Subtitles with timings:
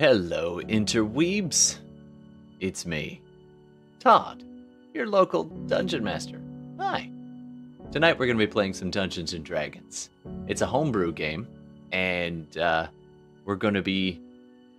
[0.00, 1.78] Hello, interweebs.
[2.60, 3.20] It's me,
[3.98, 4.44] Todd,
[4.94, 6.40] your local dungeon master.
[6.78, 7.10] Hi.
[7.90, 10.10] Tonight we're going to be playing some Dungeons and Dragons.
[10.46, 11.48] It's a homebrew game,
[11.90, 12.86] and uh,
[13.44, 14.20] we're going to be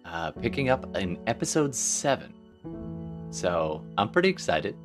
[0.05, 2.33] uh, picking up in episode seven.
[3.29, 4.77] So I'm pretty excited,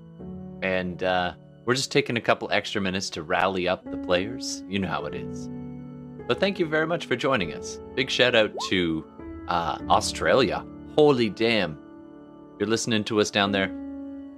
[0.63, 4.65] and uh, we're just taking a couple extra minutes to rally up the players.
[4.69, 5.49] You know how it is.
[6.27, 7.79] But thank you very much for joining us.
[7.95, 9.05] Big shout out to
[9.49, 10.65] uh, Australia.
[10.97, 11.79] Holy damn.
[12.59, 13.71] You're listening to us down there.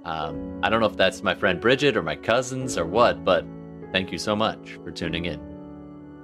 [0.05, 3.45] Um, I don't know if that's my friend Bridget or my cousins or what, but
[3.91, 5.39] thank you so much for tuning in.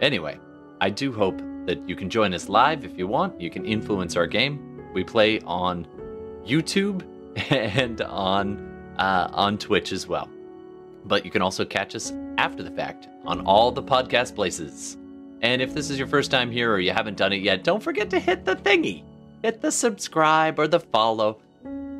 [0.02, 0.40] Anyway,
[0.82, 3.40] I do hope that you can join us live if you want.
[3.40, 4.82] You can influence our game.
[4.94, 5.88] We play on
[6.46, 7.04] YouTube
[7.52, 10.30] and on uh, on Twitch as well.
[11.06, 14.98] But you can also catch us after the fact on all the podcast places.
[15.44, 17.84] And if this is your first time here or you haven't done it yet, don't
[17.84, 19.04] forget to hit the thingy,
[19.44, 21.38] hit the subscribe or the follow,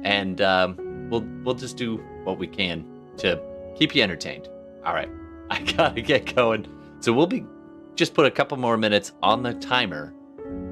[0.04, 2.86] and um, we'll we'll just do what we can
[3.18, 3.42] to
[3.76, 4.48] keep you entertained.
[4.86, 5.10] All right,
[5.50, 6.66] I gotta get going,
[7.02, 7.46] so we'll be
[7.96, 10.14] just put a couple more minutes on the timer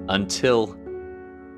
[0.08, 0.78] until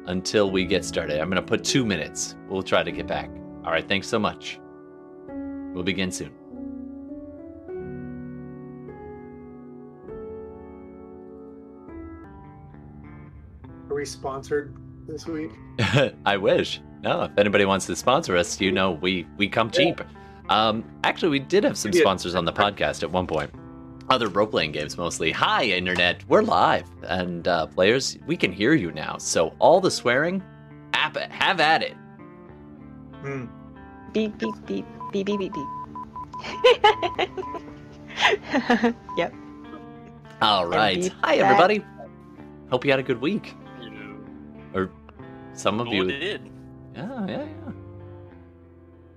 [0.07, 1.21] until we get started.
[1.21, 2.35] I'm gonna put two minutes.
[2.49, 3.29] We'll try to get back.
[3.63, 4.59] All right, thanks so much.
[5.27, 6.42] We'll begin soon.
[14.03, 14.75] Are sponsored
[15.07, 15.51] this week?
[16.25, 16.81] I wish.
[17.03, 20.01] No, if anybody wants to sponsor us, you know we we come cheap.
[20.49, 23.49] Um, actually, we did have some sponsors on the podcast at one point.
[24.09, 25.31] Other role playing games mostly.
[25.31, 29.15] Hi, internet, we're live, and uh, players, we can hear you now.
[29.19, 30.43] So all the swearing,
[30.93, 31.95] have, have at it.
[33.21, 33.45] Hmm.
[34.11, 35.67] Beep beep beep beep beep beep beep.
[39.17, 39.33] yep.
[40.41, 41.07] All right.
[41.23, 41.85] Hi, everybody.
[42.69, 43.55] Hope you had a good week.
[45.53, 46.07] You know, Or some of you.
[46.07, 46.41] did.
[46.95, 47.71] Yeah, yeah, yeah.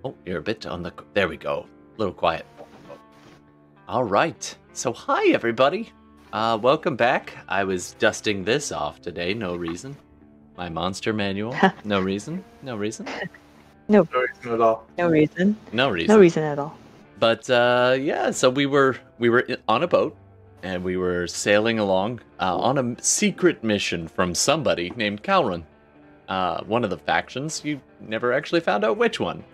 [0.04, 0.92] Oh, you're a bit on the.
[1.14, 1.66] There we go.
[1.96, 2.46] A little quiet.
[3.88, 4.56] All right.
[4.72, 5.90] So, hi, everybody.
[6.32, 7.36] Uh, welcome back.
[7.48, 9.32] I was dusting this off today.
[9.34, 9.96] No reason.
[10.56, 11.54] My monster manual.
[11.84, 12.44] no reason.
[12.62, 13.06] No reason.
[13.88, 14.84] No reason at all.
[14.98, 15.56] No reason.
[15.72, 16.12] No reason.
[16.12, 16.76] No reason at all.
[17.20, 20.16] But uh, yeah, so we were we were on a boat
[20.64, 25.64] and we were sailing along uh, on a secret mission from somebody named Calrun,
[26.28, 27.62] uh, one of the factions.
[27.64, 29.44] You never actually found out which one.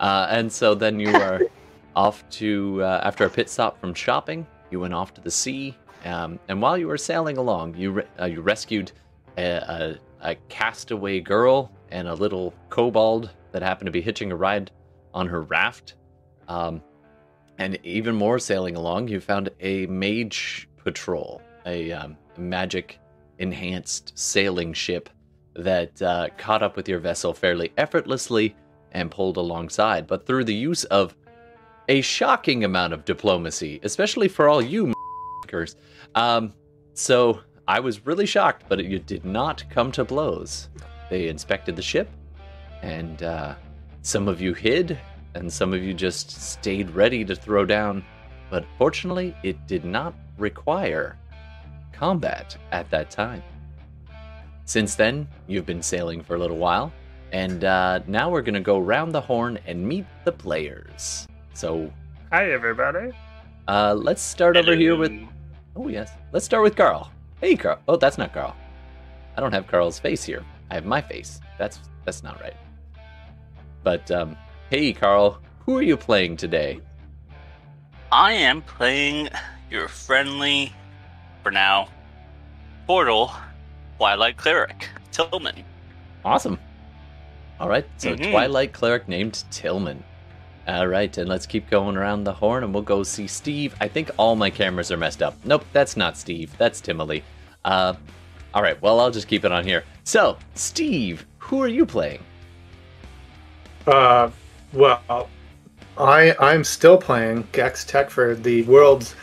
[0.00, 1.48] Uh, and so then you were
[1.96, 4.46] off to uh, after a pit stop from shopping.
[4.70, 8.06] You went off to the sea, um, and while you were sailing along, you re-
[8.20, 8.92] uh, you rescued
[9.36, 14.36] a, a, a castaway girl and a little kobold that happened to be hitching a
[14.36, 14.70] ride
[15.14, 15.94] on her raft.
[16.48, 16.82] Um,
[17.58, 22.98] and even more sailing along, you found a mage patrol, a um, magic
[23.38, 25.10] enhanced sailing ship
[25.54, 28.54] that uh, caught up with your vessel fairly effortlessly
[28.92, 30.06] and pulled alongside.
[30.06, 31.14] But through the use of
[31.88, 34.92] a shocking amount of diplomacy, especially for all you
[35.46, 35.76] motherfuckers.
[36.14, 36.52] Um,
[36.94, 40.68] so I was really shocked, but it did not come to blows.
[41.10, 42.08] They inspected the ship,
[42.82, 43.54] and uh,
[44.02, 44.98] some of you hid,
[45.34, 48.04] and some of you just stayed ready to throw down.
[48.50, 51.18] But fortunately, it did not require
[51.92, 53.42] combat at that time.
[54.64, 56.92] Since then, you've been sailing for a little while,
[57.32, 61.26] and uh, now we're going to go round the horn and meet the players.
[61.54, 61.92] So
[62.32, 63.10] Hi, everybody.
[63.68, 65.12] uh, let's start over here with.
[65.76, 66.12] Oh, yes.
[66.32, 67.10] Let's start with Carl.
[67.40, 67.78] Hey, Carl.
[67.88, 68.54] Oh, that's not Carl.
[69.36, 70.44] I don't have Carl's face here.
[70.70, 71.40] I have my face.
[71.58, 72.56] That's that's not right.
[73.82, 74.36] But um,
[74.70, 75.38] hey, Carl.
[75.66, 76.80] Who are you playing today?
[78.10, 79.28] I am playing
[79.70, 80.72] your friendly,
[81.42, 81.88] for now,
[82.88, 83.32] tortle
[84.02, 85.62] Twilight Cleric, Tillman.
[86.24, 86.58] Awesome.
[87.60, 87.86] All right.
[87.98, 88.32] So Mhm.
[88.32, 90.02] Twilight cleric named Tillman.
[90.66, 93.76] All right, and let's keep going around the horn, and we'll go see Steve.
[93.80, 95.36] I think all my cameras are messed up.
[95.44, 96.50] Nope, that's not Steve.
[96.58, 97.22] That's Timely.
[97.64, 97.94] Uh,
[98.52, 98.80] all right.
[98.82, 99.84] Well, I'll just keep it on here.
[100.02, 102.24] So, Steve, who are you playing?
[103.86, 104.30] Uh,
[104.72, 105.28] well,
[105.96, 109.14] I I'm still playing Gex Techford, the world's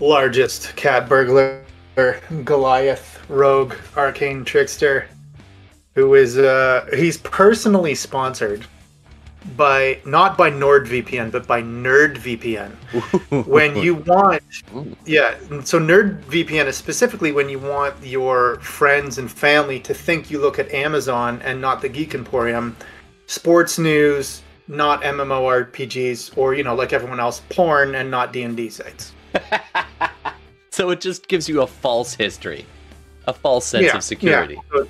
[0.00, 1.62] largest cat burglar,
[1.94, 5.08] Goliath rogue, arcane trickster,
[5.94, 8.66] who is uh he's personally sponsored
[9.56, 12.70] by not by NordVPN but by NerdVPN.
[13.46, 14.42] when you want
[15.04, 20.38] yeah so nerdvpn is specifically when you want your friends and family to think you
[20.38, 22.76] look at amazon and not the geek emporium
[23.26, 29.12] sports news not mmorpgs or you know like everyone else porn and not d&d sites
[30.72, 32.66] so it just gives you a false history,
[33.26, 34.58] a false sense of security.
[34.72, 34.88] so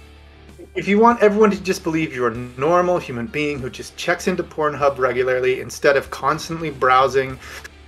[0.75, 4.27] if you want everyone to just believe you're a normal human being who just checks
[4.27, 7.37] into Pornhub regularly instead of constantly browsing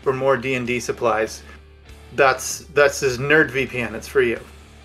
[0.02, 1.43] for more D&D supplies,
[2.14, 3.94] that's that's this nerd VPN.
[3.94, 4.38] It's for you.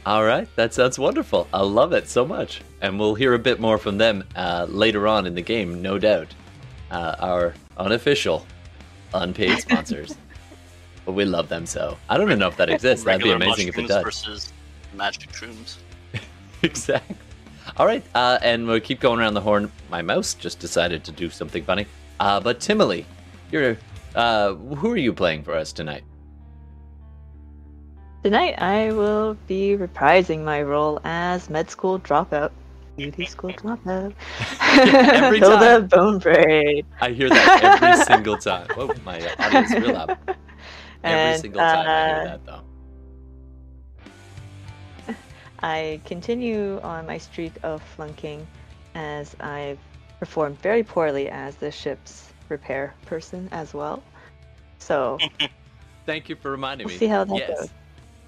[0.05, 1.47] All right, that sounds wonderful.
[1.53, 5.07] I love it so much, and we'll hear a bit more from them uh, later
[5.07, 6.33] on in the game, no doubt.
[6.89, 8.45] Uh, our unofficial,
[9.13, 10.15] unpaid sponsors,
[11.09, 11.97] but we love them so.
[12.07, 13.03] I don't even know if that exists.
[13.03, 14.03] That'd be amazing if it mushrooms does.
[14.03, 14.53] Versus
[14.93, 15.77] magic shrooms.
[16.61, 17.15] exactly.
[17.77, 19.71] All right, uh, and we'll keep going around the horn.
[19.89, 21.87] My mouse just decided to do something funny.
[22.19, 23.07] Uh, but Timely,
[23.51, 23.75] you're
[24.13, 26.03] uh, who are you playing for us tonight?
[28.21, 32.51] Tonight I will be reprising my role as med school dropout.
[32.97, 34.13] Beauty school dropout.
[34.61, 35.87] Every Hilda time.
[35.87, 36.85] Bone Braid.
[37.01, 38.67] I hear that every single time.
[38.75, 40.15] Whoa, my audience is real loud.
[41.03, 42.61] Every And, single time I hear uh, that, though.
[45.61, 48.45] I continue on my streak of flunking
[48.95, 49.79] as I've
[50.19, 54.03] performed very poorly as the ship's repair person as well.
[54.79, 55.17] So
[56.05, 56.99] Thank you for reminding we'll me.
[56.99, 57.59] see how that yes.
[57.59, 57.69] goes.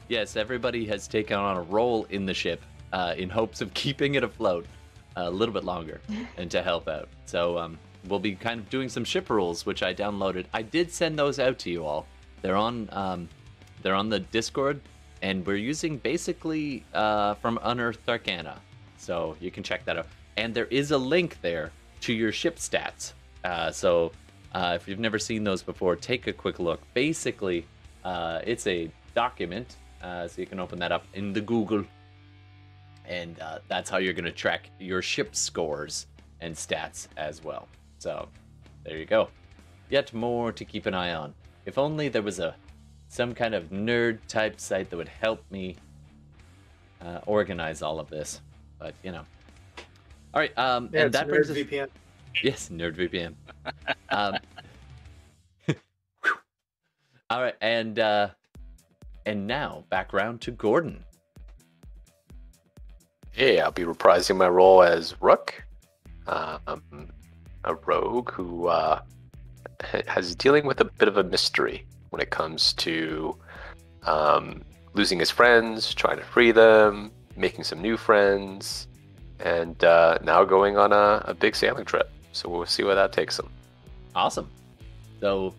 [0.07, 2.61] Yes, everybody has taken on a role in the ship
[2.93, 4.65] uh, in hopes of keeping it afloat
[5.15, 5.99] a little bit longer
[6.37, 7.09] and to help out.
[7.25, 7.77] So um,
[8.07, 10.45] we'll be kind of doing some ship rules, which I downloaded.
[10.53, 12.07] I did send those out to you all.
[12.41, 13.29] They're on um,
[13.81, 14.79] they're on the Discord,
[15.21, 18.59] and we're using basically uh, from Unearthed Arcana.
[18.97, 20.07] So you can check that out.
[20.37, 21.71] And there is a link there
[22.01, 23.13] to your ship stats.
[23.43, 24.11] Uh, so
[24.53, 26.81] uh, if you've never seen those before, take a quick look.
[26.93, 27.65] Basically,
[28.03, 31.83] uh, it's a document, uh, so you can open that up in the Google,
[33.05, 36.07] and uh, that's how you're going to track your ship scores
[36.39, 37.67] and stats as well.
[37.99, 38.27] So
[38.83, 39.29] there you go.
[39.89, 41.33] Yet more to keep an eye on.
[41.65, 42.55] If only there was a
[43.07, 45.75] some kind of nerd type site that would help me
[47.01, 48.41] uh, organize all of this,
[48.79, 49.23] but you know.
[50.33, 51.57] All right, um, Yeah, and it's that brings us.
[51.57, 51.87] NerdVPN.
[52.43, 53.33] Yes, NerdVPN.
[54.09, 54.35] um,
[57.29, 58.29] all right, and uh,
[59.25, 61.03] and now back round to Gordon.
[63.31, 65.63] Hey, I'll be reprising my role as Rook,
[66.27, 67.09] um,
[67.63, 69.03] a rogue who uh, ha-
[70.07, 73.35] has dealing with a bit of a mystery when it comes to
[74.03, 74.63] um,
[74.93, 78.87] losing his friends, trying to free them, making some new friends,
[79.39, 82.11] and uh, now going on a, a big sailing trip.
[82.31, 83.49] So we'll see where that takes him.
[84.15, 84.49] Awesome.
[85.19, 85.53] So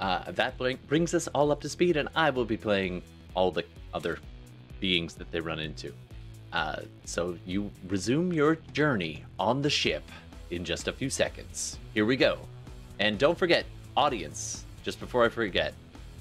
[0.00, 3.02] uh, that bring, brings us all up to speed, and I will be playing
[3.34, 3.64] all the
[3.94, 4.18] other
[4.80, 5.92] beings that they run into.
[6.52, 10.02] Uh, so you resume your journey on the ship
[10.50, 11.78] in just a few seconds.
[11.94, 12.38] Here we go.
[12.98, 13.64] And don't forget,
[13.96, 15.74] audience, just before I forget,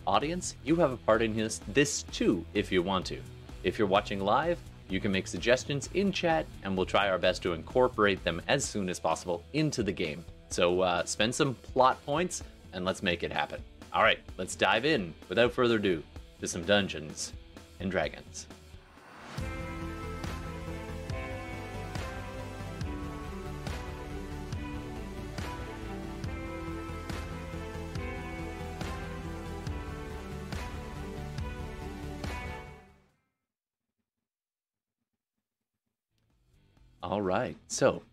[0.07, 3.19] audience, you have a part in this, this too if you want to.
[3.63, 4.57] If you're watching live,
[4.89, 8.65] you can make suggestions in chat, and we'll try our best to incorporate them as
[8.65, 10.25] soon as possible into the game.
[10.49, 12.43] So uh, spend some plot points,
[12.73, 13.61] and let's make it happen.
[13.93, 16.03] All right, let's dive in without further ado
[16.39, 17.33] to some Dungeons
[17.79, 18.47] and Dragons.
[37.11, 37.57] All right.
[37.67, 38.03] So,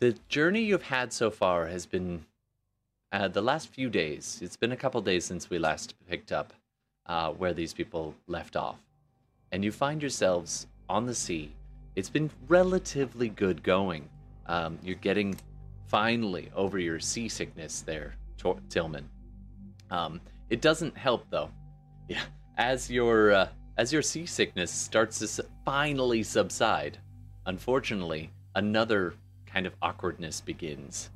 [0.00, 2.24] the journey you've had so far has been
[3.12, 4.40] uh, the last few days.
[4.42, 6.52] It's been a couple days since we last picked up
[7.06, 8.80] uh, where these people left off.
[9.52, 11.52] And you find yourselves on the sea.
[11.94, 14.08] It's been relatively good going.
[14.46, 15.36] Um, you're getting
[15.86, 18.16] finally over your seasickness there,
[18.68, 19.08] Tillman.
[19.92, 20.20] Um,
[20.50, 21.50] it doesn't help though.
[22.08, 22.24] Yeah,
[22.56, 26.98] as your uh, as your seasickness starts to s- finally subside,
[27.48, 29.14] unfortunately, another
[29.46, 31.08] kind of awkwardness begins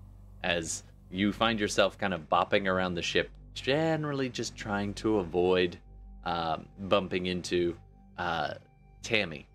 [0.43, 5.77] as you find yourself kind of bopping around the ship, generally just trying to avoid
[6.25, 7.77] um, bumping into
[8.17, 8.55] uh,
[9.03, 9.47] Tammy,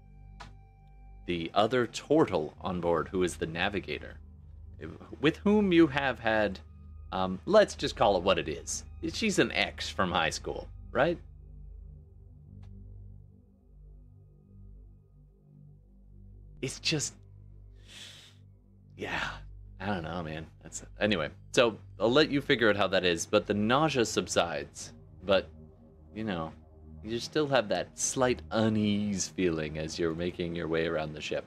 [1.26, 4.16] the other turtle on board, who is the navigator,
[5.20, 6.60] with whom you have had,
[7.12, 8.84] um, let's just call it what it is.
[9.12, 11.18] She's an ex from high school, right?
[16.62, 17.14] It's just
[18.96, 19.30] yeah
[19.80, 20.46] i don't know man.
[20.64, 24.94] That's anyway so i'll let you figure out how that is but the nausea subsides
[25.24, 25.50] but
[26.16, 26.52] you know
[27.04, 31.46] you still have that slight unease feeling as you're making your way around the ship.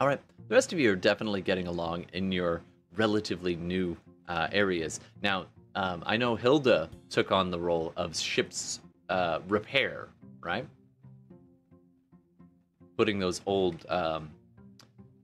[0.00, 2.62] All right the rest of you are definitely getting along in your
[2.96, 3.96] relatively new
[4.28, 5.00] uh, areas.
[5.22, 10.08] Now um, i know hilda took on the role of ship's uh, repair
[10.40, 10.66] right
[13.00, 14.30] putting those old um,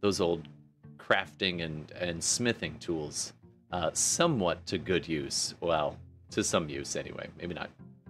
[0.00, 0.48] those old
[0.96, 3.34] crafting and and smithing tools
[3.70, 5.54] uh, somewhat to good use.
[5.60, 5.98] Well,
[6.30, 7.28] to some use anyway.
[7.38, 7.68] Maybe not.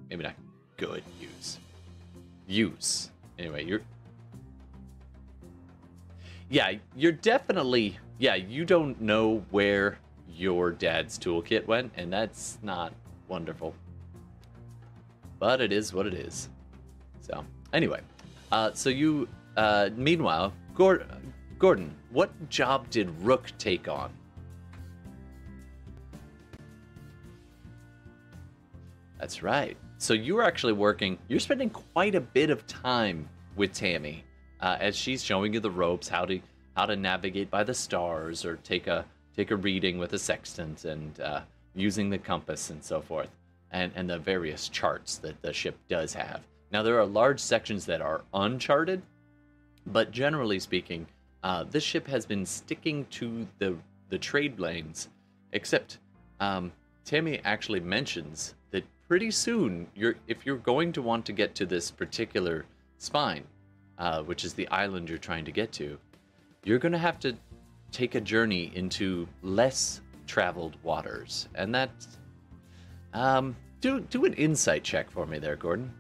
[0.08, 0.34] Maybe not
[0.76, 1.58] good use.
[2.46, 3.64] Use anyway.
[3.64, 3.80] You're.
[6.48, 7.98] Yeah, you're definitely.
[8.18, 12.92] Yeah, you don't know where your dad's toolkit went, and that's not
[13.26, 13.74] wonderful.
[15.40, 16.50] But it is what it is.
[17.20, 17.98] So, anyway,
[18.52, 21.06] uh, so you, uh, meanwhile, Gord-
[21.58, 24.12] Gordon, what job did Rook take on?
[29.18, 29.76] That's right.
[29.98, 31.18] So you are actually working.
[31.28, 34.24] You're spending quite a bit of time with Tammy
[34.60, 36.40] uh, as she's showing you the ropes, how to
[36.76, 40.84] how to navigate by the stars, or take a take a reading with a sextant,
[40.84, 41.40] and uh,
[41.74, 43.30] using the compass and so forth,
[43.70, 46.42] and and the various charts that the ship does have.
[46.70, 49.00] Now there are large sections that are uncharted,
[49.86, 51.06] but generally speaking,
[51.42, 53.76] uh, this ship has been sticking to the
[54.08, 55.08] the trade lanes,
[55.52, 55.98] except
[56.40, 56.72] um,
[57.04, 61.66] Tammy actually mentions that pretty soon you're if you're going to want to get to
[61.66, 62.64] this particular
[62.98, 63.44] spine,
[63.98, 65.98] uh, which is the island you're trying to get to,
[66.64, 67.36] you're going to have to
[67.92, 71.90] take a journey into less traveled waters, and that
[73.12, 75.92] um, do do an insight check for me there, Gordon.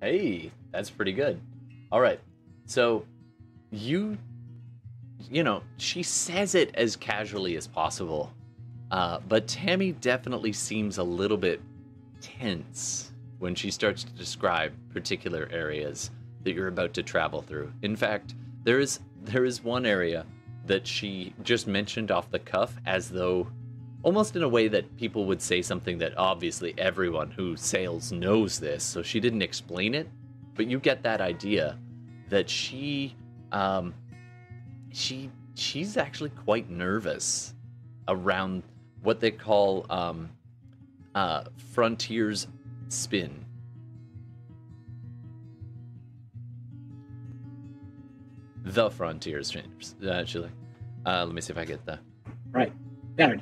[0.00, 1.40] Hey, that's pretty good.
[1.92, 2.20] All right.
[2.66, 3.06] So
[3.70, 4.18] you
[5.30, 8.32] you know, she says it as casually as possible.
[8.90, 11.60] Uh, but Tammy definitely seems a little bit
[12.20, 16.10] tense when she starts to describe particular areas
[16.42, 17.72] that you're about to travel through.
[17.82, 18.34] In fact,
[18.64, 20.26] there is there is one area
[20.66, 23.48] that she just mentioned off the cuff as though
[24.02, 28.60] almost in a way that people would say something that obviously everyone who sails knows
[28.60, 30.08] this, so she didn't explain it,
[30.54, 31.78] but you get that idea
[32.28, 33.14] that she
[33.52, 33.94] um
[34.92, 37.54] she she's actually quite nervous
[38.08, 38.62] around
[39.02, 40.28] what they call um
[41.14, 42.48] uh frontiers
[42.88, 43.45] spin.
[48.66, 49.56] The frontiers
[50.10, 50.50] actually.
[51.06, 52.00] Uh, let me see if I get that.
[52.50, 52.72] Right.
[53.14, 53.38] There.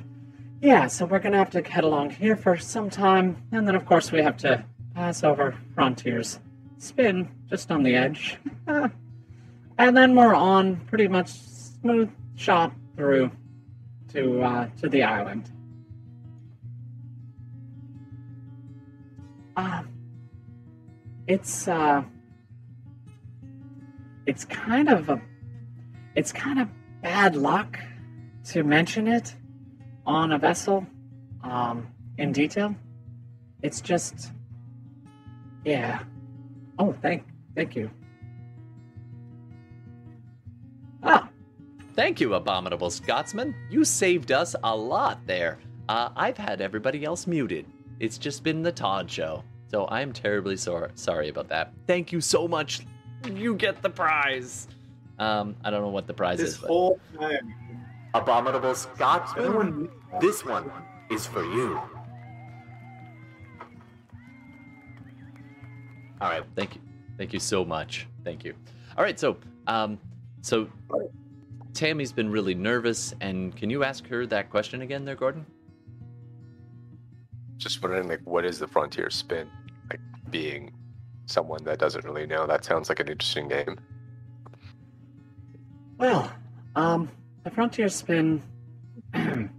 [0.61, 3.87] Yeah, so we're gonna have to head along here for some time, and then of
[3.87, 4.63] course we have to
[4.93, 6.39] pass over frontiers,
[6.77, 8.87] spin just on the edge, uh,
[9.79, 13.31] and then we're on pretty much smooth shot through
[14.13, 15.49] to uh, to the island.
[19.57, 19.81] Uh,
[21.27, 22.03] it's uh,
[24.25, 25.21] it's kind of a,
[26.15, 26.67] it's kind of
[27.01, 27.77] bad luck
[28.45, 29.35] to mention it
[30.05, 30.85] on a vessel
[31.43, 32.75] um, in detail.
[33.61, 34.31] It's just,
[35.63, 35.99] yeah.
[36.77, 37.23] Oh, thank,
[37.55, 37.89] thank you.
[41.03, 41.29] Ah,
[41.95, 43.55] Thank you, Abominable Scotsman.
[43.69, 45.59] You saved us a lot there.
[45.87, 47.65] Uh, I've had everybody else muted.
[48.01, 49.43] It's just been the Todd show.
[49.67, 51.73] So I'm terribly sor- sorry about that.
[51.87, 52.81] Thank you so much.
[53.31, 54.67] You get the prize.
[55.17, 56.57] Um, I don't know what the prize This is.
[56.57, 56.67] But...
[56.67, 57.55] whole time,
[58.13, 59.89] Abominable Scotsman, everyone
[60.21, 60.71] this one
[61.09, 61.79] is for you.
[66.21, 66.81] All right, thank you,
[67.17, 68.53] thank you so much, thank you.
[68.97, 69.99] All right, so um,
[70.41, 70.67] so
[71.73, 75.45] Tammy's been really nervous, and can you ask her that question again, there, Gordon?
[77.57, 79.49] Just wondering, like, what is the frontier spin?
[79.89, 80.71] Like, being
[81.25, 82.45] someone that doesn't really know.
[82.47, 83.79] That sounds like an interesting game.
[85.97, 86.31] well,
[86.75, 87.09] um,
[87.43, 88.41] the frontier spin.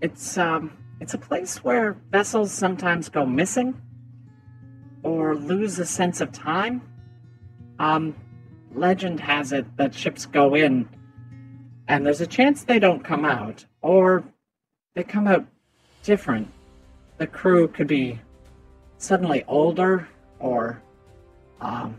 [0.00, 3.80] it's um, it's a place where vessels sometimes go missing
[5.02, 6.82] or lose a sense of time.
[7.78, 8.14] Um,
[8.74, 10.88] legend has it that ships go in,
[11.88, 14.24] and there's a chance they don't come out, or
[14.94, 15.46] they come out
[16.02, 16.50] different.
[17.18, 18.20] The crew could be
[18.98, 20.08] suddenly older,
[20.38, 20.82] or
[21.60, 21.98] um,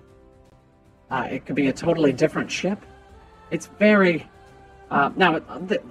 [1.09, 2.79] uh, it could be a totally different ship.
[3.51, 4.27] It's very
[4.91, 5.41] uh, now.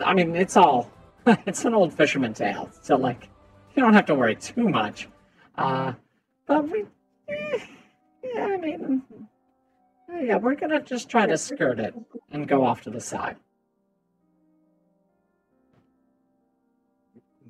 [0.04, 0.90] I mean, it's all
[1.26, 3.28] it's an old fisherman tale, so like
[3.74, 5.08] you don't have to worry too much.
[5.56, 5.92] Uh,
[6.46, 6.84] but we,
[7.28, 9.02] yeah, I mean,
[10.20, 11.94] yeah, we're gonna just try to skirt it
[12.30, 13.36] and go off to the side.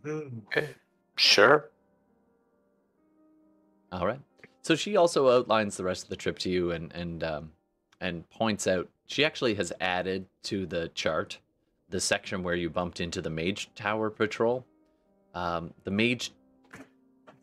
[0.07, 0.69] Okay,
[1.17, 1.71] Sure.
[3.95, 4.21] All right.
[4.63, 7.53] So she also outlines the rest of the trip to you and and um,
[8.01, 11.39] and points out she actually has added to the chart
[11.91, 14.65] the section where you bumped into the Mage Tower patrol.
[15.33, 16.33] Um, the Mage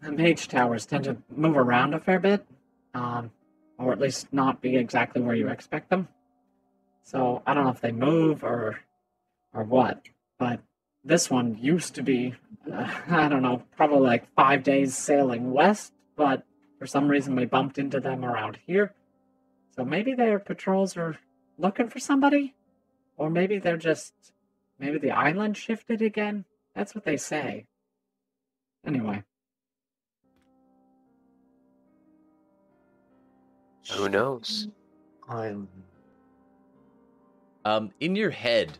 [0.01, 2.45] The mage towers tend to move around a fair bit,
[2.93, 3.31] um,
[3.77, 6.09] or at least not be exactly where you expect them.
[7.03, 8.81] So I don't know if they move or
[9.53, 10.59] or what, but
[11.05, 12.35] this one used to be,
[12.69, 16.43] uh, I don't know, probably like five days sailing west, but
[16.79, 18.93] for some reason we bumped into them around here.
[19.75, 21.17] So maybe their patrols are
[21.57, 22.55] looking for somebody,
[23.17, 24.13] or maybe they're just,
[24.79, 26.45] maybe the island shifted again.
[26.75, 27.65] That's what they say.
[28.85, 29.23] Anyway.
[33.91, 34.67] Who knows?
[35.27, 35.67] I'm
[37.63, 38.79] Um, in your head,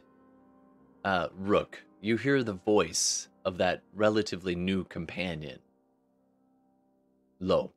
[1.05, 5.59] uh, Rook, you hear the voice of that relatively new companion.
[7.43, 7.73] Low.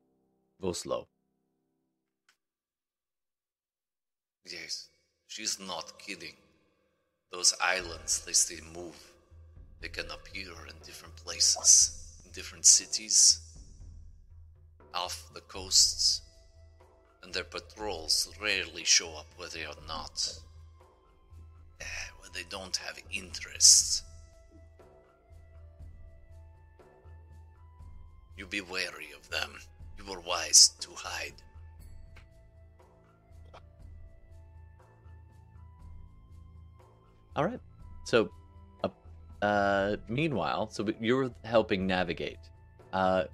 [0.60, 1.08] Go slow.
[4.44, 4.90] Yes,
[5.26, 6.36] she's not kidding.
[7.32, 8.94] Those islands, they still move.
[9.80, 13.40] They can appear in different places, in different cities,
[14.92, 16.20] off the coasts,
[17.22, 20.30] and their patrols rarely show up where they are not,
[21.80, 24.02] eh, where they don't have interests.
[28.36, 29.58] You be wary of them.
[29.98, 31.34] You were wise to hide.
[37.36, 37.60] All right.
[38.04, 38.30] So,
[38.82, 38.88] uh,
[39.42, 42.38] uh, meanwhile, so you're helping navigate.
[42.92, 43.24] Uh,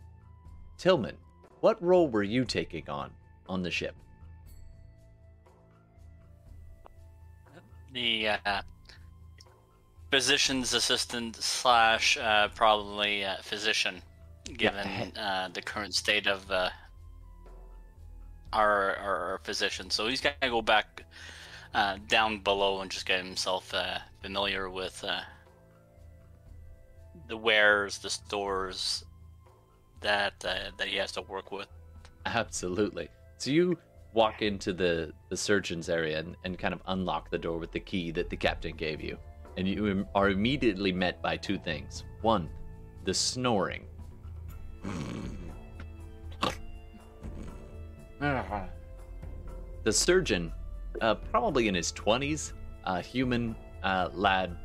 [0.78, 1.16] Tillman,
[1.60, 3.10] what role were you taking on
[3.48, 3.94] on the ship?
[7.92, 8.62] The uh,
[10.10, 14.00] physician's assistant slash uh, probably uh, physician,
[14.56, 16.70] given uh, the current state of uh,
[18.52, 19.90] our, our our physician.
[19.90, 21.04] So he's got to go back
[21.74, 25.20] uh, down below and just get himself uh, familiar with uh,
[27.28, 29.04] the wares, the stores
[30.00, 31.68] that uh, that he has to work with.
[32.26, 33.08] Absolutely.
[33.38, 33.78] So you
[34.12, 37.80] walk into the the surgeon's area and, and kind of unlock the door with the
[37.80, 39.16] key that the captain gave you,
[39.56, 42.04] and you are immediately met by two things.
[42.22, 42.48] One,
[43.04, 43.84] the snoring.
[49.82, 50.52] The surgeon,
[51.00, 52.52] uh, probably in his twenties,
[52.84, 54.56] uh, human uh, lad,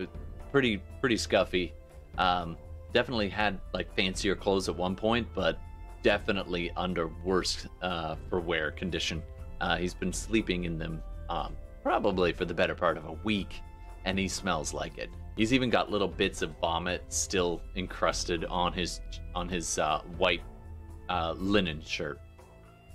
[0.00, 0.06] uh,
[0.50, 1.72] pretty pretty scuffy.
[2.18, 2.56] Um,
[2.92, 5.58] definitely had like fancier clothes at one point, but
[6.02, 9.22] definitely under worse uh, for wear condition.
[9.60, 13.60] Uh, he's been sleeping in them um, probably for the better part of a week,
[14.04, 15.10] and he smells like it.
[15.36, 19.00] He's even got little bits of vomit still encrusted on his
[19.34, 20.42] on his uh, white
[21.08, 22.20] uh, linen shirt.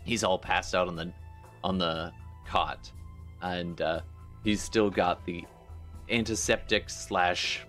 [0.05, 1.11] He's all passed out on the
[1.63, 2.11] on the
[2.45, 2.91] cot,
[3.41, 4.01] and uh,
[4.43, 5.43] he's still got the
[6.09, 7.65] antiseptic slash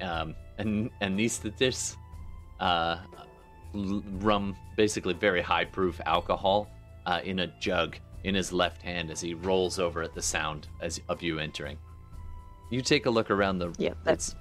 [0.00, 1.96] um, an- anesthetist
[2.60, 2.98] uh,
[3.74, 6.70] rum, basically very high proof alcohol,
[7.06, 10.68] uh, in a jug in his left hand as he rolls over at the sound
[10.80, 11.76] as of you entering.
[12.70, 13.72] You take a look around the.
[13.78, 14.34] Yeah, that's-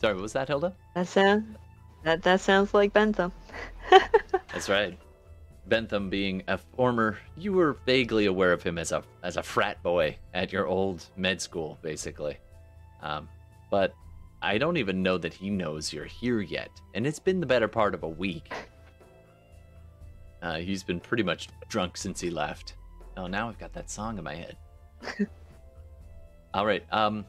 [0.00, 0.74] Sorry, what was that, Hilda?
[0.94, 1.56] That sound
[2.04, 3.32] that that sounds like Bentham.
[4.52, 4.98] That's right.
[5.66, 9.82] Bentham being a former, you were vaguely aware of him as a as a frat
[9.82, 12.36] boy at your old med school, basically.
[13.00, 13.28] Um,
[13.70, 13.94] but
[14.42, 17.68] I don't even know that he knows you're here yet, and it's been the better
[17.68, 18.52] part of a week.
[20.42, 22.74] Uh, he's been pretty much drunk since he left.
[23.16, 24.56] Oh, now I've got that song in my head.
[26.54, 26.84] All right.
[26.92, 27.26] Um.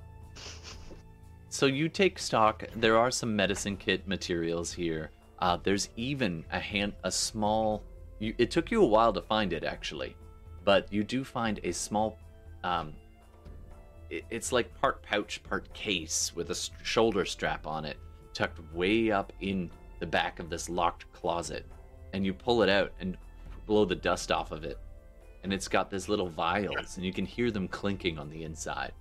[1.49, 2.63] So you take stock.
[2.75, 5.09] There are some medicine kit materials here.
[5.39, 7.83] Uh, there's even a hand, a small.
[8.19, 10.15] You, it took you a while to find it actually,
[10.63, 12.19] but you do find a small.
[12.63, 12.93] Um,
[14.09, 17.97] it, it's like part pouch, part case with a s- shoulder strap on it,
[18.33, 21.65] tucked way up in the back of this locked closet,
[22.13, 23.17] and you pull it out and
[23.65, 24.77] blow the dust off of it,
[25.43, 28.91] and it's got this little vials, and you can hear them clinking on the inside.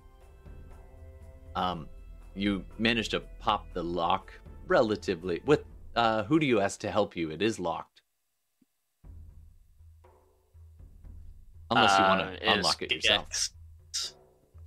[1.55, 1.87] Um,
[2.35, 4.31] you manage to pop the lock
[4.67, 5.63] relatively with
[5.95, 7.29] uh who do you ask to help you?
[7.31, 8.01] It is locked.
[11.71, 13.25] Unless you want Uh, to unlock is it yourself.
[13.29, 13.53] Gex,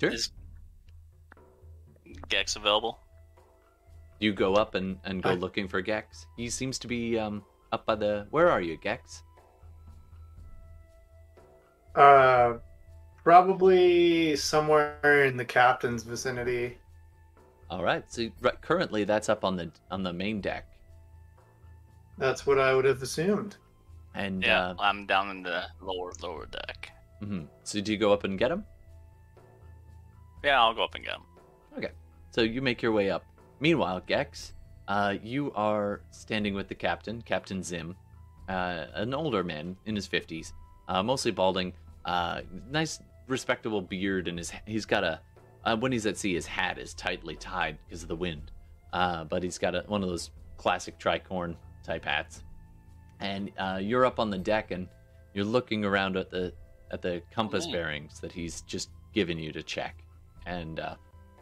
[0.01, 0.11] sure.
[0.11, 0.31] Is
[2.29, 3.01] Gex available?
[4.20, 6.27] you go up and and go I- looking for gex.
[6.37, 9.22] He seems to be um up by the where are you gex?
[11.94, 12.59] Uh,
[13.29, 16.79] probably somewhere in the captain's vicinity.
[17.69, 20.64] all right so right, currently that's up on the on the main deck
[22.17, 23.57] That's what I would have assumed.
[24.14, 26.91] and Yeah, uh I'm down in the lower lower deck.
[27.23, 27.43] Mm-hmm.
[27.64, 28.64] so do you go up and get him
[30.43, 31.27] Yeah, I'll go up and get him.
[31.77, 31.93] Okay.
[32.31, 33.25] So you make your way up.
[33.61, 34.55] Meanwhile, Gex,
[34.87, 37.95] uh, you are standing with the captain, Captain Zim,
[38.49, 40.53] uh, an older man in his 50s,
[40.88, 41.73] uh, mostly balding,
[42.05, 45.21] uh, nice, respectable beard, and his he's got a.
[45.64, 48.51] Uh, when he's at sea, his hat is tightly tied because of the wind.
[48.93, 52.43] Uh, but he's got a, one of those classic tricorn type hats.
[53.21, 54.88] And uh, you're up on the deck, and
[55.35, 56.53] you're looking around at the
[56.91, 60.03] at the compass bearings that he's just given you to check.
[60.47, 60.95] And uh,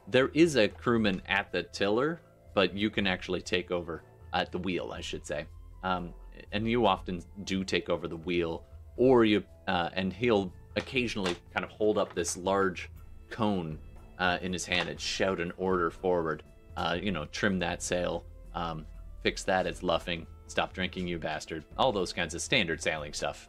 [0.09, 2.21] there is a crewman at the tiller,
[2.55, 5.47] but you can actually take over at the wheel, I should say.
[5.85, 6.13] Um,
[6.53, 8.65] and you often do take over the wheel,
[8.97, 12.91] or you uh, and he'll occasionally kind of hold up this large
[13.31, 13.79] cone
[14.19, 16.43] uh, in his hand and shout an order forward.
[16.77, 18.85] Uh, you know, trim that sail, um,
[19.23, 21.65] fix that, it's luffing, stop drinking, you bastard.
[21.79, 23.49] All those kinds of standard sailing stuff.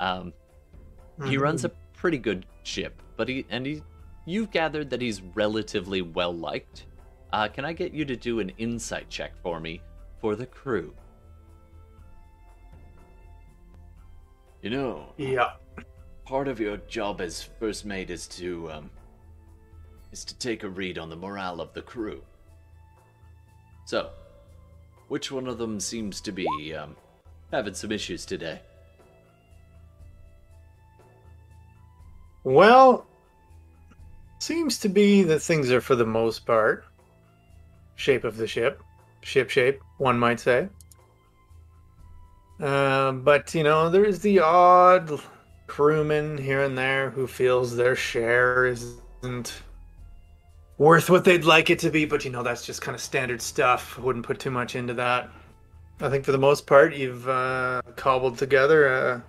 [0.00, 0.32] Um,
[1.24, 3.82] he runs a pretty good ship, but he and he
[4.26, 6.86] you've gathered that he's relatively well liked.
[7.32, 9.82] Uh, can I get you to do an insight check for me
[10.20, 10.94] for the crew?
[14.62, 15.52] You know, Yeah.
[16.24, 18.90] part of your job as first mate is to um,
[20.12, 22.22] is to take a read on the morale of the crew.
[23.86, 24.10] So,
[25.08, 26.96] which one of them seems to be um,
[27.52, 28.60] having some issues today?
[32.44, 33.06] Well,
[34.40, 36.84] seems to be that things are for the most part
[37.96, 38.82] shape of the ship,
[39.22, 40.68] ship shape, one might say.
[42.60, 45.20] Uh, but you know, there is the odd
[45.66, 49.62] crewman here and there who feels their share isn't
[50.76, 52.04] worth what they'd like it to be.
[52.04, 53.98] But you know, that's just kind of standard stuff.
[53.98, 55.30] Wouldn't put too much into that.
[56.00, 59.24] I think for the most part, you've uh, cobbled together a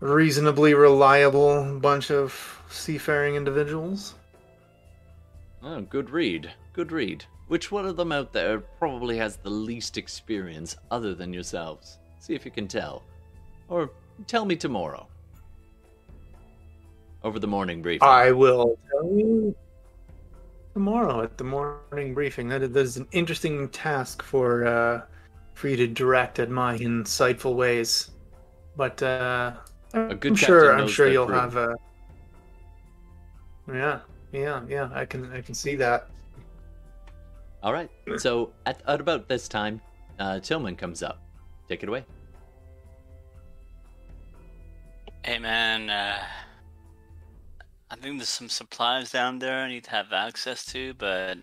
[0.00, 4.14] reasonably reliable bunch of seafaring individuals.
[5.62, 6.52] Oh, good read.
[6.72, 7.24] Good read.
[7.48, 11.98] Which one of them out there probably has the least experience other than yourselves?
[12.18, 13.02] See if you can tell.
[13.68, 13.90] Or
[14.26, 15.06] tell me tomorrow.
[17.22, 18.08] Over the morning briefing.
[18.08, 19.54] I will tell you
[20.74, 22.48] tomorrow at the morning briefing.
[22.48, 22.62] That
[22.96, 25.02] an interesting task for uh,
[25.54, 28.10] for you to direct at my insightful ways.
[28.76, 29.52] But uh,
[29.94, 31.76] A good I'm sure I'm sure you'll have a.
[33.68, 34.00] Yeah,
[34.32, 34.90] yeah, yeah.
[34.92, 36.08] I can I can see that.
[37.64, 37.90] All right.
[38.18, 39.80] So at, at about this time,
[40.18, 41.22] uh, Tillman comes up.
[41.66, 42.04] Take it away.
[45.24, 46.22] Hey man, uh,
[47.90, 51.38] I think there's some supplies down there I need to have access to, but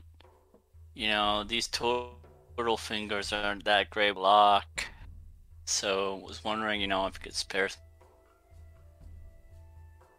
[0.93, 2.09] you know these tur-
[2.55, 4.85] turtle fingers aren't that great block.
[5.65, 7.69] So was wondering, you know, if you could spare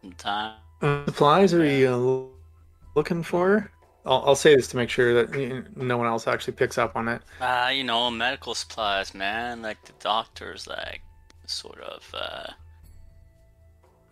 [0.01, 0.57] some time.
[0.81, 3.71] Uh, supplies are you uh, looking for?
[4.05, 7.07] I'll, I'll say this to make sure that no one else actually picks up on
[7.07, 7.21] it.
[7.39, 9.61] Uh, you know, medical supplies, man.
[9.61, 11.01] Like the doctor's like
[11.45, 12.51] sort of uh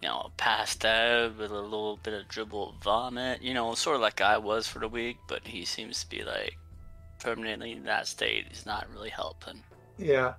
[0.01, 3.41] you know, passed out with a little bit of dribble of vomit.
[3.41, 6.23] You know, sort of like I was for the week, but he seems to be
[6.23, 6.57] like
[7.19, 8.45] permanently in that state.
[8.49, 9.61] He's not really helping.
[9.97, 10.33] Yeah.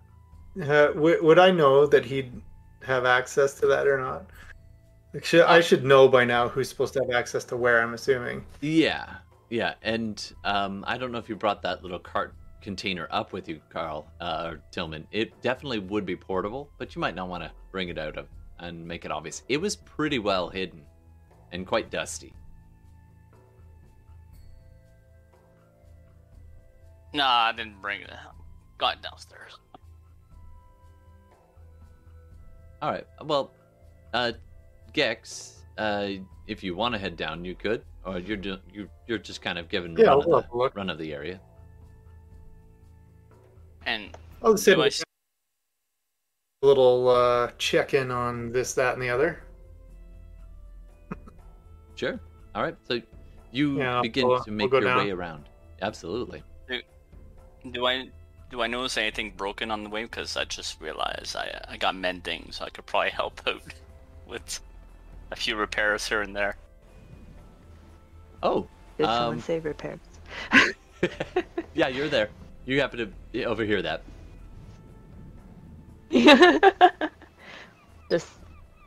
[0.60, 2.32] Uh, w- would I know that he'd
[2.84, 4.26] have access to that or not?
[5.14, 7.80] Like, should, I should know by now who's supposed to have access to where.
[7.80, 8.44] I'm assuming.
[8.60, 9.06] Yeah,
[9.52, 13.50] yeah, and um, I don't know if you brought that little cart container up with
[13.50, 15.06] you, Carl uh, or Tillman.
[15.12, 18.28] It definitely would be portable, but you might not want to bring it out of
[18.60, 19.42] and make it obvious.
[19.50, 20.80] It was pretty well hidden
[21.52, 22.32] and quite dusty.
[27.12, 28.10] Nah, I didn't bring it.
[28.78, 29.58] Got it downstairs.
[32.80, 33.06] All right.
[33.22, 33.52] Well,
[34.14, 34.32] uh,
[34.94, 36.08] Gex, uh,
[36.46, 39.58] if you want to head down, you could, or you're ju- you're, you're just kind
[39.58, 40.76] of given Yeah, run, we'll of the, a look.
[40.76, 41.40] run of the area.
[43.86, 45.02] And I'll just say do I a s-
[46.62, 49.42] little uh, check in on this, that, and the other.
[51.94, 52.18] Sure.
[52.54, 52.76] All right.
[52.88, 53.00] So
[53.52, 54.98] you Yeah, begin we'll- to we'll make your down.
[55.04, 55.48] way around.
[55.80, 56.42] Absolutely.
[57.72, 58.08] do I
[58.50, 60.02] do I notice anything broken on the way?
[60.02, 63.62] Because I just realized I I got mending, so I could probably help out
[64.28, 64.60] with
[65.30, 66.56] a few repairs here and there.
[68.42, 70.00] Oh, Did Um, someone say repairs?
[71.74, 72.30] yeah, you're there.
[72.64, 74.04] You happen to overhear that.
[78.10, 78.38] just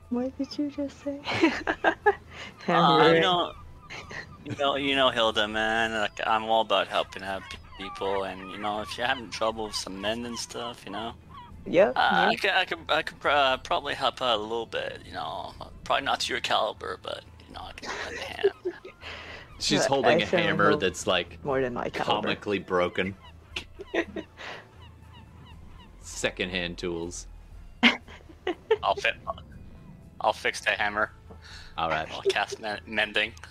[0.09, 1.21] what did you just say?
[2.73, 3.15] Uh, Hammering.
[3.15, 3.51] you know,
[4.43, 5.91] you know, you know, Hilda, man.
[5.93, 7.43] Like I'm all about helping out
[7.77, 11.09] people, and you know, if you're having trouble with some mending stuff, you know,
[11.65, 11.93] Yeah.
[11.95, 12.37] uh, I yep.
[12.39, 15.03] could, I could, I could uh, probably help out a little bit.
[15.05, 18.53] You know, probably not to your caliber, but you know, gonna lend a hand.
[19.65, 22.27] She's But holding I a certainly hammer hope that's like More than my caliber.
[22.27, 23.15] comically broken.
[26.01, 27.27] Secondhand tools.
[28.83, 29.15] I'll fit.
[30.21, 31.11] I'll fix the hammer.
[31.77, 32.07] All right.
[32.11, 33.33] I'll cast men- mending.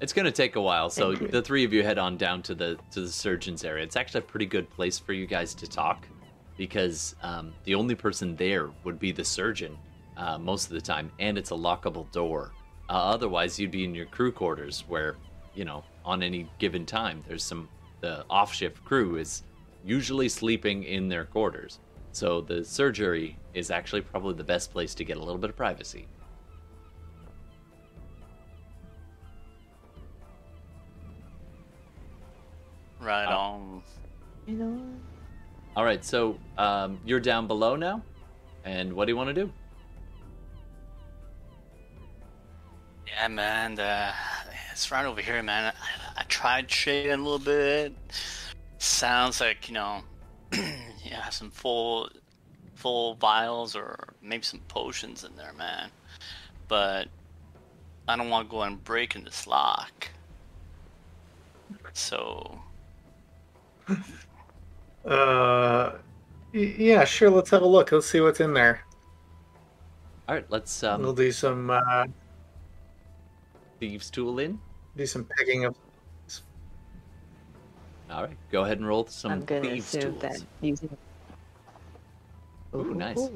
[0.00, 2.76] It's gonna take a while, so the three of you head on down to the
[2.90, 3.84] to the surgeon's area.
[3.84, 6.08] It's actually a pretty good place for you guys to talk,
[6.56, 9.78] because um, the only person there would be the surgeon
[10.16, 12.50] uh, most of the time, and it's a lockable door.
[12.90, 15.14] Uh, otherwise, you'd be in your crew quarters, where
[15.56, 17.68] you know on any given time there's some
[18.00, 19.42] the off shift crew is
[19.84, 21.78] usually sleeping in their quarters.
[22.12, 25.56] So the surgery is actually probably the best place to get a little bit of
[25.56, 26.06] privacy.
[33.00, 33.36] Right Oh.
[33.36, 33.82] on.
[34.46, 34.80] You know,
[35.76, 38.00] All right, so um, you're down below now,
[38.64, 39.52] and what do you want to do?
[43.06, 43.78] Yeah, man.
[43.78, 44.12] Uh,
[44.76, 45.72] it's right over here, man.
[45.72, 47.94] I, I tried shading a little bit.
[48.76, 50.02] Sounds like you know,
[50.52, 52.10] yeah, some full,
[52.74, 55.88] full vials or maybe some potions in there, man.
[56.68, 57.08] But
[58.06, 60.10] I don't want to go and break in this lock.
[61.94, 62.60] So
[65.06, 65.92] Uh,
[66.52, 67.30] yeah, sure.
[67.30, 67.92] Let's have a look.
[67.92, 68.80] Let's see what's in there.
[70.28, 71.00] All right, let's Um...
[71.00, 72.06] we'll do some uh,
[73.78, 74.58] thieves tool in.
[74.96, 75.76] Do some picking of.
[78.10, 80.22] All right, go ahead and roll some I'm gonna thieves assume tools.
[80.22, 80.96] that using.
[82.74, 83.30] Ooh, nice.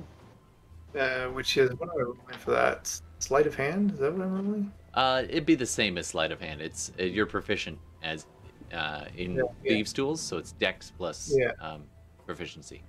[0.97, 3.01] Uh, which is what am I rolling for that?
[3.19, 3.93] Sleight of hand?
[3.93, 4.73] Is that what I'm rolling?
[4.95, 6.61] Uh, it'd be the same as sleight of hand.
[6.61, 8.27] It's uh, you're proficient as
[8.73, 9.71] uh, in Yeah, yeah.
[9.73, 11.53] thieves tools, so it's Dex plus Yeah.
[11.61, 11.83] um,
[12.27, 12.83] proficiency.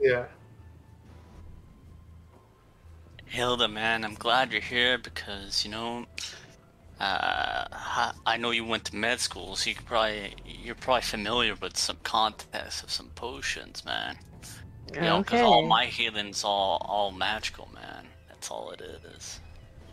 [0.00, 0.26] Yeah.
[3.26, 6.04] Hilda, man, I'm glad you're here because you know,
[7.00, 11.02] uh, I- I know you went to med school, so you could probably you're probably
[11.02, 14.16] familiar with some contests of some potions, man.
[14.94, 18.06] You know, because all my healing's all all magical, man.
[18.28, 18.80] That's all it
[19.16, 19.40] is.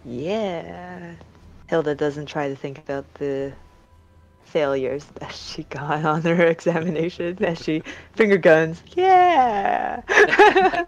[0.06, 1.14] Yeah.
[1.68, 3.54] Hilda doesn't try to think about the
[4.44, 7.82] failures that she got on her examination as she
[8.14, 8.84] finger guns.
[8.96, 10.02] Yeah.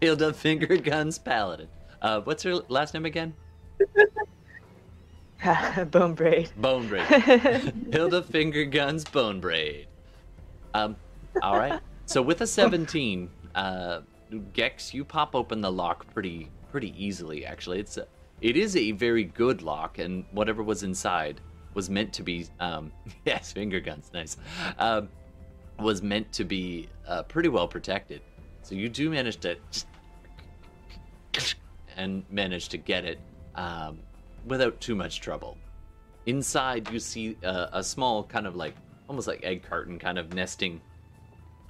[0.00, 1.68] Hilda Finger Guns Paladin.
[2.02, 3.32] Uh, what's her last name again?
[5.90, 6.50] Bone braid.
[6.56, 7.06] Bone Braid.
[7.92, 9.86] Hilda Finger Guns Bone Braid.
[10.72, 10.96] Um,
[11.42, 11.80] all right.
[12.06, 14.00] So with a 17, uh,
[14.52, 17.46] Gex, you pop open the lock pretty pretty easily.
[17.46, 18.06] Actually, it's a,
[18.40, 21.40] it is a very good lock, and whatever was inside
[21.74, 22.46] was meant to be.
[22.58, 22.92] Um,
[23.24, 24.36] yes, finger guns, nice.
[24.78, 25.08] Um,
[25.78, 28.22] was meant to be uh, pretty well protected.
[28.62, 29.56] So you do manage to
[31.96, 33.20] and manage to get it
[33.54, 33.98] um,
[34.46, 35.56] without too much trouble.
[36.26, 38.74] Inside, you see uh, a small kind of like
[39.08, 40.80] almost like egg carton kind of nesting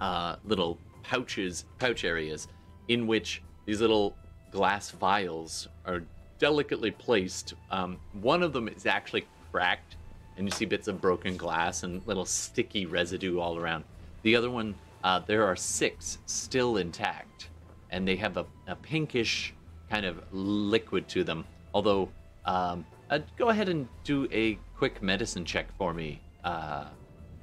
[0.00, 2.48] uh, little pouches, pouch areas,
[2.88, 4.16] in which these little
[4.50, 6.02] glass vials are
[6.38, 7.54] delicately placed.
[7.70, 9.96] Um, one of them is actually cracked,
[10.36, 13.84] and you see bits of broken glass and little sticky residue all around.
[14.22, 17.48] The other one, uh, there are six still intact,
[17.90, 19.54] and they have a, a pinkish
[19.90, 21.44] kind of liquid to them.
[21.72, 22.08] Although,
[22.44, 26.20] um, uh, go ahead and do a quick medicine check for me.
[26.42, 26.86] Uh,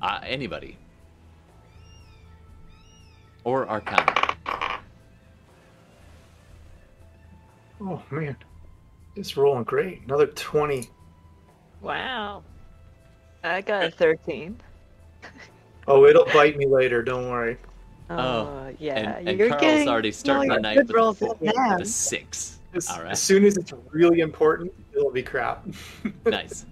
[0.02, 0.78] uh, anybody.
[3.44, 4.28] Or Arcana.
[7.84, 8.36] Oh man,
[9.16, 10.02] it's rolling great.
[10.06, 10.90] Another twenty.
[11.82, 12.44] wow.
[13.44, 14.56] I got a 13.
[15.88, 17.02] Oh, it'll bite me later.
[17.02, 17.58] Don't worry.
[18.12, 18.94] Oh, Oh, yeah.
[19.18, 22.60] and, and you're Carl's getting already starting all the night good with, with a six.
[22.76, 23.12] As, All right.
[23.14, 25.66] as soon as it's really important, it'll be crap.
[26.26, 26.66] nice.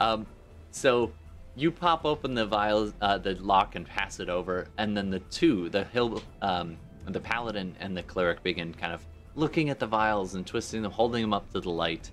[0.00, 0.26] Um,
[0.70, 1.12] so
[1.56, 5.20] you pop open the vials, uh, the lock, and pass it over, and then the
[5.20, 6.76] two, the hill, um,
[7.06, 9.04] the paladin and the cleric, begin kind of
[9.34, 12.10] looking at the vials and twisting them, holding them up to the light.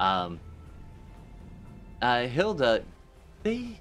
[0.00, 0.40] Um,
[2.02, 2.82] uh, Hilda,
[3.42, 3.80] they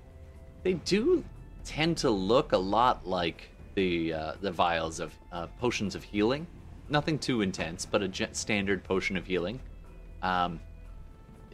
[0.64, 1.24] they do
[1.64, 6.48] tend to look a lot like the uh, the vials of uh, potions of healing.
[6.90, 9.60] Nothing too intense, but a standard potion of healing.
[10.22, 10.60] Um,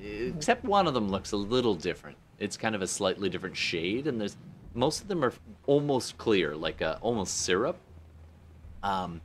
[0.04, 2.18] except one of them looks a little different.
[2.40, 4.38] It's kind of a slightly different shade, and there's
[4.74, 5.34] most of them are
[5.68, 7.78] almost clear, like a, almost syrup.
[8.82, 9.22] Um,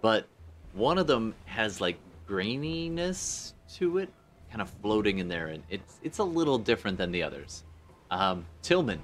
[0.00, 0.26] but
[0.74, 4.10] one of them has like graininess to it,
[4.50, 7.64] kind of floating in there, and it's it's a little different than the others.
[8.10, 9.00] Um, Tillman,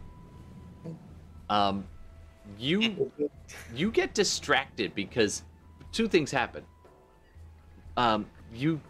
[1.49, 1.87] um,
[2.59, 3.11] you
[3.75, 5.43] you get distracted because
[5.93, 6.65] two things happen.
[7.97, 8.81] Um, you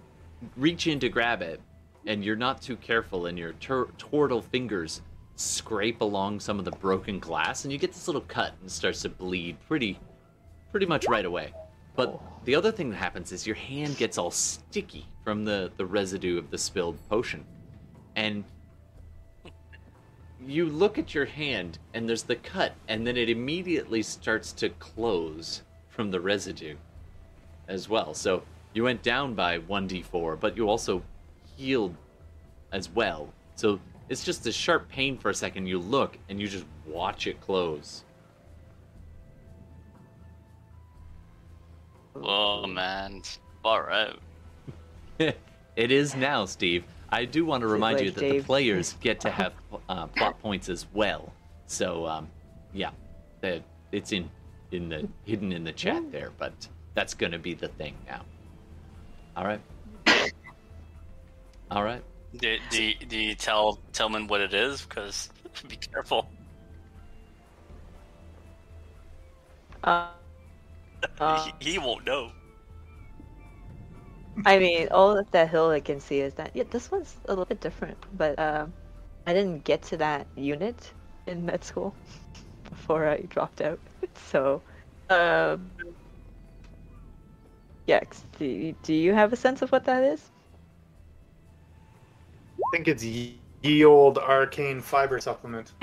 [0.57, 1.61] reach in to grab it,
[2.07, 5.03] and you're not too careful, and your tur- turtle fingers
[5.37, 9.03] scrape along some of the broken glass, and you get this little cut and starts
[9.03, 9.99] to bleed pretty,
[10.71, 11.53] pretty much right away.
[11.97, 15.87] But the other thing that happens is your hand gets all sticky from the the
[15.87, 17.45] residue of the spilled potion,
[18.17, 18.45] and
[20.47, 24.69] you look at your hand and there's the cut, and then it immediately starts to
[24.71, 26.77] close from the residue
[27.69, 28.15] as well.
[28.15, 28.43] So
[28.75, 31.03] you went down by 1d4, but you also
[31.57, 31.95] healed
[32.73, 33.33] as well.
[33.55, 35.67] So it's just a sharp pain for a second.
[35.67, 38.05] You look and you just watch it close.
[42.17, 43.23] Oh man,
[43.63, 44.21] far out.
[45.19, 45.37] it
[45.77, 46.85] is now, Steve.
[47.11, 49.53] I do want to Seems remind you that Dave- the players get to have
[49.89, 51.33] uh, plot points as well.
[51.67, 52.29] So, um,
[52.73, 52.91] yeah,
[53.41, 53.63] the,
[53.93, 54.31] it's in
[54.71, 56.53] in the hidden in the chat there, but
[56.95, 58.23] that's going to be the thing now.
[59.37, 59.61] All right.
[61.71, 62.03] All right.
[62.39, 64.83] Do, do, you- do you tell Tillman what it is?
[64.83, 65.31] Because
[65.69, 66.29] be careful.
[69.83, 70.09] Uh,
[71.21, 72.33] uh, he, he won't know.
[74.47, 77.33] I mean, all that that hill I can see is that yeah, this one's a
[77.33, 78.75] little bit different, but um,
[79.27, 80.93] I didn't get to that unit
[81.27, 81.95] in med school
[82.71, 83.81] before I dropped out.
[84.15, 84.63] So,
[85.11, 85.73] um,
[87.87, 90.34] Gex, do do you have a sense of what that is?
[92.59, 95.73] I think it's ye, ye old arcane fiber supplement.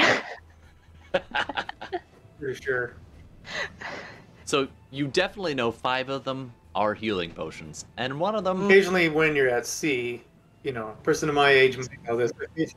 [2.40, 2.96] For sure.
[4.46, 9.10] So you definitely know five of them are healing potions, and one of them Occasionally,
[9.10, 10.24] when you're at sea,
[10.64, 12.32] you know, a person of my age might know this.
[12.32, 12.76] But it's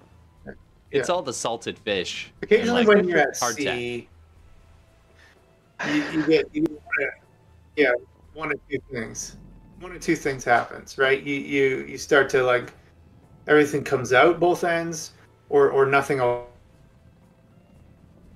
[1.09, 1.15] yeah.
[1.15, 2.33] all the salted fish.
[2.43, 3.57] occasionally, like, when you're at hardtack.
[3.57, 4.09] sea,
[5.89, 7.15] you, you get you get one of-
[7.77, 7.93] yeah
[8.35, 9.37] one or two things.
[9.81, 11.23] One or two things happens, right?
[11.23, 12.73] You you you start to like
[13.47, 15.13] everything comes out both ends,
[15.49, 16.49] or or nothing will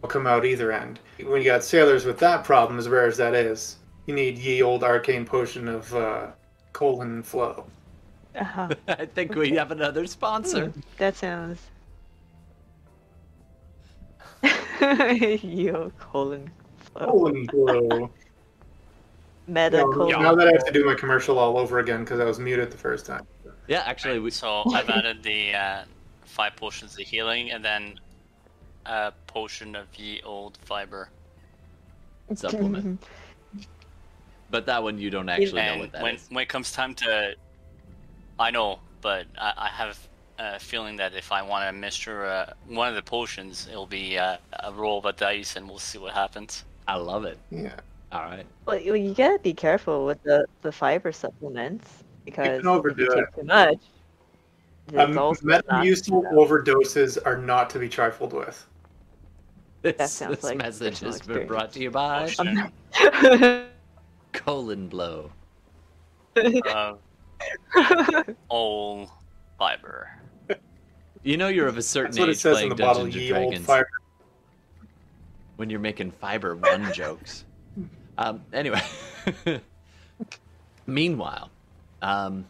[0.02, 1.00] will come out either end.
[1.24, 4.62] When you got sailors with that problem, as rare as that is, you need ye
[4.62, 6.26] old arcane potion of uh,
[6.72, 7.66] colon flow.
[8.36, 8.68] Uh-huh.
[8.88, 10.66] I think we have another sponsor.
[10.68, 11.60] Hmm, that sounds.
[14.80, 17.06] Yo, colon flow.
[17.06, 18.10] Colon flow.
[19.48, 20.22] Meta Now, colon.
[20.22, 22.70] now that I have to do my commercial all over again because I was muted
[22.70, 23.26] the first time.
[23.68, 25.84] Yeah, actually, we, So I've added the uh,
[26.24, 28.00] five potions of healing and then
[28.86, 31.10] a potion of ye old fiber.
[32.34, 33.04] supplement.
[34.50, 36.26] but that one you don't actually know what that when, is.
[36.30, 37.34] when it comes time to,
[38.38, 39.98] I know, but I, I have
[40.38, 44.16] a feeling that if I want to master uh, one of the potions, it'll be
[44.16, 46.64] uh, a roll of a dice, and we'll see what happens.
[46.86, 47.38] I love it.
[47.50, 47.74] Yeah.
[48.12, 48.46] All right.
[48.64, 51.97] Well, you you gotta be careful with the, the fiber supplements
[52.30, 53.24] because overdo if you it.
[53.26, 53.78] take too much,
[54.88, 58.66] it's Um, Metamucil overdoses are not to be trifled with.
[59.82, 62.72] This, sounds this like message personal has been brought to you by Potion
[64.32, 65.30] colon blow.
[66.72, 66.98] of
[68.50, 69.08] old
[69.58, 70.08] fiber.
[71.22, 73.02] You know you're of a certain That's age playing in the bottle.
[73.02, 73.88] Dungeons and Dragons fiber.
[75.56, 77.44] when you're making fiber one jokes.
[78.20, 78.80] Um, anyway,
[80.88, 81.50] meanwhile,
[82.02, 82.46] um,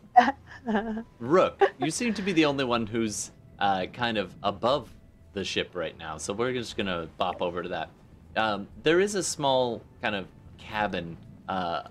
[1.18, 4.90] Rook, you seem to be the only one who's uh, kind of above
[5.32, 7.90] the ship right now, so we're just gonna bop over to that.
[8.36, 10.26] Um, there is a small kind of
[10.58, 11.16] cabin
[11.48, 11.82] uh,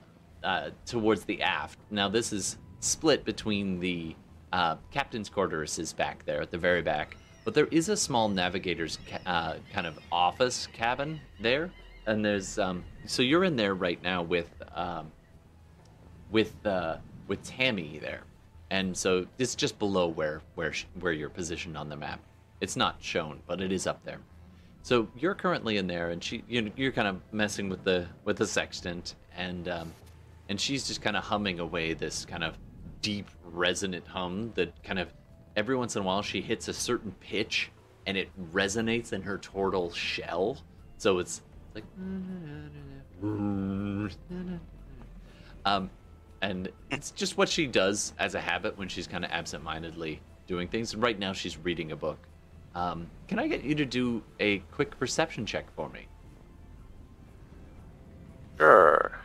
[0.44, 1.80] uh, towards the aft.
[1.90, 4.16] Now, this is split between the
[4.54, 8.30] uh, captain's quarters is back there at the very back, but there is a small
[8.30, 11.72] navigator's ca- uh, kind of office cabin there,
[12.06, 15.12] and there's um, so you're in there right now with um,
[16.32, 18.22] with uh, with Tammy there,
[18.70, 22.20] and so it's just below where where where you're positioned on the map.
[22.62, 24.20] It's not shown, but it is up there.
[24.84, 28.08] So you're currently in there, and she you know, you're kind of messing with the
[28.24, 29.94] with the sextant, and um,
[30.50, 32.58] and she's just kind of humming away this kind of
[33.02, 35.14] deep resonant hum that kind of
[35.56, 37.72] every once in a while she hits a certain pitch
[38.06, 40.58] and it resonates in her turtle shell.
[40.98, 41.42] So it's
[41.76, 41.84] like
[45.66, 45.90] um
[46.42, 50.68] and it's just what she does as a habit when she's kind of absent-mindedly doing
[50.68, 50.94] things.
[50.94, 52.20] And right now she's reading a book.
[52.76, 56.08] Um, can I get you to do a quick perception check for me?
[58.58, 59.20] Sure.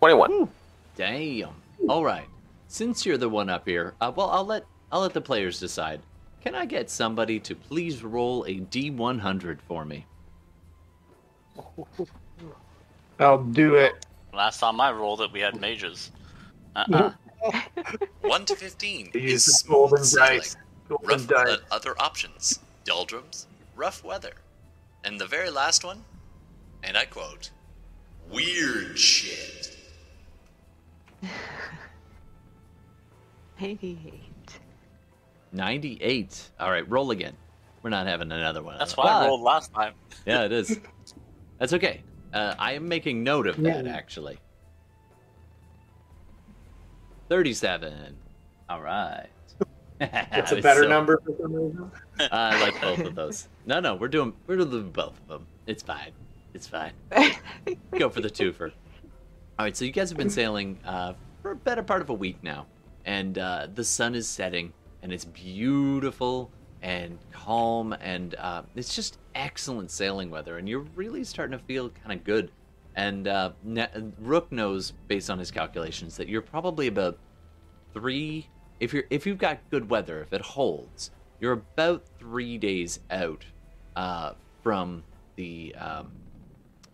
[0.00, 0.48] Twenty-one.
[0.96, 1.50] Damn.
[1.88, 2.26] All right.
[2.70, 6.02] Since you're the one up here, uh, well, I'll let I'll let the players decide.
[6.40, 10.06] can I get somebody to please roll a D100 for me?
[13.18, 14.06] I'll do it.
[14.32, 16.12] Last time I rolled it, we had mages.
[16.76, 17.10] Uh-uh.
[18.20, 21.00] 1 to 15 is the golden smooth sailing.
[21.02, 21.48] Rough dice.
[21.48, 24.34] uh, other options doldrums, rough weather.
[25.04, 26.04] And the very last one,
[26.84, 27.50] and I quote,
[28.30, 29.76] weird shit.
[33.60, 34.14] 98.
[35.52, 36.50] 98.
[36.58, 37.36] All right, roll again.
[37.82, 38.78] We're not having another one.
[38.78, 39.94] That's why I rolled last time.
[40.26, 40.78] Yeah, it is.
[41.58, 42.02] That's okay.
[42.32, 43.92] Uh, I am making note of that, Yeah.
[43.96, 44.38] actually.
[47.28, 48.16] 37.
[48.68, 49.28] All right.
[49.98, 51.90] That's a better So- number for some reason.
[52.32, 53.48] I like both of those.
[53.66, 55.46] No, no, we're doing we're doing both of them.
[55.66, 56.12] It's fine.
[56.54, 56.92] It's fine.
[57.98, 58.72] Go for the twofer.
[59.58, 62.14] All right, so you guys have been sailing uh, for a better part of a
[62.14, 62.66] week now,
[63.04, 64.72] and uh, the sun is setting,
[65.02, 66.50] and it's beautiful
[66.82, 71.90] and calm, and uh, it's just excellent sailing weather, and you're really starting to feel
[71.90, 72.50] kind of good.
[72.96, 73.52] And uh,
[74.18, 77.18] Rook knows, based on his calculations, that you're probably about
[77.92, 78.48] three.
[78.80, 83.44] If you're if you've got good weather, if it holds, you're about three days out
[83.96, 84.32] uh,
[84.62, 85.04] from
[85.36, 86.12] the um,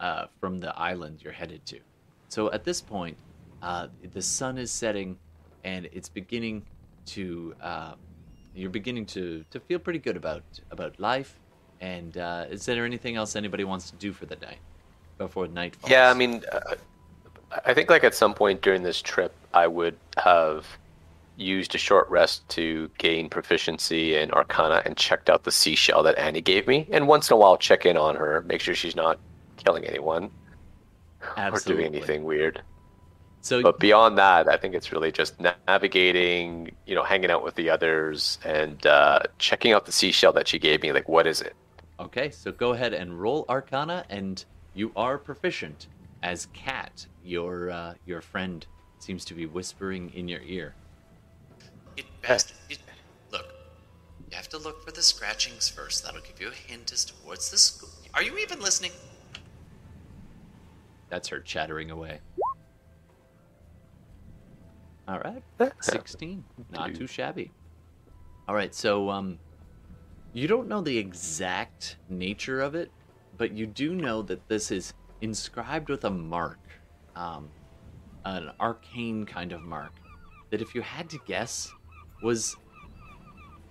[0.01, 1.81] uh, from the island you're headed to.
[2.29, 3.17] So at this point,
[3.63, 5.19] uh, the sun is setting,
[5.67, 6.65] and it's beginning
[7.05, 7.95] to uh,
[8.55, 11.39] you're beginning to to feel pretty good about about life.
[11.81, 14.61] And uh, is there anything else anybody wants to do for the night
[15.19, 15.91] before night falls?
[15.91, 16.77] Yeah, I mean, uh,
[17.67, 20.67] I think like at some point during this trip, I would have
[21.37, 26.17] used a short rest to gain proficiency in Arcana and checked out the seashell that
[26.17, 26.89] Annie gave me.
[26.91, 29.19] And once in a while, check in on her, make sure she's not
[29.59, 30.31] killing anyone
[31.37, 32.63] or doing anything weird.
[33.47, 37.55] So But beyond that, I think it's really just navigating, you know, hanging out with
[37.55, 40.91] the others and uh, checking out the seashell that she gave me.
[40.91, 41.55] Like, what is it?
[42.01, 44.45] Okay, so go ahead and roll Arcana, and
[44.75, 45.87] you are proficient.
[46.25, 48.67] As Cat, your uh, your friend,
[48.99, 50.75] seems to be whispering in your ear.
[51.97, 52.53] It best.
[52.69, 52.81] It,
[53.31, 53.47] look,
[54.29, 56.05] you have to look for the scratchings first.
[56.05, 57.91] That'll give you a hint as to what's the school.
[58.13, 58.91] Are you even listening?
[61.11, 62.19] That's her chattering away.
[65.09, 65.43] All right,
[65.81, 67.53] sixteen, not too shabby.
[68.49, 69.39] All right, so um,
[70.33, 72.91] you don't know the exact nature of it,
[73.37, 76.59] but you do know that this is inscribed with a mark,
[77.15, 77.49] um,
[78.25, 79.93] an arcane kind of mark.
[80.51, 81.73] That if you had to guess,
[82.23, 82.57] was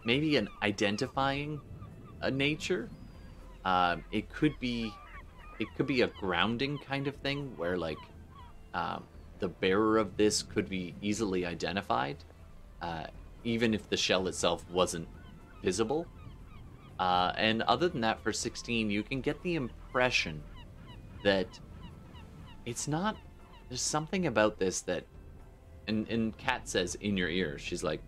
[0.06, 1.60] maybe an identifying
[2.22, 2.90] a nature.
[3.66, 4.94] Um, it could be,
[5.60, 7.98] it could be a grounding kind of thing where like,
[8.74, 9.04] um,
[9.46, 12.18] the bearer of this could be easily identified,
[12.82, 13.06] uh,
[13.44, 15.08] even if the shell itself wasn't
[15.62, 16.08] visible.
[16.98, 20.42] Uh, and other than that, for 16, you can get the impression
[21.24, 21.48] that
[22.66, 23.18] it's not.
[23.70, 25.04] There's something about this that.
[25.88, 28.02] And, and Kat says in your ear, she's like,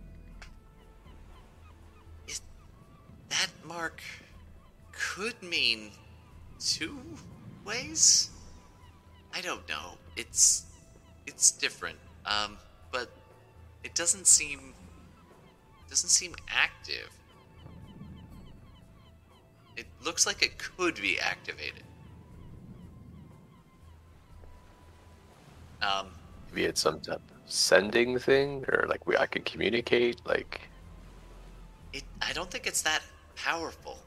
[3.29, 4.01] That mark
[4.91, 5.91] could mean
[6.59, 6.99] two
[7.63, 8.31] ways.
[9.35, 9.99] I don't know.
[10.15, 10.66] It's
[11.27, 11.97] it's different.
[12.25, 12.57] Um,
[12.91, 13.11] but
[13.83, 14.73] it doesn't seem
[15.89, 17.09] doesn't seem active.
[19.77, 21.83] It looks like it could be activated.
[25.81, 26.07] Um,
[26.49, 30.19] Maybe it's some type of sending thing, or like we I could communicate.
[30.25, 30.61] Like,
[31.93, 33.03] it I don't think it's that
[33.35, 33.99] powerful.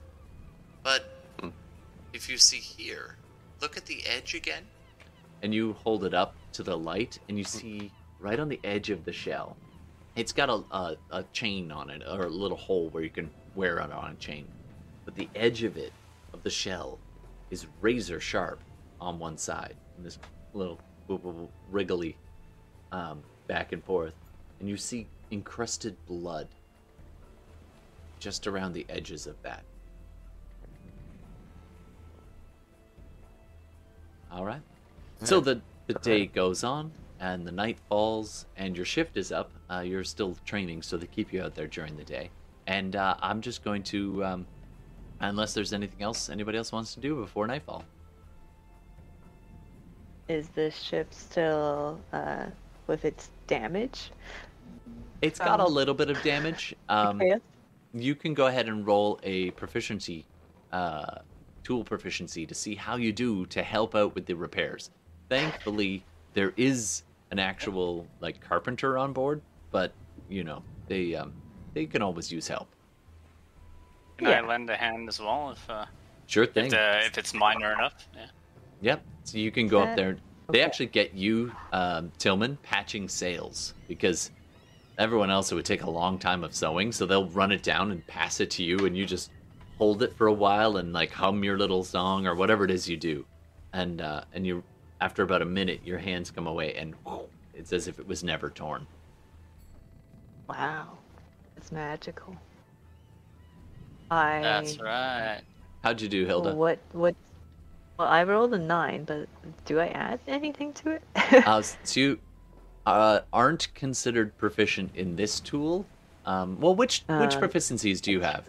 [0.82, 1.04] But
[1.40, 1.50] Hmm.
[2.12, 3.16] if you see here,
[3.60, 4.66] look at the edge again.
[5.43, 8.91] And you hold it up to the light, and you see right on the edge
[8.91, 9.57] of the shell,
[10.16, 13.30] it's got a, a, a chain on it, or a little hole where you can
[13.55, 14.47] wear it on a chain.
[15.05, 15.93] But the edge of it,
[16.32, 16.99] of the shell,
[17.51, 18.61] is razor sharp
[19.01, 20.18] on one side, and this
[20.53, 20.78] little
[21.70, 22.16] wriggly
[22.93, 24.14] um, back and forth,
[24.59, 26.49] and you see encrusted blood
[28.18, 29.62] just around the edges of that.
[34.30, 34.61] All right.
[35.24, 39.50] So the the day goes on, and the night falls, and your shift is up.
[39.70, 42.30] Uh, you're still training, so they keep you out there during the day.
[42.66, 44.46] And uh, I'm just going to, um,
[45.20, 47.84] unless there's anything else anybody else wants to do before nightfall.
[50.28, 52.46] Is this ship still uh,
[52.86, 54.12] with its damage?
[55.22, 56.74] It's got a Um, little bit of damage.
[56.88, 57.36] Um, Okay.
[57.92, 60.24] you can go ahead and roll a proficiency,
[60.72, 61.16] uh,
[61.64, 64.90] tool proficiency to see how you do to help out with the repairs.
[65.31, 66.03] Thankfully,
[66.35, 69.93] there is an actual like carpenter on board, but
[70.28, 71.33] you know they um,
[71.72, 72.68] they can always use help.
[74.18, 74.41] Can Yeah.
[74.43, 75.87] I lend a hand as well if uh,
[76.26, 76.70] Sure if, thing.
[76.74, 78.09] if it's minor enough?
[78.14, 78.26] Yeah.
[78.83, 79.03] Yep.
[79.24, 80.18] So you can go up there.
[80.51, 80.62] They okay.
[80.62, 84.33] actually get you, um, Tillman, patching sails because
[84.99, 86.91] everyone else it would take a long time of sewing.
[86.91, 89.31] So they'll run it down and pass it to you, and you just
[89.78, 92.89] hold it for a while and like hum your little song or whatever it is
[92.89, 93.24] you do,
[93.72, 94.64] and uh, and you
[95.01, 96.94] after about a minute your hands come away and
[97.55, 98.86] it's as if it was never torn.
[100.48, 100.98] Wow,
[101.57, 102.36] it's magical.
[104.11, 104.40] I.
[104.42, 105.42] That's right.
[105.82, 106.55] How'd you do, Hilda?
[106.55, 107.14] What what?
[107.98, 109.28] Well, I rolled a nine, but
[109.66, 111.03] do I add anything to it?
[111.46, 112.18] uh, so you
[112.86, 115.86] uh, aren't considered proficient in this tool.
[116.24, 118.48] Um, well, which which Uh, proficiencies do you have?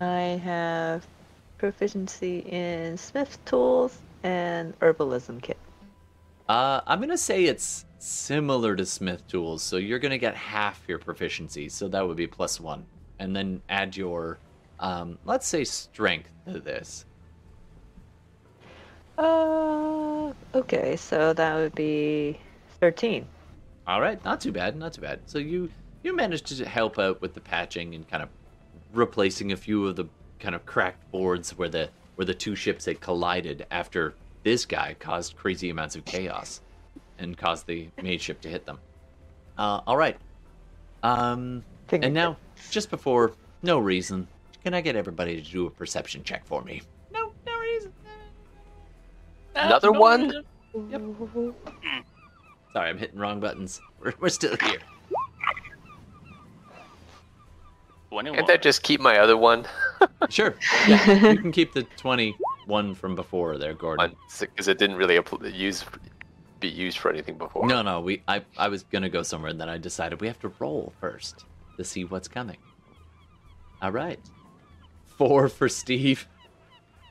[0.00, 1.06] I have
[1.58, 5.58] proficiency in smith tools and herbalism kit.
[6.48, 10.98] Uh, I'm gonna say it's similar to Smith tools, so you're gonna get half your
[10.98, 12.86] proficiency, so that would be plus one,
[13.18, 14.38] and then add your,
[14.80, 17.04] um, let's say strength to this.
[19.18, 22.38] Uh, okay, so that would be
[22.80, 23.26] thirteen.
[23.86, 25.20] All right, not too bad, not too bad.
[25.26, 25.70] So you
[26.02, 28.28] you managed to help out with the patching and kind of
[28.92, 30.06] replacing a few of the
[30.38, 34.12] kind of cracked boards where the where the two ships had collided after
[34.42, 36.60] this guy caused crazy amounts of chaos
[37.16, 38.76] and caused the maid ship to hit them.
[39.56, 40.16] Uh, all right.
[41.04, 41.62] Um,
[41.92, 42.36] and now,
[42.72, 44.26] just before, no reason,
[44.64, 46.82] can I get everybody to do a perception check for me?
[47.12, 47.92] No, no reason.
[49.54, 50.44] Another one?
[50.90, 51.02] Yep.
[52.72, 53.80] Sorry, I'm hitting wrong buttons.
[54.00, 54.80] We're, we're still here.
[55.48, 55.66] Twenty-one.
[58.10, 59.66] Can't I just keep my other one?
[60.30, 60.56] Sure.
[60.88, 64.16] Yeah, you can keep the 21 from before there, Gordon.
[64.38, 65.18] Because it didn't really
[65.52, 65.84] use
[66.60, 67.66] be used for anything before.
[67.66, 70.40] No, no, we I, I was gonna go somewhere and then I decided we have
[70.40, 71.44] to roll first
[71.76, 72.56] to see what's coming.
[73.80, 74.18] All right.
[75.16, 76.26] Four for Steve.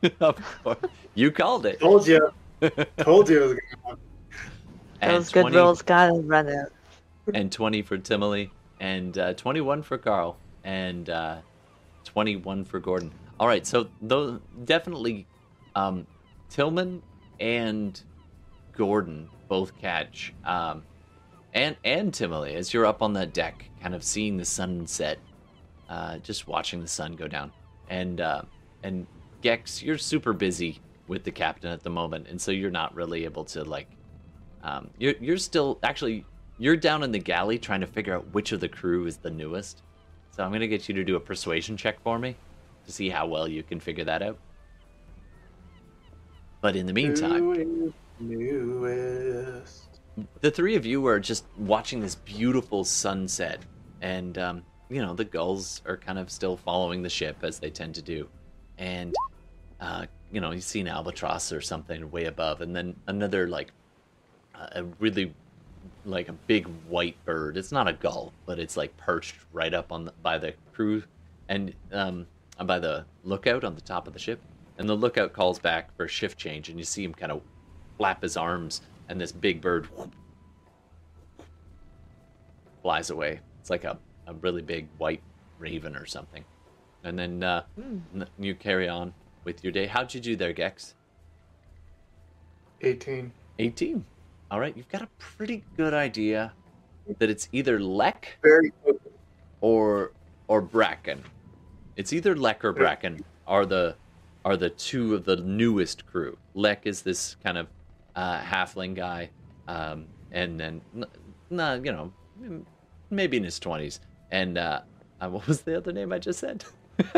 [0.19, 0.77] Of course.
[1.15, 1.79] you called it.
[1.79, 2.29] Told you.
[2.97, 3.97] Told you it was gonna
[5.01, 6.71] And Those good 20 rolls gotta run out.
[7.33, 10.37] and 20 for Timely, and uh, 21 for Carl,
[10.67, 11.37] and uh,
[12.03, 13.11] 21 for Gordon.
[13.39, 15.25] All right, so those definitely
[15.75, 16.05] um,
[16.49, 17.01] Tillman
[17.39, 17.99] and
[18.73, 20.83] Gordon both catch, um,
[21.53, 25.19] and and Timely as you're up on that deck, kind of seeing the sunset,
[25.89, 27.51] uh, just watching the sun go down,
[27.89, 28.41] and uh,
[28.83, 29.07] and
[29.41, 33.23] Gex, you're super busy with the captain at the moment, and so you're not really
[33.23, 33.87] able to like
[34.63, 36.25] um, you're you're still actually
[36.57, 39.29] you're down in the galley trying to figure out which of the crew is the
[39.29, 39.83] newest.
[40.37, 42.35] So I'm gonna get you to do a persuasion check for me
[42.85, 44.37] to see how well you can figure that out.
[46.61, 47.93] But in the meantime,
[50.41, 53.65] the three of you are just watching this beautiful sunset,
[54.01, 57.71] and um, you know the gulls are kind of still following the ship as they
[57.71, 58.29] tend to do,
[58.77, 59.15] and
[59.81, 63.71] uh, you know you see an albatross or something way above, and then another like
[64.53, 65.33] a really
[66.07, 67.57] like a big white bird.
[67.57, 71.03] It's not a gull, but it's like perched right up on the, by the crew
[71.49, 72.25] and um,
[72.65, 74.39] by the lookout on the top of the ship.
[74.77, 77.41] And the lookout calls back for shift change, and you see him kind of
[77.97, 79.87] flap his arms, and this big bird
[82.81, 83.39] flies away.
[83.59, 83.97] It's like a,
[84.27, 85.21] a really big white
[85.59, 86.45] raven or something.
[87.03, 89.87] And then uh, n- you carry on with your day.
[89.87, 90.93] How'd you do there, Gex?
[92.81, 93.31] 18.
[93.59, 94.05] 18.
[94.49, 96.53] All right, you've got a pretty good idea
[97.19, 98.71] that it's either Lek Very
[99.61, 100.11] or
[100.47, 101.23] or Bracken.
[101.95, 103.95] It's either Lek or Bracken are the
[104.45, 106.37] are the two of the newest crew.
[106.53, 107.67] Lek is this kind of
[108.15, 109.29] uh, halfling guy,
[109.67, 111.05] um, and then n-
[111.59, 112.13] n- you know
[113.09, 113.99] maybe in his twenties.
[114.31, 114.81] And uh,
[115.19, 116.63] uh, what was the other name I just said?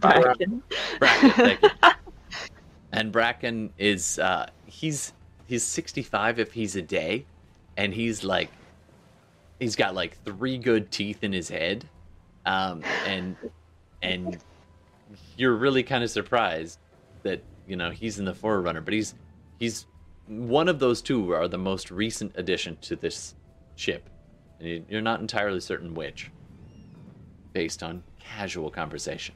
[0.00, 0.62] Bracken.
[0.98, 1.70] Bracken, thank you.
[2.92, 5.12] And Bracken is uh he's
[5.46, 7.26] he's 65 if he's a day
[7.76, 8.50] and he's like
[9.60, 11.88] he's got like three good teeth in his head.
[12.46, 13.36] Um and
[14.02, 14.38] and
[15.36, 16.78] you're really kind of surprised
[17.22, 19.14] that, you know, he's in the Forerunner, but he's
[19.58, 19.86] he's
[20.26, 23.34] one of those two are the most recent addition to this
[23.76, 24.08] ship.
[24.58, 26.30] And you- you're not entirely certain which
[27.52, 29.34] based on casual conversation.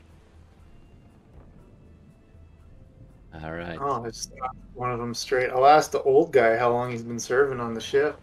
[3.35, 3.79] All right.
[3.81, 5.51] Oh, it's not one of them straight.
[5.51, 8.19] I'll ask the old guy how long he's been serving on the ship.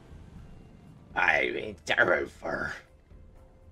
[1.15, 2.73] I've been thorough for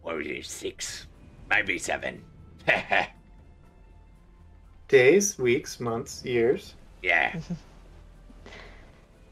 [0.02, 1.08] what was it, six,
[1.50, 2.24] maybe seven.
[4.88, 6.76] Days, weeks, months, years.
[7.02, 7.40] yeah,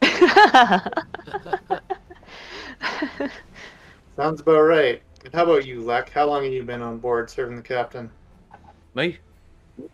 [4.15, 5.01] Sounds about right.
[5.23, 6.09] And how about you, Lek?
[6.09, 8.09] How long have you been on board serving the captain?
[8.95, 9.19] Me?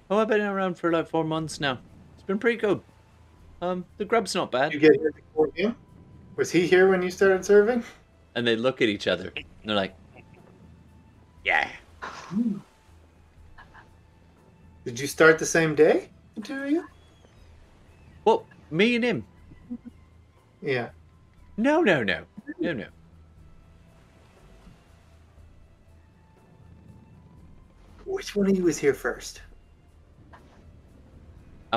[0.10, 1.80] Oh, I've been around for like four months now.
[2.28, 2.82] It's been pretty good.
[3.62, 4.74] Um, the grub's not bad.
[4.74, 5.78] You get here before him?
[6.36, 7.86] Was he here when you started serving?
[8.36, 9.32] And they look at each other.
[9.38, 9.96] And they're like,
[11.46, 11.70] Yeah.
[14.84, 16.10] Did you start the same day?
[16.36, 16.86] The two of you?
[18.26, 19.26] "Well, me and him."
[20.62, 20.90] Yeah.
[21.56, 22.26] No, no, no,
[22.60, 22.88] no, no.
[28.06, 29.44] Which one of you was here first?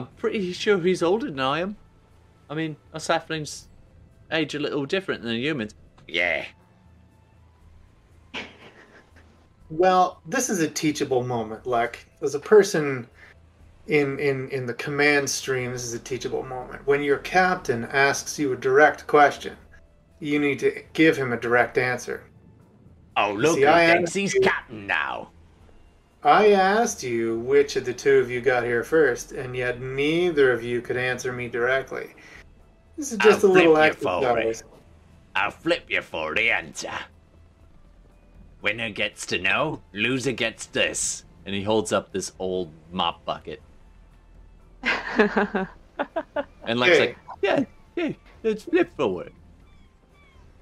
[0.00, 1.76] I'm pretty sure he's older than I am.
[2.48, 3.66] I mean, us halflings
[4.32, 5.74] age a little different than humans.
[6.08, 6.46] Yeah.
[9.68, 12.04] Well, this is a teachable moment, Lek.
[12.22, 13.06] As a person
[13.86, 16.86] in in in the command stream, this is a teachable moment.
[16.86, 19.56] When your captain asks you a direct question,
[20.18, 22.24] you need to give him a direct answer.
[23.16, 25.30] Oh, look See, who I thinks asked he's captain now.
[26.22, 30.52] I asked you which of the two of you got here first, and yet neither
[30.52, 32.14] of you could answer me directly.
[32.96, 34.64] This is just I'll a little flip for exercise.
[35.34, 36.92] I'll flip you for the answer.
[38.60, 41.24] Winner gets to know, loser gets this.
[41.46, 43.62] And he holds up this old mop bucket.
[46.64, 47.06] And Lex Okay.
[47.08, 47.64] like, yeah,
[47.96, 48.12] yeah,
[48.42, 49.32] let's flip forward.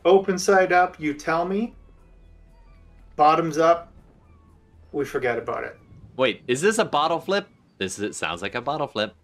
[0.05, 1.75] Open side up, you tell me.
[3.17, 3.88] Bottoms up,
[4.93, 5.77] we forget about it.
[6.17, 7.49] Wait, is this a bottle flip?
[7.79, 9.15] This is, sounds like a bottle flip.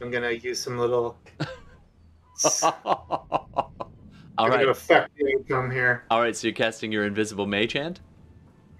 [0.00, 1.16] I'm gonna use some little.
[4.36, 6.04] All right, affect the outcome here.
[6.10, 6.34] all right.
[6.34, 8.00] So you're casting your invisible mage hand.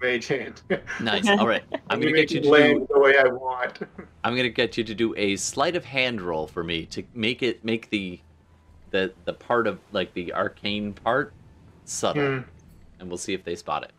[0.01, 0.61] Mage hand.
[0.99, 1.27] Nice.
[1.27, 2.87] All right, I'm gonna get you to do.
[2.91, 3.79] the way I want.
[4.25, 7.41] I'm gonna get you to do a sleight of hand roll for me to make
[7.41, 8.19] it make the
[8.91, 11.33] the the part of like the arcane part
[11.85, 12.41] subtle, Hmm.
[12.99, 13.91] and we'll see if they spot it.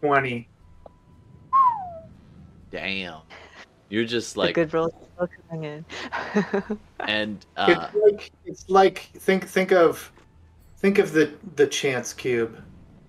[0.00, 0.48] Twenty.
[2.70, 3.20] Damn,
[3.88, 5.84] you're just the like good rolls still coming in.
[7.00, 10.12] and uh, it's like it's like think think of
[10.78, 12.60] think of the the chance cube,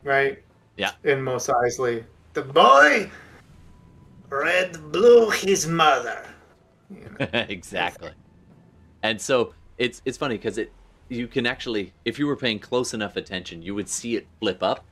[0.04, 0.42] right?
[0.78, 0.92] Yeah.
[1.04, 3.10] In Mos Eisley, the boy
[4.30, 6.24] red blew his mother.
[6.90, 8.12] You know, exactly.
[9.04, 10.72] And so it's it's funny because it
[11.10, 14.62] you can actually if you were paying close enough attention, you would see it flip
[14.62, 14.86] up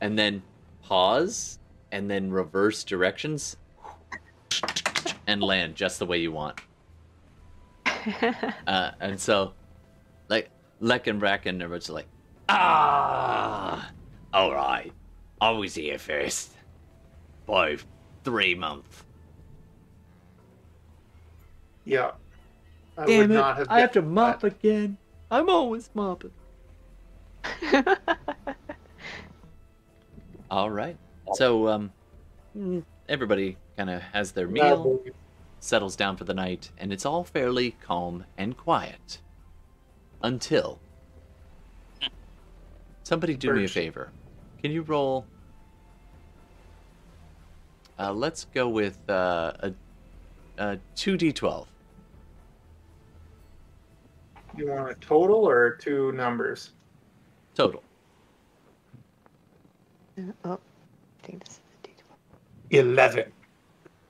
[0.00, 0.42] and then
[0.84, 1.58] pause
[1.92, 3.56] and then reverse directions
[5.26, 6.60] and land just the way you want.
[8.66, 9.54] Uh, and so
[10.28, 12.06] like Lek and Bracken are just like
[12.50, 13.90] Ah,
[14.34, 14.92] all right.
[15.40, 16.52] I was here first.
[17.46, 17.78] By
[18.24, 19.04] three months.
[21.84, 22.12] yeah.
[22.96, 23.34] I would Damn it!
[23.34, 24.52] not have I have to mop that.
[24.58, 24.98] again.
[25.30, 26.30] I'm always mopping.
[30.50, 30.96] All right.
[31.34, 31.92] So um,
[33.08, 35.00] everybody kind of has their meal,
[35.60, 39.18] settles down for the night, and it's all fairly calm and quiet.
[40.22, 40.78] Until
[43.02, 44.10] somebody do me a favor.
[44.62, 45.26] Can you roll?
[47.98, 49.72] Uh, let's go with uh, a
[50.58, 51.68] a two d twelve.
[54.56, 56.70] You want a total or two numbers?
[57.54, 57.83] total.
[60.44, 60.58] Oh,
[61.22, 62.80] I think this is the D12.
[62.80, 63.32] Eleven.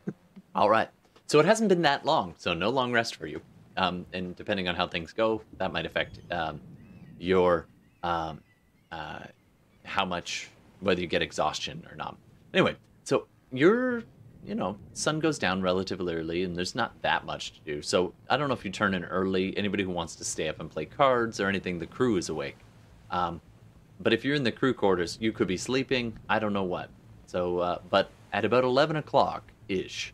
[0.55, 0.88] All right.
[1.26, 3.40] So it hasn't been that long, so no long rest for you.
[3.76, 6.61] Um, and depending on how things go, that might affect um,
[7.18, 7.66] your
[8.02, 8.40] um,
[8.92, 9.20] uh,
[9.84, 10.50] how much
[10.80, 12.16] whether you get exhaustion or not.
[12.52, 14.05] Anyway, so you're
[14.46, 17.82] you know sun goes down relatively early, and there's not that much to do.
[17.82, 19.57] So I don't know if you turn in early.
[19.57, 22.59] Anybody who wants to stay up and play cards or anything, the crew is awake.
[24.01, 26.18] But if you're in the crew quarters, you could be sleeping.
[26.28, 26.90] I don't know what.
[27.26, 30.12] So, uh, but at about eleven o'clock ish,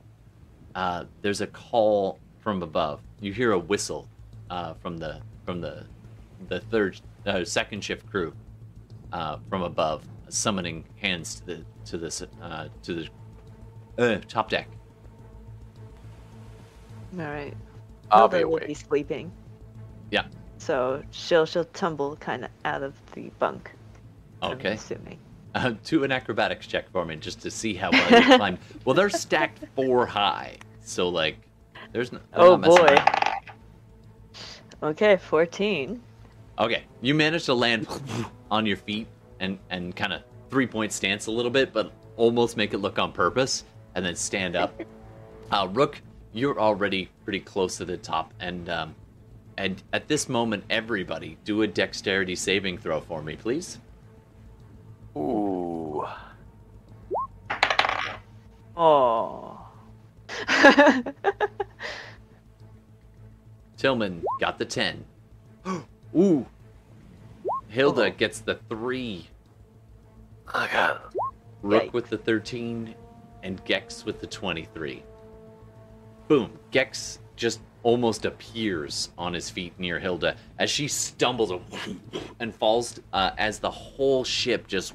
[0.75, 3.01] uh, there's a call from above.
[3.21, 4.09] You hear a whistle
[4.51, 5.87] uh, from the from the
[6.49, 8.33] the third uh, second shift crew
[9.13, 13.09] uh, from above, summoning hands to the to this uh, to the
[13.99, 14.69] uh, top deck.
[17.19, 17.55] All right.
[18.11, 19.33] I'll be Hilda will be sleeping.
[20.11, 20.27] Yeah.
[20.61, 23.71] So she'll she'll tumble kind of out of the bunk.
[24.43, 24.73] I'm Okay.
[24.75, 25.19] assuming.
[25.53, 28.57] Uh, do an acrobatics check for me just to see how well you climb.
[28.85, 31.39] Well, they're stacked four high, so like,
[31.91, 32.21] there's no.
[32.35, 32.97] Oh boy.
[34.81, 36.01] Okay, fourteen.
[36.57, 37.89] Okay, you managed to land
[38.53, 39.09] on your feet
[39.41, 43.01] and and kind of three point stance a little bit, but almost make it look
[43.01, 43.65] on purpose,
[43.97, 44.81] and then stand up.
[45.51, 46.01] Uh, Rook,
[46.33, 48.95] you're already pretty close to the top, and um,
[49.61, 53.79] and at this moment, everybody do a dexterity saving throw for me, please.
[55.15, 56.03] Ooh.
[58.75, 59.61] Oh.
[63.77, 65.05] Tillman got the 10.
[66.17, 66.47] Ooh.
[67.69, 68.11] Hilda Oh.
[68.11, 69.29] gets the 3.
[70.55, 71.15] I got.
[71.61, 71.93] Rook Yikes.
[71.93, 72.95] with the 13
[73.43, 75.03] and Gex with the 23.
[76.29, 76.59] Boom.
[76.71, 81.53] Gex just almost appears on his feet near Hilda as she stumbles
[82.39, 84.95] and falls uh, as the whole ship just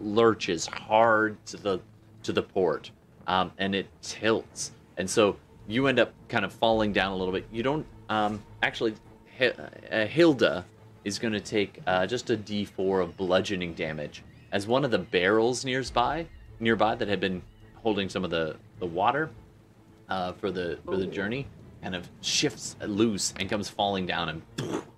[0.00, 1.80] lurches hard to the
[2.22, 2.90] to the port
[3.26, 4.72] um, and it tilts.
[4.96, 7.46] And so you end up kind of falling down a little bit.
[7.50, 8.94] You don't um, actually
[9.40, 10.64] uh, Hilda
[11.04, 14.98] is going to take uh, just a d4 of bludgeoning damage as one of the
[14.98, 16.26] barrels nearby
[16.60, 17.42] nearby that had been
[17.82, 19.30] holding some of the, the water
[20.08, 21.46] uh, for the for the journey
[21.82, 24.42] kind of shifts loose and comes falling down and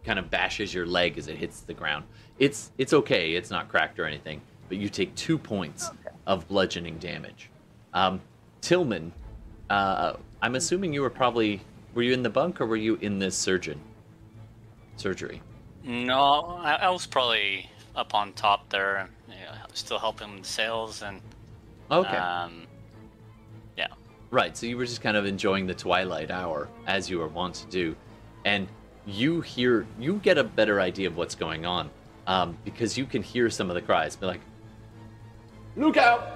[0.04, 2.04] kind of bashes your leg as it hits the ground.
[2.38, 3.32] It's it's okay.
[3.32, 5.90] It's not cracked or anything, but you take two points
[6.26, 7.50] of bludgeoning damage.
[7.94, 8.20] Um,
[8.60, 9.12] Tillman,
[9.70, 11.60] uh, I'm assuming you were probably
[11.94, 13.80] were you in the bunk or were you in this surgeon
[14.96, 15.40] surgery?
[15.84, 21.02] No, I, I was probably up on top there, you know, still helping with sails
[21.02, 21.20] and
[21.90, 22.16] Okay.
[22.16, 22.66] um,
[24.34, 27.54] Right, so you were just kind of enjoying the twilight hour as you were wont
[27.54, 27.94] to do,
[28.44, 28.66] and
[29.06, 31.88] you hear, you get a better idea of what's going on,
[32.26, 34.40] um, because you can hear some of the cries, be like,
[35.76, 36.26] "Look out!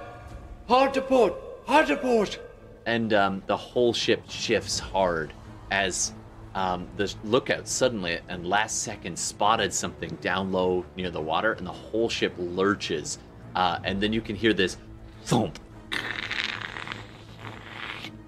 [0.69, 1.33] Hard to port!
[1.67, 2.39] Hard to port!"
[2.85, 5.33] And um, the whole ship shifts hard
[5.69, 6.13] as
[6.55, 11.67] um, the lookout suddenly and last second spotted something down low near the water, and
[11.67, 13.19] the whole ship lurches,
[13.55, 14.77] uh, and then you can hear this
[15.25, 15.59] thump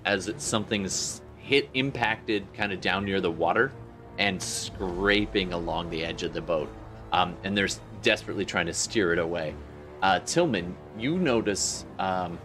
[0.06, 3.72] as it, something's hit impacted kind of down near the water
[4.18, 6.70] and scraping along the edge of the boat.
[7.12, 7.70] Um, and they're
[8.02, 9.54] desperately trying to steer it away.
[10.02, 12.40] Uh, tillman you notice um,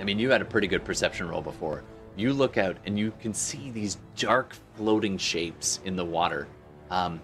[0.00, 1.82] i mean you had a pretty good perception roll before.
[2.16, 6.46] You look out and you can see these dark floating shapes in the water.
[6.90, 7.20] Um,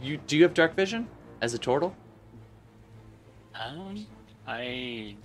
[0.00, 1.08] you do you have dark vision
[1.40, 1.94] as a turtle?
[3.54, 4.06] Um,
[4.46, 5.16] I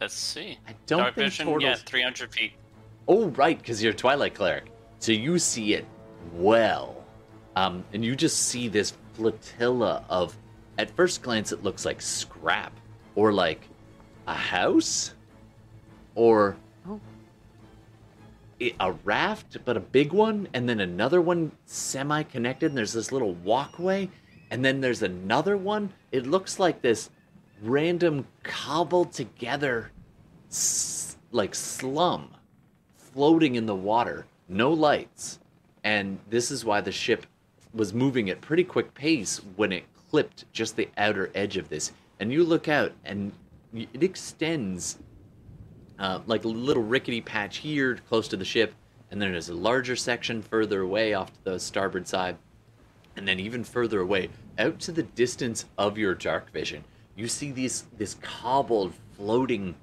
[0.00, 0.58] let's see.
[0.68, 2.52] i don't Dark think vision, turtles yeah, 300 feet.
[3.06, 4.70] Oh, right, because you're a Twilight Cleric.
[4.98, 5.86] So you see it
[6.32, 7.04] well.
[7.56, 10.36] Um, and you just see this flotilla of,
[10.78, 12.72] at first glance, it looks like scrap
[13.14, 13.68] or like
[14.26, 15.14] a house
[16.14, 16.56] or
[16.88, 17.00] Oh.
[18.80, 22.70] a raft, but a big one, and then another one semi connected.
[22.70, 24.08] And there's this little walkway,
[24.50, 25.92] and then there's another one.
[26.12, 27.10] It looks like this
[27.62, 29.90] random cobbled together
[30.50, 32.30] s- like slum
[33.14, 35.38] floating in the water, no lights.
[35.84, 37.26] And this is why the ship
[37.72, 41.92] was moving at pretty quick pace when it clipped just the outer edge of this.
[42.18, 43.32] And you look out, and
[43.72, 44.98] it extends
[45.98, 48.74] uh, like a little rickety patch here close to the ship,
[49.10, 52.36] and then there's a larger section further away off to the starboard side,
[53.16, 56.84] and then even further away, out to the distance of your dark vision,
[57.16, 59.76] you see these this cobbled, floating,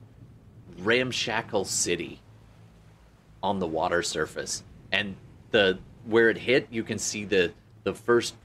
[0.80, 2.22] ramshackle city
[3.44, 5.16] on the water surface, and
[5.52, 7.52] the where it hit, you can see the
[7.84, 8.36] the first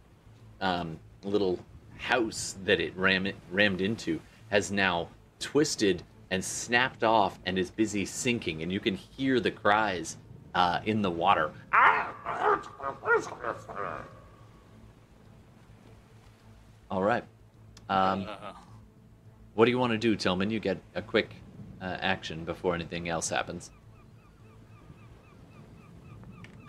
[0.60, 1.58] um, little
[1.98, 4.20] house that it ram rammed into
[4.50, 9.50] has now twisted and snapped off and is busy sinking, and you can hear the
[9.50, 10.16] cries
[10.54, 11.50] uh, in the water.
[16.90, 17.24] All right.
[17.88, 18.26] Um,
[19.54, 20.50] what do you want to do, Tillman?
[20.50, 21.30] You get a quick
[21.80, 23.70] uh, action before anything else happens.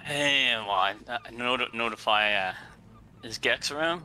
[0.08, 2.34] Hey, well, I, I noti- notify.
[2.34, 2.53] Uh,
[3.24, 4.03] is Gex around?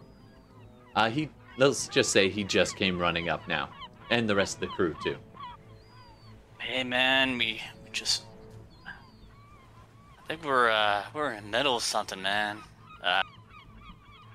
[0.96, 3.68] Uh, he let's just say he just came running up now,
[4.10, 5.16] and the rest of the crew too.
[6.58, 8.24] Hey, man, we, we just.
[8.86, 12.58] I think we're uh, we're in the middle of something, man.
[13.02, 13.22] Uh,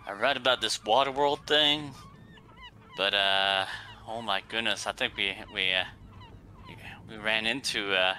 [0.08, 1.92] I read about this Waterworld thing,
[2.96, 3.66] but uh,
[4.08, 5.84] oh my goodness, I think we we uh,
[7.10, 8.16] we ran into uh,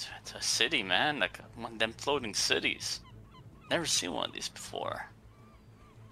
[0.00, 3.00] t- t- a city, man, like one of them floating cities.
[3.70, 5.06] Never seen one of these before.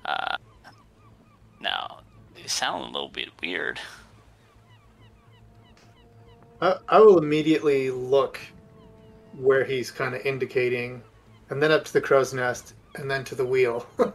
[0.05, 0.36] Uh,
[1.61, 2.01] now
[2.34, 3.80] they sound a little bit weird.
[6.61, 8.39] I, I will immediately look
[9.36, 11.03] where he's kind of indicating,
[11.51, 13.86] and then up to the crow's nest, and then to the wheel.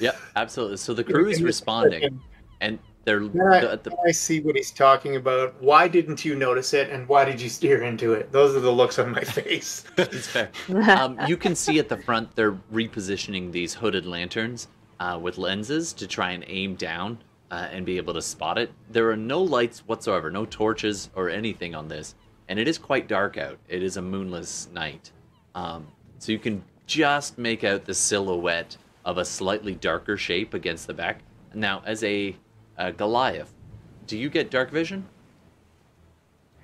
[0.00, 0.76] Yep, absolutely.
[0.78, 2.20] So the crew is responding,
[2.60, 5.60] and they're I, the, the, I see what he's talking about.
[5.60, 8.32] Why didn't you notice it, and why did you steer into it?
[8.32, 9.80] Those are the looks on my face.
[9.80, 10.50] fair.
[10.88, 14.68] Um, you can see at the front they're repositioning these hooded lanterns
[15.00, 17.18] uh, with lenses to try and aim down
[17.50, 18.72] uh, and be able to spot it.
[18.90, 22.14] There are no lights whatsoever, no torches or anything on this,
[22.48, 23.58] and it is quite dark out.
[23.68, 25.10] It is a moonless night,
[25.54, 25.86] um,
[26.18, 30.94] so you can just make out the silhouette of a slightly darker shape against the
[30.94, 31.20] back.
[31.54, 32.36] Now, as a,
[32.76, 33.52] a Goliath,
[34.06, 35.06] do you get dark vision?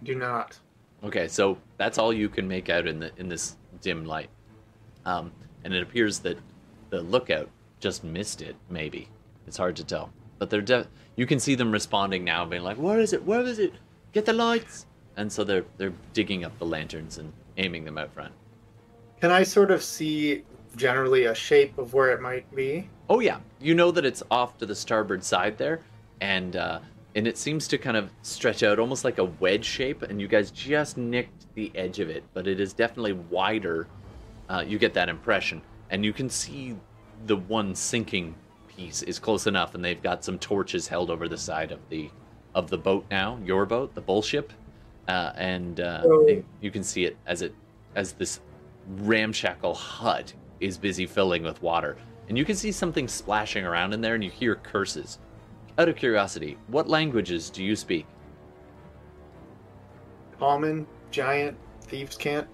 [0.01, 0.59] I do not.
[1.03, 4.29] Okay, so that's all you can make out in the in this dim light,
[5.07, 5.33] um,
[5.65, 6.39] and it appears that
[6.91, 7.49] the lookout
[7.81, 8.57] just missed it.
[8.69, 9.09] Maybe
[9.47, 10.87] it's hard to tell, but they're de-
[11.17, 13.25] you can see them responding now, being like, "Where is it?
[13.25, 13.73] Where is it?
[14.13, 14.87] Get the lights!"
[15.17, 18.33] And so they're they're digging up the lanterns and aiming them out front.
[19.21, 20.45] Can I sort of see
[20.77, 22.89] generally a shape of where it might be?
[23.09, 25.81] Oh yeah, you know that it's off to the starboard side there,
[26.21, 26.81] and uh,
[27.14, 30.03] and it seems to kind of stretch out almost like a wedge shape.
[30.03, 33.87] And you guys just nicked the edge of it, but it is definitely wider.
[34.49, 36.77] Uh, you get that impression, and you can see
[37.27, 38.35] the one sinking
[38.68, 42.11] piece is close enough, and they've got some torches held over the side of the
[42.55, 44.53] of the boat now, your boat, the bullship,
[45.07, 46.43] uh, and uh, Oh.
[46.61, 47.55] you can see it as it
[47.95, 48.41] as this
[48.89, 51.97] ramshackle hut is busy filling with water.
[52.29, 55.18] And you can see something splashing around in there and you hear curses.
[55.81, 58.05] Out of curiosity, what languages do you speak?
[60.39, 62.47] Common, giant, thieves' cant.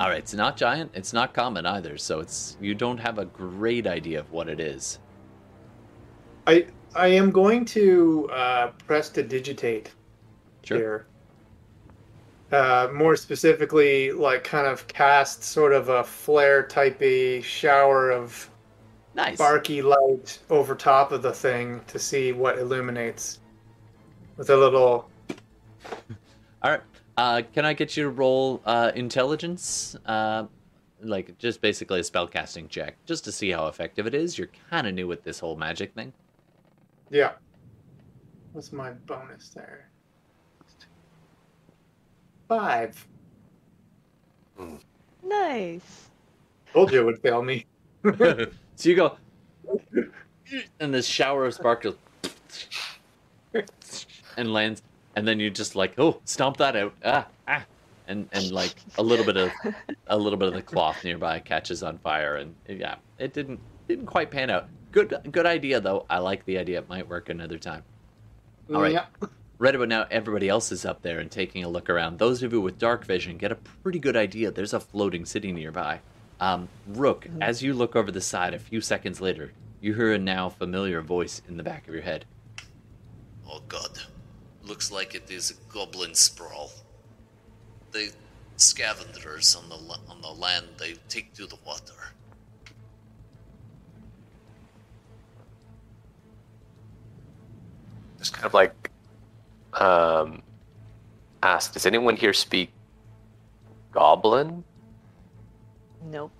[0.00, 3.26] All right, it's not giant, it's not common either, so it's you don't have a
[3.26, 4.98] great idea of what it is.
[6.46, 9.92] I I am going to uh, prestidigitate
[10.62, 10.78] Sure.
[10.78, 11.06] here.
[12.50, 18.48] Uh, more specifically, like kind of cast sort of a flare typey shower of
[19.14, 19.38] Nice.
[19.38, 23.40] barky light over top of the thing to see what illuminates.
[24.36, 25.08] With a little
[26.62, 26.80] All right.
[27.16, 29.94] Uh, can I get you to roll uh, intelligence?
[30.04, 30.46] Uh,
[31.00, 34.36] like just basically a spellcasting check, just to see how effective it is.
[34.38, 36.12] You're kind of new with this whole magic thing.
[37.10, 37.32] yeah.
[38.52, 39.88] What's my bonus there?
[42.48, 43.06] Five.
[45.24, 46.08] Nice.
[46.72, 47.66] Told you it would fail me.
[48.76, 49.16] so you go,
[50.80, 51.96] and this shower of sparkles,
[54.36, 54.82] and lands,
[55.16, 57.64] and then you just like, oh, stomp that out, ah, ah,
[58.08, 59.50] and and like a little bit of
[60.06, 64.06] a little bit of the cloth nearby catches on fire, and yeah, it didn't didn't
[64.06, 64.68] quite pan out.
[64.92, 66.06] Good good idea though.
[66.08, 66.78] I like the idea.
[66.78, 67.82] It might work another time.
[68.72, 68.98] All right.
[69.58, 72.18] Right about now, everybody else is up there and taking a look around.
[72.18, 74.50] Those of you with dark vision get a pretty good idea.
[74.50, 76.00] There's a floating city nearby.
[76.40, 80.18] Um, Rook, as you look over the side a few seconds later, you hear a
[80.18, 82.24] now familiar voice in the back of your head.
[83.48, 83.98] Oh god.
[84.62, 86.70] Looks like it is a goblin sprawl.
[87.92, 88.12] The
[88.56, 89.76] scavengers on the
[90.08, 91.92] on the land they take to the water.
[98.18, 98.90] Just kind of like
[99.74, 100.42] um,
[101.42, 102.70] ask, does anyone here speak
[103.92, 104.64] Goblin?
[106.04, 106.32] Nope.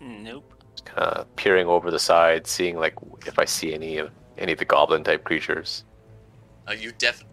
[0.00, 0.54] Nope.
[0.72, 2.94] Just kind of peering over the side, seeing like
[3.26, 5.84] if I see any of any of the Goblin type creatures.
[6.66, 7.24] Uh, you def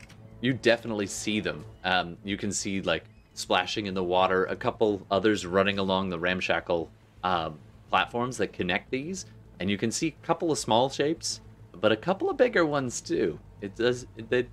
[0.41, 1.63] You definitely see them.
[1.83, 6.19] Um, you can see like splashing in the water, a couple others running along the
[6.19, 6.89] ramshackle
[7.23, 7.57] um,
[7.89, 9.25] platforms that connect these,
[9.59, 11.41] and you can see a couple of small shapes,
[11.79, 13.39] but a couple of bigger ones too.
[13.61, 14.47] It does they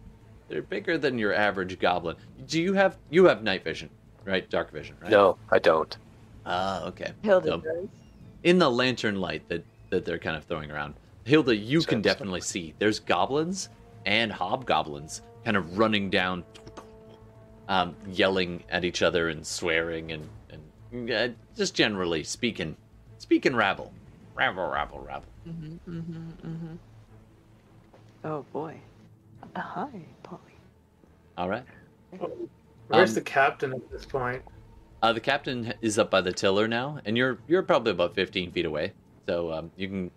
[0.49, 2.17] they're bigger than your average goblin.
[2.47, 3.91] Do you have you have night vision,
[4.25, 4.49] right?
[4.51, 5.11] Dark vision, right?
[5.11, 5.97] No, I don't.
[6.47, 7.13] Ah, okay.
[7.23, 7.89] Hilda So- does.
[8.43, 10.95] in the lantern light that that they're kind of throwing around
[11.25, 13.69] hilda you can Sounds definitely see there's goblins
[14.07, 16.45] and hobgoblins kind of running down
[17.69, 20.29] um, yelling at each other and swearing and,
[20.93, 22.77] and uh, just generally speaking
[23.19, 23.93] speaking rabble
[24.35, 26.75] rabble rabble rabble Mm-hmm, mm-hmm, mm-hmm.
[28.25, 28.77] Oh boy.
[29.55, 29.89] Uh, hi,
[30.23, 30.41] Polly.
[31.39, 31.65] all right
[32.89, 34.43] Where's Um, the captain at this point?
[35.03, 38.51] uh, the captain is up by the tiller now and you're you're probably about 15
[38.53, 38.93] feet away
[39.27, 40.11] so um, you can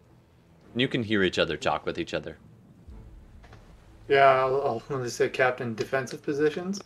[0.76, 2.38] you can hear each other talk with each other
[4.08, 6.80] Yeah, I'll, I'll just say captain defensive positions.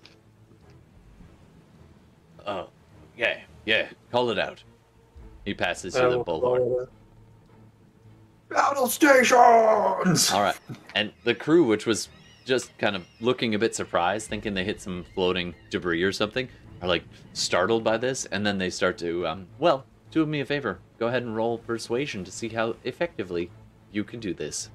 [2.47, 2.69] oh
[3.17, 4.63] yeah yeah call it out
[5.45, 6.91] he passes you the bullhorn call it a-
[8.53, 10.29] Battle stations.
[10.29, 10.57] All right.
[10.93, 12.09] And the crew, which was
[12.45, 16.49] just kind of looking a bit surprised, thinking they hit some floating debris or something,
[16.81, 18.25] are like startled by this.
[18.25, 20.79] And then they start to, um, well, do me a favor.
[20.99, 23.49] Go ahead and roll persuasion to see how effectively
[23.91, 24.69] you can do this.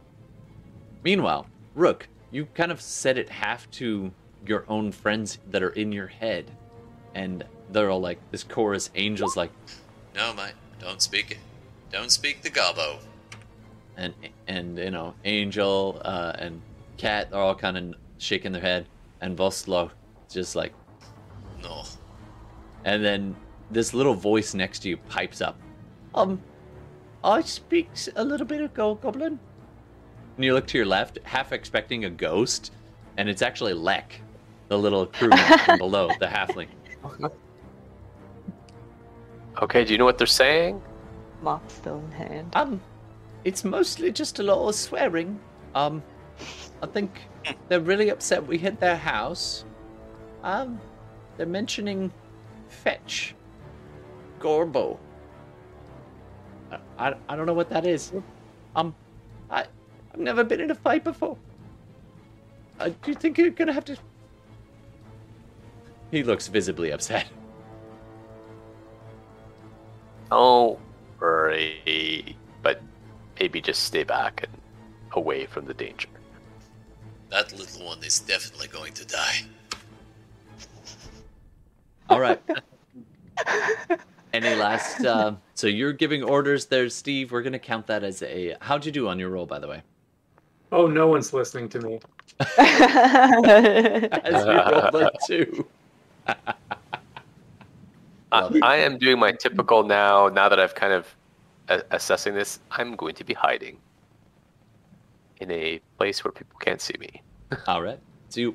[1.04, 4.10] Meanwhile, Rook, you kind of set it half to
[4.46, 6.50] your own friends that are in your head.
[7.14, 9.50] And they're all like, this chorus, Angel's like,
[10.14, 11.38] No, mate, don't speak it.
[11.92, 12.98] Don't speak the gobbo.
[13.96, 14.12] and
[14.46, 16.60] and you know Angel uh, and
[16.96, 18.88] Cat are all kind of shaking their head,
[19.20, 19.90] and Voslo
[20.30, 20.72] just like,
[21.62, 21.84] No.
[22.84, 23.36] and then
[23.70, 25.56] this little voice next to you pipes up,
[26.14, 26.40] um,
[27.22, 29.38] I speak a little bit of Gold Goblin.
[30.36, 32.72] And you look to your left, half expecting a ghost,
[33.16, 34.20] and it's actually Lek,
[34.68, 36.68] the little crewman from below, the halfling.
[39.62, 40.82] Okay, do you know what they're saying?
[41.40, 42.52] Mop still in hand.
[42.54, 42.80] Um,
[43.44, 45.40] it's mostly just a lot of swearing.
[45.74, 46.02] Um,
[46.82, 47.10] I think
[47.68, 49.64] they're really upset we hit their house.
[50.42, 50.80] Um,
[51.36, 52.12] they're mentioning
[52.68, 53.34] fetch,
[54.38, 54.98] Gorbo.
[56.70, 58.12] I, I, I don't know what that is.
[58.74, 58.94] Um,
[59.50, 59.66] I
[60.12, 61.36] I've never been in a fight before.
[62.78, 63.96] Uh, do you think you're gonna have to?
[66.10, 67.26] He looks visibly upset.
[70.30, 70.78] Don't
[71.20, 72.82] worry, but
[73.40, 74.52] maybe just stay back and
[75.12, 76.08] away from the danger.
[77.30, 79.42] That little one is definitely going to die.
[82.08, 82.40] All right.
[84.32, 85.04] Any last?
[85.04, 87.32] Uh, so you're giving orders there, Steve.
[87.32, 88.56] We're gonna count that as a.
[88.60, 89.82] How'd you do on your roll, by the way?
[90.72, 92.00] Oh, no one's listening to me.
[92.58, 95.66] As we rolled a two.
[98.32, 100.28] Uh, I am doing my typical now.
[100.28, 101.14] Now that I've kind of
[101.68, 103.78] a- assessing this, I'm going to be hiding
[105.40, 107.22] in a place where people can't see me.
[107.66, 107.98] All right.
[108.28, 108.54] So you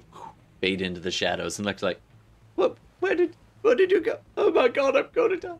[0.61, 1.99] fade into the shadows and look like,
[2.55, 2.77] what?
[2.99, 3.35] Where did?
[3.61, 4.17] Where did you go?
[4.37, 4.95] Oh my God!
[4.95, 5.57] I'm going to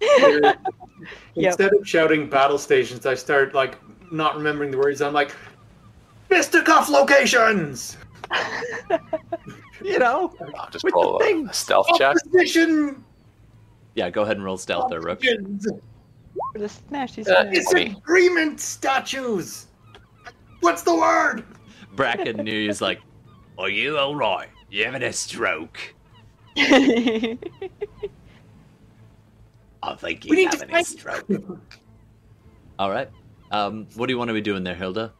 [0.00, 0.54] die.
[1.36, 3.76] Instead of shouting battle stations, I start like
[4.12, 5.00] not remembering the words.
[5.02, 5.34] I'm like,
[6.28, 7.96] fisticuff locations,
[9.84, 10.32] You know.
[10.58, 11.48] I'll just With the roll a, thing.
[11.48, 12.16] a stealth check.
[12.16, 13.04] opposition,
[13.94, 14.10] Yeah.
[14.10, 15.18] Go ahead and roll stealth there, Rook.
[15.18, 15.64] options,
[16.54, 17.88] the smashy Uh, it's me.
[17.90, 19.66] disagreement statues.
[20.62, 21.44] What's the word?
[21.96, 23.00] Bracken knew he's like,
[23.58, 24.48] are you all right?
[24.70, 25.94] You having a stroke?
[26.56, 27.36] I
[29.96, 30.86] think We he's need to having a fight.
[30.86, 31.26] stroke.
[32.78, 33.10] All right.
[33.50, 35.12] Um, what do you want to be doing there, Hilda?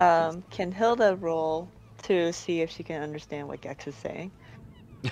[0.00, 1.68] um, can Hilda roll
[2.04, 4.30] to see if she can understand what Gex is saying?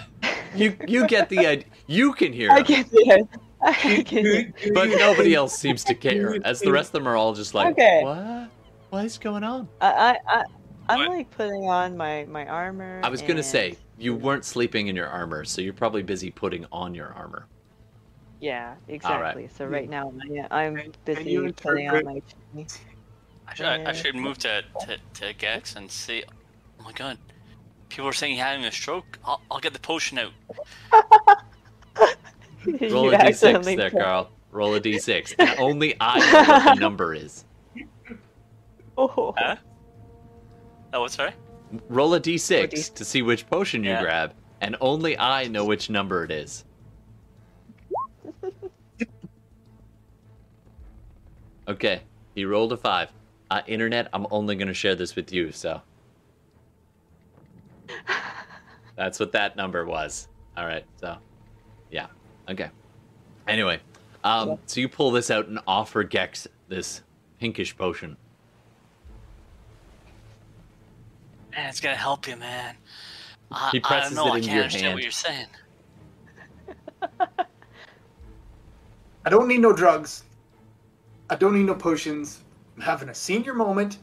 [0.55, 1.65] You you get the idea.
[1.87, 3.19] You can hear I him, can hear.
[3.63, 4.53] I can hear.
[4.75, 6.39] but nobody else seems to care.
[6.45, 8.03] As the rest of them are all just like, Okay.
[8.03, 8.51] what?
[8.93, 9.71] What is going on?
[9.81, 10.45] I, I, I,
[10.91, 11.09] I'm What?
[11.09, 13.01] like putting on my my armor.
[13.03, 16.67] I was gonna say you weren't sleeping in your armor, so you're probably busy putting
[16.71, 17.47] on your armor.
[18.39, 19.49] Yeah, exactly.
[19.57, 22.21] So right now, yeah, I'm Can- can busy you putting on my.
[22.53, 22.81] interpret-
[23.49, 26.23] I should, I, I should move to, to, to Gex and see.
[26.79, 27.17] oh my god,
[27.89, 29.19] people are saying he's having a stroke.
[29.25, 30.33] I'll, I'll get the potion out.
[32.67, 34.29] Roll You a d6 there, put- Carl.
[34.51, 37.47] Roll a d6, and only I know what the number is.
[38.99, 39.35] Oh.
[39.37, 39.57] Huh?
[40.93, 41.33] Oh, what's sorry?
[41.89, 42.95] Roll a d6 D6.
[42.95, 44.03] to see which potion you Yeah.
[44.03, 46.65] grab, and only I know which number it is.
[51.69, 52.03] Okay,
[52.35, 53.11] he rolled a five.
[53.51, 55.81] Uh, internet, I'm only going to share this with you, so.
[58.97, 60.29] That's what that number was.
[60.57, 61.17] All right, so.
[61.91, 62.07] Yeah,
[62.49, 62.71] okay.
[63.47, 63.79] Anyway,
[64.25, 67.03] um, so you pull this out and offer Gex this
[67.39, 68.17] pinkish potion.
[71.53, 72.77] Man, it's gonna help you, man.
[73.51, 74.33] I, He I presses don't know.
[74.33, 74.95] it I into can't your understand hand.
[74.95, 75.47] what you're saying.
[79.25, 80.25] I don't need no drugs.
[81.31, 82.41] I don't need no potions.
[82.77, 83.99] I'm having a senior moment.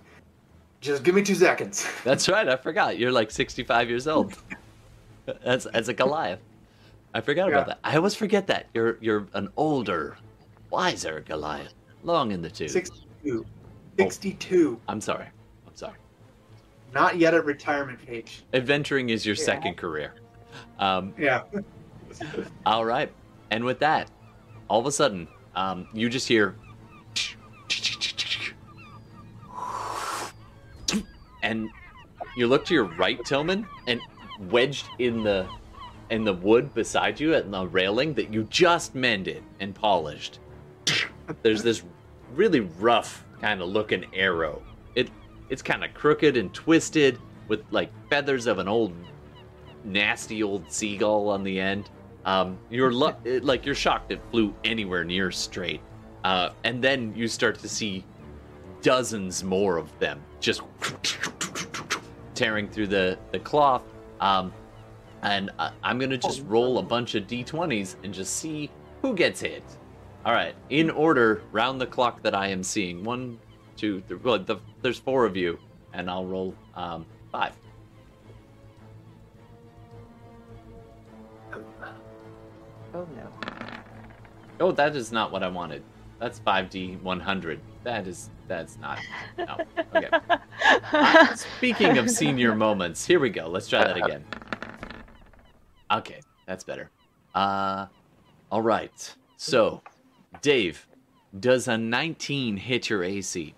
[0.82, 1.86] Just give me two seconds.
[2.04, 2.48] That's right.
[2.48, 2.98] I forgot.
[2.98, 4.38] You're like 65 years old.
[5.44, 6.40] As as a Goliath.
[7.14, 7.80] I forgot about that.
[7.84, 8.66] I always forget that.
[8.74, 10.18] You're you're an older,
[10.72, 11.76] wiser Goliath.
[12.04, 12.72] Long in the tooth.
[12.72, 13.46] 62.
[14.00, 14.80] 62.
[14.88, 14.94] I'm.
[14.96, 15.28] I'm sorry.
[16.94, 18.44] Not yet at retirement age.
[18.54, 19.44] Adventuring is your Yeah.
[19.44, 20.14] second career.
[20.80, 21.44] Um, Yeah.
[22.66, 23.12] all right.
[23.52, 24.10] And with that,
[24.70, 26.56] all of a sudden, um, you just hear
[31.44, 31.70] and
[32.36, 34.02] you look to your right, Tillman, and
[34.50, 35.48] wedged in the
[36.10, 40.40] in the wood beside you at the railing that you just mended and polished.
[41.44, 41.84] There's this
[42.34, 44.64] really rough kind of looking arrow.
[45.50, 48.94] It it's kind of crooked and twisted with like feathers of an old
[49.84, 51.90] nasty old seagull on the end.
[52.26, 52.92] Um, you're
[53.26, 55.82] it- like you're shocked it flew anywhere near straight.
[56.24, 58.06] Uh, and then you start to see
[58.82, 60.62] dozens more of them just
[62.36, 63.84] tearing through the the cloth.
[64.20, 64.54] Um,
[65.22, 68.70] and I, I'm gonna just roll a bunch of d20s and just see
[69.02, 69.64] who gets hit.
[70.26, 73.04] All right, in order, round the clock that I am seeing.
[73.06, 73.40] One,
[73.80, 74.18] two, three.
[74.18, 75.58] Well, the, there's four of you,
[75.94, 77.54] and I'll roll um, five.
[82.94, 83.30] Oh no.
[84.60, 85.84] Oh, that is not what I wanted.
[86.20, 87.60] That's 5d 100.
[87.84, 89.00] That is that's not.
[89.38, 89.58] No.
[89.96, 90.10] Okay.
[90.92, 93.48] Uh, speaking of senior moments, here we go.
[93.48, 94.24] Let's try that again.
[95.92, 96.92] Okay, that's better.
[97.34, 97.88] Uh
[98.52, 99.16] all right.
[99.38, 99.82] So,
[100.42, 100.88] Dave,
[101.40, 103.54] does a 19 hit your AC?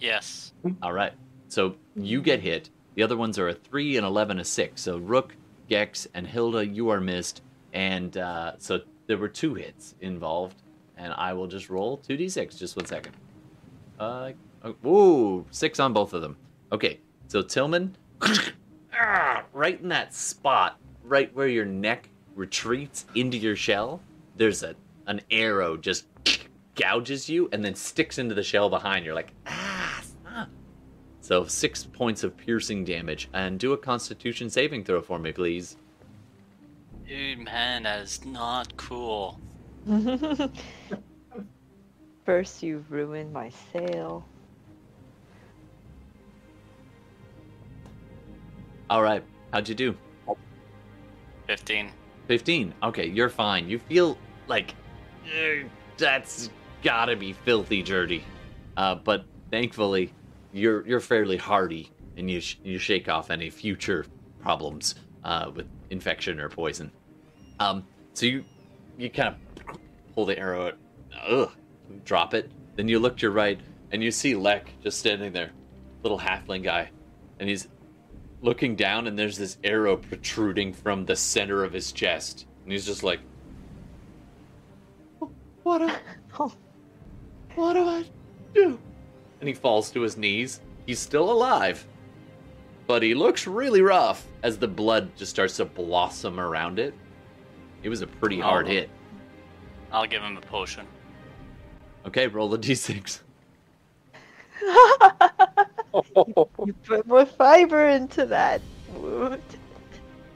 [0.00, 0.52] Yes.
[0.82, 1.12] All right.
[1.48, 2.70] So you get hit.
[2.94, 4.82] The other ones are a three and eleven, a six.
[4.82, 5.36] So Rook,
[5.68, 7.42] Gex, and Hilda, you are missed.
[7.72, 10.62] And uh, so there were two hits involved.
[10.96, 12.56] And I will just roll two d six.
[12.56, 13.14] Just one second.
[13.98, 14.32] Uh,
[14.64, 16.36] oh, ooh, six on both of them.
[16.72, 17.00] Okay.
[17.28, 17.96] So Tillman,
[18.92, 24.00] ah, right in that spot, right where your neck retreats into your shell.
[24.36, 24.74] There's a
[25.06, 26.06] an arrow just
[26.74, 29.04] gouges you and then sticks into the shell behind.
[29.04, 29.73] You're like, ah.
[31.24, 35.78] So six points of piercing damage, and do a Constitution saving throw for me, please.
[37.08, 39.40] Dude, man, that is not cool.
[42.26, 44.22] First, you ruined my sail.
[48.90, 49.96] All right, how'd you do?
[51.46, 51.90] 15.
[52.28, 52.74] 15.
[52.82, 53.66] Okay, you're fine.
[53.66, 54.74] You feel like
[55.34, 55.62] "Eh,
[55.96, 56.50] that's
[56.82, 58.22] gotta be filthy dirty,
[58.76, 60.12] uh, but thankfully
[60.54, 64.06] you're you're fairly hardy, and you sh- you shake off any future
[64.40, 64.94] problems
[65.24, 66.90] uh, with infection or poison.
[67.58, 67.84] Um,
[68.14, 68.44] so you
[68.96, 69.78] you kind of
[70.14, 70.78] pull the arrow out,
[71.28, 71.50] ugh,
[72.04, 72.50] drop it.
[72.76, 73.58] Then you look to your right,
[73.90, 75.50] and you see Lek just standing there,
[76.02, 76.90] little halfling guy,
[77.40, 77.66] and he's
[78.40, 82.86] looking down, and there's this arrow protruding from the center of his chest, and he's
[82.86, 83.18] just like,
[85.64, 86.00] "What?
[86.38, 86.52] Oh.
[87.56, 88.04] what do I
[88.54, 88.78] do?"
[89.44, 90.62] And he falls to his knees.
[90.86, 91.86] He's still alive,
[92.86, 96.94] but he looks really rough as the blood just starts to blossom around it.
[97.82, 98.70] It was a pretty hard Oh.
[98.70, 98.88] hit.
[99.92, 100.86] I'll give him a potion.
[102.06, 103.20] Okay, roll a d6.
[105.94, 108.62] You put more fiber into that
[108.96, 109.42] wound.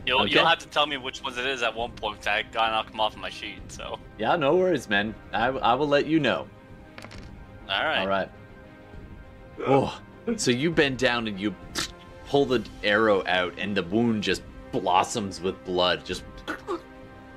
[0.05, 0.35] You'll, Okay.
[0.35, 2.29] you'll have to tell me which ones it is at one point.
[2.29, 3.61] I gotta knock them off my sheet.
[3.69, 5.15] So, Yeah, no worries, man.
[5.33, 6.47] I, I will let you know.
[7.71, 8.01] all right.
[8.01, 8.29] All right.
[9.67, 10.01] Oh,
[10.37, 11.55] so you bend down and you
[12.27, 14.43] pull the arrow out, and the wound just
[14.73, 16.05] blossoms with blood.
[16.05, 16.23] Just,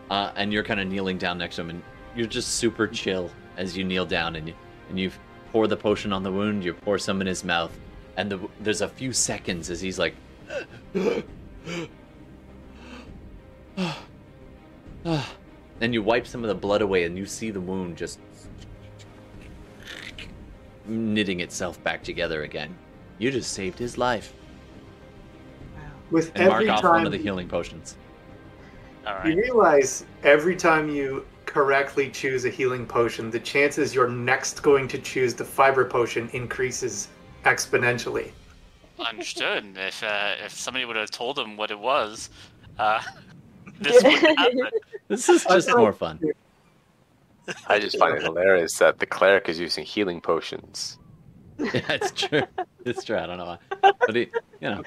[0.10, 1.84] uh, and you're kind of kneeling down next to him, and
[2.16, 4.54] you're just super chill as you kneel down, and you
[4.90, 5.12] and you
[5.52, 6.64] pour the potion on the wound.
[6.64, 7.72] You pour some in his mouth,
[8.18, 10.16] and the, there's a few seconds as he's like.
[15.82, 18.20] Then you wipe some of the blood away, and you see the wound just
[20.92, 22.76] knitting itself back together again.
[23.18, 24.34] You just saved his life.
[26.10, 27.96] With And every mark off one of the healing potions.
[29.08, 34.62] All you realize every time you correctly choose a healing potion, the chances you're next
[34.62, 37.08] going to choose the fiber potion increases
[37.46, 38.32] exponentially.
[39.00, 39.66] Understood.
[39.78, 42.30] If uh, if somebody would have told him what it was,
[42.78, 43.02] uh,
[43.80, 44.70] this wouldn't happen.
[45.08, 46.20] This is just more fun.
[47.68, 50.98] I just find it hilarious that the cleric is using healing potions.
[51.60, 52.42] Yeah, it's true.
[52.86, 53.18] It's true.
[53.18, 53.92] I don't know why.
[54.00, 54.22] But he,
[54.62, 54.82] you know,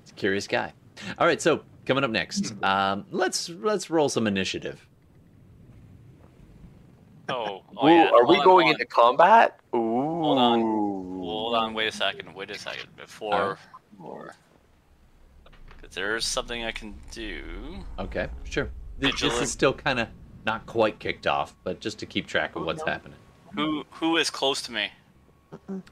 [0.00, 0.72] it's a curious guy.
[1.18, 4.88] All right, so coming up next, um, let's let's roll some initiative.
[7.28, 8.06] Oh, oh Ooh, yeah.
[8.06, 9.60] are hold we on, going into combat?
[9.74, 9.78] Ooh.
[10.22, 10.60] Hold on.
[10.60, 11.18] on.
[11.18, 11.74] Hold on.
[11.74, 12.34] Wait a second.
[12.34, 12.88] Wait a second.
[12.96, 13.58] Before, Alright.
[14.02, 14.34] or
[15.76, 17.42] because there's something I can do.
[17.98, 18.70] Okay, sure.
[18.98, 20.08] This, this is still kind of
[20.44, 23.18] not quite kicked off, but just to keep track of what's happening.
[23.54, 24.88] Who who is close to me?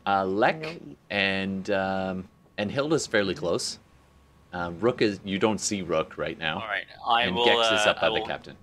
[0.06, 0.80] Uh, No Lek
[1.10, 3.78] and um, and Hilda's fairly close.
[4.52, 6.84] Uh, Rook is you don't see Rook right now, All right.
[7.06, 7.44] I and will.
[7.46, 8.56] Gex is uh, up by I the captain.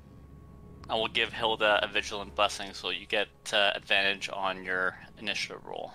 [0.90, 5.64] I will give Hilda a vigilant blessing, so you get uh, advantage on your initiative
[5.66, 5.94] roll.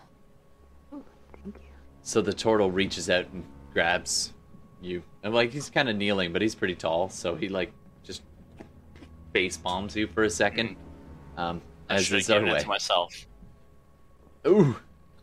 [0.90, 1.56] Thank.
[2.02, 4.32] So the tortle reaches out and grabs
[4.80, 7.83] you, and like he's kind of kneeling, but he's pretty tall, so he like just
[9.34, 10.76] face palms you for a second.
[11.36, 12.60] Um, I as should have is it way.
[12.60, 13.26] to myself.
[14.46, 14.74] Ooh,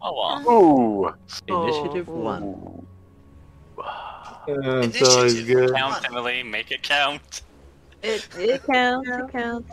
[0.03, 0.13] Oh
[0.45, 0.51] well.
[0.51, 1.15] Ooh.
[1.47, 2.13] initiative Oh.
[2.13, 2.43] one.
[2.43, 2.87] Ooh.
[4.47, 5.47] That's always Initiative.
[5.67, 5.75] good.
[5.75, 6.43] Count, Emily.
[6.43, 7.41] Make it count.
[8.03, 9.07] It, it counts.
[9.09, 9.71] It counts.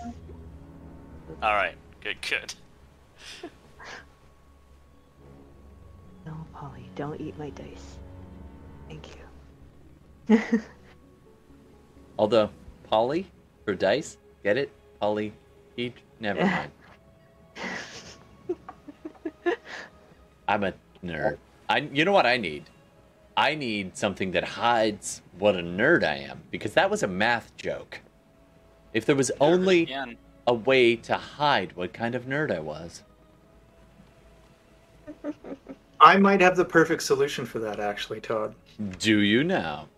[1.42, 1.74] All right.
[2.02, 2.16] Good.
[2.22, 2.54] Good.
[6.26, 7.96] No, Polly, don't eat my dice.
[8.88, 9.06] Thank
[10.28, 10.38] you.
[12.18, 12.50] Although
[12.84, 13.26] Polly
[13.64, 14.18] for dice,
[14.48, 14.70] get it?
[14.98, 15.32] Polly
[15.76, 16.72] He never mind.
[20.48, 20.72] I'm a
[21.04, 21.36] nerd.
[21.68, 22.64] I you know what I need?
[23.36, 27.54] I need something that hides what a nerd I am because that was a math
[27.56, 28.00] joke.
[28.94, 30.16] If there was only Again,
[30.46, 33.02] a way to hide what kind of nerd I was.
[36.00, 38.54] I might have the perfect solution for that, actually, Todd.
[38.98, 39.88] Do you now?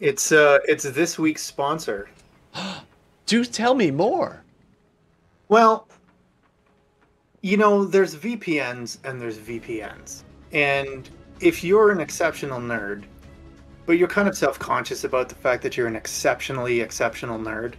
[0.00, 2.08] It's uh, it's this week's sponsor.
[3.28, 4.42] Do tell me more.
[5.48, 5.86] Well,
[7.42, 10.22] you know, there's VPNs and there's VPNs.
[10.52, 13.04] And if you're an exceptional nerd,
[13.84, 17.74] but you're kind of self conscious about the fact that you're an exceptionally exceptional nerd,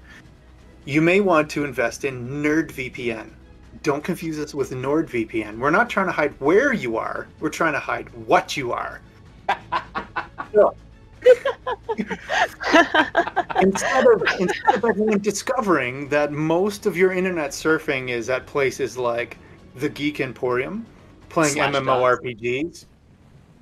[0.86, 3.32] you may want to invest in NerdVPN.
[3.82, 5.58] Don't confuse us with NordVPN.
[5.58, 9.02] We're not trying to hide where you are, we're trying to hide what you are.
[10.52, 10.76] So,
[13.62, 18.98] instead of instead of everyone discovering that most of your internet surfing is at places
[18.98, 19.38] like
[19.76, 20.86] the Geek Emporium,
[21.30, 22.86] playing Slash MMORPGs,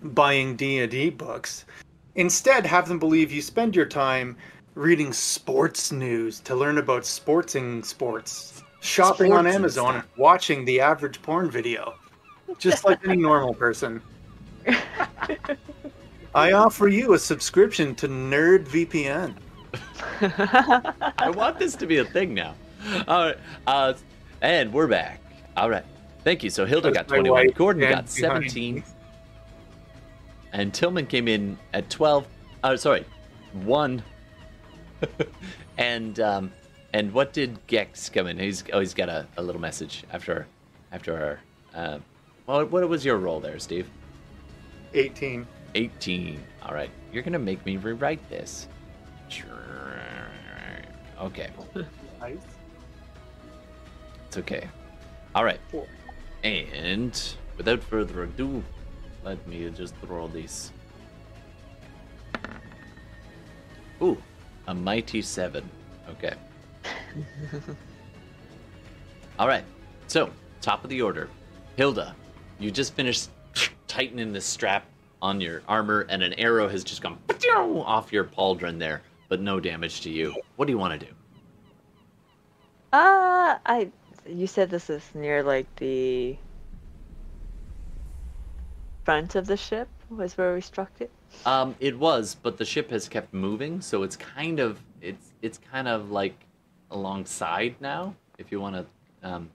[0.03, 1.65] buying D&D books,
[2.15, 4.37] instead have them believe you spend your time
[4.75, 10.65] reading sports news to learn about sportsing sports, shopping on Sports and Amazon, and watching
[10.65, 11.95] the average porn video,
[12.59, 14.01] just like any normal person.
[16.37, 19.33] I offer you a subscription to NerdVPN.
[21.17, 22.53] I want this to be a thing now.
[23.07, 23.93] All right, uh,
[24.43, 25.19] and we're back.
[25.57, 25.83] All right,
[26.23, 26.51] thank you.
[26.51, 28.83] So Hilda got 21, Gordon got 17, me.
[30.53, 32.27] and Tillman came in at 12.
[32.63, 33.03] Oh, sorry,
[33.53, 34.03] one.
[35.79, 36.51] and um,
[36.93, 38.37] and what did Gex come in?
[38.37, 40.45] He's oh, he's got a, a little message after
[40.91, 41.39] after our.
[41.73, 41.97] Uh,
[42.45, 43.89] well, what was your role there, Steve?
[44.93, 45.47] 18.
[45.77, 46.43] 18.
[46.63, 46.89] All right.
[47.13, 48.67] You're going to make me rewrite this.
[51.21, 51.49] Okay.
[52.19, 52.37] Nice.
[54.25, 54.67] It's okay.
[55.35, 55.59] All right.
[56.43, 58.63] And without further ado,
[59.23, 60.71] let me just throw these.
[64.01, 64.17] Ooh,
[64.67, 65.69] a mighty seven.
[66.09, 66.33] Okay.
[69.39, 69.63] All right.
[70.07, 71.29] So, top of the order.
[71.75, 72.15] Hilda,
[72.59, 73.29] you just finished
[73.87, 74.85] tightening the strap
[75.21, 77.17] on your armor, and an arrow has just gone
[77.57, 80.35] off your pauldron there, but no damage to you.
[80.55, 81.11] What do you want to do?
[82.93, 83.89] Uh, I.
[84.27, 86.37] You said this is near like the
[89.05, 91.09] front of the ship was where we struck it.
[91.45, 95.57] Um, it was, but the ship has kept moving, so it's kind of it's it's
[95.71, 96.35] kind of like
[96.91, 98.15] alongside now.
[98.37, 98.85] If you want to,
[99.27, 99.49] um,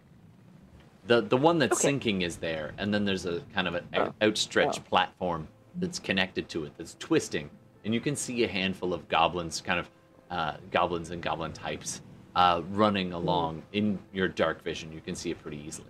[1.06, 1.88] the the one that's Okay.
[1.88, 4.14] sinking is there, and then there's a kind of an Oh.
[4.22, 4.88] outstretched Oh.
[4.88, 7.50] platform that's connected to it that's twisting,
[7.84, 9.90] and you can see a handful of goblins, kind of
[10.30, 12.00] uh, goblins and goblin types,
[12.36, 14.92] uh, running along in your dark vision.
[14.92, 15.88] You can see it pretty easily.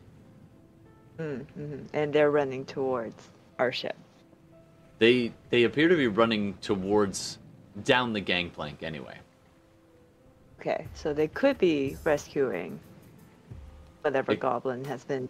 [1.18, 1.86] Mm-hmm.
[1.94, 3.96] And they're running towards our ship.
[4.98, 7.38] They they appear to be running towards
[7.84, 9.18] down the gangplank anyway.
[10.60, 12.78] Okay, so they could be rescuing
[14.02, 15.28] whatever It- goblin has been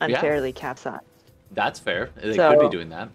[0.00, 0.06] Yeah.
[0.16, 1.04] unfairly capsized.
[1.52, 2.10] That's fair.
[2.16, 3.08] They could be doing that.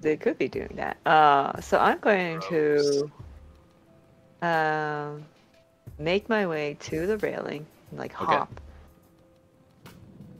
[0.00, 0.96] They could be doing that.
[1.06, 3.10] Uh, so I'm going to
[4.42, 5.24] um,
[5.98, 8.34] make my way to the railing, and, like Okay.
[8.34, 8.60] hop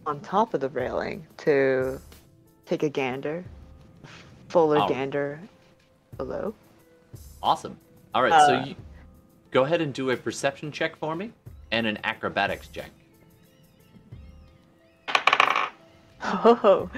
[0.07, 1.99] on top of the railing to
[2.66, 3.43] take a gander,
[4.49, 4.89] fuller Oh.
[4.89, 5.41] gander
[6.19, 6.55] below.
[7.43, 7.78] Awesome.
[8.15, 8.74] All right, so Uh, you,
[9.51, 11.32] go ahead and do a perception check for me
[11.75, 12.91] and an acrobatics check.
[16.23, 16.89] Oh,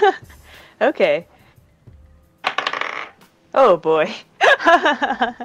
[0.80, 1.26] okay.
[3.52, 4.12] Oh boy.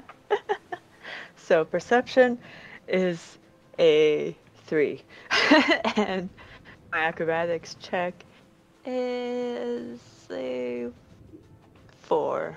[1.36, 2.40] so perception
[2.88, 3.38] is
[3.78, 4.36] a
[4.66, 5.02] three,
[5.98, 6.30] and
[6.94, 8.14] my acrobatics check
[8.86, 10.00] is
[10.32, 10.88] a
[12.04, 12.56] four.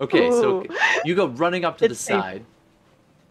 [0.00, 0.64] Okay, so
[1.04, 2.16] you go running up to the safe.
[2.16, 2.44] side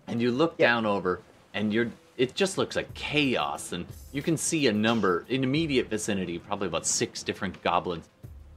[0.08, 0.68] and you look Yeah.
[0.68, 1.22] down over
[1.54, 5.88] and you're it just looks like chaos and you can see a number in immediate
[5.88, 8.10] vicinity, probably about six different goblins.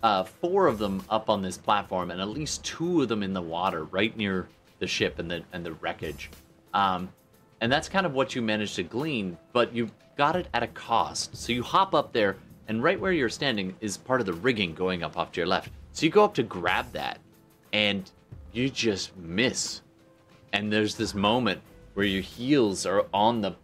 [0.03, 3.35] Uh, four of them up on this platform and at least two of them in
[3.35, 4.49] the water right near
[4.79, 6.31] the ship and the and the wreckage.
[6.73, 7.11] Um,
[7.61, 10.67] and that's kind of what you managed to glean, but you got it at a
[10.69, 11.37] cost.
[11.37, 12.37] So you hop up there,
[12.69, 15.47] and right where you're standing is part of the rigging going up off to your
[15.47, 15.71] left.
[15.93, 17.19] So you go up to grab that,
[17.75, 18.11] and
[18.53, 19.83] you just miss.
[20.53, 21.61] And there's this moment
[21.95, 23.55] where your heels are on the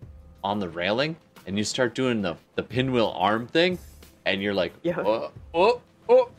[0.44, 3.78] on the railing, and you start doing the the pinwheel arm thing,
[4.24, 5.00] and you're like, Yeah.
[5.00, 6.30] oh, oh, oh.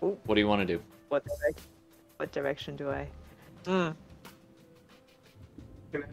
[0.00, 0.82] What do you want to do?
[1.08, 1.62] What direction?
[2.18, 3.08] What direction do I?
[3.64, 3.96] Can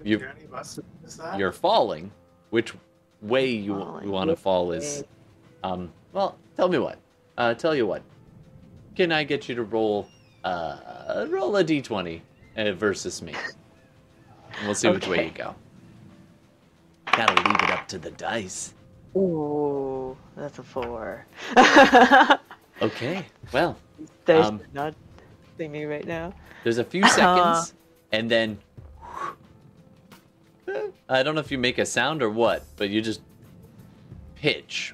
[0.04, 1.38] You- any of us is that?
[1.38, 2.12] You're falling.
[2.50, 2.74] Which
[3.22, 5.04] way you, you want to fall is,
[5.64, 5.92] um.
[6.14, 6.98] Well, tell me what.
[7.38, 8.02] Uh, tell you what.
[8.96, 10.08] Can I get you to roll,
[10.46, 12.22] uh, roll a d20
[12.58, 13.34] uh, versus me?
[14.58, 15.56] And we'll see which way you go.
[17.06, 18.74] Gotta leave it up to the dice.
[19.16, 21.26] Ooh, that's a four.
[22.82, 23.26] Okay.
[23.54, 23.78] Well,
[24.26, 24.94] There's Um, not
[25.58, 26.34] thinking right now.
[26.66, 27.08] There's a few Uh.
[27.08, 27.74] seconds,
[28.12, 28.58] and then
[31.08, 33.22] I don't know if you make a sound or what, but you just
[34.36, 34.94] pitch.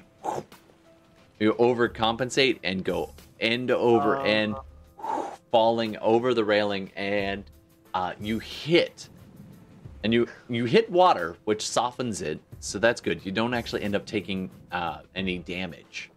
[1.40, 3.10] You overcompensate and go
[3.40, 4.22] end over Uh.
[4.22, 4.54] end,
[5.52, 7.44] falling over the railing, and
[7.94, 9.08] uh, you hit.
[10.02, 13.24] And you you hit water, which softens it, so that's good.
[13.24, 16.10] You don't actually end up taking uh, any damage,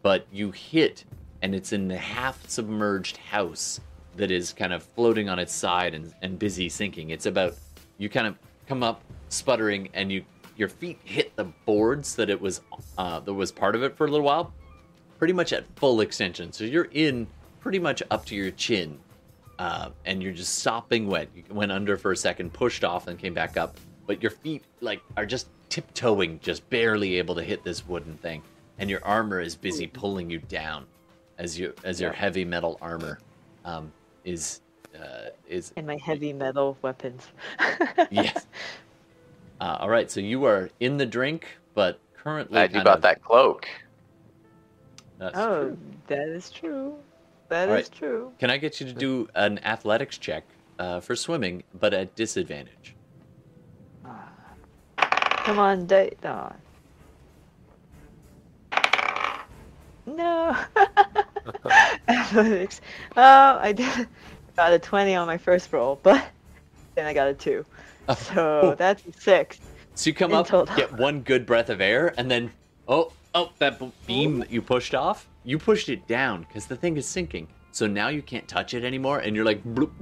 [0.00, 1.04] but you hit,
[1.42, 3.80] and it's in the half submerged house
[4.16, 7.10] that is kind of floating on its side and, and busy sinking.
[7.10, 7.54] It's about
[7.98, 8.36] you kind of
[8.66, 10.24] come up sputtering and you
[10.56, 12.62] your feet hit the boards that it was
[12.96, 14.54] uh, that was part of it for a little while,
[15.18, 16.50] pretty much at full extension.
[16.50, 17.26] So you're in
[17.68, 18.98] pretty much up to your chin,
[19.58, 21.28] uh, and you're just sopping wet.
[21.34, 23.76] You went under for a second, pushed off, and came back up.
[24.06, 28.40] But your feet like are just tiptoeing, just barely able to hit this wooden thing,
[28.78, 30.86] and your armor is busy pulling you down
[31.36, 33.18] as you as your heavy metal armor
[33.66, 33.92] um,
[34.24, 34.62] is
[34.98, 37.26] uh, is And my heavy metal weapons.
[38.10, 38.46] yes.
[39.60, 43.02] Uh, all right, so you are in the drink, but currently Glad you got of-
[43.02, 43.68] that cloak.
[45.18, 45.78] That's oh, true.
[46.06, 46.96] that is true.
[47.48, 47.90] That is Alright.
[47.92, 48.32] true.
[48.38, 50.44] Can I get you to do an athletics check
[50.78, 52.94] uh, for swimming, but at disadvantage?
[54.98, 56.18] Come on, date.
[56.24, 56.52] Oh.
[60.04, 60.56] No.
[62.08, 62.80] Athletics.
[63.16, 64.08] Oh, I did.
[64.56, 66.22] Got a 20 on my first roll, but
[66.96, 67.64] then I got a 2.
[68.16, 69.60] So that's 6.
[69.94, 70.74] So you come In up, total.
[70.76, 72.50] get one good breath of air, and then
[72.88, 76.76] oh oh that b- beam that you pushed off, you pushed it down because the
[76.76, 77.48] thing is sinking.
[77.70, 79.92] So now you can't touch it anymore, and you're like, bloop,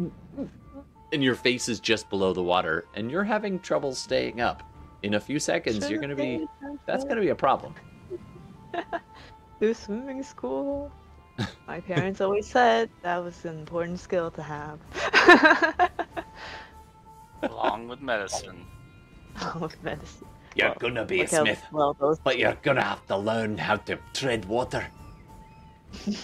[1.13, 4.63] and your face is just below the water, and you're having trouble staying up.
[5.03, 6.47] In a few seconds, you're gonna be.
[6.87, 7.75] That's gonna be a problem.
[9.61, 10.91] Do swimming school.
[11.67, 14.79] My parents always said that was an important skill to have.
[17.43, 18.65] Along with medicine.
[19.41, 20.27] Along With medicine.
[20.57, 23.99] You're gonna be a smith, Well, those but you're gonna have to learn how to
[24.15, 24.87] tread water.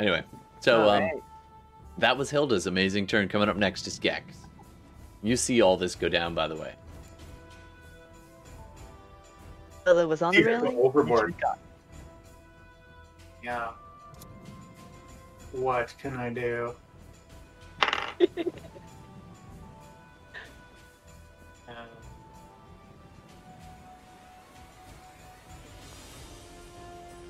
[0.00, 0.22] anyway,
[0.60, 1.22] so um, Alright.
[1.98, 3.28] that was Hilda's amazing turn.
[3.28, 4.36] Coming up next is Gex.
[5.22, 6.74] You see all this go down, by the way.
[9.84, 10.78] Hilda was on the You go railing.
[10.78, 11.34] overboard.
[13.42, 13.70] Yeah.
[15.50, 16.74] What can I do?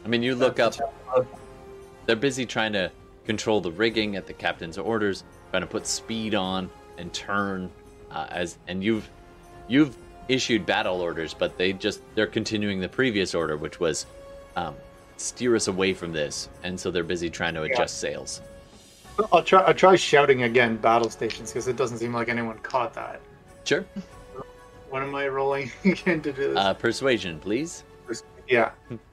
[0.04, 0.74] I mean, you look up.
[2.06, 2.90] They're busy trying to
[3.24, 7.70] control the rigging at the captain's orders, trying to put speed on and turn.
[8.10, 9.08] Uh, as and you've
[9.68, 9.96] you've
[10.28, 14.06] issued battle orders, but they just they're continuing the previous order, which was
[14.56, 14.74] um,
[15.16, 18.40] steer us away from this, and so they're busy trying to adjust sails.
[19.32, 19.62] I'll try.
[19.62, 20.76] I'll try shouting again.
[20.76, 23.20] Battle stations, because it doesn't seem like anyone caught that.
[23.64, 23.84] Sure.
[24.90, 26.56] What am I rolling again to do this?
[26.56, 27.84] Uh, persuasion, please.
[28.48, 28.70] yeah.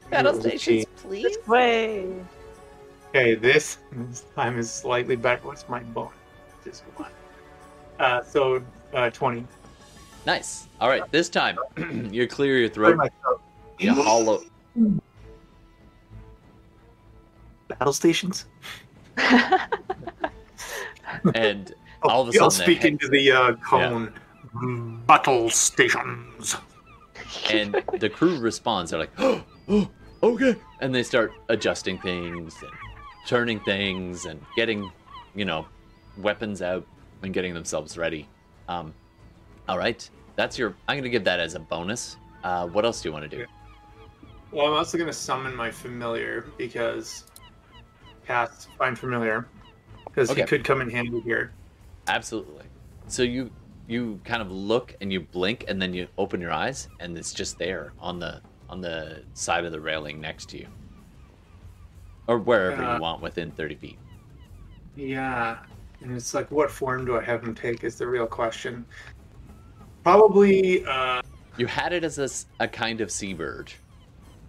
[0.10, 0.95] Battle It stations, cheat.
[0.98, 1.23] please.
[1.23, 2.07] This way.
[3.10, 5.41] Okay, this, this time is slightly better.
[5.48, 6.10] What's my bone,
[6.64, 7.11] Just one.
[7.99, 8.61] Uh, so
[8.94, 9.45] uh, twenty.
[10.26, 10.68] Nice.
[10.80, 11.57] All right, this time
[12.11, 12.98] you're clear your throat.
[12.98, 13.41] my throat.
[13.80, 14.44] You hollow.
[17.68, 18.45] Battle stations.
[21.36, 21.73] And
[22.03, 24.14] all of a I'll sudden, the speak head- into the uh, cone.
[25.07, 26.56] Battle stations.
[27.52, 28.91] and the crew responds.
[28.91, 29.90] They're like, oh, oh,
[30.23, 32.71] okay, and they start adjusting things and
[33.25, 34.91] turning things and getting,
[35.35, 35.67] you know,
[36.17, 36.85] weapons out
[37.23, 38.27] and getting themselves ready.
[38.67, 38.93] Um,
[39.67, 40.75] all right, that's your.
[40.87, 42.17] I'm gonna give that as a bonus.
[42.43, 43.45] Uh, what else do you want to do?
[44.51, 47.25] Well, I'm also going to summon my familiar because
[48.25, 49.47] cast find familiar
[50.05, 50.41] because Okay.
[50.41, 51.53] he could come in handy here.
[52.07, 52.65] Absolutely.
[53.07, 53.51] So you
[53.87, 57.33] you kind of look and you blink and then you open your eyes and it's
[57.33, 60.67] just there on the on the side of the railing next to you,
[62.27, 63.99] or wherever Uh, you want within 30 feet.
[64.95, 65.57] Yeah,
[66.01, 67.83] and it's like, what form do I have him take?
[67.83, 68.85] Is the real question.
[70.03, 71.21] Probably, uh,
[71.57, 72.29] You had it as a,
[72.63, 73.71] a kind of seabird.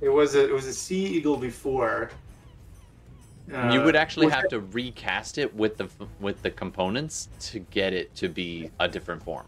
[0.01, 2.11] it was a it was a sea eagle before,
[3.73, 5.89] you would Uh, actually have it- to recast it with the
[6.21, 9.47] with the components to get it to be a different form.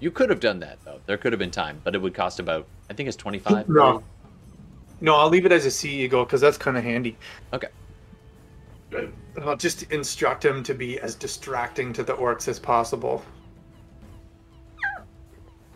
[0.00, 1.00] You could have done that though.
[1.06, 3.68] There could have been time, but it would cost about I think it's twenty five.
[3.68, 4.02] No.
[5.00, 7.16] No, I'll leave it as a sea eagle because that's kind of handy.
[7.52, 7.68] Okay.
[9.42, 13.22] I'll just instruct him to be as distracting to the orcs as possible.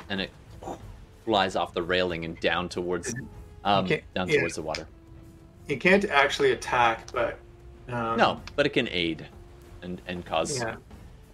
[0.09, 0.31] and it
[1.25, 3.15] flies off the railing and down towards
[3.65, 4.39] um, down yeah.
[4.39, 4.87] towards the water.
[5.69, 7.39] He can't actually attack, but
[7.89, 9.27] um, No, but it can aid
[9.83, 10.77] and and cause Yeah.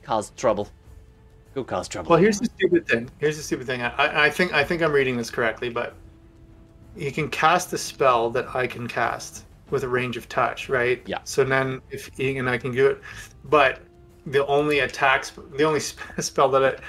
[0.02, 0.69] cause trouble.
[1.55, 2.11] Go cause trouble.
[2.11, 3.11] Well, here's the stupid thing.
[3.19, 3.83] Here's the stupid thing.
[3.83, 5.95] I, I think I think I'm reading this correctly, but
[6.97, 11.03] he can cast a spell that I can cast with a range of touch, right?
[11.07, 11.19] Yeah.
[11.25, 13.01] So then, if he and I can do it,
[13.45, 13.81] but
[14.27, 15.81] the only attacks, the only
[16.19, 16.81] spell that it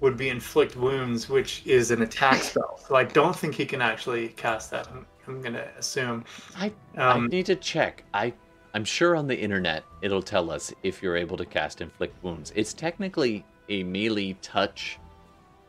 [0.00, 2.78] would be inflict wounds, which is an attack spell.
[2.86, 4.88] So I don't think he can actually cast that.
[4.88, 6.24] I'm, I'm gonna assume.
[6.56, 8.04] I, I Um, need to check.
[8.14, 8.32] I
[8.74, 12.52] I'm sure on the internet it'll tell us if you're able to cast inflict wounds.
[12.54, 14.98] It's technically a melee touch,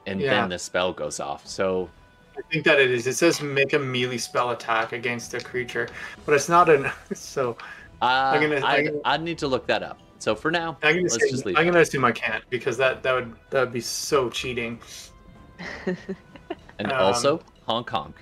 [0.07, 0.41] and Yeah.
[0.41, 1.47] then the spell goes off.
[1.47, 1.89] So
[2.37, 3.07] I think that it is.
[3.07, 5.87] It says make a melee spell attack against a creature,
[6.25, 6.91] but it's not an.
[7.13, 7.55] So
[8.01, 9.99] uh, gonna- I I'm gonna- I need to look that up.
[10.19, 11.55] So for now, I'm gonna let's say, just leave.
[11.57, 14.79] I'm gonna assume I can't because that that would that would be so cheating.
[16.79, 18.15] And um, also honk honk,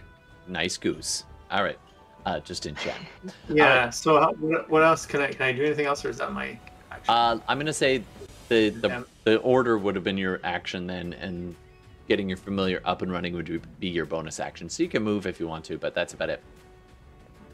[0.48, 1.24] nice goose.
[1.52, 1.80] All right,
[2.26, 2.96] uh, just in chat.
[3.50, 3.90] Yeah.
[3.90, 6.34] So how, what, what else can I can I do anything else or is that
[6.34, 6.58] my
[6.92, 7.06] action?
[7.14, 8.04] Uh, I'm gonna say
[8.50, 9.04] the the, Yeah.
[9.24, 11.56] the order would have been your action then, and
[12.08, 14.68] getting your familiar up and running would be your bonus action.
[14.70, 16.42] So you can move if you want to, but that's about it.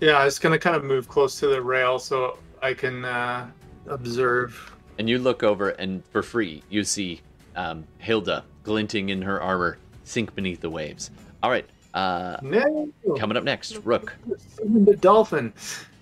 [0.02, 3.50] yeah, I was gonna kind of move close to the rail so I can uh,
[3.88, 4.74] observe.
[4.98, 7.22] And you look over, and for free, you see
[7.58, 11.12] um, Hilda glinting in her armor sink beneath the waves.
[11.44, 14.16] All right, uh, No, coming up next, Rook.
[14.64, 15.54] the dolphin.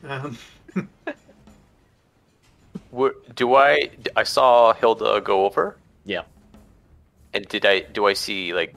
[0.03, 0.37] Um,
[3.35, 3.89] Do I?
[4.15, 6.23] I saw Hilda go over, Yeah,
[7.33, 7.79] and did I?
[7.81, 8.75] Do I see like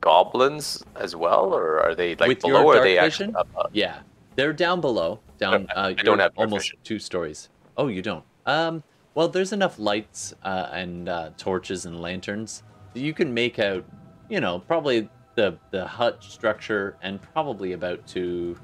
[0.00, 2.62] goblins as well, or are they like With below?
[2.62, 3.34] your are they vision?
[3.38, 4.00] actually yeah,
[4.34, 5.20] they're down below.
[5.38, 5.66] Down.
[5.76, 6.78] I- I Uh, don't have almost vision.
[6.82, 7.48] two stories.
[7.76, 8.24] Oh, you don't.
[8.46, 8.82] Um.
[9.14, 12.62] Well, there's enough lights uh, and uh, torches and lanterns
[12.94, 13.84] that you can make out.
[14.28, 18.56] You know, probably the the hut structure and probably about to,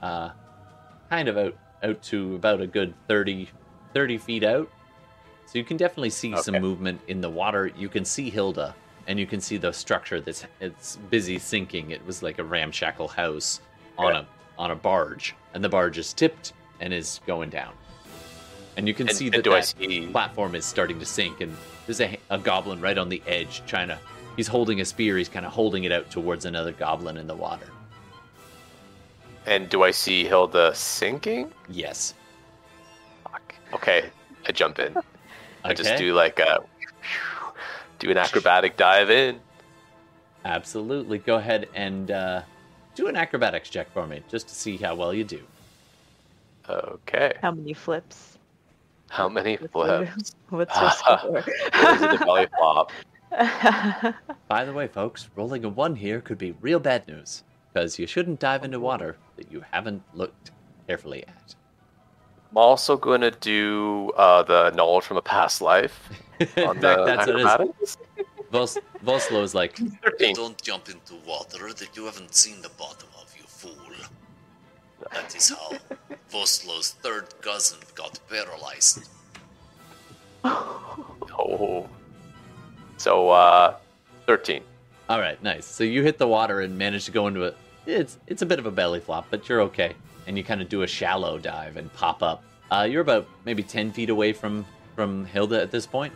[0.00, 0.30] uh,
[1.10, 3.48] kind of out out to about a good 30,
[3.94, 4.70] 30 feet out.
[5.46, 7.70] So you can definitely see some movement in the water.
[7.76, 8.74] You can see Hilda,
[9.06, 11.90] and you can see the structure that's it's busy sinking.
[11.90, 13.60] It was like a ramshackle house
[13.96, 14.18] on Okay.
[14.18, 14.26] a
[14.60, 17.72] on a barge, and the barge is tipped and is going down.
[18.76, 20.06] And you can And, see that, that see?
[20.08, 21.56] platform is starting to sink, and
[21.86, 23.98] there's a, a goblin right on the edge, trying to.
[24.36, 25.16] He's holding a spear.
[25.16, 27.66] He's kind of holding it out towards another goblin in the water.
[29.46, 31.52] And do I see Hilda sinking?
[31.68, 32.14] Yes.
[33.70, 33.80] Fuck.
[33.80, 34.10] Okay,
[34.46, 34.96] I jump in.
[35.64, 36.60] I just do like a
[37.98, 39.40] do an acrobatic dive in.
[40.44, 41.18] Absolutely.
[41.18, 42.42] Go ahead and uh,
[42.94, 45.42] do an acrobatics check for me, just to see how well you do.
[46.68, 47.34] Okay.
[47.42, 48.38] How many flips?
[49.10, 50.34] How many What's flips?
[50.50, 51.42] What's your score?
[51.42, 52.92] The belly flop.
[54.48, 57.42] By the way, folks, rolling a one here could be real bad news,
[57.72, 60.50] because you shouldn't dive into water that you haven't looked
[60.86, 61.54] carefully at.
[62.50, 66.08] I'm also going to do uh, the knowledge from a past life
[66.40, 67.96] In on fact, the that's what it is.
[68.50, 70.34] Vos, Voslo is like, 13.
[70.34, 73.74] Don't jump into water that you haven't seen the bottom of, you fool.
[75.12, 75.72] That is how
[76.32, 79.06] Voslo's third cousin got paralyzed.
[80.44, 81.86] Oh.
[82.96, 83.76] So, uh,
[84.26, 84.62] 13.
[85.10, 85.66] all right, nice.
[85.66, 87.56] So you hit the water and manage to go into it.
[87.86, 89.94] It's it's a bit of a belly flop, but you're okay.
[90.28, 92.44] And you kind of do a shallow dive and pop up.
[92.70, 94.64] Uh, you're about maybe ten feet away from
[94.94, 96.12] from Hilda at this point.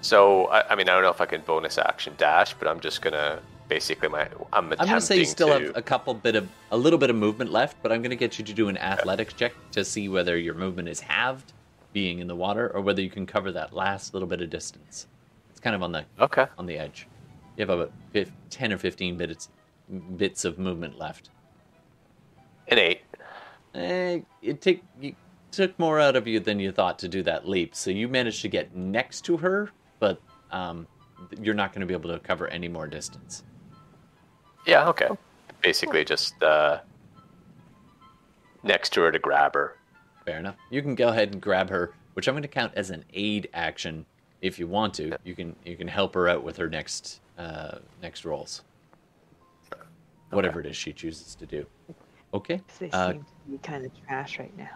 [0.00, 2.80] So, I, I mean, I don't know if I can bonus action dash, but I'm
[2.80, 3.38] just going to
[3.68, 5.66] basically, my I'm attempting I'm gonna say you still to.
[5.66, 8.38] have a couple bit of a little bit of movement left, but I'm gonna get
[8.38, 11.52] you to do an athletics check to see whether your movement is halved,
[11.92, 15.06] being in the water, or whether you can cover that last little bit of distance.
[15.50, 16.46] It's kind of on the Okay.
[16.58, 17.06] on the edge.
[17.56, 17.92] You have about
[18.48, 19.50] ten or fifteen bits
[20.16, 21.30] bits of movement left.
[22.70, 23.00] An 8.
[23.74, 25.14] Eh, it take you
[25.50, 28.42] took more out of you than you thought to do that leap, so you managed
[28.42, 30.20] to get next to her, but
[30.52, 30.86] um,
[31.40, 33.42] you're not going to be able to cover any more distance.
[34.66, 35.08] Yeah, okay.
[35.62, 36.80] Basically, just uh,
[38.62, 39.76] next to her to grab her.
[40.24, 40.56] Fair enough.
[40.70, 43.48] You can go ahead and grab her, which I'm going to count as an aid
[43.52, 44.06] action
[44.42, 45.16] if you want to.
[45.24, 48.62] You can you can help her out with her next uh, next rolls,
[50.30, 51.66] whatever it is she chooses to do.
[52.34, 52.60] Okay.
[52.78, 54.70] They Uh, seem to be kind of trash right now.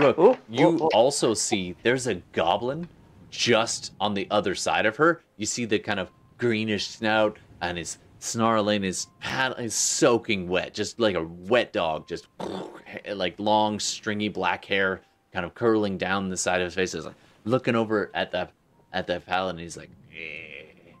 [0.00, 0.88] Rook, Oh, you oh, oh.
[0.94, 2.88] also see there's a goblin
[3.30, 5.20] just on the other side of her.
[5.36, 10.72] You see the kind of greenish snout and his snarling, his pad is soaking wet,
[10.74, 12.28] just like a wet dog, just
[13.14, 15.02] like long, stringy black hair
[15.32, 16.92] kind of curling down the side of his face.
[16.92, 18.52] He's like looking over at that
[18.92, 19.60] at that paladin.
[19.60, 20.92] He's like, "Eh."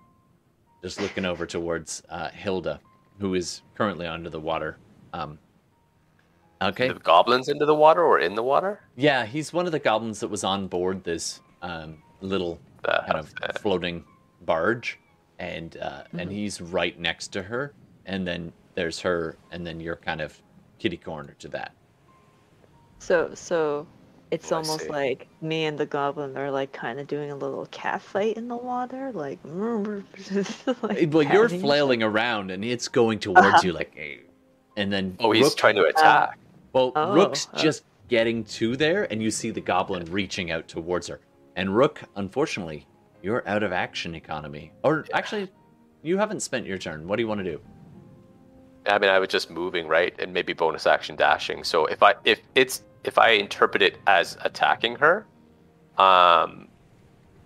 [0.82, 2.78] just looking over towards uh, Hilda,
[3.18, 4.76] who is currently under the water.
[5.12, 5.38] Um,
[6.62, 6.88] okay.
[6.88, 8.80] The goblins into the water or in the water?
[8.96, 13.18] Yeah, he's one of the goblins that was on board this um, little That- kind
[13.18, 14.04] of floating
[14.42, 14.98] barge,
[15.38, 17.72] and uh, and he's right next to her,
[18.06, 20.40] and then there's her, and then you're kind of
[20.78, 21.72] kitty corner to that.
[23.00, 23.86] So so
[24.30, 27.66] it's Oh, almost like me and the goblin are like kind of doing a little
[27.70, 29.38] cat fight in the water, like.
[30.82, 33.60] like well, you're flailing around, and it's going towards Uh-huh.
[33.64, 33.96] you like,
[34.76, 36.38] and then Oh, he's Rook- trying to attack.
[36.78, 37.58] Well, Oh, Rook's uh.
[37.58, 41.20] just getting to there, and you see the goblin reaching out towards her.
[41.56, 42.86] And Rook, unfortunately,
[43.20, 44.70] you're out of action economy.
[44.84, 45.48] Or actually,
[46.02, 47.08] you haven't spent your turn.
[47.08, 47.60] What do you want to do?
[48.86, 51.64] I mean, I was just moving right, and maybe bonus action dashing.
[51.64, 55.26] So if I if it's if I interpret it as attacking her,
[55.98, 56.68] um,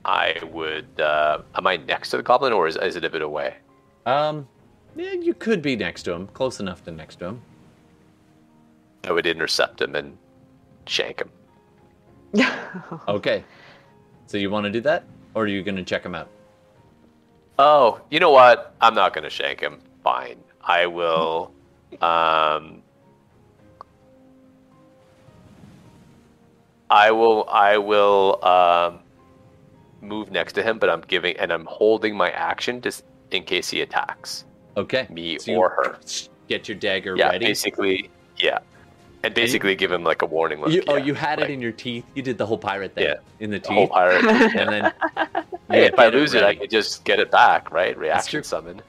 [0.05, 1.01] I would.
[1.01, 3.57] Uh, am I next to the goblin, or is is it a bit away?
[4.05, 4.47] Um,
[4.95, 7.43] yeah, you could be next to him, close enough to next to him.
[9.05, 10.17] I would intercept him and
[10.87, 11.31] shank him.
[13.09, 13.45] Okay.
[14.27, 15.05] So you want to do that,
[15.35, 16.29] or are you going to check him out?
[17.59, 18.75] Oh, you know what?
[18.81, 19.81] I'm not going to shank him.
[20.03, 20.39] Fine.
[20.63, 21.53] I will.
[22.01, 22.83] Um,
[26.91, 27.47] I will.
[27.51, 29.01] I will um,
[30.01, 33.69] move next to him, but I'm giving and I'm holding my action just in case
[33.69, 34.45] he attacks
[34.77, 35.07] Okay.
[35.11, 35.99] me So you or her.
[36.49, 37.47] Get your dagger Yeah, ready.
[37.47, 38.11] basically.
[38.39, 38.59] Yeah,
[39.25, 40.71] and basically give him like a warning look.
[40.73, 42.05] You, oh, you had like, it in your teeth.
[42.15, 43.15] You did the whole pirate thing Yeah.
[43.41, 44.25] in the the whole pirate.
[44.25, 44.93] and then
[45.71, 46.59] Hey, if I lose it, I ready.
[46.61, 47.95] can just get it back, right?
[47.95, 48.03] true.
[48.03, 48.83] Reaction summon.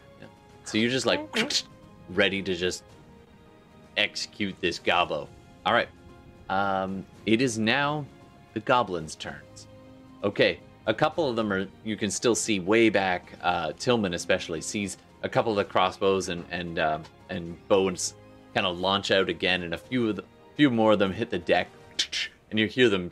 [0.66, 1.22] So you're just like
[2.10, 2.84] ready to just
[3.98, 5.28] execute this gobbo.
[5.66, 5.88] All right.
[6.50, 8.06] Um, it is now
[8.54, 9.68] the goblins' turns.
[10.24, 13.32] Okay, a couple of them are you can still see way back.
[13.42, 18.16] Uh, Tillman especially sees a couple of the crossbows and and um, and bows
[18.54, 20.24] kind of launch out again, and a few of the
[20.56, 21.68] few more of them hit the deck,
[22.50, 23.12] and you hear them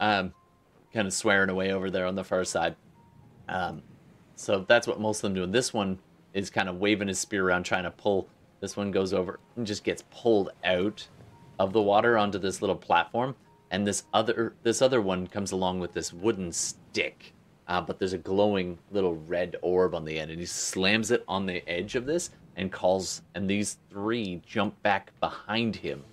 [0.00, 0.34] um,
[0.92, 2.76] kind of swearing away over there on the far side.
[3.48, 3.82] Um,
[4.34, 5.44] so that's what most of them do.
[5.44, 5.98] And this one
[6.34, 8.28] is kind of waving his spear around, trying to pull.
[8.60, 11.06] This one goes over and just gets pulled out
[11.58, 13.36] of the water onto this little platform.
[13.70, 17.32] And this other this other one comes along with this wooden stick,
[17.68, 21.24] uh, but there's a glowing little red orb on the end, and he slams it
[21.26, 23.22] on the edge of this and calls.
[23.34, 26.04] And these three jump back behind him,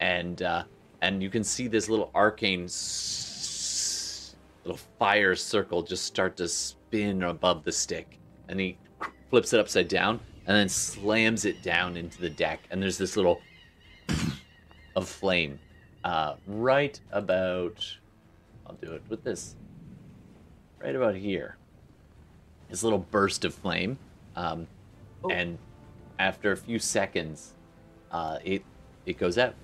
[0.00, 0.64] and uh,
[1.02, 2.68] and you can see this little arcane
[4.64, 8.18] little fire circle just start to spin above the stick.
[8.48, 8.76] And he
[9.30, 12.60] flips it upside down and then slams it down into the deck.
[12.70, 13.40] And there's this little
[14.96, 15.58] of flame
[16.04, 17.86] uh, right about
[18.66, 19.56] i'll do it with this
[20.82, 21.56] right about here.
[22.68, 23.98] This little burst of flame
[24.36, 24.66] um,
[25.28, 25.58] and
[26.18, 27.54] after a few seconds
[28.12, 28.62] uh, it
[29.06, 29.54] it goes out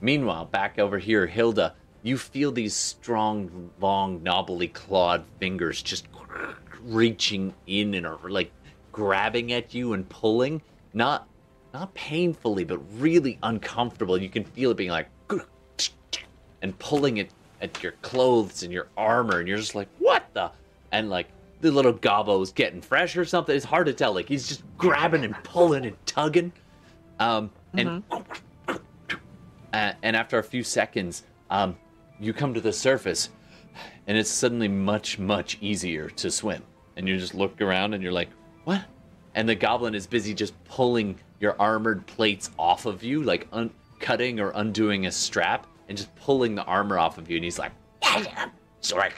[0.00, 6.06] Meanwhile, back over here, Hilda, you feel these strong, long, knobbly clawed fingers just
[6.82, 8.50] reaching in and are like
[8.92, 10.62] grabbing at you and pulling.
[10.94, 11.28] Not
[11.74, 14.18] not painfully, but really uncomfortable.
[14.18, 15.08] You can feel it being like
[16.62, 17.30] and pulling it
[17.60, 20.50] at your clothes and your armor, and you're just like, what the?
[20.92, 21.28] And like
[21.60, 23.54] the little gobbo's getting fresh or something.
[23.54, 24.14] It's hard to tell.
[24.14, 26.52] Like he's just grabbing and pulling and tugging.
[27.18, 28.02] Um, and
[29.72, 31.76] uh, and after a few seconds, um,
[32.18, 33.28] you come to the surface,
[34.06, 36.62] and it's suddenly much, much easier to swim.
[36.96, 38.30] And you just look around, and you're like,
[38.64, 38.82] "What?"
[39.34, 43.70] And the goblin is busy just pulling your armored plates off of you, like un-
[44.00, 47.36] cutting or undoing a strap, and just pulling the armor off of you.
[47.36, 47.72] And he's like,
[48.80, 49.10] "Sorry."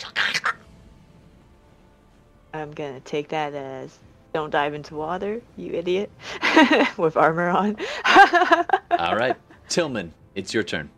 [2.54, 3.98] I'm gonna take that as
[4.32, 6.10] don't dive into water, you idiot,
[6.96, 7.76] with armor on.
[8.90, 9.36] All right,
[9.68, 10.90] Tillman, it's your turn.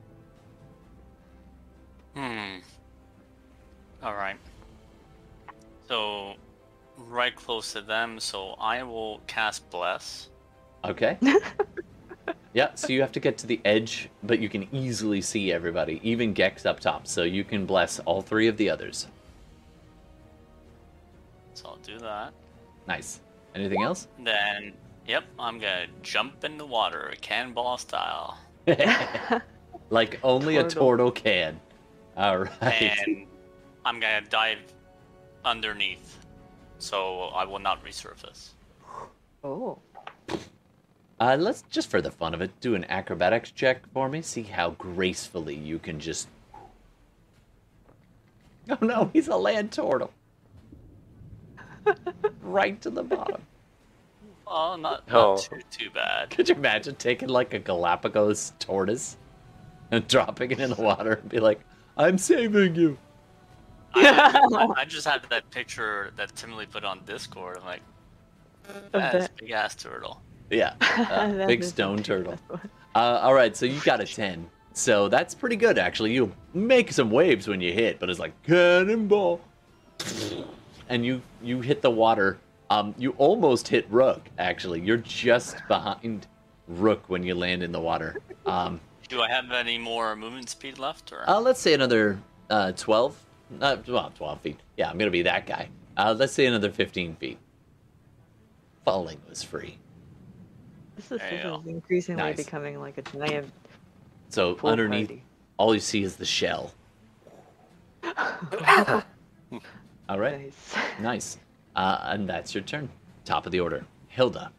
[2.14, 2.58] Hmm.
[4.02, 4.36] All right.
[5.88, 6.34] So,
[6.96, 10.28] right close to them, so I will cast Bless.
[10.84, 11.18] Okay.
[12.52, 16.00] yeah, so you have to get to the edge, but you can easily see everybody,
[16.02, 19.08] even Gex up top, so you can bless all three of the others.
[21.84, 22.32] So I'll do that.
[22.86, 23.20] Nice.
[23.54, 24.08] Anything else?
[24.22, 24.72] Then,
[25.06, 28.38] yep, I'm gonna jump in the water, cannonball style.
[29.90, 30.88] like only a Turtle.
[30.88, 31.60] turtle can.
[32.16, 32.82] All right.
[33.06, 33.26] and
[33.84, 34.58] I'm gonna dive
[35.44, 36.18] underneath,
[36.78, 38.50] so I will not resurface.
[39.42, 39.78] oh.
[41.20, 44.20] Uh, let's just for the fun of it do an acrobatics check for me.
[44.20, 46.28] See how gracefully you can just.
[48.70, 50.10] Oh no, he's a land turtle.
[52.42, 53.42] Right to the bottom.
[54.46, 55.36] Oh, not, Oh.
[55.36, 56.30] too too bad.
[56.30, 59.16] Could you imagine taking like a Galapagos tortoise
[59.90, 61.60] and dropping it in the water and be like,
[61.96, 62.98] "I'm saving you."
[63.94, 67.58] I, I just had that picture that Timothy put on Discord.
[67.58, 67.82] I'm like,
[68.90, 69.36] that's bet.
[69.36, 70.20] big ass turtle.
[70.50, 72.38] Yeah, uh, big stone turtle.
[72.94, 74.48] Uh, all right, so you got a 10.
[74.72, 76.12] So that's pretty good, actually.
[76.12, 79.40] You make some waves when you hit, but it's like cannonball.
[80.88, 82.38] And you you hit the water.
[82.70, 84.80] Um, you almost hit Rook, actually.
[84.80, 86.26] You're just behind
[86.66, 88.16] Rook when you land in the water.
[88.46, 92.18] Um, Do I have any more movement speed left, or uh, let's say another
[92.50, 93.16] uh, 12.
[93.60, 94.60] Uh, well, 12 feet.
[94.76, 95.68] Yeah, I'm going to be that guy.
[95.96, 97.38] Uh, let's say another 15 feet.
[98.84, 99.76] Falling was free.
[100.96, 102.36] This is, this is increasingly Nice.
[102.36, 103.52] becoming like a giant
[104.30, 105.22] So pool underneath, party.
[105.58, 106.72] all you see is the shell.
[110.08, 110.40] All right.
[110.42, 110.74] Nice.
[111.00, 111.38] Nice.
[111.76, 112.88] Uh, and that's your turn.
[113.24, 113.84] Top of the order.
[114.08, 114.52] Hilda.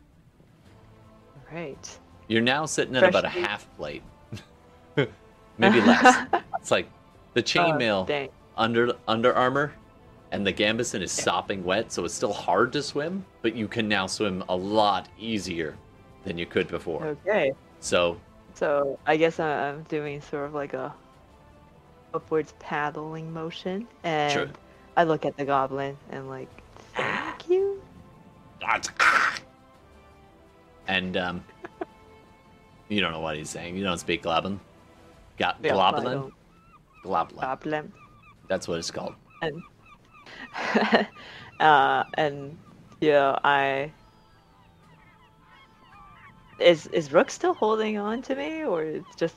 [1.52, 2.00] Right.
[2.28, 4.04] You're now sitting at Fresh about a half plate.
[5.58, 6.26] Maybe less.
[6.60, 6.90] it's like
[7.34, 8.30] the Oh, chainmail dang.
[8.58, 9.74] under under armor
[10.32, 13.88] and the gambeson is sopping wet, so it's still hard to swim, but you can
[13.88, 15.78] now swim a lot easier
[16.26, 17.06] than you could before.
[17.06, 17.54] Okay.
[17.80, 18.20] So
[18.56, 20.94] So I guess I'm doing sort of like a
[22.14, 24.48] upwards paddling motion, and Sure.
[24.98, 26.50] I look at the goblin and like,
[26.96, 27.82] thank you.
[30.88, 31.44] and um
[32.90, 33.76] you don't know what he's saying.
[33.76, 34.60] You don't speak goblin.
[35.38, 36.32] Got Yeah, I Globlin?
[37.04, 37.42] Globlin.
[37.42, 37.94] Goblin.
[38.48, 39.16] That's what it's called.
[39.42, 39.64] and
[41.60, 42.58] uh, and
[43.02, 43.92] you know, I
[46.60, 49.36] is is Rook still holding on to me, or it's just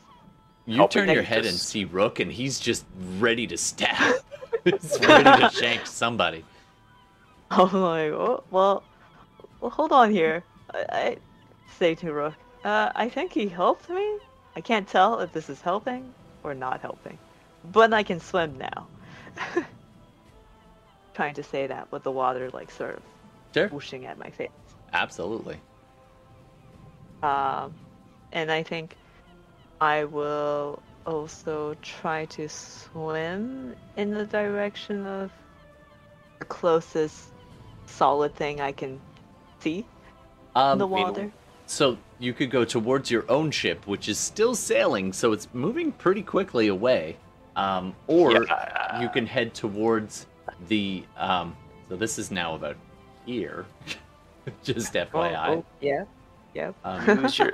[0.66, 2.84] You turn your you head and see Rook, and he's just
[3.18, 4.14] ready to stab.
[4.72, 6.44] he's ready to shank somebody.
[7.50, 8.82] I'm like, oh, well,
[9.60, 10.42] well, hold on here.
[10.74, 11.16] I, I
[11.78, 12.34] say to Rook,
[12.64, 14.18] uh, I think he helped me.
[14.56, 16.12] I can't tell if this is helping
[16.42, 17.18] or not helping,
[17.72, 18.86] but I can swim now.
[21.14, 23.02] Trying to say that with the water like sort of
[23.54, 23.68] Sure.
[23.68, 24.50] whooshing at my face.
[24.92, 25.58] Absolutely.
[27.22, 27.72] Um,
[28.32, 28.94] and I think
[29.80, 35.30] I will also try to swim in the direction of
[36.38, 37.28] the closest
[37.86, 39.00] solid thing I can
[39.60, 39.86] see
[40.54, 41.32] Um, in the mean- water.
[41.66, 45.92] So you could go towards your own ship, which is still sailing, so it's moving
[45.92, 47.16] pretty quickly away.
[47.56, 49.00] Um, or Yeah.
[49.02, 50.26] you can head towards
[50.68, 51.04] the.
[51.16, 51.56] Um,
[51.88, 52.76] so this is now about
[53.26, 53.66] here.
[54.62, 55.48] Just FYI.
[55.48, 56.04] Oh, yeah.
[56.54, 56.74] Yep.
[56.84, 57.52] Um, use your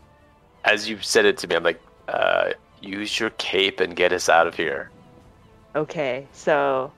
[0.64, 2.52] as you said it to me i'm like uh
[2.82, 4.90] use your cape and get us out of here
[5.74, 6.92] Okay, so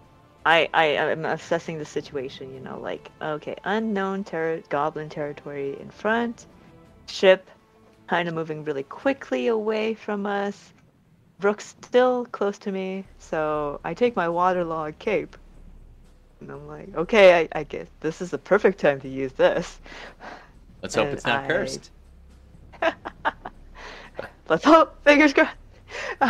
[0.44, 2.52] I I am assessing the situation.
[2.52, 6.46] You know, like okay, unknown ter- goblin territory in front,
[7.06, 7.48] ship
[8.08, 10.72] kind of moving really quickly away from us.
[11.38, 15.36] Brook's still close to me, so I take my waterlogged cape,
[16.40, 19.80] and I'm like, okay, I, I guess this is the perfect time to use this.
[20.82, 21.90] let's hope and it's not I- cursed.
[24.46, 25.02] Let's hope.
[25.04, 25.56] Fingers crossed.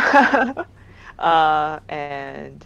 [1.19, 2.65] uh, and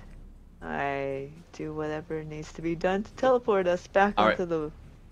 [0.62, 4.38] I do whatever needs to be done to teleport us back All right.
[4.38, 4.72] the.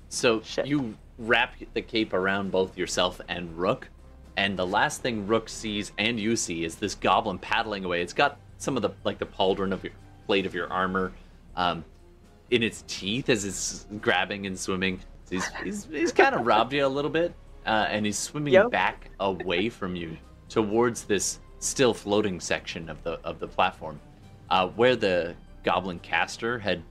[0.09, 0.68] So Shit.
[0.68, 3.89] you wrap the cape around both yourself and Rook,
[4.38, 8.01] and the last thing Rook sees and you see is this goblin paddling away.
[8.01, 9.93] It's got some of the like the pauldron of your
[10.26, 11.11] plate of your armor
[11.55, 11.84] um,
[12.51, 14.99] in its teeth as it's grabbing and swimming.
[15.26, 17.34] So he's he's, he's kind of robbed you a little bit,
[17.65, 18.72] uh, and he's swimming Yep.
[18.72, 20.18] back away from you
[20.49, 23.99] towards this still floating section of the of the platform,
[24.49, 26.84] uh, where the goblin caster had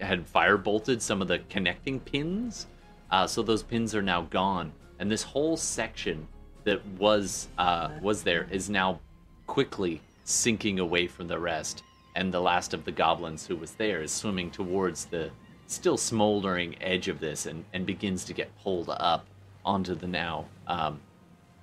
[0.00, 2.66] had fire bolted some of the connecting pins.
[3.10, 6.26] Uh, so those pins are now gone, and this whole section
[6.64, 9.00] that was uh, was there is now
[9.46, 11.82] quickly sinking away from the rest.
[12.16, 15.30] And the last of the goblins who was there is swimming towards the
[15.66, 19.26] still smoldering edge of this, and, and begins to get pulled up
[19.64, 21.00] onto the now um,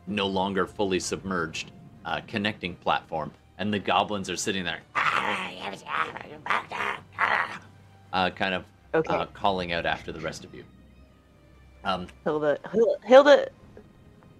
[0.07, 1.71] no longer fully submerged
[2.05, 3.31] uh, connecting platform.
[3.57, 4.79] And the goblins are sitting there,
[8.11, 10.63] uh, kind of Okay, uh, calling out after the rest of you.
[11.83, 13.47] Um, Hilda, Hilda, Hilda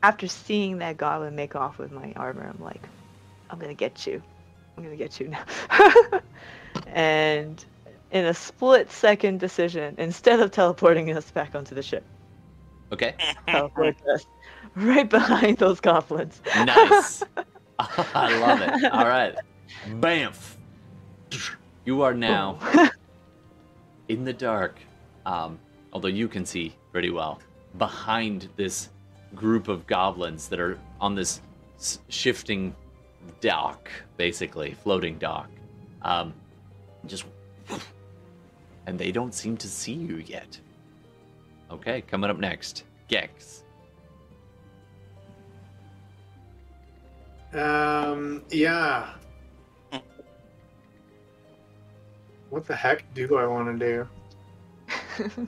[0.03, 2.88] after seeing that goblin make off with my armor, I'm like,
[3.49, 4.21] I'm gonna get you.
[4.77, 5.43] I'm gonna get you now.
[6.88, 7.63] and
[8.11, 12.05] in a split second decision, instead of teleporting us back onto the ship,
[12.91, 13.15] Okay.
[13.47, 14.25] teleport us
[14.75, 16.41] right behind those goblins.
[16.55, 17.23] Nice.
[18.15, 18.91] I love it.
[18.91, 19.35] All right.
[19.87, 20.55] Bamf.
[21.85, 22.59] You are now
[24.07, 24.79] in the dark,
[25.25, 25.57] um,
[25.93, 27.39] although you can see pretty well,
[27.77, 28.89] behind this
[29.33, 31.41] group of goblins that are on this
[32.09, 32.75] shifting
[33.39, 35.49] dock, basically, floating dock.
[36.01, 36.33] Um,
[37.05, 37.25] just.
[38.87, 40.59] And they don't seem to see you yet.
[41.71, 43.60] Okay, coming up next, Gex.
[47.53, 49.14] Um, yeah.
[52.49, 54.07] What the heck do I want to
[55.28, 55.48] do?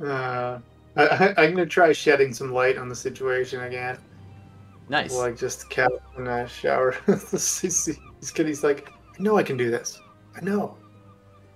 [0.00, 0.60] Uh,
[0.96, 3.98] I, I, I'm gonna try shedding some light on the situation again.
[4.88, 5.12] Nice.
[5.14, 6.94] Like just cat in a shower.
[7.30, 7.60] he's,
[8.20, 8.46] he's good.
[8.46, 8.88] He's like,
[9.18, 10.00] I know I can do this.
[10.36, 10.76] I know.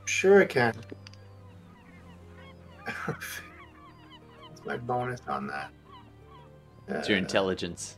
[0.07, 0.75] Sure I can.
[3.07, 3.41] What's
[4.67, 5.71] my bonus on that?
[6.89, 7.97] It's your Uh, intelligence.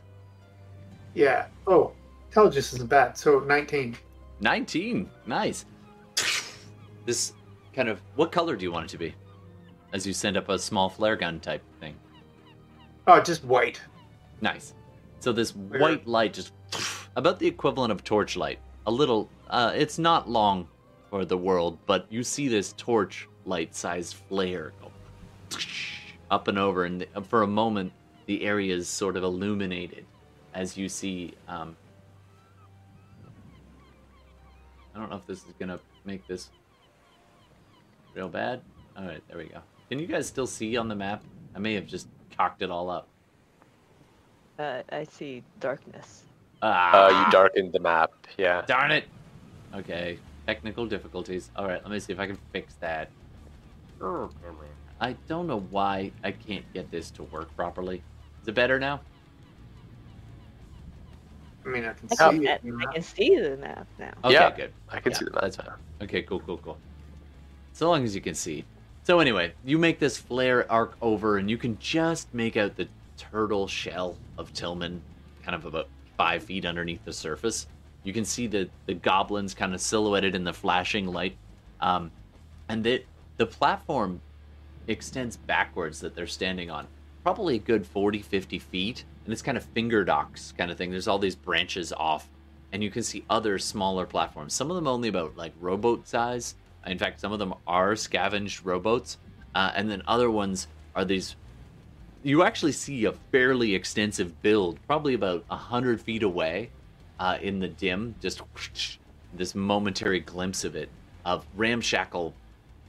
[1.15, 1.47] Yeah.
[1.65, 1.93] Oh,
[2.27, 3.17] intelligence isn't bad.
[3.17, 3.97] So 19.
[4.41, 5.09] 19.
[5.25, 5.65] Nice.
[7.05, 7.33] This
[7.73, 8.01] kind of.
[8.15, 9.15] What color do you want it to be?
[9.93, 11.95] As you send up a small flare gun type thing.
[13.07, 13.81] Oh, just white.
[14.41, 14.73] Nice.
[15.19, 16.51] So this white light just.
[17.15, 18.59] About the equivalent of torchlight.
[18.87, 19.29] A little.
[19.49, 20.67] Uh, it's not long
[21.09, 24.91] for the world, but you see this torch light sized flare go
[26.31, 27.93] up and over, and for a moment,
[28.25, 30.05] the area is sort of illuminated
[30.55, 31.75] as you see um,
[34.95, 36.49] I don't know if this is gonna make this
[38.15, 38.61] real bad.
[38.97, 39.59] All right, there we go.
[39.89, 41.21] Can you guys still see on the map?
[41.53, 42.07] I may have just
[42.37, 43.07] cocked it all up.
[44.57, 46.23] Uh, I see darkness.
[46.61, 48.11] Ah, Uh, you darkened the map.
[48.37, 48.61] Yeah.
[48.65, 49.03] darn it.
[49.73, 50.17] Okay,
[50.47, 51.51] technical difficulties.
[51.57, 53.11] All right, let me see if I can fix that.
[55.01, 58.01] I don't know why I can't get this to work properly.
[58.41, 59.01] Is it better now?
[61.65, 62.61] I mean, I can I see can, it.
[62.81, 64.13] I can see the map now.
[64.23, 64.51] Okay, Yeah.
[64.55, 64.73] good.
[64.89, 65.41] I can Yeah, see the map.
[65.41, 65.69] That's fine.
[66.01, 66.77] Okay, cool, cool, cool.
[67.73, 68.65] So long as you can see.
[69.03, 72.87] So anyway, you make this flare arc over, and you can just make out the
[73.17, 75.01] turtle shell of Tillman,
[75.43, 77.67] kind of about five feet underneath the surface.
[78.03, 81.35] You can see the the goblins kind of silhouetted in the flashing light,
[81.81, 82.11] um,
[82.69, 83.05] and that
[83.37, 84.21] the platform
[84.87, 86.87] extends backwards that they're standing on,
[87.23, 90.91] probably a good 40, 50 feet, and it's kind of finger docks kind of thing.
[90.91, 92.29] There's all these branches off
[92.71, 94.53] and you can see other smaller platforms.
[94.53, 96.55] Some of them only about like rowboat size.
[96.85, 99.17] In fact, some of them are scavenged rowboats,
[99.55, 101.37] uh, and then other ones are these.
[102.21, 106.69] You actually see a fairly extensive build, probably about a hundred feet away,
[107.17, 108.15] uh, in the dim.
[108.19, 108.41] Just
[109.33, 110.89] this momentary glimpse of it,
[111.23, 112.33] of ramshackle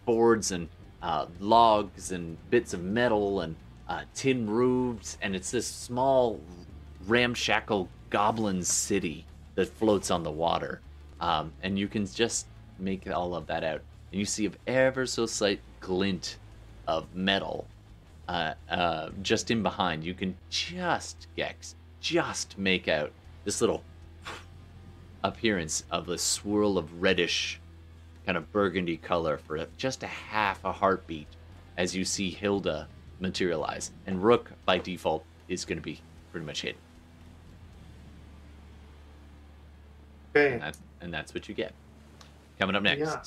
[0.04, 0.68] boards and
[1.00, 3.54] uh, logs and bits of metal and
[3.88, 6.40] uh, tin roofs, and it's this small
[7.06, 10.80] ramshackle goblin city that floats on the water.
[11.20, 12.46] Um, and you can just
[12.78, 13.80] make all of that out.
[14.12, 16.36] And you see a ever so slight glint
[16.86, 17.66] of metal
[18.28, 20.04] uh, uh, just in behind.
[20.04, 23.12] You can just, Gex, just make out
[23.44, 23.82] this little
[25.24, 27.60] appearance of a swirl of reddish,
[28.24, 31.28] kind of burgundy color for just a half a heartbeat
[31.76, 32.88] as you see Hilda
[33.20, 33.90] materialize.
[34.06, 36.00] And Rook, by default, is going to be
[36.32, 36.80] pretty much hidden.
[40.34, 40.52] Okay.
[40.54, 41.72] And that's, and that's what you get.
[42.58, 43.22] Coming up next, Yeah.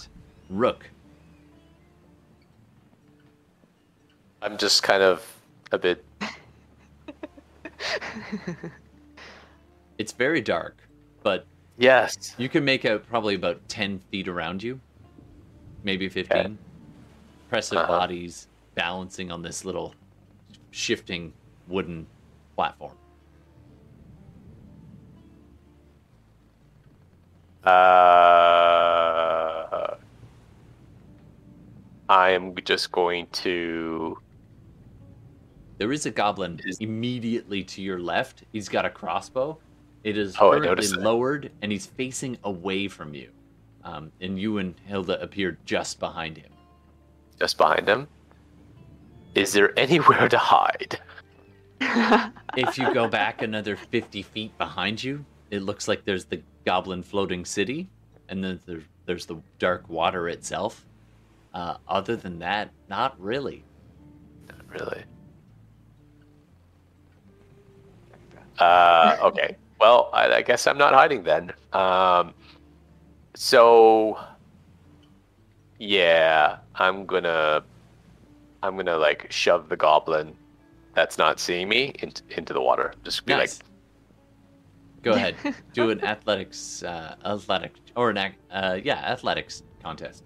[0.50, 0.90] Rook.
[4.42, 5.26] I'm just kind of
[5.72, 6.04] a bit.
[9.98, 10.78] It's very dark,
[11.24, 11.46] but
[11.78, 12.36] Yes.
[12.38, 14.80] you can make out probably about 10 feet around you,
[15.84, 16.58] maybe 15.
[17.46, 17.88] Impressive Uh-huh.
[17.88, 18.48] bodies
[18.80, 19.94] balancing on this little
[20.72, 21.34] shifting
[21.68, 22.08] wooden
[22.56, 22.96] platform.
[28.60, 29.96] Uh,
[32.08, 34.18] I am just going to.
[35.78, 38.44] There is a goblin Is- immediately to your left.
[38.54, 39.58] He's got a crossbow.
[40.04, 43.30] It is Oh, currently lowered, and he's facing away from you.
[43.84, 46.52] Um, and you and Hilda appear just behind him.
[47.40, 48.06] just behind him.
[49.36, 51.00] Is there anywhere to hide?
[52.58, 57.04] if you go back another 50 feet behind you, it looks like there's the goblin
[57.04, 57.88] floating city,
[58.28, 60.86] and then there's, there's the dark water itself.
[61.54, 63.64] Uh, other than that, not really.
[64.48, 65.04] Not really.
[68.60, 69.56] Uh, okay.
[69.80, 71.54] Well, I, I guess I'm not hiding then.
[71.74, 72.34] Um,
[73.36, 74.20] so,
[75.80, 77.64] yeah, I'm gonna,
[78.62, 80.36] I'm gonna like shove the goblin
[80.94, 82.94] that's not seeing me into into the water.
[83.04, 83.60] Just be Nice.
[85.02, 85.36] Go ahead.
[85.74, 90.24] Do an athletics, uh, athletic, or an, ac- uh, yeah, athletics contest.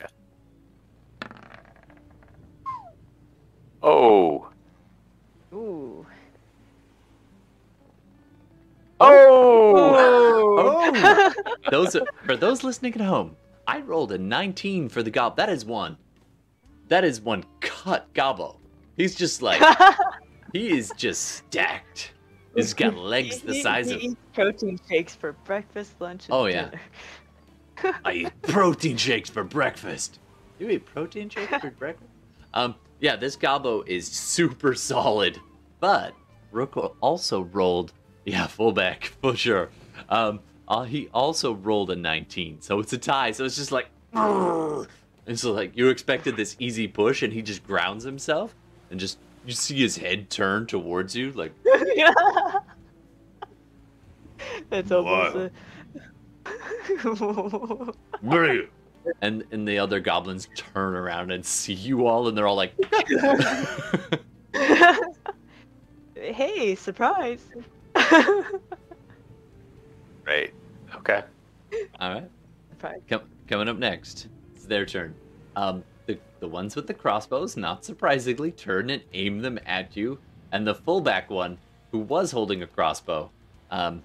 [0.00, 0.08] like,
[3.82, 4.48] oh,
[5.52, 6.06] Ooh.
[9.00, 10.04] oh,
[10.60, 11.32] Oh!
[11.70, 15.36] those for those listening at home, I rolled a 19 for the gob.
[15.36, 15.98] That is one.
[16.88, 18.56] That is one cut gobbo.
[18.96, 19.62] He's just like
[20.52, 22.12] he is just stacked.
[22.54, 24.00] He's got legs the size he of.
[24.00, 26.70] eats protein shakes for breakfast, lunch, and Oh, yeah.
[27.82, 27.96] dinner.
[28.04, 30.18] I eat protein shakes for breakfast.
[30.58, 32.10] You eat protein shakes for breakfast?
[32.54, 35.38] Um, yeah, this gobbo is super solid,
[35.78, 36.14] but
[36.50, 37.92] Rook also rolled,
[38.24, 39.68] yeah, fullback for sure.
[40.08, 43.30] Um, uh, he also rolled a 19, so it's a tie.
[43.30, 43.86] So it's just like,
[45.28, 48.54] and so like you expected this easy push, and he just grounds himself,
[48.90, 51.52] and just you see his head turn towards you, like
[54.70, 55.52] That's almost What?
[56.46, 56.52] a...
[58.24, 58.68] "Bleh."
[59.22, 62.72] and and the other goblins turn around and see you all, and they're all like.
[66.14, 67.46] hey, surprise!
[70.26, 70.52] right.
[70.96, 71.22] Okay.
[72.00, 72.30] All right.
[72.70, 73.00] surprise.
[73.08, 74.37] Com- coming up next, it's
[74.68, 75.14] their turn.
[75.56, 80.18] Um, the the ones with the crossbows, not surprisingly, turn and aim them at you,
[80.52, 81.58] and the fullback one,
[81.90, 83.30] who was holding a crossbow,
[83.70, 84.02] um,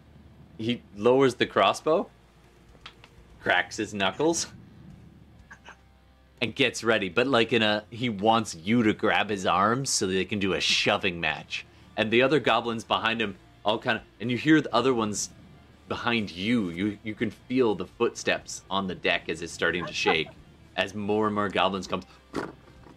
[0.57, 2.09] he lowers the crossbow,
[3.41, 4.47] cracks his knuckles,
[6.41, 7.09] and gets ready.
[7.09, 10.53] But like in a, he wants you to grab his arms so they can do
[10.53, 11.65] a shoving match.
[11.95, 15.29] And the other goblins behind him all kind of, and you hear the other ones
[15.87, 16.69] behind you.
[16.69, 20.27] You you can feel the footsteps on the deck as it's starting to shake,
[20.75, 22.01] as more and more goblins come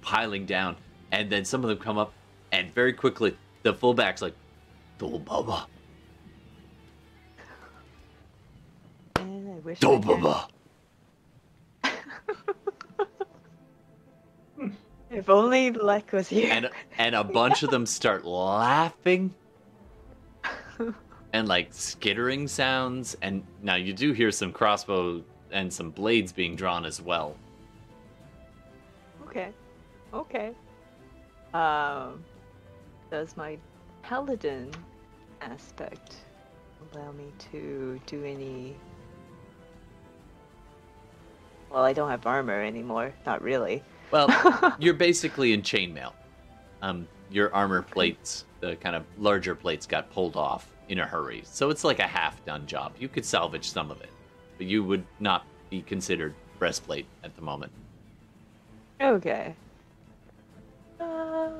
[0.00, 0.76] piling down,
[1.12, 2.12] and then some of them come up,
[2.52, 4.34] and very quickly the fullback's like,
[4.98, 5.66] "Do baba,
[9.16, 10.48] And I wish I baba."
[15.10, 16.50] If only Lek was here.
[16.52, 19.32] and and a bunch of them start laughing
[21.32, 25.22] and like skittering sounds and now you do hear some crossbow
[25.52, 27.36] and some blades being drawn as well
[29.36, 29.52] Okay.
[30.14, 30.52] Okay.
[31.52, 32.24] Um,
[33.10, 33.58] does my
[34.02, 34.70] paladin
[35.42, 36.16] aspect
[36.94, 38.74] allow me to do any?
[41.70, 43.12] Well, I don't have armor anymore.
[43.26, 43.82] Not really.
[44.10, 44.28] well
[44.78, 46.12] you're basically in chainmail
[46.80, 51.42] um your armor plates the kind of larger plates got pulled off in a hurry
[51.44, 54.10] so it's like a half done job you could salvage some of it
[54.58, 57.72] but you would not be considered breastplate at the moment
[59.00, 59.54] okay.
[61.00, 61.50] Uh,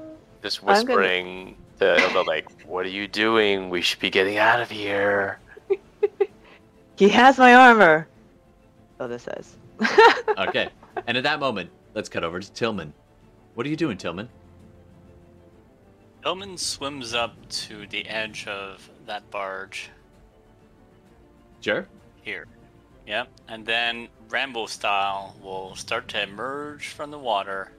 [0.42, 3.70] Just I'm gonna- whispering to Hilda, like, "What are you doing?
[3.70, 5.38] We should be getting out of here."
[6.96, 8.08] he has my armor.
[8.98, 9.56] Oh, this says.
[10.38, 10.70] okay
[11.06, 12.92] and at that moment let's cut over to tillman
[13.54, 14.28] what are you doing tillman
[16.22, 19.90] Tillman swims up to the edge of that barge
[21.60, 21.86] sure
[22.22, 22.46] here.
[23.06, 23.28] Yep.
[23.48, 27.70] And then Rambo style will start to emerge from the water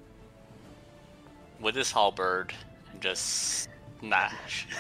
[1.60, 2.54] with his halberd
[2.92, 3.68] and just
[4.00, 4.68] smash.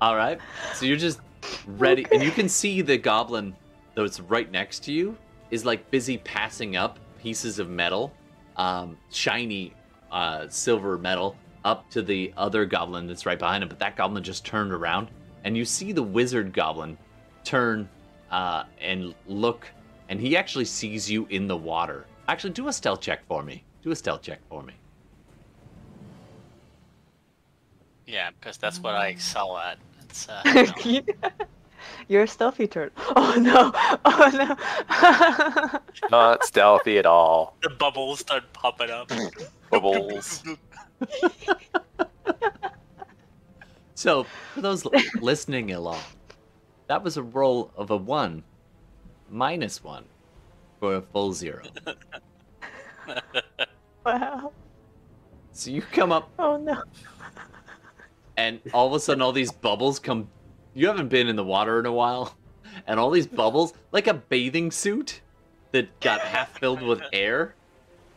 [0.00, 0.38] All right.
[0.74, 1.20] So you're just
[1.66, 3.56] ready, and you can see the goblin
[3.94, 5.16] that's right next to you
[5.50, 8.12] is like busy passing up pieces of metal,
[8.56, 9.74] um, shiny
[10.12, 13.68] uh, silver metal, up to the other goblin that's right behind him.
[13.68, 15.08] But that goblin just turned around,
[15.42, 16.96] and you see the wizard goblin
[17.44, 17.88] turn
[18.30, 19.66] uh, and look,
[20.08, 22.06] and he actually sees you in the water.
[22.28, 23.64] Actually, do a stealth check for me.
[23.82, 24.74] Do a stealth check for me.
[28.06, 29.78] Yeah, because that's what I excel at.
[30.02, 30.42] It's, uh,
[30.84, 31.30] you know.
[32.08, 32.92] You're a stealthy turtle.
[33.16, 33.72] Oh no!
[34.04, 36.08] Oh no!
[36.10, 37.56] Not stealthy at all.
[37.62, 39.10] the bubbles start popping up.
[39.70, 40.42] Bubbles.
[43.94, 44.24] So,
[44.54, 46.00] for those l- listening along,
[46.88, 48.42] that was a roll of a one,
[49.30, 50.04] minus one,
[50.80, 51.62] for a full zero.
[54.04, 54.52] wow!
[55.52, 56.82] So you come up, Oh no!
[58.36, 60.28] and all of a sudden, all these bubbles come.
[60.74, 62.36] You haven't been in the water in a while,
[62.86, 65.20] and all these bubbles, like a bathing suit
[65.72, 67.54] that got half filled with air.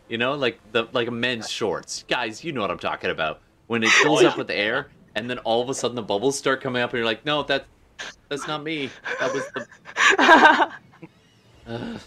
[0.10, 2.03] You know, like the like a men's shorts.
[2.07, 3.41] Guys, you know what I'm talking about.
[3.68, 6.61] when it fills up with air, and then all of a sudden the bubbles start
[6.61, 7.65] coming up, and you're like, no, that
[8.30, 8.90] that's not me.
[9.19, 10.72] That was the.
[11.68, 11.99] Ugh.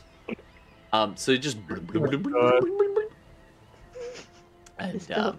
[0.93, 1.17] um.
[1.17, 1.59] So you just.
[4.79, 5.39] And um,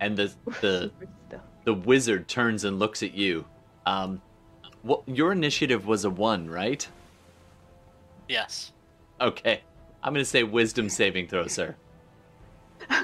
[0.00, 0.90] and the the
[1.64, 3.44] the wizard turns and looks at you.
[3.86, 4.20] Um,
[4.82, 6.86] what your initiative was a one, right?
[8.28, 8.72] Yes.
[9.20, 9.60] Okay,
[10.02, 11.76] I'm gonna say wisdom saving throw, sir.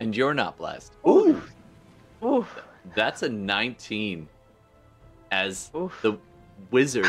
[0.00, 0.92] and you're not blessed.
[1.06, 1.42] Ooh.
[2.24, 2.60] Oof.
[2.94, 4.28] That's a 19.
[5.30, 5.98] As Oof.
[6.02, 6.18] the
[6.70, 7.06] wizard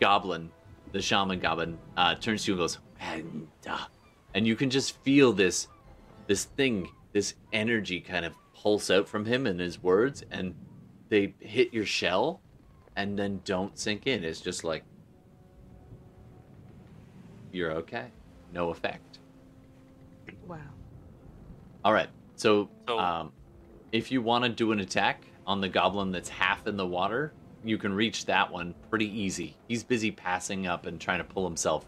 [0.00, 0.50] goblin,
[0.92, 3.88] the shaman goblin, uh, turns to you and goes, "Panda,"
[4.34, 5.66] and you can just feel this,
[6.28, 10.54] this thing, this energy kind of pulse out from him and his words, and
[11.08, 12.40] they hit your shell,
[12.96, 14.22] and then don't sink in.
[14.22, 14.84] It's just like
[17.52, 18.06] you're okay,
[18.52, 19.18] no effect.
[20.46, 20.58] Wow.
[21.84, 22.08] All right.
[22.36, 23.32] So, So- um,
[23.94, 27.32] if you want to do an attack on the goblin that's half in the water,
[27.62, 29.56] you can reach that one pretty easy.
[29.68, 31.86] He's busy passing up and trying to pull himself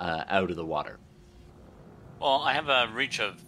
[0.00, 0.98] uh, out of the water.
[2.20, 3.40] Well, I have a reach of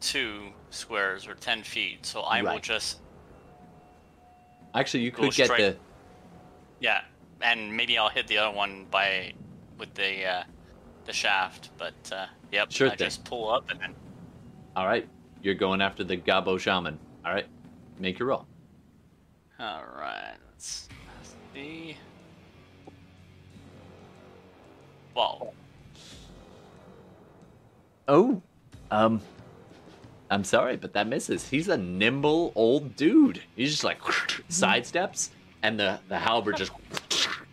[0.00, 3.00] two squares or ten feet, so I will just
[4.74, 5.76] Actually, you could get straight- the.
[6.80, 7.02] yeah,
[7.42, 9.34] and maybe I'll hit the other one by
[9.78, 10.42] with the uh,
[11.04, 11.70] the shaft.
[11.76, 12.98] But uh, yep, Sure I thing.
[12.98, 13.94] just pull up and then
[14.76, 15.06] All right,
[15.42, 16.98] you're going after the gobbo shaman.
[17.24, 17.46] All right,
[17.98, 18.46] make your roll.
[19.58, 20.36] all right.
[20.52, 20.88] Let's
[21.54, 21.96] see.
[25.14, 25.54] Well,
[28.08, 28.42] Oh,
[28.90, 29.20] um,
[30.30, 31.48] I'm sorry, but that misses.
[31.48, 33.42] He's a nimble old dude.
[33.54, 34.00] He's just like
[34.48, 35.30] sidesteps,
[35.62, 36.72] and the the halberd just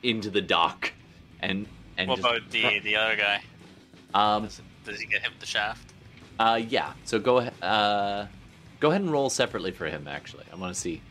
[0.02, 0.92] into the dock,
[1.42, 1.68] and
[1.98, 3.42] and what just, about the the other guy?
[4.14, 5.94] um Does, does he get hit with the shaft?
[6.40, 6.94] uh yeah.
[7.04, 8.26] So go ahead uh
[8.80, 10.08] go ahead and roll separately for him.
[10.08, 11.02] Actually, I want to see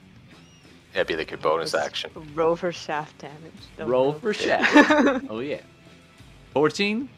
[0.92, 2.10] That'd be like your bonus action.
[2.34, 3.52] Rover shaft damage.
[3.76, 4.18] Don't roll know.
[4.18, 5.26] for shaft.
[5.30, 5.60] oh yeah,
[6.54, 7.10] fourteen.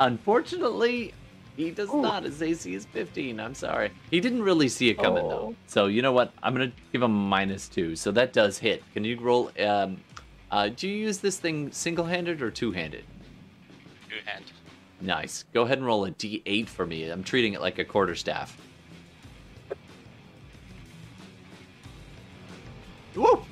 [0.00, 1.12] Unfortunately,
[1.56, 2.02] he does Ooh.
[2.02, 2.24] not.
[2.24, 3.38] His AC is 15.
[3.38, 3.90] I'm sorry.
[4.10, 5.52] He didn't really see it coming, though.
[5.52, 5.56] Oh.
[5.66, 6.32] So, you know what?
[6.42, 7.94] I'm going to give him minus two.
[7.96, 8.82] So that does hit.
[8.92, 9.50] Can you roll?
[9.60, 9.98] Um,
[10.50, 13.04] uh, do you use this thing single handed or two handed?
[14.08, 14.44] Two hand.
[15.04, 15.44] Nice.
[15.52, 17.10] Go ahead and roll a d8 for me.
[17.10, 18.56] I'm treating it like a quarter staff.
[23.14, 23.44] Woo!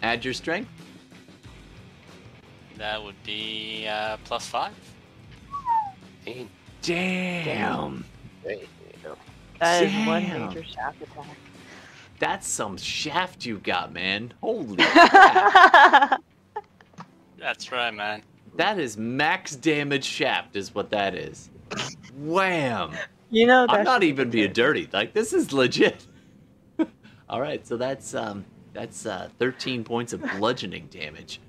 [0.00, 0.70] Add your strength.
[2.78, 4.72] That would be uh, plus five.
[6.24, 6.46] Hey,
[6.80, 8.04] Damn.
[8.44, 9.16] hey, you know.
[9.58, 11.36] That is one major shaft attack.
[12.20, 14.34] That's some shaft you got, man.
[14.40, 16.22] Holy crap.
[17.38, 18.22] That's right, man.
[18.56, 21.50] That is max damage shaft, is what that is.
[22.16, 22.92] Wham!
[23.30, 24.88] you know I'm not even be being dirty.
[24.92, 26.06] Like this is legit.
[27.28, 31.40] All right, so that's um that's uh 13 points of bludgeoning damage.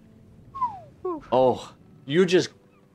[1.31, 1.73] Oh,
[2.05, 2.49] you just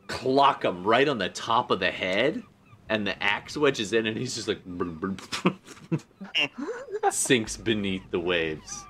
[0.07, 2.43] clock him right on the top of the head,
[2.89, 4.61] and the axe wedges in, and he's just like
[7.11, 8.85] sinks beneath the waves.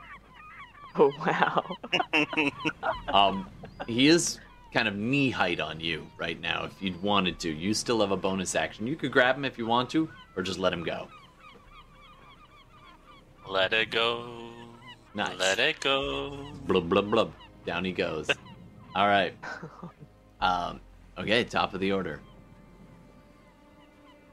[0.97, 1.65] Oh wow.
[3.09, 3.49] Um,
[3.87, 4.39] he is
[4.73, 6.65] kind of knee height on you right now.
[6.65, 8.87] If you'd wanted to, you still have a bonus action.
[8.87, 11.09] You could grab him if you want to, or just let him go.
[13.49, 14.51] Let it go.
[15.15, 15.39] Nice.
[15.39, 16.53] Let it go.
[16.67, 17.33] Blub blub blub.
[17.65, 18.31] Down he goes.
[18.95, 19.35] All right.
[20.41, 20.81] Um.
[21.17, 21.45] Okay.
[21.45, 22.21] Top of the order.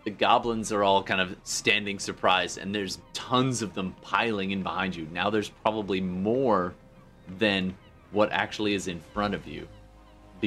[0.03, 4.62] The goblins are all kind of standing surprised, and there's tons of them piling in
[4.62, 5.07] behind you.
[5.12, 6.76] Now there's probably more
[7.40, 7.76] than
[8.12, 9.68] what actually is in front of you,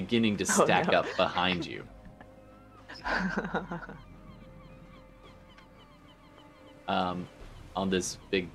[0.00, 1.00] beginning to Oh, stack no.
[1.00, 1.82] up behind you.
[6.88, 7.26] um,
[7.74, 8.48] on this big,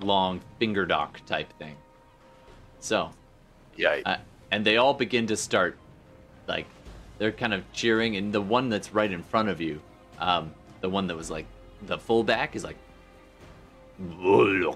[0.00, 1.76] long finger dock type thing.
[2.78, 3.10] So,
[3.76, 4.16] Yeah, uh,
[4.50, 5.76] and they all begin to start,
[6.46, 6.66] like,
[7.18, 9.80] they're kind of cheering, and the one that's right in front of you,
[10.18, 11.46] um, the one that was like
[11.82, 12.76] the fullback, is like,
[13.98, 14.74] and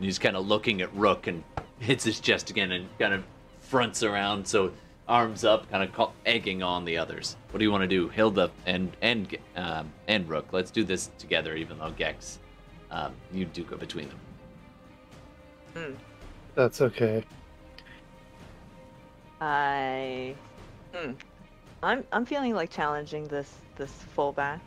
[0.00, 1.42] he's kind of looking at Rook and
[1.80, 3.24] hits his chest again and kind of
[3.68, 4.72] fronts around, so
[5.06, 7.36] arms up, kind of call, egging on the others.
[7.50, 10.52] What do you want to do, Hilda and and um, and Rook?
[10.52, 12.38] Let's do this together, even though Gex,
[12.90, 14.08] um, you do go between
[15.74, 15.96] them.
[16.54, 17.22] That's okay.
[19.40, 20.34] I.
[20.92, 21.12] Hmm.
[21.82, 24.60] I'm I'm feeling like challenging this this fullback.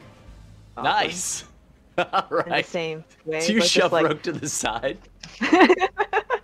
[0.76, 1.44] goblin Nice.
[1.98, 2.66] All In the right.
[2.66, 3.46] same way.
[3.46, 4.98] Do you shove like, Rook to the side?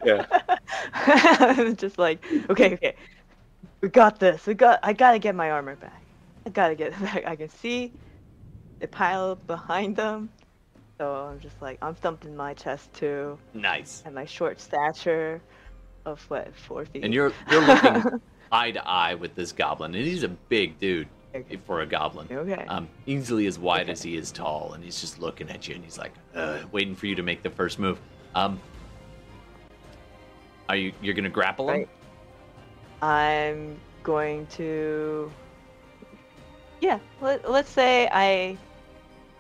[0.08, 1.74] yeah.
[1.78, 2.96] just like okay, okay.
[3.82, 4.46] We got this.
[4.48, 4.80] We got.
[4.84, 6.02] I gotta get my armor back.
[6.46, 7.26] I gotta get it back.
[7.26, 7.92] I can see
[8.80, 10.30] the pile behind them.
[10.98, 14.02] So I'm just like, I'm thumping my chest too, Nice.
[14.06, 15.40] and my short stature
[16.06, 17.04] of what four feet.
[17.04, 18.20] And you're you're looking
[18.52, 21.08] eye to eye with this goblin, and he's a big dude
[21.68, 22.28] for a goblin.
[22.32, 22.66] okay.
[22.68, 23.92] Um, easily as wide Okay.
[23.92, 26.96] as he is tall, and he's just looking at you, and he's like, uh, waiting
[26.96, 28.00] for you to make the first move.
[28.34, 28.60] Um,
[30.70, 31.88] are you you're gonna grapple him?
[33.02, 35.32] I'm going to.
[36.82, 38.58] Yeah, let, let's say I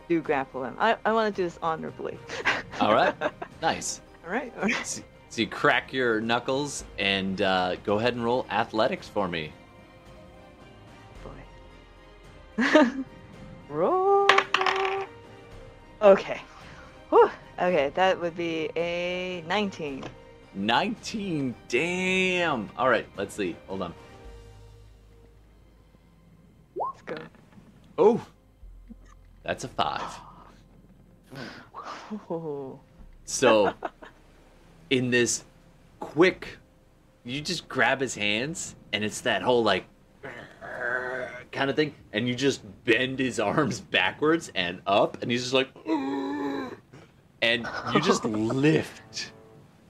[0.10, 0.76] do grapple him.
[0.80, 2.18] I, I want to do this honorably.
[2.80, 3.14] All right,
[3.62, 4.02] nice.
[4.26, 4.54] All right.
[4.58, 4.86] All right.
[4.86, 9.52] So, so you crack your knuckles and uh, go ahead and roll athletics for me.
[11.24, 12.64] Boy.
[13.70, 14.28] Roll.
[16.02, 16.41] Okay.
[17.10, 17.30] Whew.
[17.60, 20.04] Okay, that would be a 19.
[20.53, 21.56] 19.
[21.68, 22.69] Damn.
[22.78, 23.56] All right, let's see.
[23.68, 23.94] Hold on.
[26.76, 27.18] Let's go.
[27.98, 28.26] Oh,
[29.44, 30.02] that's a five.
[33.26, 33.74] So,
[34.90, 35.44] in this
[35.99, 36.57] quick,
[37.24, 39.86] you just grab his hands, and it's that whole like
[41.52, 45.53] kind of thing, and you just bend his arms backwards and up, and he's just
[45.53, 45.69] like,
[47.41, 49.32] and you just lift,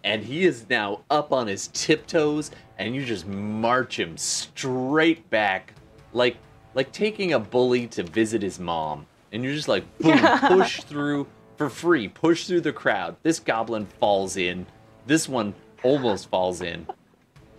[0.07, 5.73] and he is now up on his tiptoes, and you just march him straight back,
[6.13, 6.37] like
[6.73, 10.17] like taking a bully to visit his mom, and you're just like boom,
[10.47, 11.27] push through
[11.57, 13.17] for free, push through the crowd.
[13.21, 14.65] This goblin falls in,
[15.05, 15.53] this one
[15.83, 16.87] almost falls in,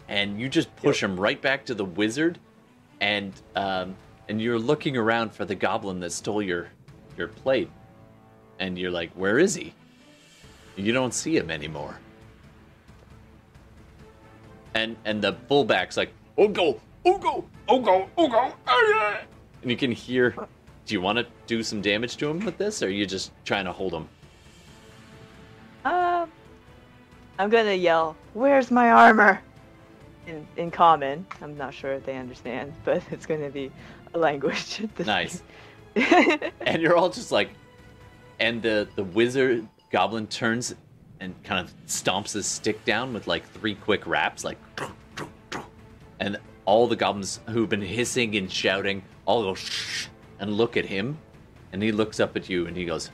[0.09, 2.39] and you just push him right back to the wizard,
[3.03, 3.95] and um,
[4.31, 6.71] and you're looking around for the goblin that stole your
[7.19, 7.71] your plate,
[8.59, 9.75] and you're like, where is he?
[10.77, 11.99] You don't see him anymore.
[14.75, 19.21] And and the fullback's like, oh go, oh go, oh go, oh go, ah, yeah."
[19.63, 20.35] and you can hear.
[20.87, 23.33] Do you want to do some damage to him with this, or are you just
[23.45, 24.09] trying to hold him?
[25.85, 26.31] Um,
[27.39, 29.41] I'm gonna yell, "Where's my armor?"
[30.27, 31.27] In in common.
[31.43, 33.71] I'm not sure if they understand, but it's gonna be
[34.15, 34.83] a language.
[34.97, 35.43] this Nice.
[35.95, 37.51] and you're all just like
[38.41, 40.75] and the the wizard goblin turns
[41.21, 44.59] and kind of stomps his stick down with like three quick raps like
[46.21, 50.07] and all the goblins who've been hissing and shouting all go shh
[50.39, 51.19] and look at him
[51.73, 53.11] and he looks up at you and he goes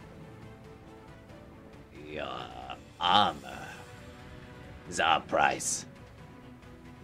[2.06, 2.28] your
[3.01, 3.68] armor
[4.89, 5.86] is our price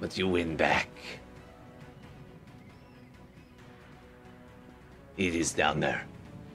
[0.01, 0.89] but you win back
[5.21, 6.07] It is down there.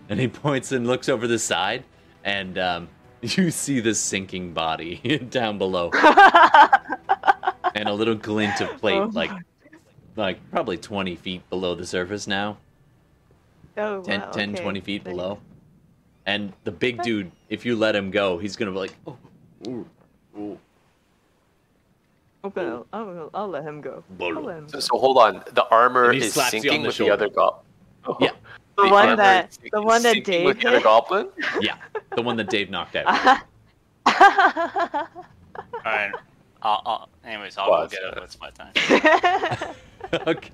[0.09, 1.83] And he points and looks over the side,
[2.23, 2.89] and um,
[3.37, 5.91] you see the sinking body down below,
[7.75, 9.31] and a little glint of plate, Oh like
[10.15, 12.57] like probably 20 feet below the surface now.
[13.77, 14.61] oh, 10, wow, 10 okay.
[14.63, 15.11] 20 feet Nice.
[15.13, 15.39] below.
[16.25, 19.17] And the big dude, if you let him go, he's gonna be like, oh,
[19.67, 19.85] ooh,
[20.37, 20.57] ooh,
[22.43, 24.03] I'm gonna, I'll, I'll let him go.
[24.21, 24.79] I'll let him So, go.
[24.79, 25.43] so hold on.
[25.51, 27.17] The armor is slaps you on sinking the with shoulder.
[27.17, 27.63] the other goblin.
[28.21, 28.31] Yeah.
[28.77, 31.27] The The one that the one that sinking Dave with the other goblin.
[31.61, 31.75] Yeah,
[32.15, 33.41] the one that Dave knocked out.
[35.85, 36.11] Alright.
[36.61, 38.23] I'll, I'll, anyways, I'll Well, go get it.
[38.23, 38.73] It's my time.
[40.27, 40.49] okay.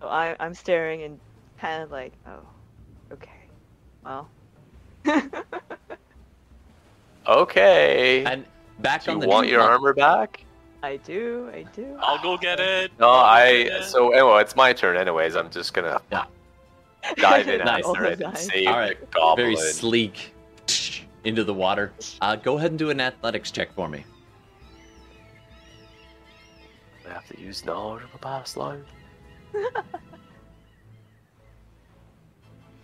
[0.00, 1.18] so I, I'm staring and
[1.58, 2.40] kind of like, oh,
[3.12, 3.30] okay,
[4.04, 4.28] well.
[7.28, 8.24] Okay.
[8.24, 8.44] And
[8.78, 10.44] back Do on you the want your armor back?
[10.82, 11.96] I do, I do.
[12.00, 12.92] I'll go get it.
[12.98, 13.62] No, I'll go I.
[13.64, 13.84] get it.
[13.84, 14.96] So anyway, it's my turn.
[14.96, 16.26] Anyways, I'm just gonna Yeah.
[17.16, 17.84] dive in Nice.
[17.86, 19.36] after it and save All right, the goblin.
[19.36, 20.34] very sleek
[21.24, 21.92] into the water.
[22.20, 24.04] Uh, go ahead and do an athletics check for me.
[27.08, 28.80] I have to use knowledge of a past life.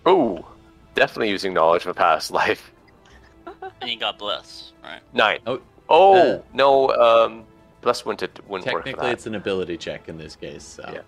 [0.07, 0.47] oh,
[0.95, 2.73] definitely using knowledge of a past life.
[3.81, 5.01] And you got bless, right?
[5.13, 5.41] Nine.
[5.47, 7.45] Oh, Oh uh, no, um,
[7.81, 9.13] bless wouldn't it wouldn't work for Technically, that.
[9.15, 10.63] it's an ability check in this case.
[10.63, 11.01] So, Yeah.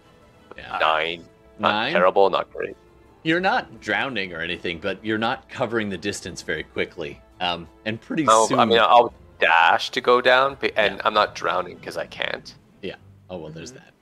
[0.57, 0.79] yeah.
[0.79, 1.25] Nine.
[1.59, 1.93] Not Nine?
[1.93, 2.77] terrible, not great.
[3.25, 7.21] You're not drowning or anything, but you're not covering the distance very quickly.
[7.41, 8.59] Um, and pretty No, soon.
[8.61, 11.03] I mean I'll dash to go down, but- and Yeah.
[11.05, 12.55] I'm not drowning because I can't.
[12.83, 12.97] Yeah.
[13.31, 13.93] Oh well, there's that.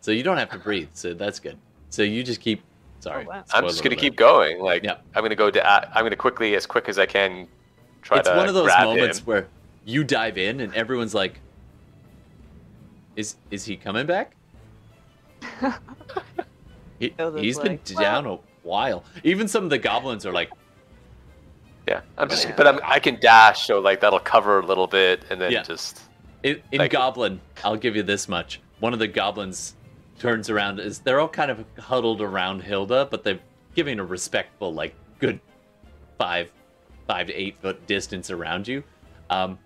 [0.00, 0.88] So you don't have to breathe.
[0.94, 1.56] So that's good.
[1.90, 2.62] So you just keep.
[3.00, 3.44] Sorry, Oh, wow.
[3.52, 4.60] I'm just gonna keep going.
[4.60, 5.04] Like Yep.
[5.14, 5.50] I'm gonna go.
[5.50, 7.46] Da- I'm gonna quickly, as quick as I can,
[8.02, 9.24] try It's to It's one of those moments him.
[9.26, 9.46] where
[9.84, 11.38] you dive in and everyone's like,
[13.16, 14.34] "Is is he coming back?"
[16.98, 18.38] he, Elder's he's been like, down a
[18.70, 19.04] while.
[19.24, 20.50] Even some of the goblins are like,
[21.88, 25.24] Yeah, I'm just, but I'm, I can dash, so like that'll cover a little bit,
[25.30, 25.62] and then Yeah.
[25.62, 26.00] just
[26.42, 28.60] In, in Like- Goblin, I'll give you this much.
[28.78, 29.74] One of the goblins
[30.18, 30.80] turns around.
[30.80, 33.40] Is they're all kind of huddled around Hilda, but they're
[33.74, 35.38] giving a respectful, like good
[36.18, 36.50] five,
[37.06, 38.82] five to eight foot distance around you.
[39.28, 39.58] Um,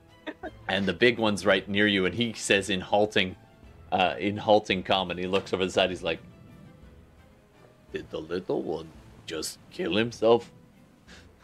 [0.68, 3.36] and the big one's right near you, and he says in halting,
[3.93, 5.90] uh, in halting Common, he looks over the side.
[5.90, 6.18] He's like,
[7.94, 8.88] "Did the little one
[9.24, 10.50] just kill himself?"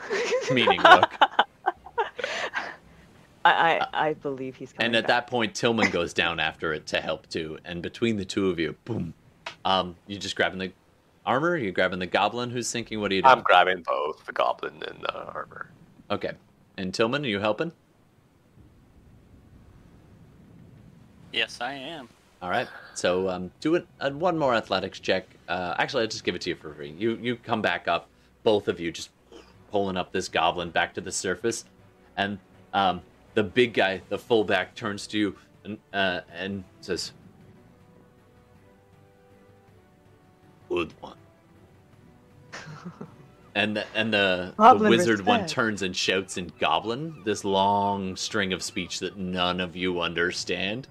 [0.53, 1.15] Meaning Rook.
[3.45, 5.09] I, I, I believe he's coming And at back.
[5.09, 7.59] that point, Tillman goes down after it to help too.
[7.65, 9.15] And between the two of you, boom,
[9.65, 10.73] um, you just grabbing the
[11.25, 11.57] armor.
[11.57, 13.01] You're grabbing the goblin who's sinking.
[13.01, 13.33] What are you doing?
[13.33, 15.71] I'm grabbing both the goblin and the armor.
[16.11, 16.33] Okay.
[16.77, 17.73] And Tillman, are you helping?
[21.33, 22.09] Yes, I am.
[22.43, 22.69] All right.
[22.95, 23.87] So um, do it.
[24.01, 25.27] Uh, one more athletics check.
[25.51, 26.95] Uh, actually, I'll just give it to you for free.
[26.97, 28.09] You you come back up,
[28.45, 29.11] both of you, just
[29.73, 31.65] pulling up this goblin back to the surface,
[32.17, 32.39] and
[32.73, 33.03] um,
[33.35, 37.13] the big guy, the fullback, turns to you and uh, and says,
[40.69, 41.17] "Good one."
[43.57, 48.53] and the, and the, the wizard one turns and shouts in goblin this long string
[48.53, 50.87] of speech that none of you understand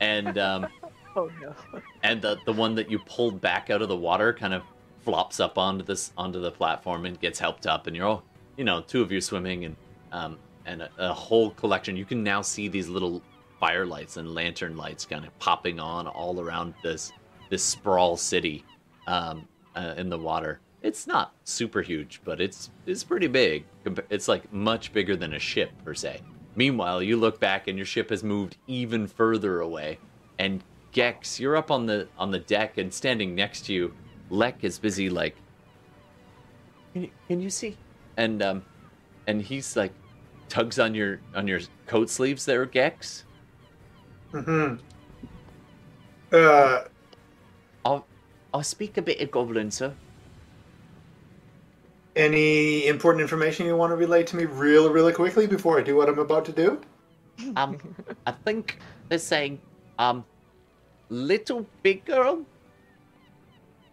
[0.00, 0.66] and um,
[1.16, 1.54] Oh no.
[2.02, 4.62] and the the one that you pulled back out of the water kind of
[5.02, 8.24] flops up onto this onto the platform and gets helped up and you're all
[8.56, 9.76] you know two of you swimming and
[10.12, 11.96] um and a, a whole collection.
[11.96, 13.22] You can now see these little
[13.62, 17.12] firelights and lantern lights kind of popping on all around this
[17.50, 18.64] this sprawl city
[19.06, 19.46] um
[19.76, 20.60] uh, in the water.
[20.82, 23.66] It's not super huge but it's it's pretty big.
[24.10, 26.22] It's like much bigger than a ship per se.
[26.56, 29.98] Meanwhile you look back and your ship has moved even further away
[30.38, 33.94] and Gex, you're up on the on the deck and standing next to you.
[34.30, 35.36] Lek is busy like,
[36.94, 37.76] can you, can you see?
[38.16, 38.64] And um,
[39.26, 39.92] and he's like,
[40.48, 43.24] tugs on your on your coat sleeves there, Gex.
[44.32, 44.76] hmm
[46.32, 46.84] Uh,
[47.84, 48.06] I'll
[48.54, 49.94] I'll speak a bit of Goblin, sir.
[52.16, 55.96] any important information you want to relay to me really, really quickly before I do
[55.96, 56.80] what I'm about to do?
[57.56, 57.78] Um,
[58.26, 59.60] I think they're saying,
[59.98, 60.24] um,
[61.08, 62.44] little big girl,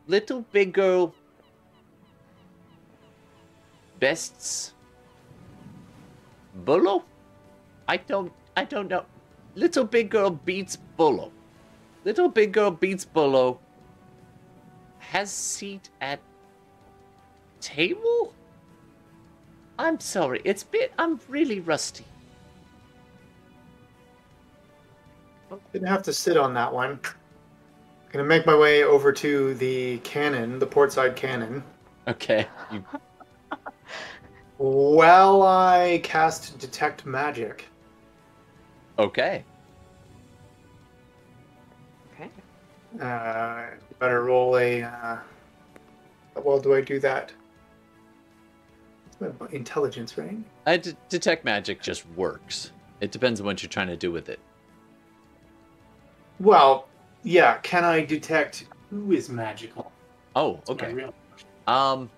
[0.08, 1.14] little big girl,
[4.00, 4.74] bests
[6.66, 7.04] Bullo.
[7.88, 9.06] I don't, I don't know.
[9.56, 11.32] Little big girl beats Bullo.
[12.06, 13.60] Little big girl beats Bullo.
[15.00, 16.20] Has seat at
[17.60, 18.34] table.
[19.78, 20.94] I'm sorry, it's bit.
[20.98, 22.06] I'm really rusty.
[25.74, 27.00] Didn't have to sit on that one.
[28.12, 31.64] Gonna make my way over to the cannon, the portside cannon.
[32.08, 32.84] Okay, you
[34.58, 37.66] While I cast detect magic.
[39.00, 39.44] okay?
[42.14, 42.30] Okay.
[43.00, 43.68] Uh,
[44.00, 44.84] better roll a.
[44.84, 45.18] Uh,
[46.44, 47.32] well do I do that?
[49.52, 50.38] Intelligence, right?
[50.66, 52.72] I d- detect magic just works.
[53.02, 54.40] It depends on what you're trying to do with it.
[56.42, 56.88] Well,
[57.24, 57.58] yeah.
[57.58, 59.92] Can I detect who is magical?
[60.36, 61.08] Oh, okay.
[61.68, 62.10] Um,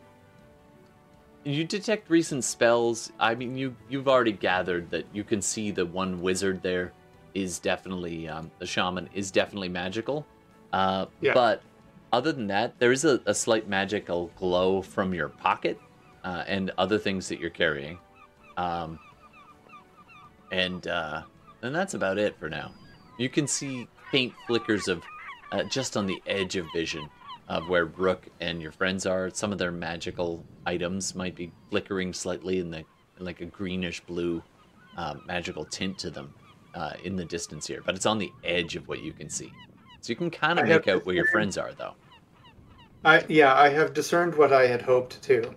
[1.44, 3.12] you detect recent spells.
[3.20, 6.94] I mean, you you've already gathered that you can see the one wizard there
[7.34, 10.26] is definitely um, the shaman is definitely magical.
[10.72, 11.34] Uh, Yeah.
[11.34, 11.62] But
[12.14, 15.80] other than that, there is a, a slight magical glow from your pocket
[16.24, 17.98] uh, and other things that you're carrying.
[18.56, 19.00] Um,
[20.52, 21.24] and uh,
[21.62, 22.72] and that's about it for now.
[23.18, 25.04] You can see faint flickers of
[25.52, 27.10] uh, just on the edge of vision
[27.50, 29.32] of where Rook and your friends are.
[29.32, 32.86] Some of their magical items might be flickering slightly in the
[33.18, 34.44] in like a greenish blue
[34.98, 36.32] uh, magical tint to them
[36.76, 39.52] uh, in the distance here, but it's on the edge of what you can see.
[40.02, 41.96] So you can kind of make out where your friends are, though.
[43.04, 45.56] I yeah, I have discerned what I had hoped to.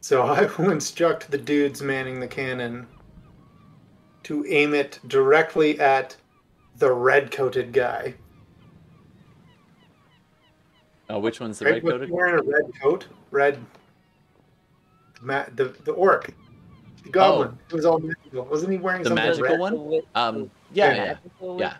[0.00, 2.88] So I will instruct the dudes manning the cannon
[4.24, 6.16] to aim it directly at
[6.78, 8.14] the red-coated guy.
[11.08, 11.74] Oh, which one's the Right?
[11.84, 12.10] red coated?
[12.10, 13.06] wearing a red coat?
[13.30, 13.58] Red.
[15.22, 16.30] Ma- the the orc,
[17.04, 17.58] the goblin.
[17.70, 18.44] It was all magical.
[18.44, 19.60] Wasn't he wearing The something magical red?
[19.60, 20.00] one?
[20.14, 21.16] Um, yeah,
[21.58, 21.76] yeah,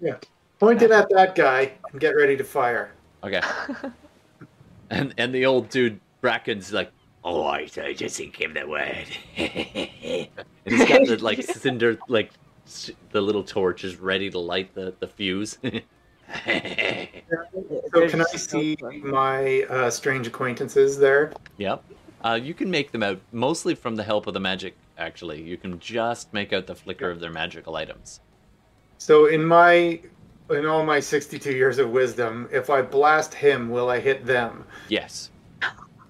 [0.00, 0.16] yeah.
[0.60, 2.92] Point it at that guy and get ready to fire.
[3.24, 3.40] Okay.
[4.90, 6.92] and and the old dude Bracken's like,
[7.24, 9.06] Oh, I I just give the word.
[9.36, 10.28] and
[10.64, 12.30] he's got the like cinder like
[13.10, 15.58] the little torch is ready to light the the fuse.
[17.92, 21.32] So can I see my uh, strange acquaintances there?
[21.56, 21.82] Yep.
[22.22, 24.76] Uh, you can make them out mostly from the help of the magic.
[24.96, 28.20] Actually, you can just make out the flicker of their magical items.
[28.98, 30.00] So in my
[30.50, 34.64] in all my 62 years of wisdom, if I blast him, will I hit them?
[34.88, 35.30] Yes.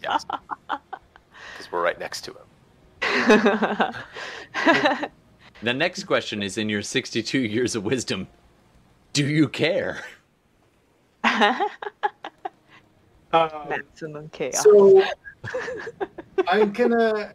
[0.02, 0.24] Yes.
[0.68, 2.34] Because we're right next to
[3.02, 3.94] him.
[5.62, 8.28] The next question is in your 62 years of wisdom.
[9.12, 10.02] Do you care?
[11.24, 11.68] Um,
[13.68, 14.62] Maximum chaos.
[14.62, 15.02] so
[16.48, 17.34] I'm gonna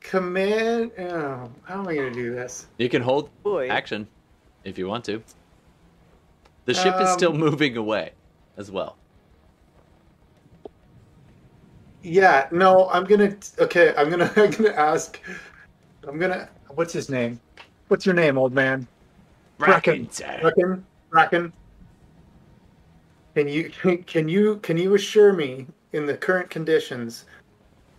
[0.00, 0.90] command.
[0.98, 2.66] Oh, how am I gonna do this?
[2.78, 3.68] You can hold Boy.
[3.68, 4.08] action
[4.64, 5.22] if you want to.
[6.64, 8.12] The ship is still Um, moving away
[8.56, 8.96] as well.
[12.02, 13.36] Yeah, no, I'm gonna.
[13.60, 14.32] Okay, I'm gonna.
[14.36, 15.20] I'm gonna ask.
[16.06, 16.48] I'm gonna.
[16.78, 17.40] What's his name?
[17.88, 18.86] What's your name, old man?
[19.58, 20.08] Bracken.
[20.40, 20.86] Bracken.
[21.10, 21.52] Bracken.
[23.34, 23.72] Can you
[24.06, 27.24] can you can you assure me in the current conditions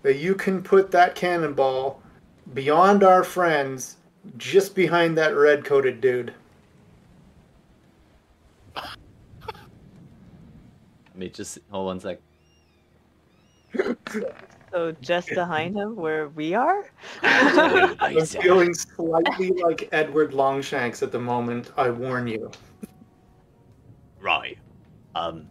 [0.03, 2.01] that you can put that cannonball
[2.53, 3.97] beyond our friends,
[4.37, 6.33] just behind that red coated dude?
[8.73, 8.95] Let
[11.17, 12.19] me just hold one sec.
[14.71, 16.89] So just behind him, where we are.
[17.21, 21.71] I'm feeling slightly like Edward Longshanks at the moment.
[21.77, 22.51] I warn you.
[24.19, 24.57] Right.
[25.15, 25.47] Um.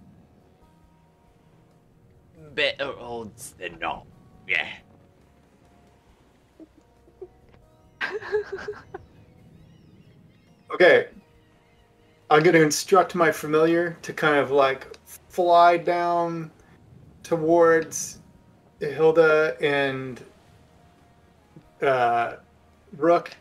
[2.54, 4.06] Better odds than not.
[4.46, 4.68] Yeah.
[10.72, 11.08] Okay.
[12.30, 14.96] I'm going to instruct my familiar to kind of like
[15.28, 16.50] fly down
[17.22, 18.17] towards
[18.80, 20.22] Hilda and
[21.82, 22.36] uh,
[22.96, 23.34] Rook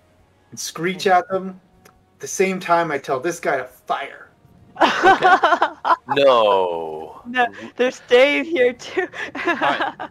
[0.51, 1.59] and screech at them.
[1.85, 4.30] At the same time, I tell this guy to fire.
[6.09, 7.22] No.
[7.27, 7.45] no,
[7.76, 9.07] there's Dave here too.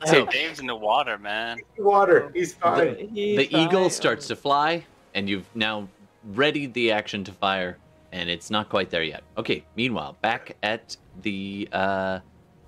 [0.05, 1.59] So- Dave's in the water, man.
[1.79, 3.09] Water, he's fine.
[3.15, 4.85] He's the eagle starts to fly,
[5.15, 5.89] and you've now
[6.35, 7.79] readied the action to fire,
[8.13, 9.23] and it's not quite there yet.
[9.39, 9.65] Okay.
[9.75, 12.19] Meanwhile, back at the uh,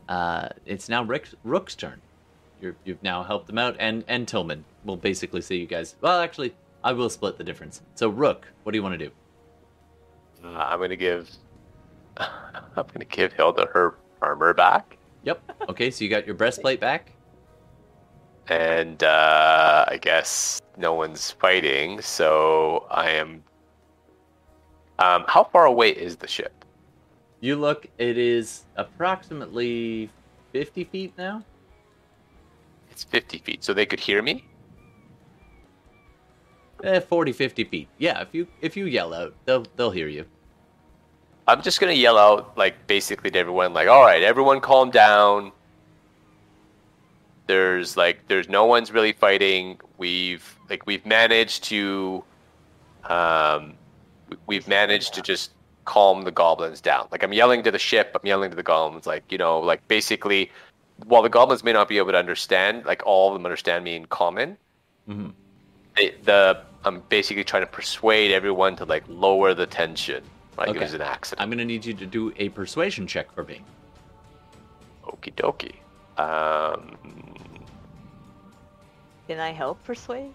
[0.08, 2.00] uh, it's now Rick, Rook's turn.
[2.60, 5.94] You're, you've now helped them out, and and Tillman will basically see you guys.
[6.00, 7.82] Well, actually, I will split the difference.
[7.94, 9.12] So Rook, what do you want to do?
[10.44, 11.30] Uh, I'm gonna give.
[12.16, 15.40] I'm gonna give Hilda her armor back, Yep.
[15.68, 15.90] Okay.
[15.90, 17.12] So you got your breastplate back.
[18.48, 23.42] and uh, I guess no one's fighting, so I am.
[24.98, 26.64] Um, how far away is the ship?
[27.40, 27.86] You look.
[27.98, 30.10] It is approximately
[30.52, 31.44] fifty feet now.
[32.98, 34.44] It's 50 feet, so they could hear me.
[36.82, 37.88] Eh, 40, 50 feet.
[37.96, 38.20] Yeah.
[38.22, 40.24] If you if you yell out, they'll they'll hear you.
[41.46, 45.52] I'm just gonna yell out like basically to everyone, like, "All right, everyone, calm down."
[47.46, 49.78] There's like, there's no one's really fighting.
[49.96, 52.24] We've like we've managed to,
[53.04, 53.74] um,
[54.28, 55.52] we- we've managed to just
[55.84, 57.06] calm the goblins down.
[57.12, 59.86] Like I'm yelling to the ship, I'm yelling to the goblins, like you know, like
[59.86, 60.50] basically,
[61.06, 63.96] while the goblins may not be able to understand, like all of them understand me
[63.96, 64.56] in Common.
[65.08, 65.32] Mhm.
[65.96, 70.22] They, the I'm basically trying to persuade everyone to like lower the tension.
[70.56, 70.78] Like Okay.
[70.78, 71.42] it was an accident.
[71.42, 73.62] I'm gonna need you to do a persuasion check for me.
[75.04, 75.74] Okie dokie.
[76.22, 76.96] Um,
[79.28, 80.34] Can I help persuade?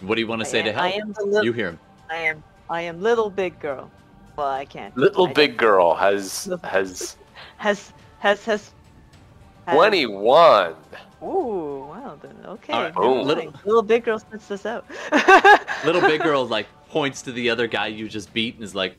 [0.00, 0.84] What do you want to I say am- to help?
[0.84, 1.44] I am the little.
[1.44, 1.78] You hear him.
[2.10, 2.42] I am.
[2.68, 3.90] I am little big girl.
[4.36, 4.96] Well, I can't.
[4.96, 7.16] little I big girl has Little- has
[7.56, 8.72] has has has.
[9.66, 10.74] has- twenty one.
[11.22, 12.18] Ooh, wow.
[12.20, 12.72] Then okay.
[12.72, 13.26] All right, never boom.
[13.26, 14.84] Little- Little, big girl sets this out.
[15.84, 18.96] Little big girl like points to the other guy you just beat and is like,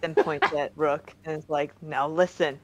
[0.00, 2.58] Then points at Rook and is like, "Now listen,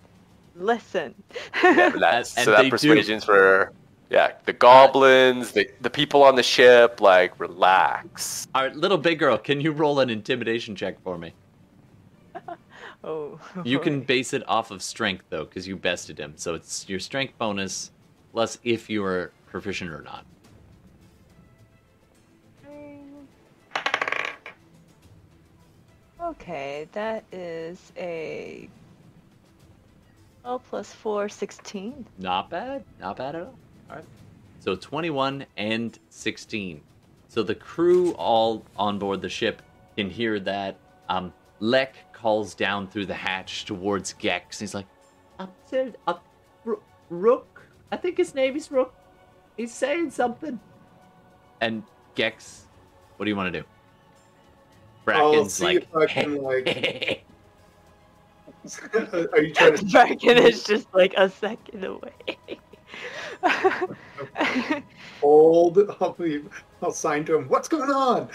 [0.57, 1.15] listen."
[1.63, 2.71] Yeah, that's, And so they that do.
[2.71, 3.73] persuasion's for
[4.11, 7.01] yeah the goblins, the the people on the ship.
[7.01, 8.47] Like relax.
[8.55, 11.33] "All right, little big girl, can you roll an intimidation check for me?
[13.05, 13.41] oh.
[13.65, 16.35] You can base it off of strength though, because you bested him.
[16.37, 17.91] So it's your strength bonus
[18.33, 20.25] plus if you are proficient or not.
[26.21, 28.69] Okay, that is a
[30.43, 32.07] 12 plus 4, 16.
[32.19, 32.85] Not bad.
[33.01, 33.55] Not bad at all.
[33.89, 34.05] All right.
[34.61, 36.81] So 21 and 16.
[37.29, 39.63] So the crew all on board the ship
[39.97, 40.79] can hear that.
[41.09, 44.59] Um, Lek calls down through the hatch towards Gex.
[44.59, 44.87] He's like,
[45.39, 46.25] up to, up,
[46.65, 47.67] Ro- Rook.
[47.91, 48.95] I think his name is Rook.
[49.57, 50.61] He's saying something.
[51.61, 51.83] And
[52.15, 52.67] Gex,
[53.17, 53.67] what do you want to do?
[55.07, 57.25] I'll Bracken's see like, if I can like.
[59.33, 59.85] Are you trying to?
[59.85, 62.59] Dragon is just like a second away.
[65.21, 65.79] hold.
[66.01, 66.43] I'll, be,
[66.83, 67.49] I'll sign to him.
[67.49, 68.29] What's going on?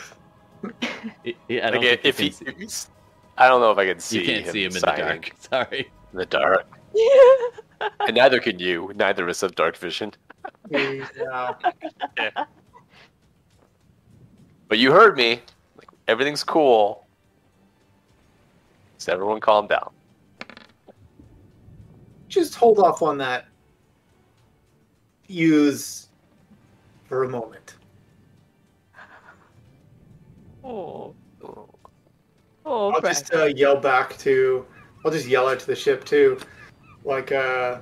[1.25, 2.89] I- I don't Like, if he, see- if he's,
[3.37, 5.31] I don't know if I can see you can't him see him in the dark.
[5.39, 5.91] Sorry.
[6.13, 6.67] In the dark,
[8.07, 8.91] and neither can you.
[8.95, 10.13] Neither of us have dark vision.
[10.69, 11.53] Yeah.
[14.69, 15.41] But you heard me.
[15.75, 17.05] Like, everything's cool.
[18.99, 19.91] So everyone calm down.
[22.29, 23.45] Just hold off on that.
[25.27, 26.07] Use
[27.05, 27.75] for a moment.
[30.63, 31.13] Oh.
[32.65, 33.05] Oh, I'll Frank.
[33.17, 34.65] just uh, yell back to.
[35.03, 36.39] I'll just yell out to the ship too,
[37.03, 37.79] like uh,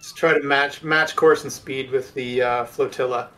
[0.00, 3.30] just try to match match course and speed with the uh, flotilla.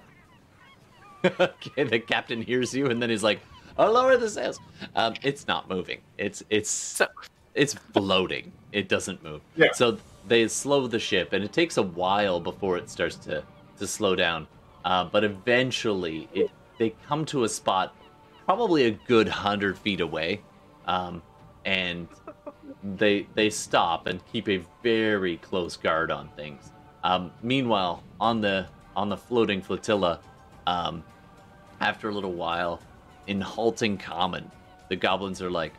[1.25, 3.41] okay, the captain hears you, and then he's like,
[3.77, 4.59] "Oh, lower the sails."
[4.97, 6.01] Um, it's not moving.
[6.17, 7.09] It's it's So-
[7.55, 8.51] it's floating.
[8.73, 9.43] It doesn't move.
[9.57, 9.67] Yeah.
[9.75, 13.43] So they slow the ship, and it takes a while before it starts to
[13.79, 14.47] to slow down.
[14.85, 17.95] Uh, but eventually, it they come to a spot,
[18.47, 20.41] probably a good hundred feet away,
[20.87, 21.23] um,
[21.65, 22.09] and
[22.97, 26.73] they they stop and keep a very close guard on things.
[27.05, 28.67] Um, meanwhile, on the
[28.97, 30.21] on the floating flotilla,
[30.67, 31.03] um,
[31.81, 32.81] after a little while,
[33.27, 34.51] in halting Common,
[34.89, 35.73] the goblins are like,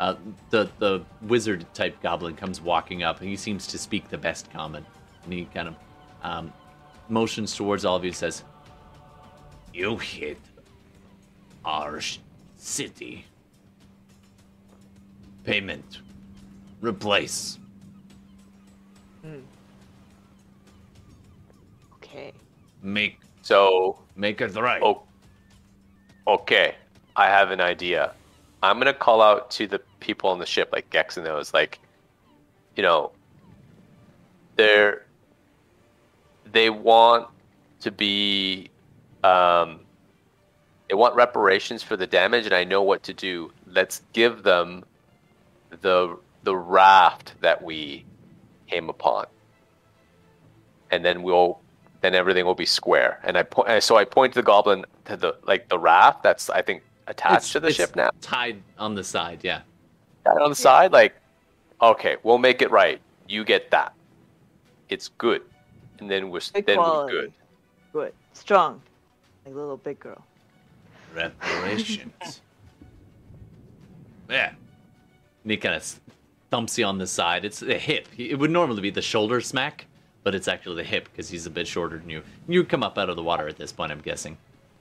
[0.00, 0.14] uh,
[0.48, 3.20] the the wizard type goblin comes walking up.
[3.20, 4.84] He seems to speak the best Common,
[5.24, 5.74] and he kind of
[6.22, 6.52] um,
[7.08, 8.08] motions towards all of you.
[8.08, 8.42] and Says,
[9.74, 10.38] "You hit
[11.64, 12.18] our sh-
[12.56, 13.26] city.
[15.44, 16.00] Payment,
[16.80, 17.58] replace."
[22.02, 22.32] Okay.
[22.82, 24.82] Make So, make it right.
[24.82, 25.02] oh,
[26.26, 26.74] okay.
[27.14, 28.12] I have an idea.
[28.62, 31.78] I'm gonna call out to the people on the ship, like Gex and those, like,
[32.76, 33.12] you know,
[34.56, 35.04] they're
[36.52, 37.28] they want
[37.80, 38.68] to be,
[39.22, 39.80] um,
[40.88, 43.52] they want reparations for the damage, and I know what to do.
[43.66, 44.84] Let's give them
[45.82, 48.04] the the raft that we
[48.66, 49.26] came upon,
[50.90, 51.60] and then we'll
[52.00, 53.20] then everything will be square.
[53.22, 56.50] And I point, so I point to the goblin to the like the raft that's
[56.50, 58.10] I think attached It's- to the ship now.
[58.20, 59.40] tied on the side.
[59.42, 59.60] Yeah.
[60.24, 61.14] That on the side, like,
[61.80, 63.00] okay, we'll make it right.
[63.28, 63.94] You get that.
[64.88, 65.42] It's good,
[65.98, 67.32] and then we're Good then we're good.
[67.92, 68.12] Good.
[68.32, 68.82] Strong.
[69.44, 70.24] Like a little big girl.
[71.14, 72.12] Reparations.
[74.30, 74.52] yeah.
[75.42, 76.00] And he kind of
[76.50, 77.44] thumps you on the side.
[77.44, 78.08] It's the hip.
[78.16, 79.86] It would normally be the shoulder smack,
[80.22, 82.22] but it's actually the hip because he's a bit shorter than you.
[82.48, 84.36] You come up out of the water at this point, I'm guessing,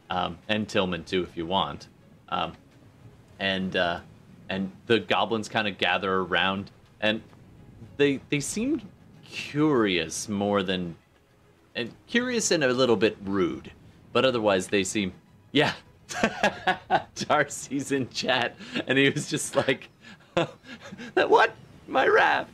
[0.10, 1.88] um, and Tillman too, if you want.
[2.30, 2.54] Um,
[3.40, 4.02] and uh,
[4.50, 7.22] and the goblins kind of gather around, and
[7.98, 8.82] they they seem
[9.24, 10.96] curious more than
[11.76, 13.72] and curious and a little bit rude,
[14.12, 15.14] but otherwise they seem
[15.52, 15.74] yeah.
[17.16, 18.56] Darcy's in chat,
[18.88, 19.90] and he was just like,
[21.14, 21.54] "What?
[21.88, 22.52] My raft?"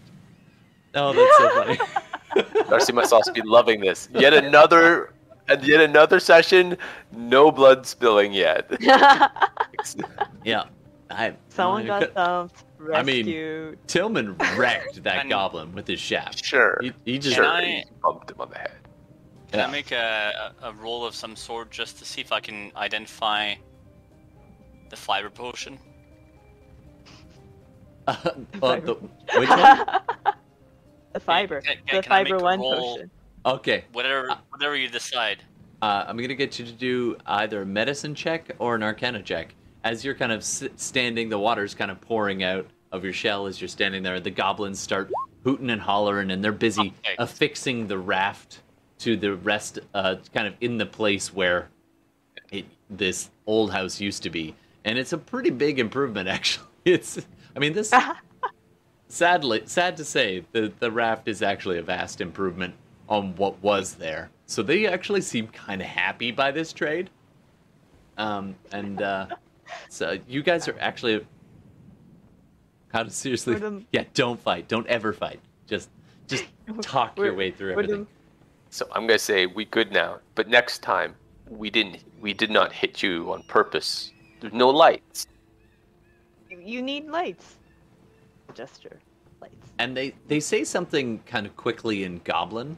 [0.93, 2.63] Oh, that's so funny.
[2.69, 4.09] Darcy must also be loving this.
[4.13, 5.13] Yet another,
[5.47, 6.77] and yet another session.
[7.13, 8.69] No blood spilling yet.
[8.81, 10.65] yeah,
[11.10, 11.36] I.
[11.49, 12.64] Someone got could- thumped.
[12.94, 13.88] I mean, Rescued.
[13.88, 16.44] Tillman wrecked that And- goblin with his shaft.
[16.44, 17.45] Sure, He, he just sure.
[17.45, 18.72] I- he bumped him on the head.
[19.52, 19.68] Can Yeah.
[19.68, 22.72] I make a, a, a roll of some sort just to see if I can
[22.76, 23.56] identify
[24.90, 25.80] the fiber potion?
[28.07, 28.98] uh, the,
[29.38, 29.86] which one?
[31.14, 31.61] the fiber.
[31.61, 32.95] Can- the can fiber one roll?
[32.98, 33.11] potion.
[33.45, 35.38] Okay, Whatever, whatever you decide.
[35.82, 39.53] Uh, I'm gonna get you to do either a medicine check or an arcana check.
[39.85, 43.45] As you're kind of s- standing, the water's kind of pouring out of your shell
[43.45, 44.19] as you're standing there.
[44.19, 45.11] The goblins start
[45.43, 47.15] hooting and hollering, and they're busy Okay.
[47.19, 48.61] affixing the raft
[48.99, 51.69] to the rest, uh, kind of in the place where
[52.51, 54.55] it, this old house used to be.
[54.85, 56.65] And it's a pretty big improvement, actually.
[56.83, 57.19] It's,
[57.55, 57.93] I mean, this.
[59.07, 62.73] sadly, sad to say, the the raft is actually a vast improvement
[63.07, 64.31] on what was there.
[64.47, 67.09] So they actually seem kind of happy by this trade.
[68.17, 69.27] Um, and uh,
[69.89, 71.25] so you guys are actually
[72.91, 73.53] how to seriously?
[73.53, 74.67] We're the- Yeah, don't fight.
[74.67, 75.39] Don't ever fight.
[75.67, 75.89] Just
[76.27, 76.45] just
[76.81, 78.07] talk your way through we're everything.
[78.69, 81.15] So I'm gonna say we good now, but next time
[81.49, 82.03] we didn't.
[82.21, 84.11] We did not hit you on purpose.
[84.39, 85.27] There's no lights.
[86.49, 87.55] You- You need lights.
[88.53, 88.99] Gesture.
[89.41, 89.55] Lights.
[89.79, 92.77] and they they say something kind of quickly in goblin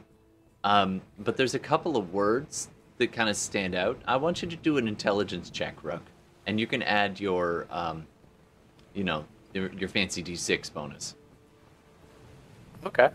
[0.64, 4.48] um, but there's a couple of words that kind of stand out i want you
[4.48, 6.02] to do an intelligence check rook
[6.48, 8.04] and you can add your um,
[8.94, 11.14] you know your, your fancy d6 bonus
[12.84, 13.10] Okay.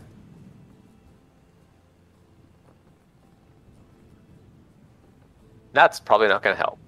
[5.72, 6.78] That's probably not going to help.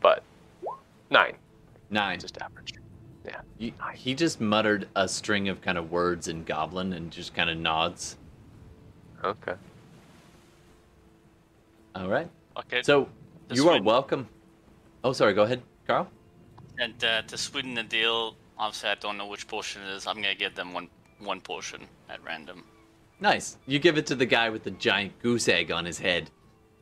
[0.00, 0.22] But
[1.10, 1.36] nine,
[1.90, 2.20] Nine.
[2.20, 2.74] just average.
[3.58, 7.48] You, he just muttered a string of kind of words in Goblin and just kind
[7.48, 8.18] of nods.
[9.22, 9.54] Okay.
[11.94, 12.28] All right.
[12.58, 12.82] Okay.
[12.82, 13.08] So
[13.50, 14.28] you are welcome.
[15.04, 15.34] Oh, sorry.
[15.34, 16.08] Go ahead, Carl.
[16.78, 20.06] And uh, to sweeten the deal, obviously I don't know which portion it is.
[20.06, 22.64] I'm gonna give them one one portion at random.
[23.20, 23.58] Nice.
[23.66, 26.30] You give it to the guy with the giant goose egg on his head,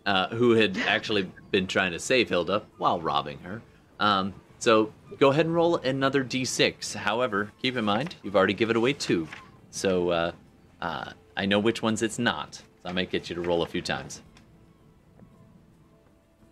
[0.06, 3.60] uh, who had actually been trying to save Hilda while robbing her.
[4.00, 6.94] Um, so go ahead and roll another d6.
[6.94, 9.28] However, keep in mind you've already given away two,
[9.70, 10.32] so uh,
[10.80, 12.54] uh, I know which ones it's not.
[12.54, 14.22] So I might get you to roll a few times.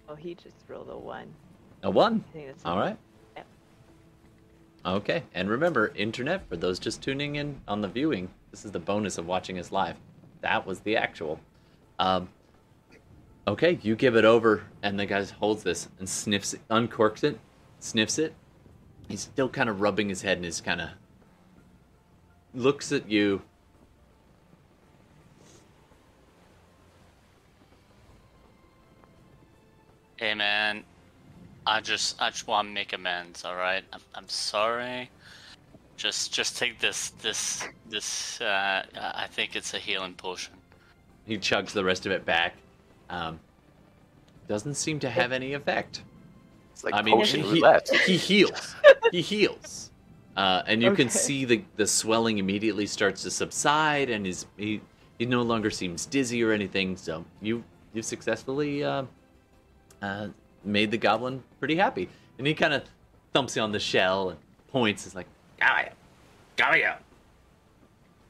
[0.08, 1.32] Oh, he just rolled a one.
[1.82, 2.24] A one.
[2.28, 2.96] I think that's All right.
[3.36, 3.46] Yep.
[4.86, 8.28] Okay, and remember, internet for those just tuning in on the viewing.
[8.50, 9.96] This is the bonus of watching us live.
[10.42, 11.40] That was the actual.
[11.98, 12.28] Um,
[13.46, 17.38] okay, you give it over, and the guy holds this and sniffs it, uncorks it,
[17.78, 18.34] sniffs it.
[19.08, 20.90] He's still kind of rubbing his head and is kind of
[22.54, 23.42] looks at you.
[30.16, 30.84] Hey man,
[31.70, 33.44] I just I just want to make amends.
[33.44, 35.08] All right, I'm, I'm sorry.
[35.96, 38.40] Just just take this this this.
[38.40, 40.54] Uh, I think it's a healing potion.
[41.26, 42.56] He chugs the rest of it back.
[43.08, 43.38] Um,
[44.48, 46.02] doesn't seem to have any effect.
[46.72, 47.88] It's like I mean, potion he, roulette.
[48.04, 48.74] he heals.
[49.12, 49.92] he heals.
[50.36, 54.80] Uh, and you can see the, the swelling immediately starts to subside, and his, he,
[55.18, 56.96] he no longer seems dizzy or anything.
[56.96, 59.04] So you you've successfully uh,
[60.02, 60.28] uh,
[60.64, 62.08] made the goblin pretty happy.
[62.38, 62.82] And he kind of
[63.32, 64.38] thumps you on the shell and
[64.68, 65.06] points.
[65.06, 65.26] It's like,
[65.60, 65.92] Come here.
[66.56, 66.96] Come here.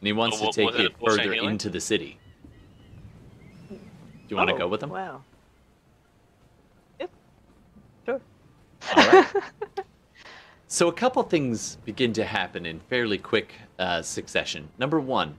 [0.00, 2.18] and he wants Oh, to what- take was it you further into the city.
[3.68, 3.76] Do
[4.28, 4.90] you want to Oh, go with him?
[4.90, 5.22] Wow.
[7.00, 7.10] Yep.
[8.06, 8.20] Sure.
[8.96, 9.26] All right.
[10.68, 14.68] So a couple things begin to happen in fairly quick uh, succession.
[14.78, 15.34] Number one,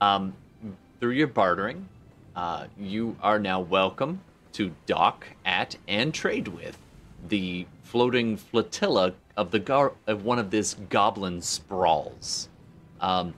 [0.00, 0.34] um,
[0.98, 1.88] through your bartering,
[2.34, 4.20] uh, you are now welcome
[4.52, 6.78] to dock at and trade with
[7.28, 12.48] the floating flotilla of the gar- of one of this goblin sprawls.
[13.00, 13.34] Um,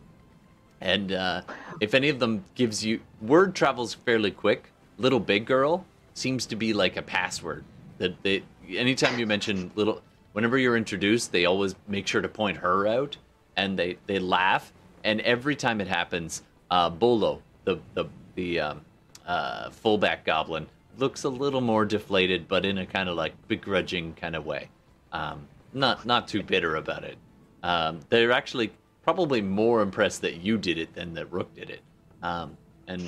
[0.80, 1.42] and uh,
[1.80, 4.70] if any of them gives you word travels fairly quick.
[4.96, 5.84] Little big girl
[6.14, 7.64] seems to be like a password
[7.98, 10.00] that they anytime you mention little
[10.32, 13.16] whenever you're introduced they always make sure to point her out
[13.56, 14.72] and they they laugh
[15.02, 18.04] and every time it happens uh bolo the the
[18.36, 18.80] the um,
[19.26, 20.66] uh fullback goblin
[20.98, 24.68] looks a little more deflated but in a kind of like begrudging kind of way.
[25.12, 27.16] Um not not too bitter about it.
[27.62, 28.72] Um they're actually
[29.02, 31.80] probably more impressed that you did it than that rook did it.
[32.22, 32.56] Um
[32.86, 33.02] and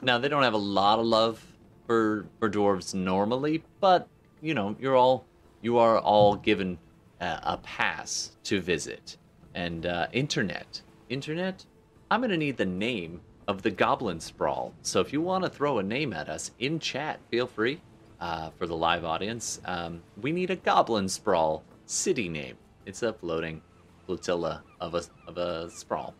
[0.00, 1.44] now they don't have a lot of love
[1.86, 4.08] for for dwarves normally but
[4.40, 5.24] you know you're all
[5.62, 6.78] you are all given
[7.22, 9.16] a pass to visit.
[9.54, 10.82] And uh, internet.
[11.08, 11.64] Internet?
[12.10, 13.20] I'm to need the name
[13.52, 16.78] of the goblin sprawl so if you want to throw a name at us in
[16.78, 17.80] chat feel free
[18.20, 22.56] uh, for the live audience um, we need a goblin sprawl city name
[22.86, 23.62] it's a floating
[24.06, 26.14] flotilla of a of a sprawl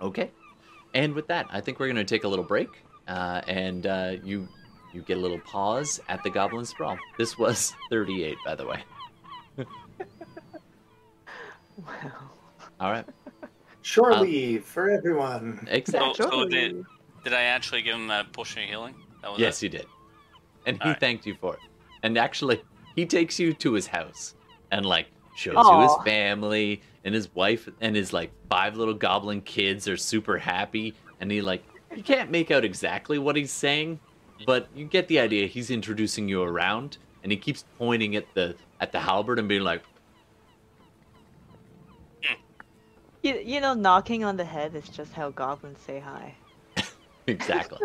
[0.00, 0.30] okay
[0.94, 2.68] and with that, I think we're going to take a little break,
[3.08, 4.48] uh, and uh, you
[4.92, 6.96] you get a little pause at the Goblin Sprawl.
[7.18, 8.84] This was 38, by the way.
[11.76, 12.12] Wow.
[12.78, 13.04] All right,
[13.84, 15.68] Shore Um, leave for everyone.
[15.70, 16.14] exactly.
[16.24, 16.84] So, so did,
[17.22, 18.94] did I actually give him a potion of healing?
[19.22, 19.64] That was Yes, it?
[19.64, 19.86] you did,
[20.64, 21.00] and he All right.
[21.00, 21.60] thanked you for it.
[22.02, 22.62] And actually,
[22.96, 24.34] he takes you to his house
[24.70, 29.42] and like shows you his family and his wife and his like five little goblin
[29.42, 30.96] kids are super happy.
[31.20, 34.00] And he like you can't make out exactly what he's saying,
[34.46, 35.46] but you get the idea.
[35.46, 39.62] He's introducing you around, and he keeps pointing at the at the halberd and being
[39.62, 39.82] like,
[43.24, 46.34] You, you know, knocking on the head is just how goblins say hi.
[47.26, 47.78] exactly.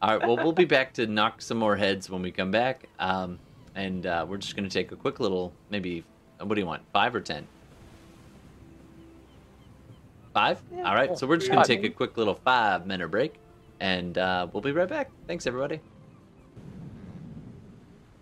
[0.00, 0.20] All right.
[0.24, 2.88] Well, we'll be back to knock some more heads when we come back.
[3.00, 3.40] Um,
[3.74, 6.04] and uh, we're just going to take a quick little, maybe,
[6.40, 6.82] uh, what do you want?
[6.92, 7.48] Five or ten?
[10.32, 10.62] Five?
[10.72, 10.88] Yeah.
[10.88, 11.18] All right.
[11.18, 13.34] So we're just going to take a quick little five minute break.
[13.80, 15.10] And uh, we'll be right back.
[15.26, 15.80] Thanks, everybody.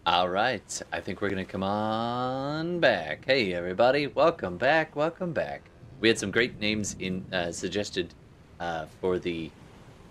[0.07, 0.83] All right.
[0.91, 3.27] I think we're going to come on back.
[3.27, 4.07] Hey, everybody.
[4.07, 4.97] Welcome back.
[4.97, 5.71] Welcome back.
[6.01, 8.15] We had some great names in uh, suggested
[8.59, 9.51] uh, for the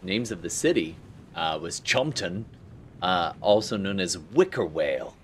[0.04, 0.96] names of the city
[1.36, 2.46] uh, was Chompton,
[3.02, 5.16] uh, also known as Wicker Whale.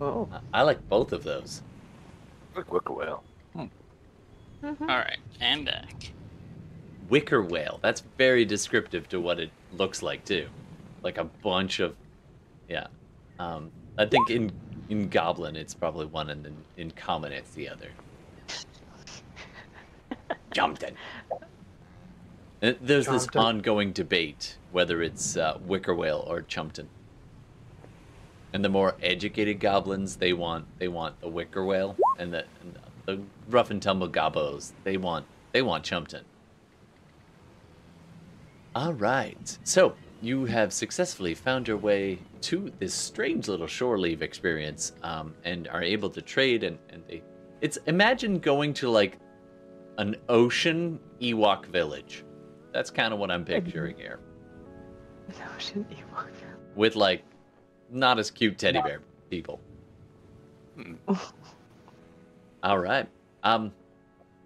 [0.00, 0.28] Oh.
[0.32, 1.62] Uh, I like both of those.
[2.56, 3.24] Like Wicker Whale.
[3.56, 3.66] All
[4.80, 6.12] right, and back.
[7.10, 7.78] Wicker Whale.
[7.82, 10.48] That's very descriptive to what it looks like too,
[11.02, 11.94] like a bunch of
[12.68, 12.86] Yeah.
[13.38, 14.50] Um, I think in
[14.88, 17.88] in Goblin it's probably one, and then in Common it's the other.
[20.54, 20.94] Jumpton.
[22.62, 26.86] Uh, There's this ongoing debate whether it's uh, Wicker Whale or Chumpton.
[28.52, 32.78] And the more educated goblins, they want they want the Wicker Whale, and the, and
[33.06, 36.22] the rough and tumble gobbos, they want they want Chumpton.
[38.74, 44.22] All right, so you have successfully found your way to this strange little shore leave
[44.22, 46.64] experience, um, and are able to trade.
[46.64, 47.22] And, and they,
[47.60, 49.18] it's imagine going to like
[49.98, 52.24] an ocean Ewok village.
[52.72, 54.18] That's kind of what I'm picturing here.
[55.28, 56.28] An ocean Ewok.
[56.74, 57.22] With like
[57.90, 59.00] not as cute teddy bear
[59.30, 59.60] people.
[60.76, 60.94] Hmm.
[62.62, 63.08] All right.
[63.42, 63.72] Um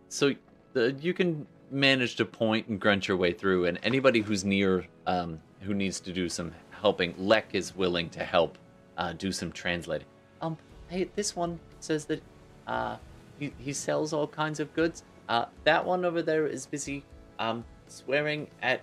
[0.09, 0.35] so
[0.73, 4.87] the, you can manage to point and grunt your way through and anybody who's near
[5.07, 8.59] um who needs to do some helping, Lek is willing to help
[8.99, 10.07] uh do some translating.
[10.43, 10.59] Um
[10.89, 12.23] hey, this one says that
[12.66, 12.97] uh
[13.39, 15.05] he, he sells all kinds of goods.
[15.28, 17.05] Uh that one over there is busy
[17.38, 18.82] um swearing at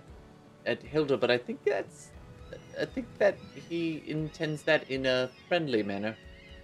[0.64, 2.10] at Hilda, but I think that's
[2.80, 3.36] I think that
[3.68, 6.16] he intends that in a friendly manner.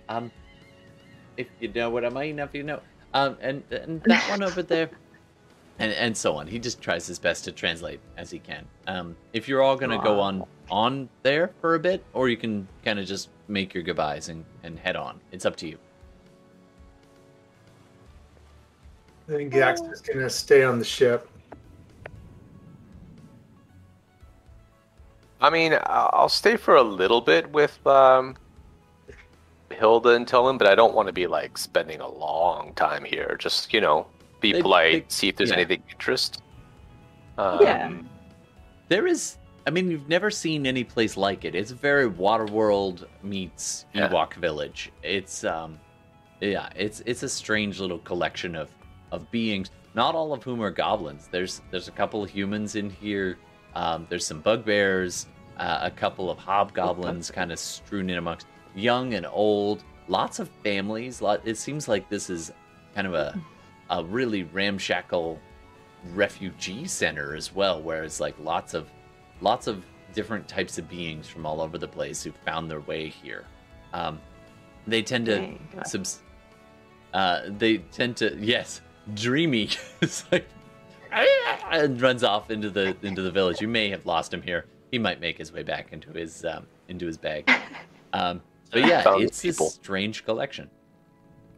[0.08, 0.30] Um,
[1.36, 2.80] if you know what I mean, if you know.
[3.14, 4.90] Um, and and that one over there,
[5.78, 6.46] and and so on.
[6.46, 8.66] He just tries his best to translate as he can.
[8.86, 12.68] Um, if you're all gonna go on on there for a bit, or you can
[12.84, 15.20] kind of just make your goodbyes and and head on.
[15.30, 15.78] It's up to you.
[19.28, 21.28] I think Gex is gonna stay on the ship.
[25.40, 28.36] I mean, I- I'll stay for a little bit with um,
[29.70, 33.36] Hilda and Tillin, but I don't want to be like spending a long time here.
[33.38, 34.06] Just you know,
[34.40, 35.56] be They- polite, they- see if there's yeah.
[35.56, 36.42] anything interest.
[37.38, 37.92] Um, Yeah.
[38.88, 39.38] There is.
[39.66, 41.54] I mean, you've never seen any place like it.
[41.54, 44.08] It's very Waterworld meets Yeah.
[44.08, 44.90] Ewok Village.
[45.02, 45.78] It's um,
[46.40, 48.70] yeah, it's it's a strange little collection of
[49.12, 49.70] of beings.
[49.94, 51.28] Not all of whom are goblins.
[51.30, 53.38] There's there's a couple of humans in here.
[53.74, 55.26] Um, there's some bugbears,
[55.58, 59.84] uh, a couple of hobgoblins, kind of strewn in amongst young and old.
[60.08, 61.22] Lots of families.
[61.22, 61.42] Lot.
[61.44, 62.50] It seems like this is
[62.94, 63.40] kind of a
[63.90, 65.38] a really ramshackle
[66.14, 68.90] refugee center as well, where it's like lots of
[69.40, 69.84] lots of
[70.14, 73.44] different types of beings from all over the place who found their way here.
[73.92, 74.20] Um,
[74.86, 76.22] they tend to subs-
[77.14, 78.80] uh, they tend to yes,
[79.14, 79.70] dreamy.
[80.00, 80.46] it's like
[81.12, 83.60] and runs off into the into the village.
[83.60, 84.66] You may have lost him here.
[84.90, 87.50] He might make his way back into his um, into his bag.
[88.12, 88.40] Um,
[88.70, 90.70] but yeah, it's a strange collection.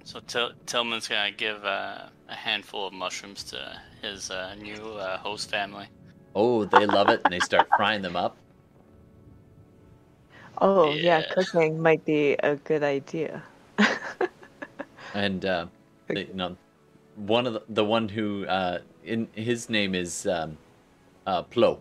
[0.04, 5.18] So Til- Tillman's gonna give uh, a handful of mushrooms to his uh, new uh,
[5.18, 5.86] host family.
[6.34, 8.36] Oh, they love it, and they start frying them up.
[10.60, 11.20] Oh yeah.
[11.20, 11.34] Yeah.
[11.34, 13.42] cooking might be a good idea.
[15.14, 15.66] and uh,
[16.08, 16.56] they, you know,
[17.16, 20.56] one of the, the one who uh, in his name is um,
[21.26, 21.78] uh, Plo.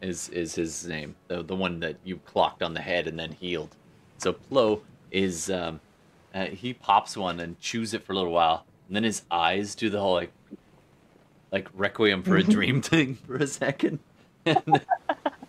[0.00, 3.32] Is is his name the the one that you clocked on the head and then
[3.32, 3.76] healed?
[4.18, 4.80] So Plo
[5.12, 5.80] is um,
[6.34, 9.74] uh, he pops one and chews it for a little while, and then his eyes
[9.74, 10.32] do the whole like
[11.52, 14.00] like Requiem for a Dream thing for a second,
[14.46, 14.80] and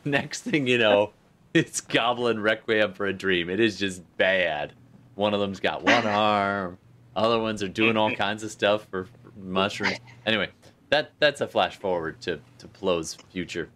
[0.06, 1.14] next thing you know,
[1.54, 3.50] it's Goblin Requiem for a Dream.
[3.50, 4.74] It is just bad.
[5.16, 6.78] One of them's got one arm.
[7.16, 10.00] Other ones are doing all kinds of stuff for mushrooms.
[10.26, 10.50] Anyway,
[10.90, 13.70] that that's a flash forward to to Plo's future.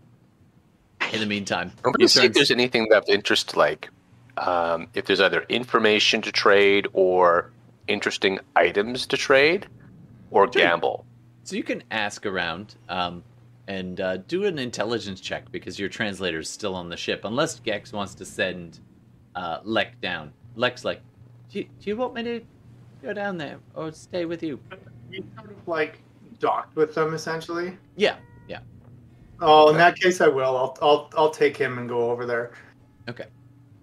[1.13, 3.89] In the meantime, I'm going to see if there's anything of interest, like
[4.37, 7.51] um, if there's either information to trade or
[7.87, 9.67] interesting items to trade
[10.31, 10.61] or Sure.
[10.61, 11.05] gamble.
[11.43, 13.23] So you can ask around um,
[13.67, 17.59] and uh, do an intelligence check because your translator is still on the ship, unless
[17.59, 18.79] Gex wants to send
[19.35, 20.33] uh, Lek down.
[20.55, 21.01] Lek's like,
[21.49, 22.41] do you, do you want me to
[23.07, 24.59] go down there or stay with you?
[25.09, 25.99] You sort of like
[26.39, 27.77] docked with them essentially.
[27.95, 28.17] Yeah.
[28.47, 28.59] Yeah.
[29.41, 30.57] Oh, in that case, I will.
[30.57, 32.51] I'll I'll I'll take him and go over there.
[33.07, 33.25] Okay.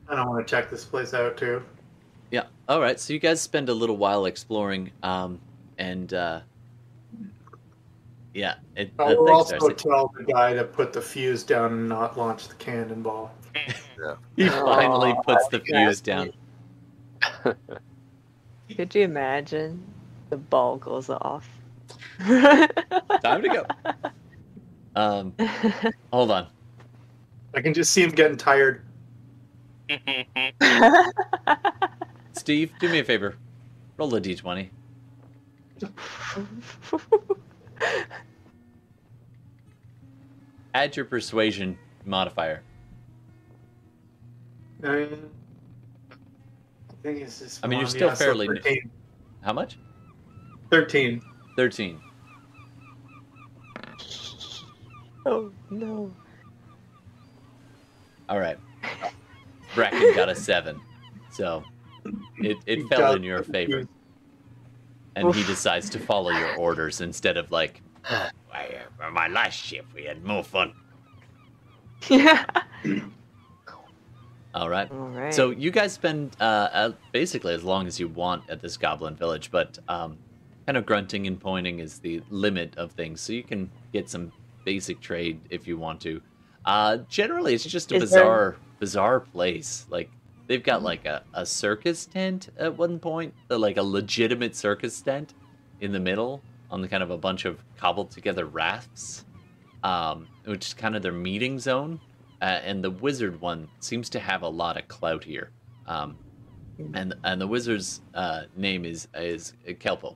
[0.08, 1.62] I don't want to check this place out too.
[2.30, 2.44] Yeah.
[2.68, 3.00] All right.
[3.00, 5.40] So you guys spend a little while exploring, um,
[5.78, 6.40] and uh,
[8.34, 9.88] yeah, it, uh, I will thanks, also Darcy.
[9.88, 13.34] tell the guy to put the fuse down and not launch the cannonball.
[14.36, 16.32] He finally Aw, puts the fuse down.
[18.68, 18.74] me.
[18.74, 19.84] Could you imagine
[20.30, 21.48] the ball goes off?
[22.18, 23.66] Time to go.
[24.96, 25.34] Um,
[26.12, 26.46] hold on.
[27.54, 28.82] I can just see him getting tired.
[32.32, 33.36] Steve, do me a favor.
[33.96, 34.70] Roll a d20.
[40.74, 42.62] Add your persuasion modifier.
[44.82, 45.08] I
[47.05, 47.60] think it's just.
[47.62, 48.83] I mean, you're still yeah, so fairly new.
[49.42, 49.78] How much?
[50.70, 51.23] 13.
[51.57, 52.00] 13.
[55.26, 56.12] Oh no.
[58.28, 58.58] All right.
[59.74, 60.81] Bracken got a 7.
[61.31, 61.62] So
[62.39, 63.86] it, it fell in your favor.
[65.16, 69.86] And he decides to follow your orders instead of like, Why, uh, my last ship,
[69.94, 70.73] we had more fun.
[72.08, 72.44] Yeah.
[74.55, 74.91] all right.
[74.91, 75.34] All right.
[75.34, 79.16] So you guys spend uh, uh, basically as long as you want at this goblin
[79.16, 80.16] village, but um,
[80.66, 83.20] kind of grunting and pointing is the limit of things.
[83.20, 84.33] So you can get some
[84.65, 86.20] basic trade if you want to.
[86.65, 89.86] Uh, generally, it's just a Is there- bizarre, bizarre place.
[89.91, 90.08] Like
[90.47, 95.00] they've got like a, a circus tent at one point, uh, like a legitimate circus
[95.02, 95.34] tent
[95.81, 99.24] in the middle on the kind of a bunch of cobbled together rafts,
[99.83, 102.00] um, which is kind of their meeting zone.
[102.44, 105.48] Uh, and the wizard one seems to have a lot of clout here.
[105.86, 106.14] Um,
[106.92, 110.14] and and the wizard's uh, name is is Kelpo.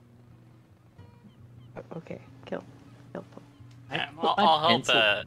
[1.97, 2.63] okay, kill,
[3.13, 3.23] kill.
[3.89, 4.89] I Yeah, put I'll, I'll help.
[4.89, 5.23] Uh,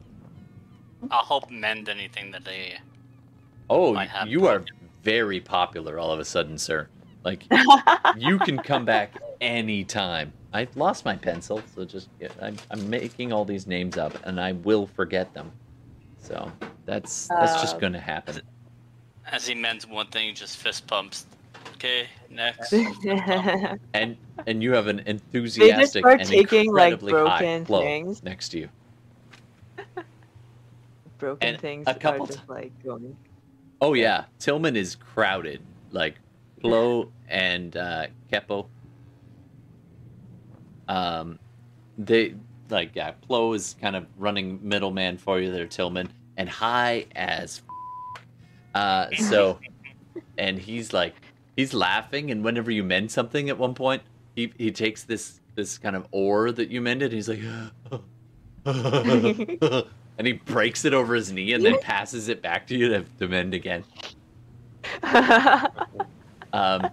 [1.11, 2.77] I'll help mend anything that they.
[3.69, 4.63] Oh, might have you are
[5.01, 6.87] very popular all of a sudden, sir.
[7.25, 7.43] Like
[8.15, 10.31] you can come back anytime.
[10.53, 12.07] I lost my pencil, so just
[12.41, 15.51] I'm, I'm making all these names up, and I will forget them.
[16.21, 16.49] So
[16.85, 18.41] that's that's just Uh, going to happen.
[19.31, 21.25] As he mends one thing, he just fist pumps.
[21.75, 22.73] Okay, next.
[23.93, 28.23] And and you have an enthusiastic start and taking, like, incredibly high broken flow things.
[28.23, 28.69] next to you.
[31.19, 33.15] Broken And things a couple are just like going.
[33.81, 35.61] Oh yeah, Tillman is crowded.
[35.91, 36.15] Like
[36.59, 38.67] Flo and uh, Kepo.
[40.89, 41.39] Um,
[41.97, 42.35] they
[42.69, 47.61] like yeah, Flo is kind of running middleman for you there, Tillman, and high as.
[47.67, 48.23] f-
[48.75, 49.59] Uh, so,
[50.37, 51.15] and he's like,
[51.55, 54.01] he's laughing, and whenever you mend something at one point,
[54.35, 57.41] he he takes this this kind of ore that you mended, and he's like.
[60.17, 63.03] and he breaks it over his knee and then passes it back to you to,
[63.19, 63.83] to mend again.
[66.53, 66.87] Um,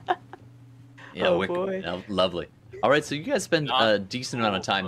[1.15, 1.81] yeah, Oh, wicked- boy.
[1.85, 2.47] no, lovely.
[2.83, 4.87] All right, so you guys spend Not a decent amount of time.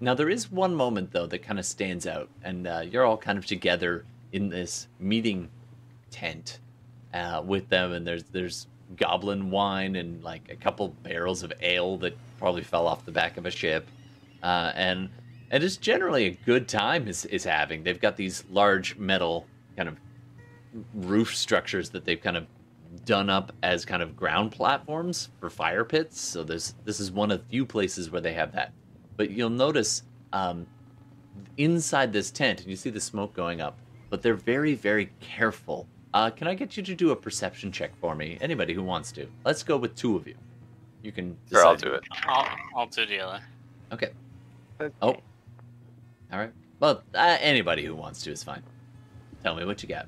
[0.00, 3.16] Now there is one moment though that kind of stands out, and uh, you're all
[3.16, 5.48] kind of together in this meeting
[6.10, 6.58] tent
[7.14, 8.66] uh, with them, and there's there's
[8.96, 13.36] goblin wine and like a couple barrels of ale that probably fell off the back
[13.36, 13.86] of a ship,
[14.42, 15.08] uh, and
[15.50, 17.82] and it's generally a good time is is having.
[17.82, 19.96] They've got these large metal kind of
[20.94, 22.46] roof structures that they've kind of
[23.04, 26.20] done up as kind of ground platforms for fire pits.
[26.20, 28.72] So this this is one of the few places where they have that.
[29.16, 30.66] But you'll notice um,
[31.56, 33.78] inside this tent, and you see the smoke going up.
[34.10, 35.86] But they're very very careful.
[36.14, 38.38] Uh, can I get you to do a perception check for me?
[38.40, 39.26] Anybody who wants to.
[39.44, 40.34] Let's go with two of you.
[41.02, 41.36] You can.
[41.50, 42.04] Sure, I'll do it.
[42.26, 43.40] I'll, I'll do the other.
[43.92, 44.10] Okay.
[44.80, 44.94] okay.
[45.02, 45.16] Oh.
[46.32, 46.52] All right.
[46.80, 48.62] Well, uh, anybody who wants to is fine.
[49.42, 50.06] Tell me what you got.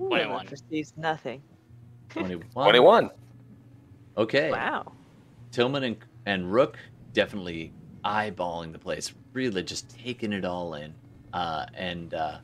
[0.00, 0.46] Ooh, 21.
[0.46, 1.42] Perceives nothing.
[2.10, 2.46] 21.
[2.52, 3.10] 21.
[4.16, 4.50] Okay.
[4.50, 4.92] Wow.
[5.50, 6.78] Tillman and, and Rook
[7.12, 7.72] definitely
[8.04, 10.94] eyeballing the place, really just taking it all in.
[11.32, 12.38] Uh, and uh,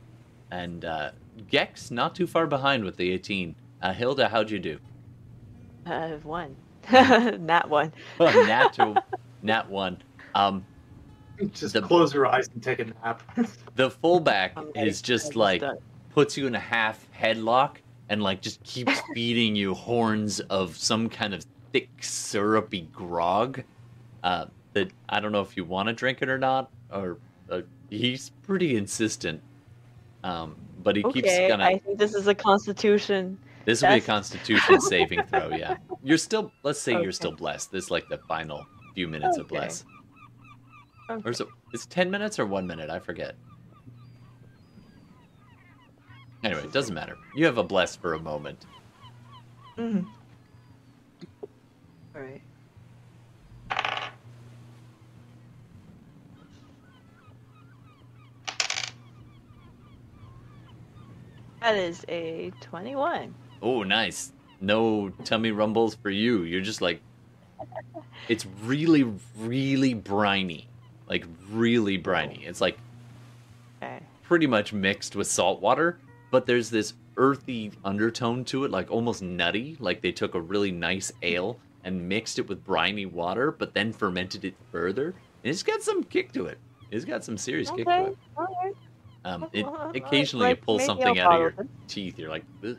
[0.50, 1.10] and uh,
[1.50, 3.54] Gex not too far behind with the 18.
[3.82, 4.78] Uh, Hilda, how'd you do?
[5.86, 6.54] Uh, one.
[6.90, 7.92] Not one.
[8.18, 9.02] nat, to,
[9.42, 9.98] nat one.
[10.34, 10.64] Um,
[11.52, 13.22] Just The- close your eyes and take a nap.
[13.76, 15.76] the fullback I'm is I'm just like done.
[16.10, 17.76] puts you in a half headlock
[18.08, 23.62] and like just keeps feeding you horns of some kind of thick syrupy grog
[24.24, 24.46] uh,
[24.78, 26.70] that I don't know if you want to drink it or not.
[26.90, 27.18] Or
[27.50, 29.42] uh, he's pretty insistent,
[30.24, 31.64] um, but he keeps Okay, gonna.
[31.64, 33.38] I think this is a constitution.
[33.64, 35.50] this will be a Constitution saving throw.
[35.50, 36.52] Yeah, you're still.
[36.62, 37.02] Let's say Okay.
[37.02, 37.72] you're still blessed.
[37.72, 39.56] This is like the final few minutes of Okay.
[39.56, 39.84] bless.
[41.08, 41.48] Or is it?
[41.72, 42.88] It's ten minutes or one minute?
[42.90, 43.34] I forget.
[46.44, 47.16] Anyway, it doesn't matter.
[47.34, 48.64] You have a bless for a moment.
[49.76, 50.06] Mhm.
[52.14, 52.40] All right.
[61.60, 63.34] That is a 21.
[63.62, 64.32] Oh, nice.
[64.60, 66.42] No tummy rumbles for you.
[66.42, 67.00] You're just like,
[68.28, 69.04] it's really,
[69.36, 70.68] really briny.
[71.08, 72.44] Like, really briny.
[72.44, 72.78] It's like
[73.82, 74.00] Okay.
[74.22, 75.98] pretty much mixed with salt water,
[76.30, 79.76] but there's this earthy undertone to it, like almost nutty.
[79.80, 83.92] Like they took a really nice ale and mixed it with briny water, but then
[83.92, 85.14] fermented it further.
[85.44, 86.58] And it's got some kick to it.
[86.90, 88.10] It's got some serious kick to Okay.
[88.10, 88.18] it.
[88.36, 88.74] All right.
[89.24, 91.54] Um, it occasionally you pull something out of your
[91.86, 92.18] teeth.
[92.18, 92.78] You're like, Ugh.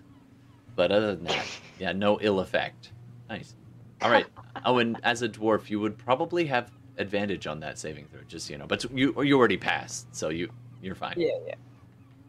[0.76, 1.46] but other than that,
[1.80, 2.92] yeah, no ill effect.
[3.30, 3.56] Nice.
[4.02, 4.26] All right.
[4.66, 8.50] Oh, and as a dwarf, you would probably have advantage on that saving throw, just
[8.50, 8.66] you know.
[8.66, 10.50] But you you already passed, so you
[10.82, 11.16] you're fine.
[11.18, 11.56] Yeah, yeah.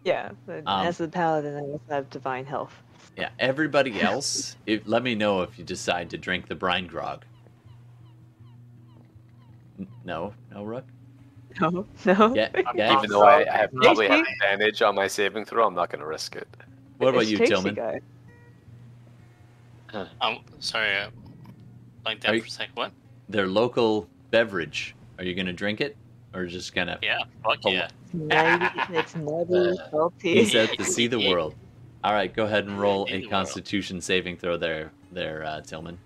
[0.02, 2.74] Yeah, but Um, as a paladin, I also have divine health.
[3.16, 7.24] Yeah, everybody else, if, let me know if you decide to drink the brine grog.
[9.78, 10.86] N- No, no, Rook.
[11.60, 12.34] No, no.
[12.34, 12.96] Yeah, yeah.
[12.98, 16.00] Even though I, I have probably have advantage on my saving throw, I'm not going
[16.00, 16.48] to risk it.
[16.98, 17.74] What about It's you, Tracy Tillman?
[17.74, 18.00] guy.
[20.20, 21.10] Um, sorry, uh,
[22.04, 22.74] like that you- for a second.
[22.76, 22.92] What?
[23.28, 24.94] Their local beverage.
[25.18, 25.96] Are you gonna drink it,
[26.34, 26.98] or just gonna?
[27.02, 27.88] Yeah, fuck Oh, yeah.
[28.04, 30.34] It's nutty, it's nutty, salty.
[30.34, 31.54] He said to see the world.
[32.02, 33.30] All right, go ahead and roll a the world.
[33.30, 35.98] Constitution saving throw there, there, uh, Tillman.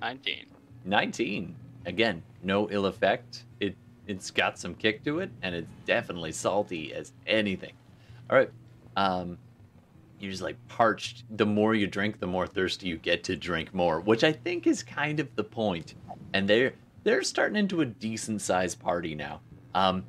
[0.00, 0.46] 19.
[0.84, 1.54] 19.
[1.86, 3.44] Again, no ill effect.
[3.60, 3.76] It
[4.06, 7.72] it's got some kick to it, and it's definitely salty as anything.
[8.28, 8.50] All right,
[8.96, 9.38] um,
[10.18, 11.24] you're just like parched.
[11.36, 14.66] The more you drink, the more thirsty you get to drink more, which I think
[14.66, 15.94] is kind of the point.
[16.34, 19.40] And they're they're starting into a decent sized party now.
[19.74, 20.04] Um,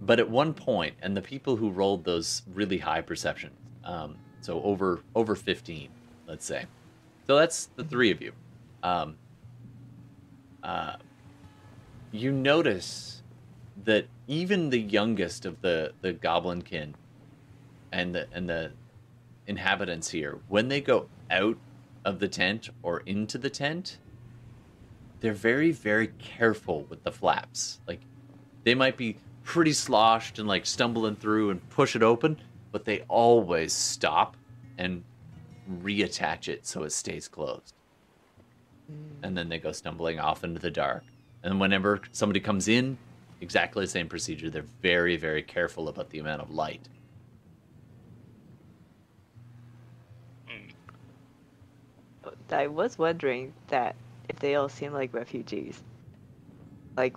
[0.00, 4.62] but at one point, and the people who rolled those really high perceptions, um, so
[4.62, 5.88] over over 15,
[6.26, 6.66] let's say.
[7.26, 8.32] So that's the three of you.
[8.82, 9.16] Um,
[10.62, 10.96] uh,
[12.12, 13.22] you notice
[13.84, 16.94] that even the youngest of the the goblinkin
[17.92, 18.72] and the and the
[19.46, 21.56] inhabitants here, when they go out
[22.04, 23.98] of the tent or into the tent,
[25.20, 27.80] they're very very careful with the flaps.
[27.86, 28.00] Like
[28.64, 32.38] they might be pretty sloshed and like stumbling through and push it open,
[32.72, 34.36] but they always stop
[34.76, 35.02] and
[35.82, 37.74] reattach it so it stays closed
[39.22, 41.04] and then they go stumbling off into the dark.
[41.42, 42.98] And whenever somebody comes in,
[43.40, 44.50] exactly the same procedure.
[44.50, 46.88] They're very, very careful about the amount of light.
[52.50, 53.94] I was wondering that
[54.28, 55.82] if they all seem like refugees,
[56.96, 57.14] like,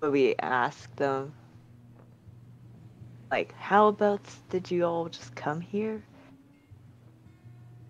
[0.00, 1.32] would we ask them,
[3.30, 6.02] like, how about did you all just come here?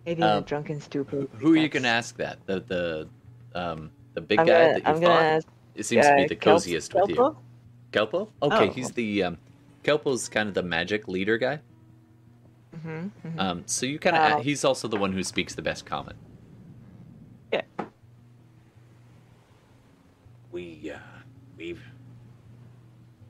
[0.07, 1.27] Maybe in a Um, drunken stupor.
[1.39, 2.39] Who are you that's- going to ask that?
[2.47, 3.09] The the
[3.59, 5.01] um the big I'm guy gonna, that you I'm fought.
[5.03, 5.49] gonna ask.
[5.75, 7.17] it seems to be uh, the Kelp- coziest with you.
[7.17, 7.37] Kelpo?
[7.93, 8.29] Kelpo?
[8.43, 8.73] Okay, Oh.
[8.73, 9.39] he's the um,
[9.85, 11.61] Kelpo's kind of the magic leader guy.
[12.77, 13.39] Mhm, mhm.
[13.41, 14.41] Um, so you kind of Wow.
[14.43, 16.17] he's also the one who speaks the best Common.
[17.53, 17.63] Yeah.
[20.53, 20.99] We, uh,
[21.57, 21.83] we've,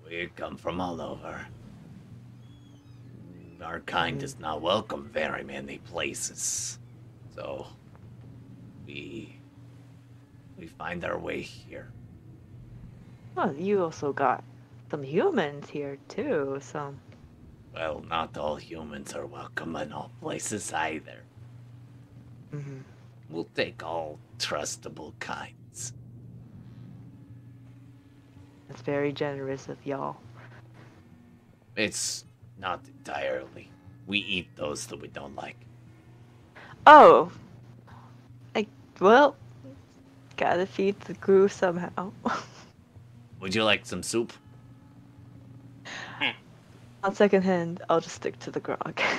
[0.06, 1.46] we come from all over.
[3.62, 6.78] Our kind is not welcome very many places.
[7.34, 7.66] So,
[8.86, 9.36] we,
[10.58, 11.90] we find our way here.
[13.36, 14.42] Well, you also got
[14.90, 16.58] some humans here too.
[16.60, 16.94] So
[17.74, 21.20] Well, not all humans are welcome in all places either.
[22.52, 22.82] mhm.
[23.28, 25.92] We'll take all trustable kinds.
[28.68, 30.16] that's very generous of y'all.
[31.76, 32.24] It's
[32.60, 33.70] not entirely.
[34.06, 35.56] We eat those that we don't like.
[36.86, 37.30] Oh,
[38.54, 38.66] I
[39.00, 39.36] well,
[40.36, 42.12] gotta feed the crew somehow.
[43.40, 44.32] Would you like some soup?
[47.02, 49.00] On second hand, I'll just stick to the grog.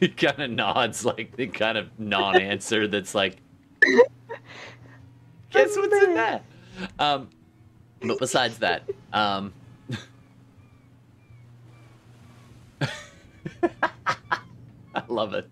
[0.00, 3.36] He kind of nods like the kind of non-answer that's like,
[5.50, 6.44] guess what's in that?
[6.98, 7.30] Um,
[8.08, 9.52] but besides that, um,
[14.94, 15.48] I love it.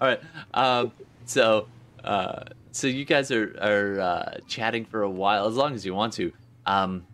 [0.00, 0.20] All right,
[0.54, 0.92] um,
[1.26, 1.66] so
[2.02, 5.94] uh, so you guys are are uh, chatting for a while, as long as you
[5.94, 6.32] want to.
[6.66, 7.06] Um,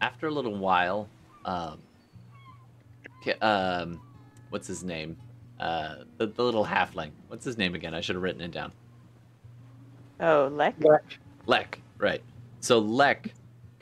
[0.00, 1.08] after a little while,
[1.44, 1.78] um,
[3.40, 4.00] um,
[4.50, 5.16] what's his name?
[5.58, 7.10] Uh, the, the little halfling.
[7.28, 7.94] What's his name again?
[7.94, 8.72] I should have written it down.
[10.20, 10.74] oh, Lek?
[11.46, 12.22] Lek, right.
[12.60, 13.32] So Lek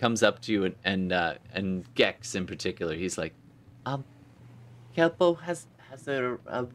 [0.03, 2.97] comes up to you and and, uh, and Gex in particular.
[2.97, 3.37] He's like,
[3.87, 4.07] um,
[4.97, 6.69] Kelpo has has a a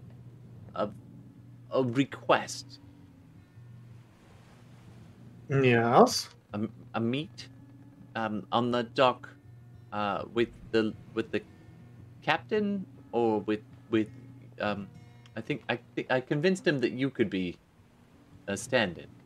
[0.75, 0.93] a,
[1.71, 2.81] a request,
[5.49, 6.29] Yes.
[6.53, 7.49] a, a meet,
[8.15, 9.39] um, on the dock,
[9.91, 11.45] uh, with the with the
[12.21, 14.09] captain or with with
[14.59, 14.91] um,
[15.37, 17.61] I think I think I convinced him that you could be
[18.47, 19.16] a stand-in.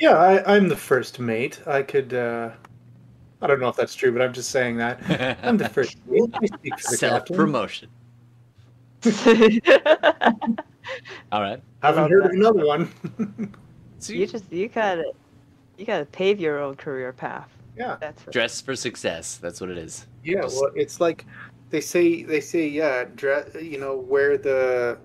[0.00, 1.60] Yeah, I, I'm the first mate.
[1.66, 2.14] I could.
[2.14, 2.50] uh
[3.42, 5.38] I don't know if that's true, but I'm just saying that.
[5.42, 6.22] I'm the first mate.
[6.34, 7.88] I speak for the Self promotion.
[11.32, 11.62] All right.
[11.82, 12.30] Haven't heard that.
[12.30, 12.90] of another one.
[13.98, 15.12] So you just you gotta
[15.78, 17.48] you gotta pave your own career path.
[17.76, 17.96] Yeah.
[18.00, 18.32] That's right.
[18.32, 19.36] Dress for success.
[19.38, 20.06] That's what it is.
[20.24, 21.24] Yeah, Just- well, it's like
[21.70, 22.22] they say.
[22.24, 23.54] They say, yeah, dress.
[23.60, 24.98] You know, wear the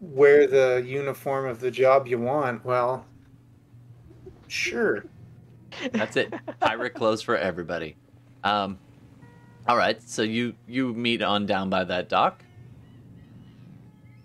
[0.00, 2.64] wear the uniform of the job you want.
[2.64, 3.04] Well,
[4.48, 5.04] sure.
[5.92, 6.32] That's it.
[6.60, 7.96] Pirate clothes for everybody.
[8.42, 8.78] Um,
[9.66, 10.00] all right.
[10.08, 12.44] So you you meet on down by that dock.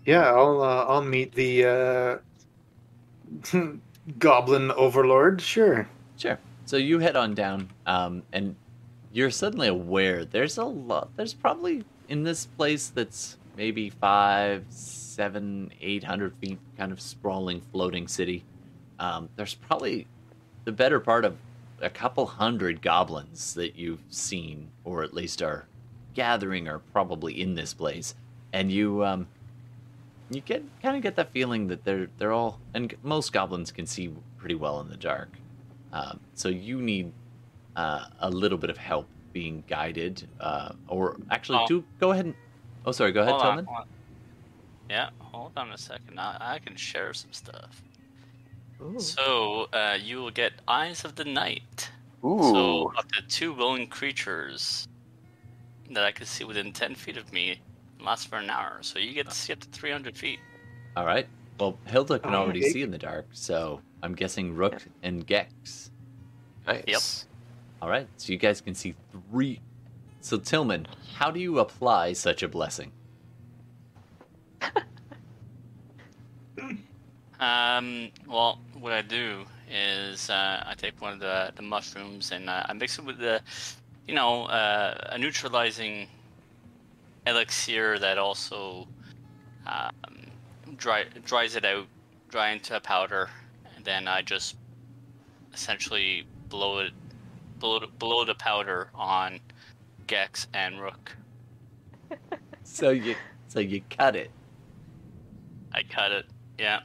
[0.05, 2.21] Yeah, I'll uh, I'll meet the
[3.53, 3.57] uh,
[4.19, 5.41] goblin overlord.
[5.41, 5.87] Sure.
[6.17, 6.39] Sure.
[6.65, 8.55] So you head on down, um, and
[9.11, 11.09] you're suddenly aware there's a lot.
[11.15, 17.61] There's probably in this place that's maybe five, seven, eight hundred feet, kind of sprawling,
[17.71, 18.43] floating city.
[18.99, 20.07] Um, there's probably
[20.65, 21.37] the better part of
[21.81, 25.65] a couple hundred goblins that you've seen, or at least are
[26.13, 28.15] gathering, are probably in this place,
[28.51, 29.27] and you um,
[30.29, 33.85] you get kind of get that feeling that they're they're all and most goblins can
[33.85, 35.29] see pretty well in the dark.
[35.93, 37.11] Um, so you need
[37.75, 41.67] uh, a little bit of help being guided, uh, or actually, Oh.
[41.67, 42.35] do go ahead and.
[42.85, 43.11] Oh, sorry.
[43.11, 43.85] Go ahead, Hold on, hold on.
[44.89, 46.19] Yeah, hold on a second.
[46.19, 47.83] I, I can share some stuff.
[48.81, 48.99] Ooh.
[48.99, 51.89] So, uh, you will get Eyes of the Night.
[52.23, 52.39] Ooh.
[52.41, 54.87] So, up to two willing creatures
[55.91, 57.59] that I can see within 10 feet of me
[57.99, 58.77] lasts for an hour.
[58.81, 60.39] So, you get to see up to 300 feet.
[60.95, 61.27] All right.
[61.59, 65.91] Well, Hilda can Oh, already see in the dark, so I'm guessing Rook and Gex.
[66.65, 66.83] nice.
[66.87, 67.01] Yep.
[67.81, 68.07] All right.
[68.15, 68.95] So you guys can see
[69.29, 69.59] three.
[70.21, 72.91] So Tillman, how do you apply such a blessing?
[77.39, 82.49] Um, well, what I do is uh, I take one of the, the mushrooms and
[82.49, 83.41] uh, I mix it with the,
[84.07, 86.07] you know, uh, a neutralizing
[87.27, 88.87] elixir that also
[89.67, 89.91] um,
[90.77, 91.85] dry, dries it out,
[92.29, 93.29] dry into a powder,
[93.75, 94.55] and then I just
[95.53, 96.93] essentially blow it,
[97.59, 99.39] blow, it- blow the powder on
[100.07, 101.15] Gex and Rook.
[102.71, 103.15] So you
[103.47, 104.29] so you cut it.
[105.73, 106.25] I cut it.
[106.59, 106.81] Yeah.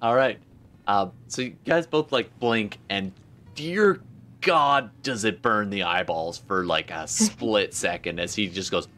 [0.00, 0.38] All right.
[0.86, 3.12] Uh, so you guys both like blink, and
[3.54, 4.00] dear
[4.40, 8.88] God, does it burn the eyeballs for like a split second as he just goes,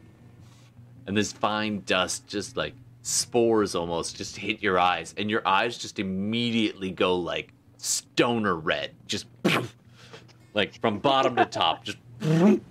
[1.07, 5.77] and this fine dust just like spores almost just hit your eyes, and your eyes
[5.77, 9.25] just immediately go like stoner red, just
[10.53, 11.97] like from bottom to top, just.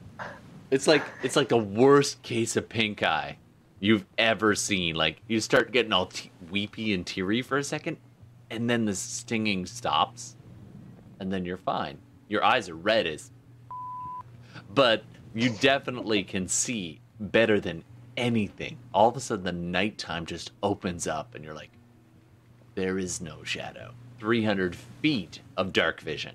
[0.70, 3.39] It's like it's like the worst case of pink eye
[3.81, 4.94] you've ever seen.
[4.94, 7.97] Like you start getting all te- weepy and teary for a second,
[8.51, 10.37] and then the stinging stops,
[11.19, 11.99] and then you're fine.
[12.29, 13.31] Your eyes are red as,
[14.75, 15.05] but
[15.35, 17.85] you definitely can see better than
[18.17, 18.79] anything.
[18.93, 21.70] All of a sudden, the nighttime just opens up, and you're like,
[22.75, 23.93] there is no shadow.
[24.19, 26.35] 300 feet of dark vision.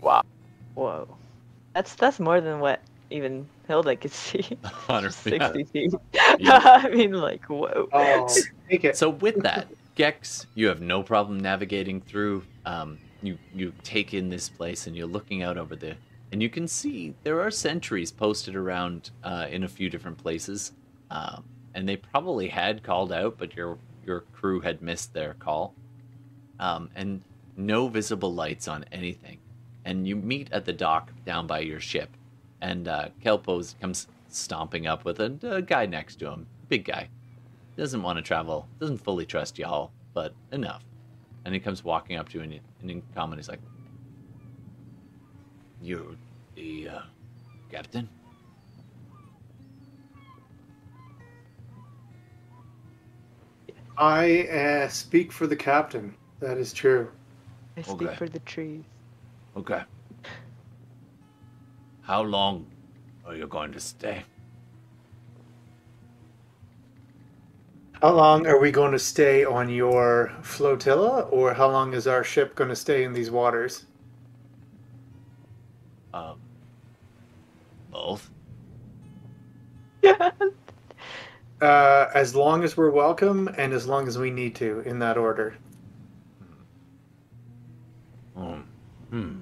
[0.00, 0.22] Wow.
[0.74, 1.08] Whoa.
[1.74, 4.42] That's that's more than what even Hilda could see.
[4.60, 5.40] 100 feet.
[5.40, 5.94] 60 feet.
[6.38, 6.60] Yeah.
[6.82, 7.88] I mean, like, whoa.
[7.92, 8.28] Oh,
[8.68, 8.96] take it.
[8.96, 12.44] So with that, Gex, you have no problem navigating through.
[12.64, 15.96] Um, you you take in this place and you're looking out over the,
[16.30, 20.70] and you can see there are sentries posted around uh, in a few different places,
[21.10, 21.42] um,
[21.74, 25.74] and they probably had called out, but your your crew had missed their call,
[26.60, 27.20] um, and
[27.56, 29.38] no visible lights on anything.
[29.84, 32.10] And you meet at the dock down by your ship,
[32.60, 37.08] and uh, Kelpos comes stomping up with a, a guy next to him, big guy
[37.78, 40.82] doesn't want to travel, doesn't fully trust y'all, but enough.
[41.44, 43.60] And he comes walking up to you, and, and in common, he's like,
[45.80, 46.16] You're
[46.56, 47.00] the uh,
[47.70, 48.08] captain?
[53.96, 56.14] I uh, speak for the captain.
[56.40, 57.10] That is true.
[57.76, 58.16] I speak Okay.
[58.16, 58.84] for the trees.
[59.56, 59.82] Okay.
[62.02, 62.66] How long
[63.24, 64.24] are you going to stay?
[68.00, 72.22] How long are we going to stay on your flotilla, or how long is our
[72.22, 73.86] ship going to stay in these waters?
[76.14, 76.38] Um,
[77.90, 78.30] both?
[80.02, 80.30] Yeah.
[81.60, 85.18] Uh, as long as we're welcome, and as long as we need to, in that
[85.18, 85.56] order.
[88.36, 88.64] Um,
[89.10, 89.40] hmm.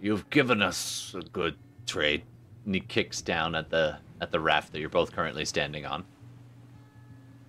[0.00, 2.22] You've given us a good trade.
[2.64, 6.04] And he kicks down at the at the raft that you're both currently standing on.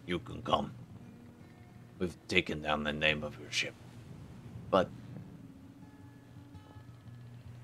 [0.06, 0.72] You can come.
[2.00, 3.74] We've taken down the name of your ship.
[4.70, 4.90] But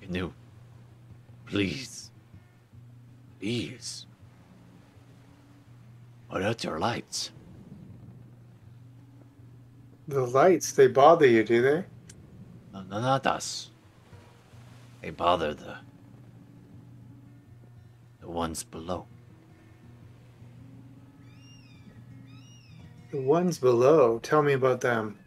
[0.02, 0.34] Canoe,
[1.46, 2.12] please.
[3.40, 4.06] Please.
[6.30, 7.32] Put out your lights.
[10.08, 11.86] The lights, they bother you, do they?
[12.74, 13.70] No, no, not us.
[15.02, 15.78] They bother the
[18.22, 19.08] the ones below.
[23.12, 24.20] The ones below.
[24.20, 25.20] Tell me about them.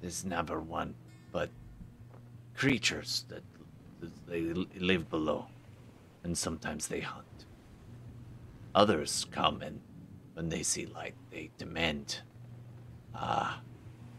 [0.00, 0.94] There's never one,
[1.32, 1.50] but
[2.54, 3.42] creatures that
[4.00, 4.40] that they
[4.78, 5.46] live below,
[6.22, 7.46] and sometimes they hunt.
[8.74, 9.80] Others come and
[10.34, 12.20] when they see light, they demand
[13.14, 13.60] ah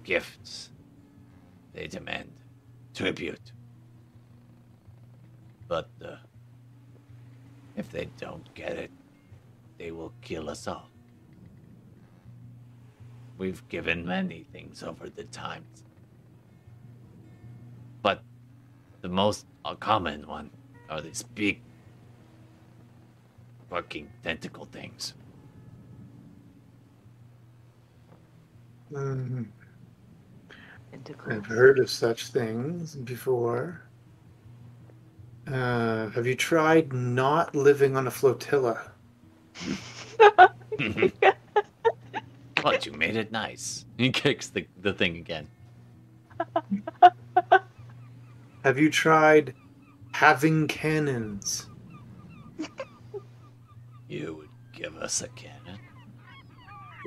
[0.03, 0.69] gifts.
[1.73, 2.31] They demand
[2.93, 3.51] tribute.
[5.67, 6.15] But uh,
[7.75, 8.91] if they don't get it,
[9.77, 10.89] they will kill us all.
[13.37, 15.83] We've given many things over the times.
[18.01, 18.23] But
[19.01, 19.45] the most
[19.79, 20.49] common one
[20.89, 21.61] are these big
[23.69, 25.13] fucking tentacle things.
[28.89, 29.43] Hmm.
[31.29, 33.81] I've heard of such things before.
[35.45, 38.91] Uh, have you tried not living on a flotilla?
[42.61, 43.85] What, you made it nice.
[43.97, 45.47] He kicks the, the thing again.
[48.63, 49.53] Have you tried
[50.11, 51.67] having cannons?
[54.09, 55.79] You would give us a cannon?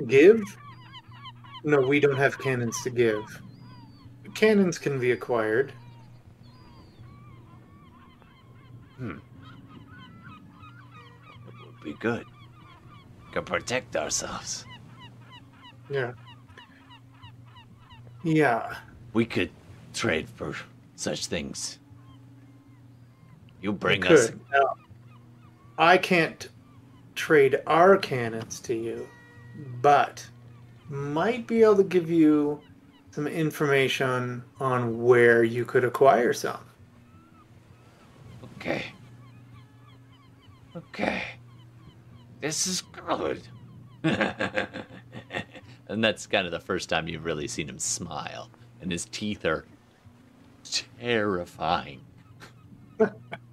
[0.07, 0.41] Give?
[1.63, 3.41] No, we don't have cannons to give.
[4.33, 5.73] Cannons can be acquired.
[8.97, 9.17] Hmm.
[11.47, 12.25] It would be good.
[13.31, 14.65] Could protect ourselves.
[15.89, 16.11] Yeah.
[18.23, 18.75] Yeah.
[19.13, 19.51] We could
[19.93, 20.55] trade for
[20.95, 21.79] such things.
[23.61, 24.31] You bring us.
[24.51, 24.75] Now,
[25.77, 26.49] I can't
[27.15, 29.07] trade our cannons to you,
[29.81, 30.27] but
[30.89, 32.61] might be able to give you
[33.11, 36.59] some information on where you could acquire some.
[38.57, 38.85] Okay.
[40.75, 41.23] Okay.
[42.41, 43.41] This is good.
[45.91, 48.49] And that's kind of the first time you've really seen him smile.
[48.79, 49.65] And his teeth are
[50.97, 51.99] terrifying.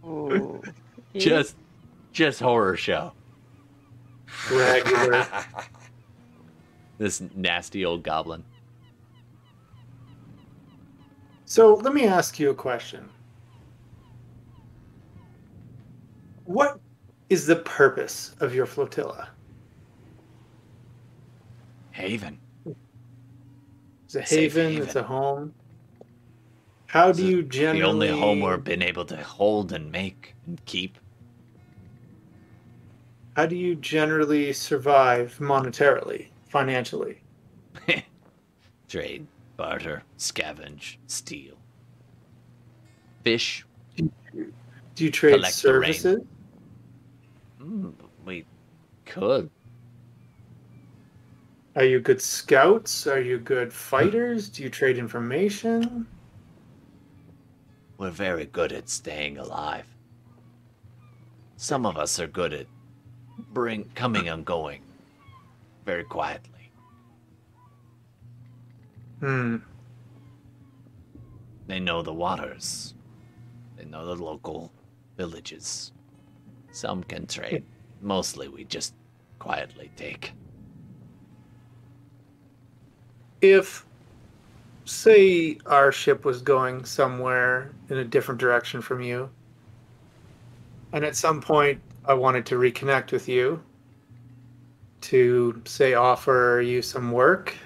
[0.05, 0.63] Oh.
[1.17, 1.57] just,
[2.13, 3.13] just horror show.
[4.51, 5.27] Regular.
[6.99, 8.43] This nasty old goblin.
[11.45, 13.09] So let me ask you a question.
[16.45, 16.81] What
[17.31, 19.29] is the purpose of your flotilla?
[21.91, 22.39] Haven.
[24.05, 24.83] It's a haven, haven.
[24.87, 25.53] it's a home.
[26.87, 30.65] How do you generally The only home we've been able to hold and make and
[30.65, 30.97] keep.
[33.37, 37.21] how do you generally survive monetarily, financially?
[38.89, 39.27] Trade,
[39.59, 41.57] barter, scavenge, steal.
[43.23, 43.67] Fish.
[43.97, 45.93] Do you trade Collect the rain.
[45.93, 46.27] services?
[48.25, 48.45] We
[49.05, 49.51] could.
[51.77, 53.07] Are you good scouts?
[53.07, 54.49] Are you good fighters?
[54.49, 56.07] Do you trade information?
[57.99, 59.87] We're very good at staying alive.
[61.57, 62.67] Some of us are good at
[63.53, 64.83] bring coming and going
[65.85, 66.71] very quietly.
[69.21, 69.57] Hmm.
[71.67, 72.95] They know the waters.
[73.77, 74.73] They know the local
[75.17, 75.93] villages.
[76.79, 77.65] Some can trade.
[78.03, 78.95] Mostly we just
[79.41, 80.33] quietly take.
[83.41, 83.85] If,
[84.85, 89.29] say, our ship was going somewhere in a different direction from you,
[90.93, 93.61] and at some point I wanted to reconnect with you
[95.01, 97.57] to, say, offer you some work,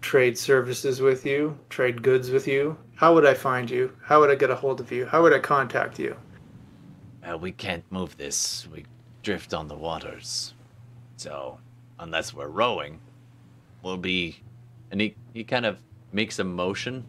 [0.00, 3.94] trade services with you, trade goods with you, how would I find you?
[4.02, 5.04] How would I get a hold of you?
[5.04, 6.16] How would I contact you?
[7.26, 8.68] Uh, we can't move this.
[8.70, 8.84] We
[9.22, 10.54] drift on the waters.
[11.16, 11.58] So,
[11.98, 13.00] unless we're rowing,
[13.82, 14.40] we'll be.
[14.90, 15.78] And he, he kind of
[16.12, 17.04] makes a motion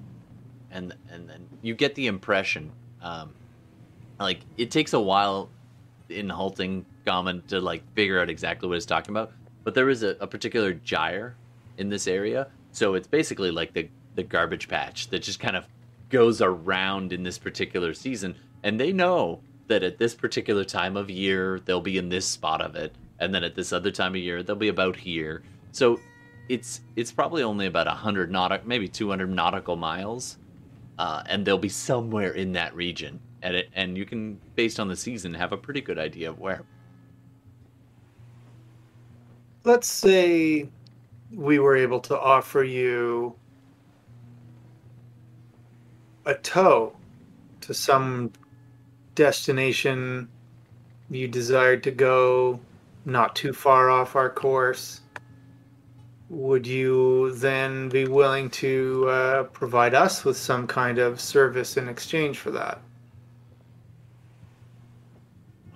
[0.71, 2.71] and and then you get the impression
[3.03, 3.31] um
[4.19, 5.47] like it takes a while
[6.09, 9.31] in halting Common to like figure out exactly what he's talking about.
[9.63, 11.35] But there is a, a particular gyre
[11.77, 12.47] in this area.
[12.71, 15.65] So it's basically like the, the garbage patch that just kind of
[16.09, 18.35] goes around in this particular season.
[18.63, 22.61] And they know that at this particular time of year, they'll be in this spot
[22.61, 22.95] of it.
[23.19, 25.43] And then at this other time of year, they'll be about here.
[25.71, 25.99] So
[26.49, 30.37] it's it's probably only about 100 nautical, maybe 200 nautical miles.
[30.99, 33.19] Uh, and they'll be somewhere in that region.
[33.41, 36.39] And, it, and you can, based on the season, have a pretty good idea of
[36.39, 36.63] where.
[39.65, 40.69] let's say
[41.33, 43.35] we were able to offer you
[46.25, 46.95] a tow
[47.61, 48.31] to some
[49.15, 50.29] destination
[51.09, 52.59] you desired to go,
[53.05, 55.01] not too far off our course,
[56.29, 61.87] would you then be willing to uh, provide us with some kind of service in
[61.87, 62.81] exchange for that?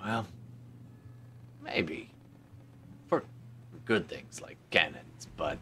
[0.03, 0.25] Well,
[1.63, 2.09] maybe.
[3.07, 3.23] For
[3.85, 5.59] good things like cannons, but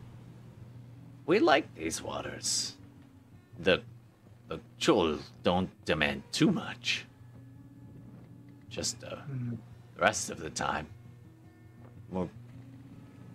[1.25, 2.75] we like these waters.
[3.59, 3.81] The
[4.47, 7.06] the Chul don't demand too much.
[8.77, 9.15] Just uh,
[9.95, 10.85] the rest of the time,
[12.11, 12.29] we're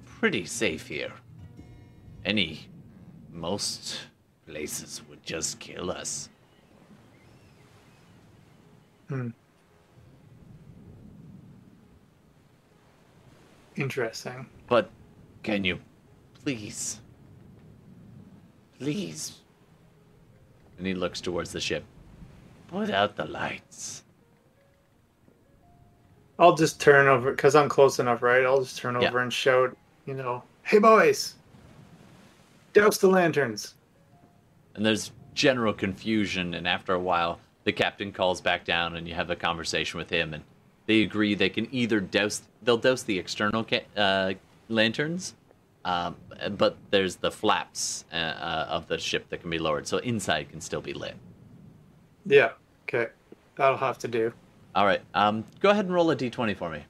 [0.05, 1.11] pretty safe here.
[2.25, 2.69] Any,
[3.33, 4.03] most
[4.47, 6.29] places would just kill us.
[9.09, 9.31] Hmm.
[13.75, 14.47] Interesting.
[14.69, 14.91] But
[15.43, 15.81] can you
[16.45, 17.01] please,
[18.79, 19.41] please?
[20.79, 21.83] And he looks towards the ship.
[22.69, 24.05] Put out the lights.
[26.43, 28.45] I'll just turn over because I'm close enough, right?
[28.45, 29.07] I'll just turn Yeah.
[29.09, 31.37] over and shout, you know, "Hey boys,
[32.73, 33.75] douse the lanterns."
[34.75, 39.15] And there's general confusion, and after a while, the captain calls back down, and you
[39.15, 40.43] have a conversation with him, and
[40.87, 44.33] they agree they can either douse, they'll douse the external ca- uh,
[44.69, 45.35] lanterns,
[45.85, 46.17] um,
[46.59, 50.51] but there's the flaps uh, uh, of the ship that can be lowered, so inside
[50.51, 51.15] can still be lit.
[52.27, 52.51] Yeah.
[52.89, 53.13] Okay.
[53.55, 54.33] That'll have to do.
[54.75, 56.85] All right, um, go ahead and roll a d20 for me.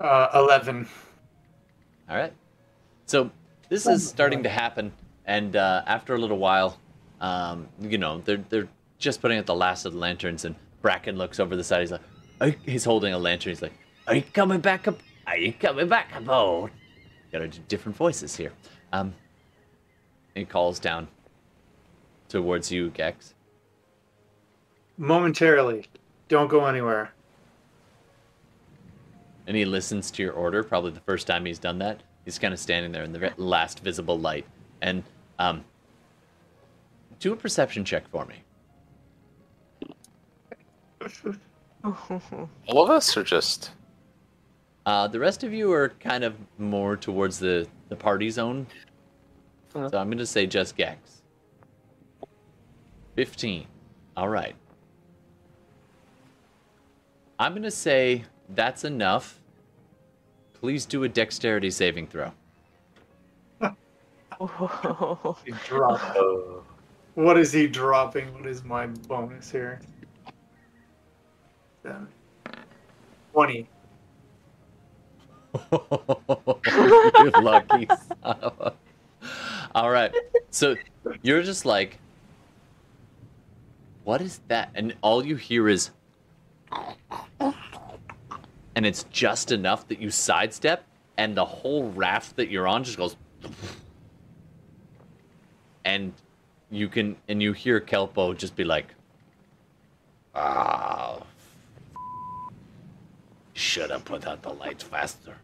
[0.00, 0.88] Uh, Eleven.
[2.08, 2.32] All right.
[3.06, 3.30] So
[3.68, 4.92] this is starting to happen,
[5.24, 6.78] and uh, after a little while,
[7.20, 11.16] um, you know, they're they're just putting out the last of the lanterns, and Bracken
[11.16, 11.80] looks over the side.
[11.80, 12.02] He's like,
[12.40, 13.50] "Are he's holding a lantern.
[13.50, 13.72] He's like,
[14.06, 14.98] "Are you coming back up?
[15.26, 16.72] Are you coming back aboard?"
[17.32, 18.52] Gotta do different voices here.
[18.92, 19.14] Um,
[20.34, 21.08] he calls down
[22.28, 23.34] towards you, Gex.
[24.98, 25.86] Momentarily.
[26.28, 27.10] Don't go anywhere.
[29.46, 30.62] and he listens to your order.
[30.64, 32.02] Probably the first time he's done that.
[32.24, 34.46] He's kind of standing there in the last visible light,
[34.80, 35.02] and
[35.38, 35.62] um,
[37.20, 38.36] do a perception check for me.
[41.84, 43.70] All of us, or just
[44.86, 48.66] Uh, the rest of you are kind of more towards the the party zone,
[49.74, 49.88] Uh-huh.
[49.90, 51.22] so I'm going to say just Gex.
[53.16, 53.66] Fifteen.
[54.16, 54.54] All right.
[57.38, 59.40] I'm going to say that's enough.
[60.54, 62.32] Please do a dexterity saving throw.
[65.44, 66.18] He dropped.
[67.14, 68.32] What is he dropping?
[68.34, 69.80] What is my bonus here?
[71.82, 72.08] Seven.
[73.32, 73.68] Twenty.
[75.72, 78.72] you lucky son of a...
[79.74, 80.14] All right.
[80.50, 80.76] So
[81.22, 81.98] you're just like,
[84.04, 84.70] what is that?
[84.74, 85.90] And all you hear is,
[87.40, 90.84] and it's just enough that you sidestep,
[91.16, 93.16] and the whole raft that you're on just goes,
[95.84, 96.12] and
[96.70, 98.94] you can, and you hear Kelpo just be like,
[100.34, 101.20] ah,
[103.54, 105.36] should have put out the lights faster.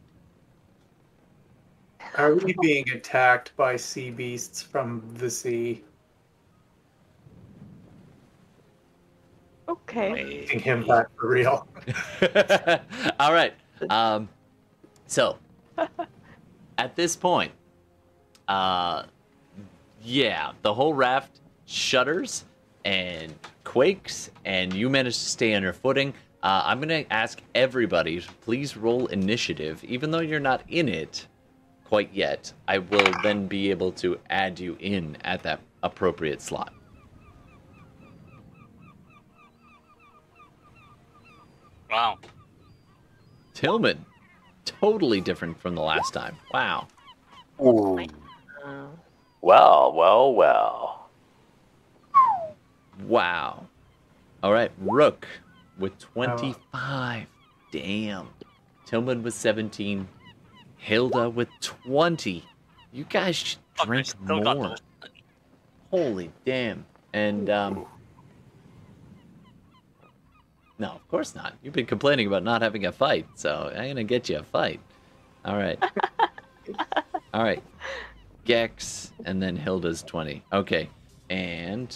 [2.16, 5.84] Are we being attacked by sea beasts from the sea?
[9.90, 10.44] okay.
[10.46, 11.66] Taking him back for real.
[13.20, 13.54] All right.
[13.88, 14.28] Um,
[15.06, 15.38] so
[16.78, 17.52] at this point,
[18.48, 19.04] uh,
[20.02, 22.44] yeah, the whole raft shudders
[22.84, 26.14] and quakes, and you manage to stay on your footing.
[26.42, 31.26] Uh, I'm gonna ask everybody to please roll initiative, even though you're not in it
[31.90, 32.52] quite yet.
[32.68, 36.72] I will then be able to add you in at that appropriate slot.
[41.90, 42.18] Wow.
[43.54, 44.06] Tillman,
[44.64, 46.36] totally different from the last time.
[46.54, 46.86] Wow.
[47.60, 48.06] Ooh.
[49.40, 51.10] Well, well, well.
[53.04, 53.66] Wow.
[54.44, 55.26] All right, Rook
[55.76, 57.26] with 25.
[57.72, 58.28] Damn.
[58.86, 60.06] Tillman with 17.
[60.80, 62.42] Hilda with 20.
[62.92, 64.76] You guys should drink still got more.
[65.90, 66.86] Holy damn.
[67.12, 67.86] And, um.
[70.78, 71.54] No, of course not.
[71.62, 74.80] You've been complaining about not having a fight, so I'm gonna get you a fight.
[75.44, 75.78] All right.
[77.34, 77.62] All right.
[78.46, 80.42] Gex, and then Hilda's 20.
[80.52, 80.88] Okay.
[81.28, 81.94] And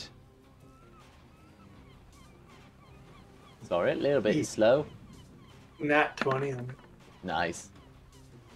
[3.66, 4.84] Sorry, a little bit slow.
[5.80, 6.52] Nat 20.
[6.52, 6.66] on it.
[7.22, 7.70] Nice.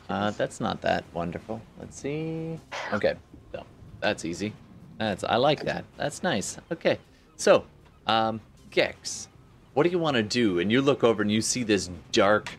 [0.09, 1.61] Uh, that's not that wonderful.
[1.79, 2.59] Let's see.
[2.93, 3.15] Okay,
[3.53, 3.63] so
[4.01, 4.53] that's easy.
[4.99, 5.85] That's I like that.
[5.97, 6.57] That's nice.
[6.73, 6.99] Okay,
[7.37, 7.65] so
[8.07, 9.29] um, Gex,
[9.75, 10.59] what do you want to do?
[10.61, 12.51] And you look over and you see this dark,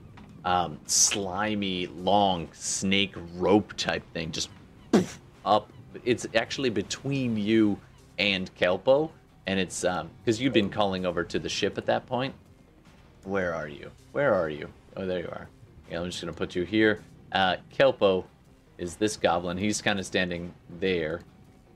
[0.46, 4.50] um, slimy, long snake rope type thing just
[4.92, 5.72] poof, up.
[6.06, 7.80] It's actually between you
[8.20, 9.10] and Kelpo,
[9.48, 12.36] and it's um because you've been calling over to the ship at that point.
[13.24, 13.92] Where are you?
[14.12, 14.70] Where are you?
[14.96, 15.50] Oh, there you are.
[15.90, 17.02] Yeah, I'm just gonna put you here.
[17.32, 18.26] Uh, Kelpo
[18.78, 19.58] is this goblin.
[19.58, 21.22] He's kind of standing there,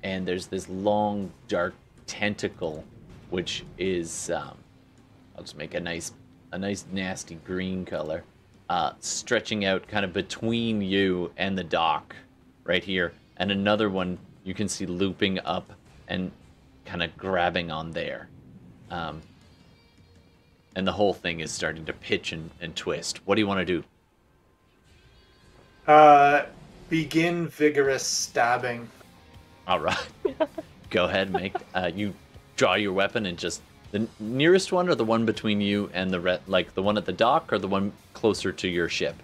[0.04, 1.74] and there's this long, dark
[2.08, 2.84] tentacle,
[3.30, 4.58] which is um,
[5.36, 6.14] I'll just make a nice,
[6.52, 8.24] a nice nasty green color,
[8.70, 12.16] uh, stretching out kind of between you and the dock,
[12.64, 15.72] right here, and another one you can see looping up
[16.08, 16.32] and
[16.86, 18.28] kind of grabbing on there.
[18.90, 19.22] Um,
[20.76, 23.26] and the whole thing is starting to pitch and, and twist.
[23.26, 23.84] What do you want to do?
[25.88, 26.46] Uh,
[26.90, 28.88] begin vigorous stabbing.
[29.68, 29.98] All right.
[30.90, 32.14] Go ahead, make uh, you
[32.56, 36.20] draw your weapon and just the nearest one, or the one between you and the
[36.20, 39.16] re- like the one at the dock, or the one closer to your ship.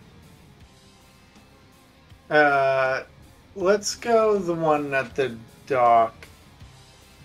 [2.29, 3.03] Uh,
[3.55, 5.35] let's go the one at the
[5.67, 6.27] dock.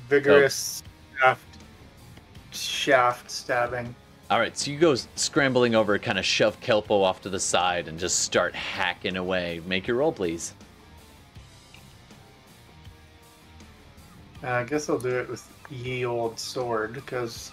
[0.09, 0.83] Vigorous
[1.19, 1.43] shaft,
[2.53, 3.95] shaft stabbing.
[4.31, 7.89] All right, so you go scrambling over, kind of shove Kelpo off to the side,
[7.89, 9.61] and just start hacking away.
[9.67, 10.55] Make your roll, please.
[14.43, 17.53] Uh, I guess I'll do it with ye old sword because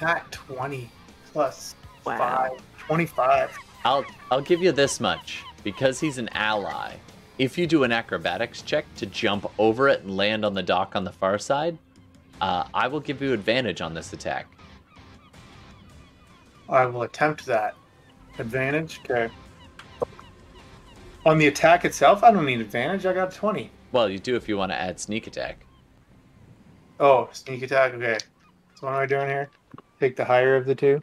[0.00, 0.88] that 20
[1.32, 2.50] plus Wow.
[2.50, 3.58] 5, 25.
[3.84, 6.94] I'll I'll give you this much because he's an ally.
[7.38, 10.94] If you do an acrobatics check to jump over it and land on the dock
[10.96, 11.78] on the far side,
[12.42, 14.46] uh, I will give you advantage on this attack.
[16.68, 17.74] I will attempt that.
[18.38, 19.00] Advantage?
[19.04, 19.32] Okay.
[21.24, 23.06] On the attack itself, I don't need advantage.
[23.06, 23.70] I got 20.
[23.92, 25.64] Well, you do if you want to add sneak attack.
[26.98, 27.94] Oh, sneak attack.
[27.94, 28.18] Okay.
[28.74, 29.48] So what am I doing here?
[30.00, 31.00] Take the higher of the two.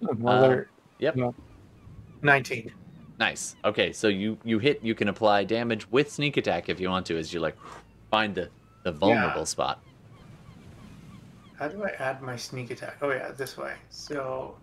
[0.00, 0.60] Well, Uh,
[0.98, 1.14] yep.
[1.14, 1.32] no.
[2.22, 2.72] 19.
[3.20, 3.54] Nice.
[3.64, 4.82] Okay, so you you hit.
[4.82, 7.56] You can apply damage with sneak attack if you want to, as you like
[8.10, 8.50] find the
[8.82, 9.44] the vulnerable Yeah.
[9.44, 9.80] spot.
[11.64, 12.98] How do I add my sneak attack?
[13.00, 13.72] Oh yeah, this way.
[13.88, 14.58] So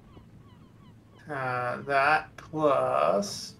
[1.27, 3.55] uh, that plus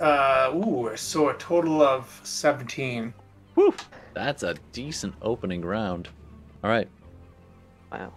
[0.00, 3.12] uh ooh, so a total of seventeen.
[3.56, 3.74] Whew,
[4.14, 6.08] that's a decent opening round.
[6.62, 6.88] All right,
[7.90, 8.12] Wow.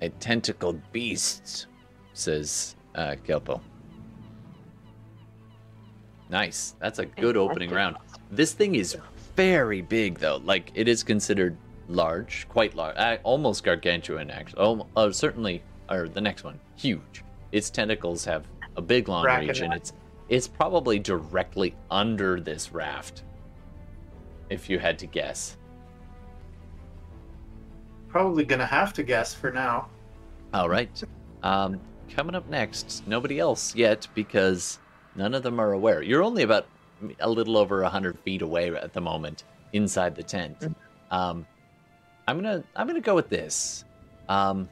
[0.00, 1.66] a tentacled beast,
[2.14, 3.60] says uh, Kelpo.
[6.30, 6.76] Nice.
[6.78, 7.98] That's a good opening round.
[8.30, 8.96] This thing is
[9.38, 10.40] very big, though.
[10.44, 11.56] Like it is considered
[11.88, 14.30] large, quite large, uh, almost gargantuan.
[14.32, 17.22] Actually, oh, uh, certainly, or the next one, huge.
[17.52, 19.92] Its tentacles have a big long Bracket reach, and it's
[20.28, 23.22] it's probably directly under this raft.
[24.50, 25.56] If you had to guess.
[28.08, 29.88] Probably gonna have to guess for now.
[30.52, 30.90] All right.
[31.44, 34.80] Um, coming up next, nobody else yet because
[35.14, 36.02] none of them are aware.
[36.02, 36.66] You're only about
[37.20, 40.56] a little over hundred feet away at the moment inside the tent.
[41.10, 41.46] Um,
[42.26, 43.84] I'm gonna I'm gonna go with this.
[44.28, 44.68] Um,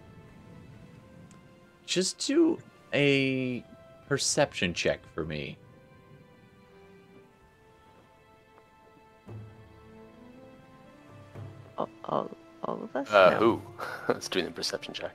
[1.87, 2.59] just do
[2.93, 3.65] a
[4.09, 5.57] perception check for me.
[11.79, 12.31] All, all,
[12.65, 13.11] all of us?
[13.13, 13.37] Uh, No.
[13.39, 13.63] who?
[14.09, 15.13] Let's do the perception check.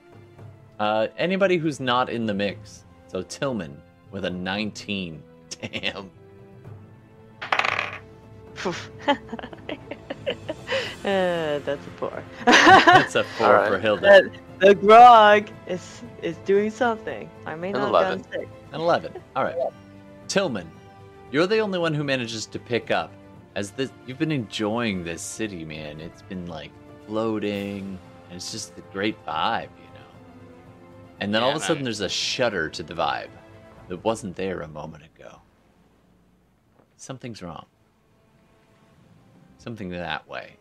[0.78, 2.84] Uh, anybody who's not in the mix.
[3.08, 5.22] So Tillman with a 19.
[5.60, 6.10] Damn.
[9.06, 9.14] uh,
[11.04, 12.22] that's a four.
[12.46, 13.68] That's a four Alright.
[13.68, 14.00] for Hilda.
[14.00, 17.28] the, the grog is is doing something.
[17.46, 18.18] I may An not 11.
[18.18, 18.48] have gotten sick.
[18.72, 19.14] An 11.
[19.34, 19.56] All right.
[20.28, 20.70] Tillman,
[21.30, 23.12] you're the only one who manages to pick up.
[23.54, 26.00] As this, you've been enjoying this city, man.
[26.00, 26.70] It's been like
[27.06, 27.98] floating,
[28.28, 30.06] and it's just the great vibe, you know.
[31.20, 31.84] And then all of a sudden, man.
[31.84, 33.28] there's a shudder to the vibe
[33.88, 35.40] that wasn't there a moment ago.
[36.96, 37.66] Something's wrong.
[39.62, 40.56] Something that way.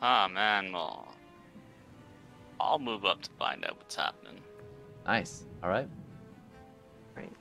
[0.00, 1.16] Ah man, well,
[2.60, 4.40] I'll move up to find out what's happening.
[5.04, 5.46] Nice.
[5.64, 5.88] All right.
[7.16, 7.32] Right.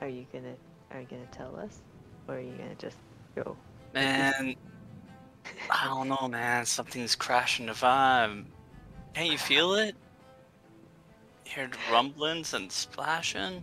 [0.00, 0.56] Are you gonna
[0.90, 1.80] are you gonna tell us?
[2.26, 2.96] Or are you gonna just
[3.36, 3.56] go?
[3.94, 4.56] Man,
[5.70, 6.66] I don't know, man.
[6.66, 8.46] Something's crashing the vibe.
[9.14, 9.94] Can't you feel it?
[11.44, 13.62] Hear the rumblings and splashing?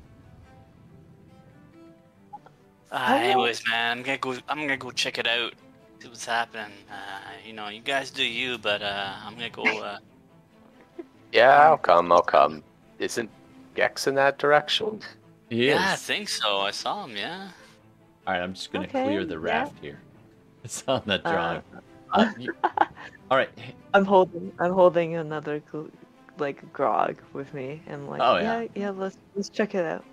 [2.92, 4.32] Uh, anyways, man, I'm gonna go.
[4.48, 5.54] I'm gonna go check it out.
[6.00, 6.72] See what's happening.
[6.90, 6.96] Uh,
[7.46, 9.64] you know, you guys do you, but uh, I'm gonna go.
[9.84, 9.98] Uh,
[11.34, 12.12] Yeah, I'll come.
[12.12, 12.64] I'll come.
[13.00, 13.30] Isn't
[13.76, 15.02] Gex in that direction?
[15.50, 16.60] He yeah, I think so.
[16.60, 17.16] I saw him.
[17.18, 17.50] Yeah.
[18.26, 19.40] All right, I'm just gonna Okay, clear the yeah.
[19.52, 20.00] raft here.
[20.64, 21.62] It's on that Uh, drawing.
[22.14, 22.54] Uh, you-
[23.30, 23.50] all right.
[23.94, 24.52] I'm holding.
[24.60, 25.62] I'm holding another
[26.38, 28.62] like grog with me, and like, Oh, yeah.
[28.62, 28.90] yeah, yeah.
[28.92, 30.06] Let's let's check it out.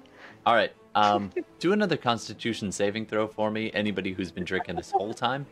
[0.44, 0.72] All right.
[0.94, 3.70] Um, do another Constitution saving throw for me.
[3.72, 5.46] Anybody who's been drinking this whole time.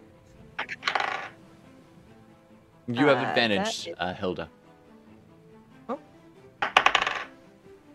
[2.86, 4.48] You have Uh, advantage, is- uh, Hilda.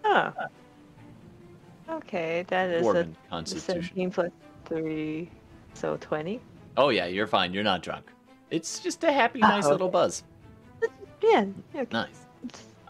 [0.09, 0.31] Oh.
[1.89, 3.83] Okay, that is Dwarven a Constitution.
[3.83, 4.31] 17 plus
[4.65, 5.29] three,
[5.73, 6.39] so 20.
[6.75, 7.53] Oh yeah, you're fine.
[7.53, 8.11] You're not drunk.
[8.49, 10.23] It's just a happy, nice Oh, little buzz.
[11.21, 11.45] Yeah.
[11.73, 11.87] yeah, okay.
[11.91, 12.25] Nice.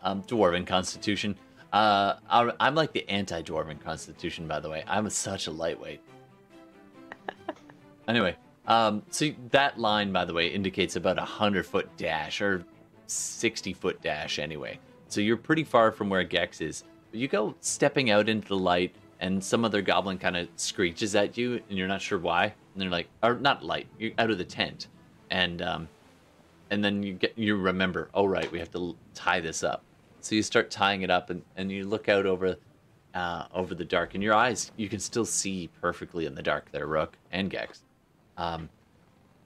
[0.03, 1.35] Um, Dwarven Constitution.
[1.73, 4.83] Uh, I- I'm like the anti-Dwarven Constitution, by the way.
[4.87, 5.99] I'm such a lightweight.
[8.07, 8.35] anyway,
[8.67, 12.63] um, so that line, by the way, indicates about a hundred foot dash or
[13.07, 14.79] sixty foot dash, anyway.
[15.09, 16.83] So you're pretty far from where Gex is.
[17.11, 21.15] But you go stepping out into the light, and some other goblin kind of screeches
[21.15, 22.45] at you, and you're not sure why.
[22.45, 24.87] And they're like, or not light, you're out of the tent,
[25.31, 25.87] and um,
[26.69, 29.83] and then you get you remember, oh right, we have to tie this up.
[30.21, 32.57] So you start tying it up, and, and you look out over
[33.13, 36.71] uh, over the dark, and your eyes you can still see perfectly in the dark
[36.71, 37.83] there, Rook and Gex.
[38.37, 38.69] Um,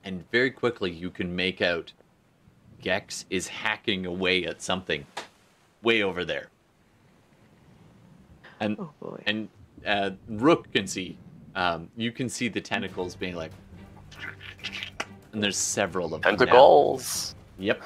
[0.04, 1.94] and very quickly you can make out
[2.82, 5.06] Gex is hacking away at something
[5.84, 6.48] way over there.
[8.60, 9.22] And Oh boy.
[9.26, 9.50] and
[9.86, 11.18] uh, Rook can see.
[11.56, 13.52] Um, you can see the tentacles being like,
[15.34, 16.34] and there's several of them.
[16.34, 16.38] now.
[16.38, 17.36] Tentacles.
[17.60, 17.82] Yep.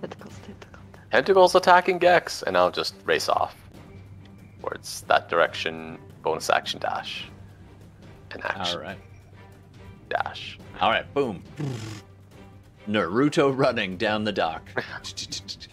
[0.00, 0.67] Tentacles, tentacles.
[1.10, 3.56] Tentacles attacking Gex, and I'll just race off
[4.60, 5.98] towards that direction.
[6.22, 7.28] Bonus action dash.
[8.32, 8.98] An action All right.
[10.10, 10.58] dash.
[10.80, 11.12] All right.
[11.14, 11.42] Boom.
[12.88, 14.62] Naruto running down the dock.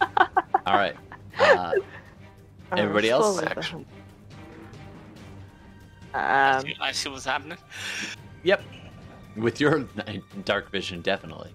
[0.66, 0.96] All right.
[1.38, 1.72] Uh,
[2.72, 3.36] Uh, Everybody else?
[3.36, 3.86] slowly Action.
[6.14, 7.58] I Um, see- I see what's happening.
[8.42, 8.62] yep.
[9.36, 9.80] With your
[10.44, 11.52] dark vision, definitely.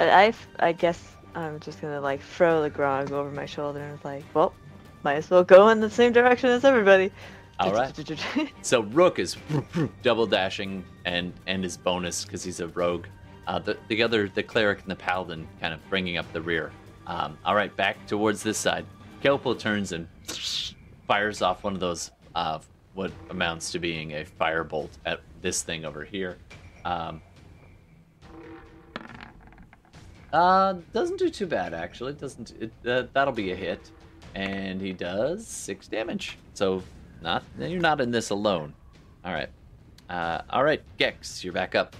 [0.00, 0.34] I, I-
[0.68, 4.24] I guess I'm just gonna like throw the grog over my shoulder and it's like,
[4.34, 4.54] well,
[5.02, 7.10] might as well go in the same direction as everybody.
[7.58, 7.94] All right.
[8.62, 9.36] So Rook is
[10.02, 13.06] double dashing and and his bonus because he's a rogue.
[13.46, 16.72] Uh, the the other the cleric and the paladin kind of bringing up the rear.
[17.06, 18.84] Um, all right, back towards this side.
[19.22, 20.06] Kelpo turns and
[21.06, 22.58] fires off one of those uh,
[22.94, 26.38] what amounts to being a firebolt at this thing over here.
[26.84, 27.20] Um,
[30.32, 32.14] uh, doesn't do too bad actually.
[32.14, 32.72] Doesn't it?
[32.86, 33.90] Uh, that'll be a hit,
[34.34, 36.38] and he does six damage.
[36.54, 36.82] So
[37.22, 38.74] not you're not in this alone.
[39.24, 39.50] All right,
[40.10, 41.94] uh, all right, Gex, you're back up.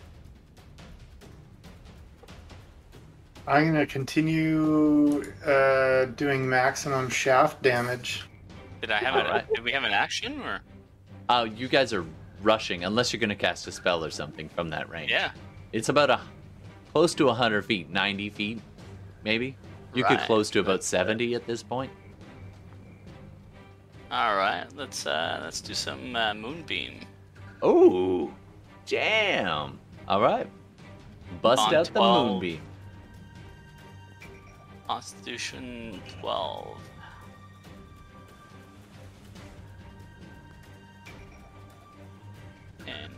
[3.46, 8.24] I'm gonna continue uh, doing maximum shaft damage.
[8.80, 9.26] Did I have an?
[9.26, 9.52] Alright.
[9.54, 10.60] Did we have an action or?
[11.28, 12.04] Uh, you guys are
[12.42, 15.10] rushing unless you're going to cast a spell or something from that range.
[15.10, 15.30] Yeah.
[15.72, 16.20] It's about a
[16.92, 18.60] close to 100 feet, 90 feet,
[19.24, 19.56] maybe.
[19.94, 21.90] You could close to about 70 at this point.
[24.12, 24.66] All right.
[24.76, 27.00] Let's uh let's do some uh, moonbeam.
[27.62, 28.30] Oh,
[28.84, 29.78] jam!
[30.06, 30.46] All right,
[31.40, 32.60] bust On out the moonbeam.
[34.86, 36.76] Constitution twelve.
[42.86, 43.14] And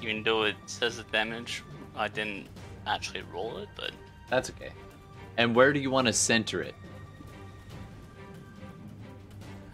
[0.00, 1.64] even though it says the damage,
[1.96, 2.46] I didn't
[2.86, 3.90] actually roll it, but
[4.30, 4.70] That's okay.
[5.36, 6.74] And where do you want to center it?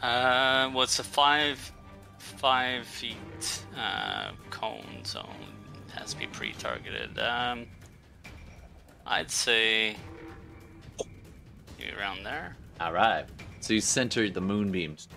[0.02, 1.72] Uh, well, it's a five,
[2.18, 7.18] five feet uh, cone, so it has to be pre-targeted.
[7.20, 7.66] Um,
[9.06, 9.96] I'd say
[11.78, 12.56] maybe around there.
[12.80, 13.26] All right.
[13.60, 15.08] So you center the moonbeams.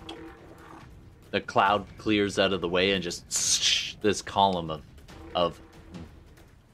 [1.32, 4.82] The cloud clears out of the way and just this column of
[5.34, 5.60] of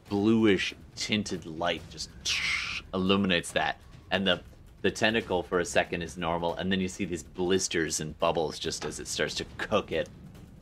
[0.09, 2.11] bluish tinted light just
[2.95, 3.81] illuminates that.
[4.11, 4.43] And the
[4.83, 8.59] the tentacle for a second is normal, and then you see these blisters and bubbles
[8.59, 10.09] just as it starts to cook it.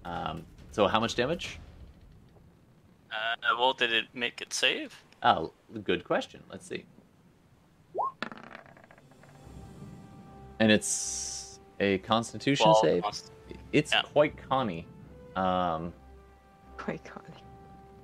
[0.05, 1.59] Um, so how much damage?
[3.11, 4.95] Uh, well, did it make it save?
[5.23, 5.53] Oh,
[5.85, 6.43] good question.
[6.51, 6.85] Let's see.
[10.59, 13.03] And it's a Constitution Well, save.
[13.03, 13.33] const-
[13.73, 14.03] It's yeah.
[14.03, 14.87] quite conny.
[15.37, 15.93] Um,
[16.77, 17.27] quite conny.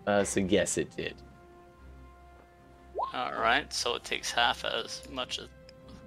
[0.06, 1.14] uh, so yes, it did.
[3.15, 5.47] All right, so it takes half as much as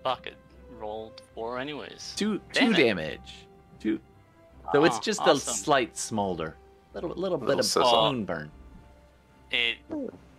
[0.03, 0.35] Bucket
[0.77, 2.13] rolled for, anyways.
[2.15, 2.83] Two Damn two it.
[2.83, 3.35] damage.
[3.79, 3.99] Two.
[4.71, 5.33] So it's Oh, just awesome.
[5.33, 6.55] a slight smolder.
[6.93, 7.83] Little little bit Little of sizzle.
[7.91, 8.51] balloon burn.
[9.51, 9.77] It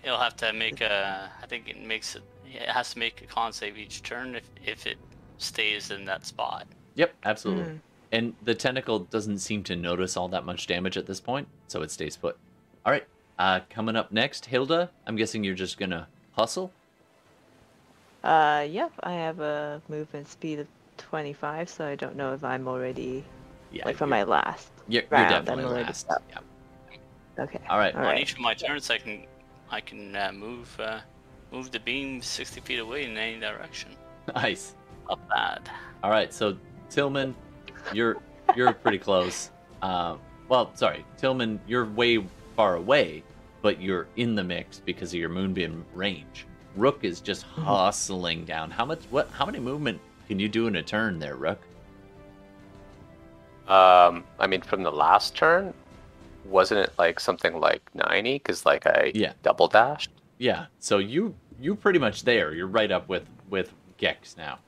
[0.04, 1.30] it'll have to make a.
[1.42, 2.22] I think it makes it.
[2.46, 4.98] It has to make a con save each turn if if it
[5.38, 6.66] stays in that spot.
[6.94, 7.64] Yep, absolutely.
[7.72, 7.76] Hmm.
[8.12, 11.82] And the tentacle doesn't seem to notice all that much damage at this point, so
[11.82, 12.36] it stays put.
[12.84, 13.06] All right,
[13.38, 14.90] uh, coming up next, Hilda.
[15.06, 16.70] I'm guessing you're just gonna hustle.
[18.22, 20.66] Uh, yep, I have a movement speed of
[20.98, 23.24] 25, so I don't know if I'm already
[23.72, 24.68] Yeah, like from my last.
[24.88, 26.10] you're, you're round, I'm definitely already last.
[26.10, 26.22] up.
[26.30, 26.38] Yeah.
[27.44, 27.60] Okay.
[27.70, 27.94] All right.
[27.94, 29.24] All On each of my turns, I can
[29.70, 31.00] I can uh, move uh,
[31.52, 33.90] move the beam 60 feet away in any direction.
[34.34, 34.74] Nice.
[35.08, 35.68] Not bad.
[36.04, 36.56] All right, so
[36.90, 37.34] Tillman,
[37.92, 38.18] you're
[38.54, 39.50] you're pretty close.
[39.82, 40.16] Uh,
[40.48, 42.22] well, sorry, Tillman, you're way
[42.54, 43.22] far away,
[43.62, 46.46] but you're in the mix because of your moonbeam range.
[46.76, 48.70] Rook is just hustling down.
[48.70, 49.00] How much?
[49.10, 49.30] What?
[49.30, 51.60] How many movement can you do in a turn there, Rook?
[53.68, 55.72] Um, I mean, from the last turn,
[56.44, 58.34] wasn't it like something like 90?
[58.34, 59.32] Because like I Yeah.
[59.42, 60.10] double dashed.
[60.38, 60.66] Yeah.
[60.78, 62.54] So you you pretty much there.
[62.54, 64.58] You're right up with with Gex now.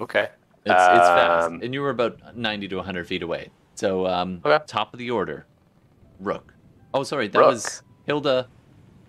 [0.00, 0.28] Okay.
[0.66, 3.50] It's it's fast, Um, and you were about ninety to hundred feet away.
[3.74, 4.62] So um, Okay.
[4.66, 5.46] top of the order,
[6.20, 6.54] Rook.
[6.92, 7.48] Oh, sorry, that Rook.
[7.48, 8.48] was Hilda,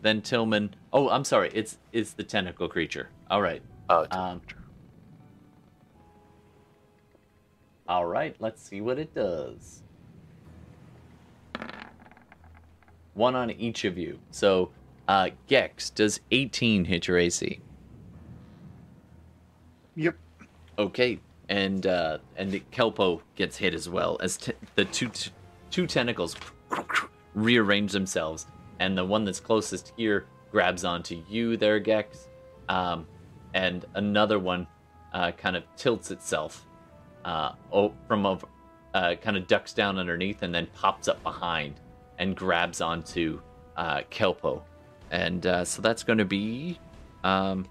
[0.01, 0.75] then Tillman.
[0.91, 1.51] Oh, I'm sorry.
[1.53, 3.09] It's it's the tentacle creature.
[3.29, 3.61] All right.
[3.89, 4.41] Oh, Um,
[7.87, 8.35] all right.
[8.39, 9.83] Let's see what it does.
[13.13, 14.19] One on each of you.
[14.31, 14.71] So,
[15.07, 17.61] uh, Gex does 18 hit your AC?
[19.95, 20.15] Yep.
[20.77, 24.37] Okay, and uh, and Kelpo gets hit as well as
[24.75, 25.31] the two t-
[25.69, 26.35] two tentacles
[27.33, 28.47] rearrange themselves,
[28.79, 32.27] and the one that's closest here grabs onto you there, Gex,
[32.69, 33.05] um,
[33.53, 34.67] and another one
[35.13, 36.65] uh, kind of tilts itself
[37.25, 38.47] uh, oh, from over,
[38.93, 41.79] uh, kind of ducks down underneath and then pops up behind
[42.17, 43.41] and grabs onto
[43.75, 44.61] uh, Kelpo,
[45.11, 46.79] and uh, so that's going to be.
[47.23, 47.65] Um,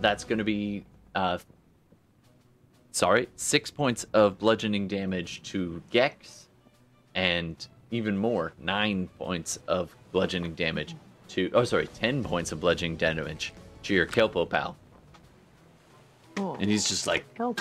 [0.00, 1.38] that's going to be uh
[2.92, 6.48] sorry six points of bludgeoning damage to gex
[7.14, 10.94] and even more nine points of bludgeoning damage
[11.28, 13.52] to oh sorry ten points of bludgeoning damage
[13.82, 14.76] to your kelpo pal
[16.40, 17.60] Oh, and he's just like help.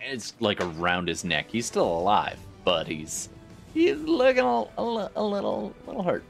[0.00, 3.28] it's like around his neck he's still alive but he's
[3.74, 6.22] he's looking a, a, a little little hurt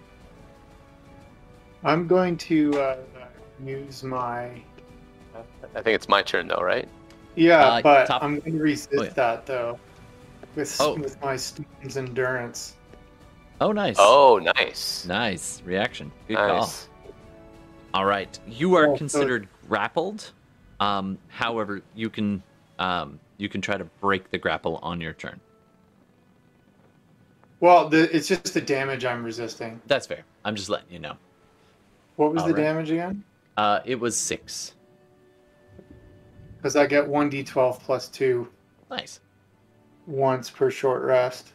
[1.85, 2.97] I'm going to uh,
[3.65, 4.51] use my.
[5.75, 6.89] I think it's my turn though, right?
[7.35, 9.11] Yeah, Uh, but top- I'm going to resist Oh, yeah.
[9.11, 9.79] that though,
[10.57, 10.95] with Oh.
[10.99, 12.75] with my Stone's Endurance.
[13.61, 15.05] oh nice Oh, nice.
[15.07, 16.71] nice reaction good call.
[17.95, 20.33] All right, you are Oh, so- considered grappled.
[20.81, 22.43] Um, however, you can
[22.79, 25.41] um, you can try to break the grapple on your turn.
[27.61, 29.81] Well, the, it's just the damage I'm resisting.
[29.89, 30.23] That's fair.
[30.45, 31.17] I'm just letting you know.
[32.15, 32.63] What was the Alright.
[32.65, 33.25] damage again?
[33.57, 34.75] Uh, it was six.
[36.59, 38.49] Because I get one d12 plus two
[38.91, 39.21] Nice.
[40.07, 41.53] once per short rest,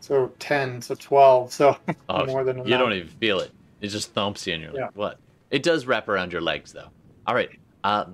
[0.00, 1.76] so ten, so twelve, so
[2.08, 2.68] Oh, more than enough.
[2.68, 3.50] you don't even feel it.
[3.80, 4.84] It just thumps you, and you're Yeah.
[4.86, 5.18] like, "What?"
[5.50, 6.88] It does wrap around your legs, though.
[7.26, 7.50] All right.
[7.82, 8.06] Uh,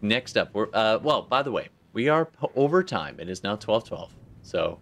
[0.00, 1.22] next up, we're uh, well.
[1.22, 3.20] By the way, we are p- over time.
[3.20, 4.78] It is now twelve twelve, so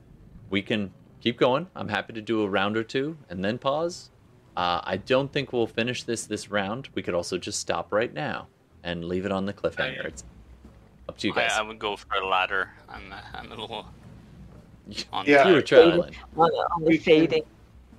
[0.50, 1.66] we can keep going.
[1.76, 4.10] I'm happy to do a round or two and then pause.
[4.56, 6.88] Uh, I don't think we'll finish this this round.
[6.94, 8.46] We could also just stop right now
[8.84, 10.04] and leave it on the cliffhanger.
[10.06, 10.24] It's
[11.08, 11.52] up to you guys.
[11.54, 12.70] I would go for a ladder.
[12.88, 13.86] I'm uh, I'm a little
[15.12, 15.48] on Yeah.
[15.48, 16.14] you were traveling.
[16.36, 17.42] On, on the We fading.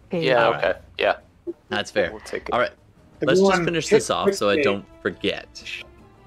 [0.09, 0.47] fading Yeah.
[0.49, 0.73] Okay.
[0.97, 1.17] Yeah.
[1.69, 2.11] That's fair.
[2.11, 2.53] We'll take it.
[2.53, 2.71] All right.
[3.21, 5.63] Let's just finish this off so I don't forget.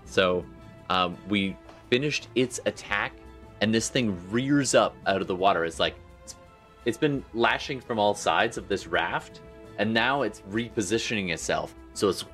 [0.05, 0.45] So,
[0.91, 1.57] um, we
[1.91, 3.13] finished its attack,
[3.61, 5.65] and this thing rears up out of the water.
[5.65, 6.37] It's like it's,
[6.85, 9.41] it's been lashing from all sides of this raft,
[9.79, 11.75] and now it's repositioning itself.
[11.95, 12.25] So it's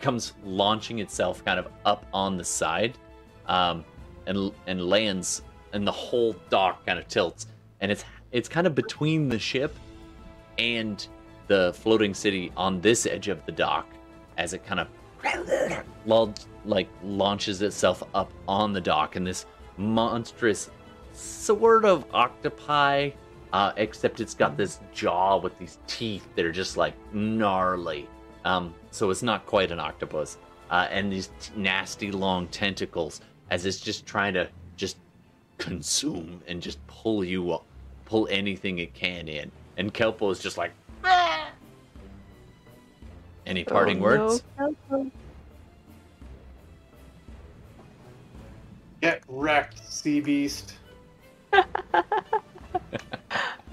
[0.00, 2.98] comes launching itself kind of up on the side,
[3.46, 3.84] um,
[4.26, 7.46] and and lands, and the whole dock kind of tilts,
[7.80, 9.74] and it's it's kind of between the ship
[10.58, 11.06] and
[11.48, 13.86] the floating city on this edge of the dock
[14.38, 14.88] as it kind of
[16.64, 19.16] like launches itself up on the dock.
[19.16, 20.70] And this monstrous
[21.12, 23.10] sort of octopi
[23.52, 28.08] uh, except it's got this jaw with these teeth that are just like gnarly
[28.44, 30.38] um, so it's not quite an octopus
[30.70, 34.96] uh, and these t- nasty long tentacles as it's just trying to just
[35.58, 37.64] consume and just pull you up
[38.04, 40.72] pull anything it can in and kelpo is just like
[43.46, 45.10] any parting Oh, words no, no, no.
[49.02, 50.74] Get wrecked, sea beast.
[51.52, 52.04] Ah,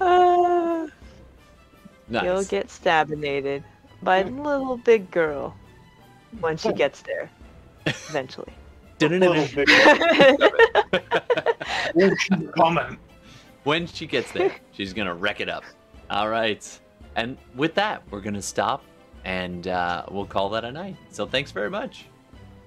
[2.08, 2.24] Nice.
[2.24, 3.62] You'll get stabinated
[4.02, 5.54] by little big girl
[6.40, 7.30] when she gets there.
[7.86, 8.52] Eventually.
[9.00, 9.66] Little big
[12.56, 12.98] comment.
[13.64, 15.64] when she gets there, she's gonna wreck it up.
[16.10, 16.80] All right.
[17.16, 18.84] And with that, we're gonna stop
[19.24, 20.96] and uh, we'll call that a night.
[21.10, 22.06] So thanks very much.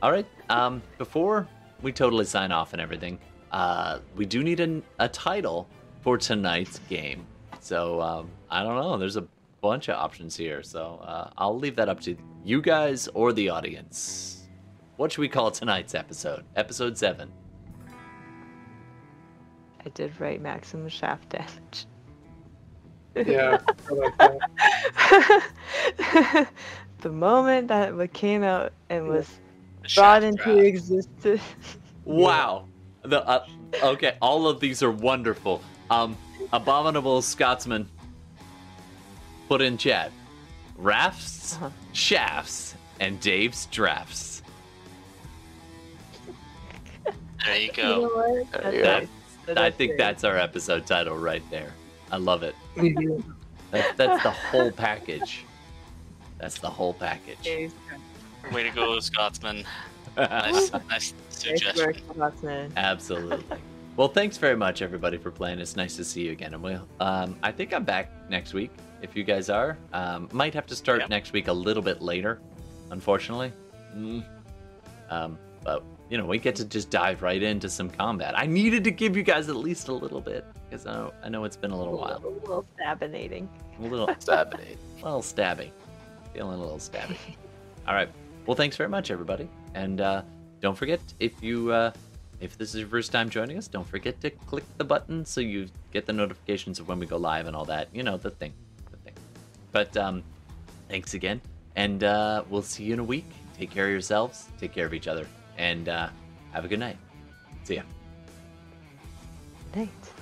[0.01, 0.25] All right.
[0.49, 1.47] Um, before
[1.83, 3.19] we totally sign off and everything,
[3.51, 5.67] uh, we do need a, a title
[6.01, 7.25] for tonight's game.
[7.59, 8.97] So um, I don't know.
[8.97, 9.27] There's a
[9.63, 10.61] bunch of options here.
[10.61, 14.43] So uh, I'll leave that up to you guys or the audience.
[14.97, 16.43] What should we call tonight's episode?
[16.57, 17.31] Episode seven.
[19.85, 21.85] I did write maximum shaft damage.
[23.15, 23.57] Yeah,
[23.91, 24.37] like that.
[27.01, 29.29] the moment that what came out and was
[29.83, 30.59] The brought into draft.
[30.59, 31.41] existence.
[32.05, 32.67] Wow.
[33.03, 33.45] The uh,
[33.81, 35.61] okay, all of these are wonderful.
[35.89, 36.17] Um,
[36.51, 37.87] abominable Scotsman.
[39.47, 40.11] Put in chat.
[40.77, 41.69] Rafts, Uh-huh.
[41.91, 44.41] shafts, and Dave's drafts.
[47.45, 48.01] There you You go.
[48.01, 48.33] know?
[48.33, 49.53] There That's you go.
[49.53, 49.57] nice.
[49.57, 51.73] I think that's our episode title right there.
[52.11, 52.55] I love it.
[53.71, 55.43] That, that's the whole package.
[56.37, 57.71] That's the whole package.
[58.51, 59.65] Way to go, Scotsman.
[60.15, 61.85] Nice, nice Nice suggestion.
[61.87, 62.71] work, Scotsman.
[62.77, 63.43] Absolutely.
[63.97, 65.57] Well, thanks very much, everybody, for playing.
[65.59, 66.53] It's nice to see you again.
[66.53, 68.69] And we'll, um, I think I'm back next week.
[69.03, 71.09] If you guys are, um, might have to start Yep.
[71.09, 72.39] next week a little bit later,
[72.89, 73.51] unfortunately.
[73.95, 74.23] Mm.
[75.09, 78.37] Um, but you know, we get to just dive right into some combat.
[78.37, 81.29] I needed to give you guys at least a little bit because I know, I
[81.29, 82.21] know it's been a little while.
[82.23, 83.47] A little stabinating.
[83.79, 84.77] A little, Stabinate.
[85.01, 85.71] a little stabby.
[86.33, 87.17] Feeling a little stabby.
[87.87, 88.09] All right.
[88.45, 89.49] Well, thanks very much, everybody.
[89.73, 90.21] And uh,
[90.61, 91.91] don't forget if you uh,
[92.39, 95.41] if this is your first time joining us, don't forget to click the button so
[95.41, 97.87] you get the notifications of when we go live and all that.
[97.93, 98.53] You know the thing.
[99.73, 100.23] But um,
[100.87, 101.41] thanks again,
[101.75, 103.25] and uh, we'll see you in a week.
[103.57, 104.47] Take care of yourselves.
[104.59, 105.27] Take care of each other,
[105.57, 106.07] and uh,
[106.51, 106.97] have a good night.
[107.65, 107.81] See ya.
[109.75, 110.12] Night.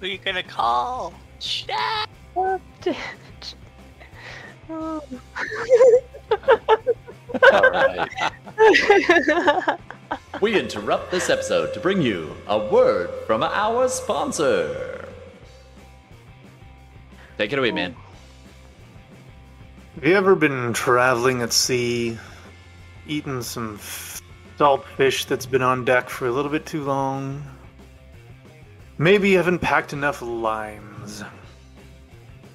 [0.00, 1.12] Who are you gonna call?
[1.40, 2.06] Shaq!
[2.34, 3.54] Oh, damage.
[4.70, 5.02] Oh.
[7.52, 8.08] All right.
[10.40, 15.06] We interrupt this episode to bring you a word from our sponsor.
[17.36, 17.94] Take it away, man.
[19.96, 22.18] Have you ever been traveling at sea,
[23.06, 24.22] eating some f-
[24.56, 27.44] salt fish that's been on deck for a little bit too long?
[29.00, 31.24] Maybe you haven't packed enough limes.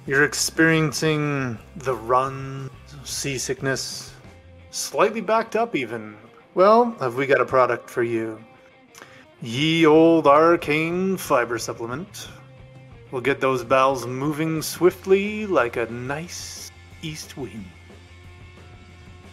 [0.06, 2.70] You're experiencing the run,
[3.02, 4.12] seasickness,
[4.70, 6.16] slightly backed up even.
[6.54, 8.38] Well, have we got a product for you?
[9.42, 12.28] Ye old arcane fiber supplement.
[13.10, 16.70] will get those bowels moving swiftly like a nice
[17.02, 17.64] east wind.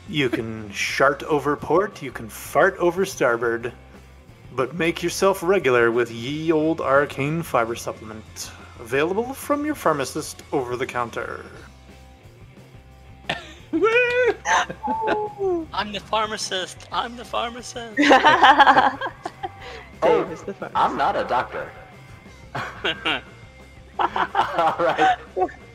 [0.09, 3.71] You can shart over port, you can fart over starboard,
[4.55, 8.51] but make yourself regular with ye old arcane fiber supplement.
[8.79, 11.45] Available from your pharmacist over the counter.
[15.73, 16.87] I'm the pharmacist.
[16.91, 17.97] I'm the pharmacist.
[17.97, 18.09] Dave
[20.05, 20.75] Oh, is the pharmacist.
[20.75, 21.71] I'm not a doctor.
[23.99, 25.17] All right.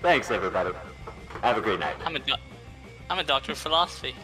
[0.03, 0.71] Thanks, everybody.
[1.43, 1.97] Have a great night.
[2.05, 2.41] I'm a, doc-
[3.11, 4.15] I'm a doctor of philosophy.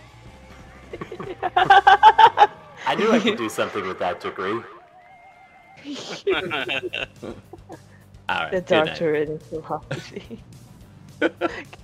[2.86, 4.60] I knew I could do something with that degree.
[8.26, 8.52] All right.
[8.52, 8.86] the good night.
[8.86, 10.42] doctorate in philosophy.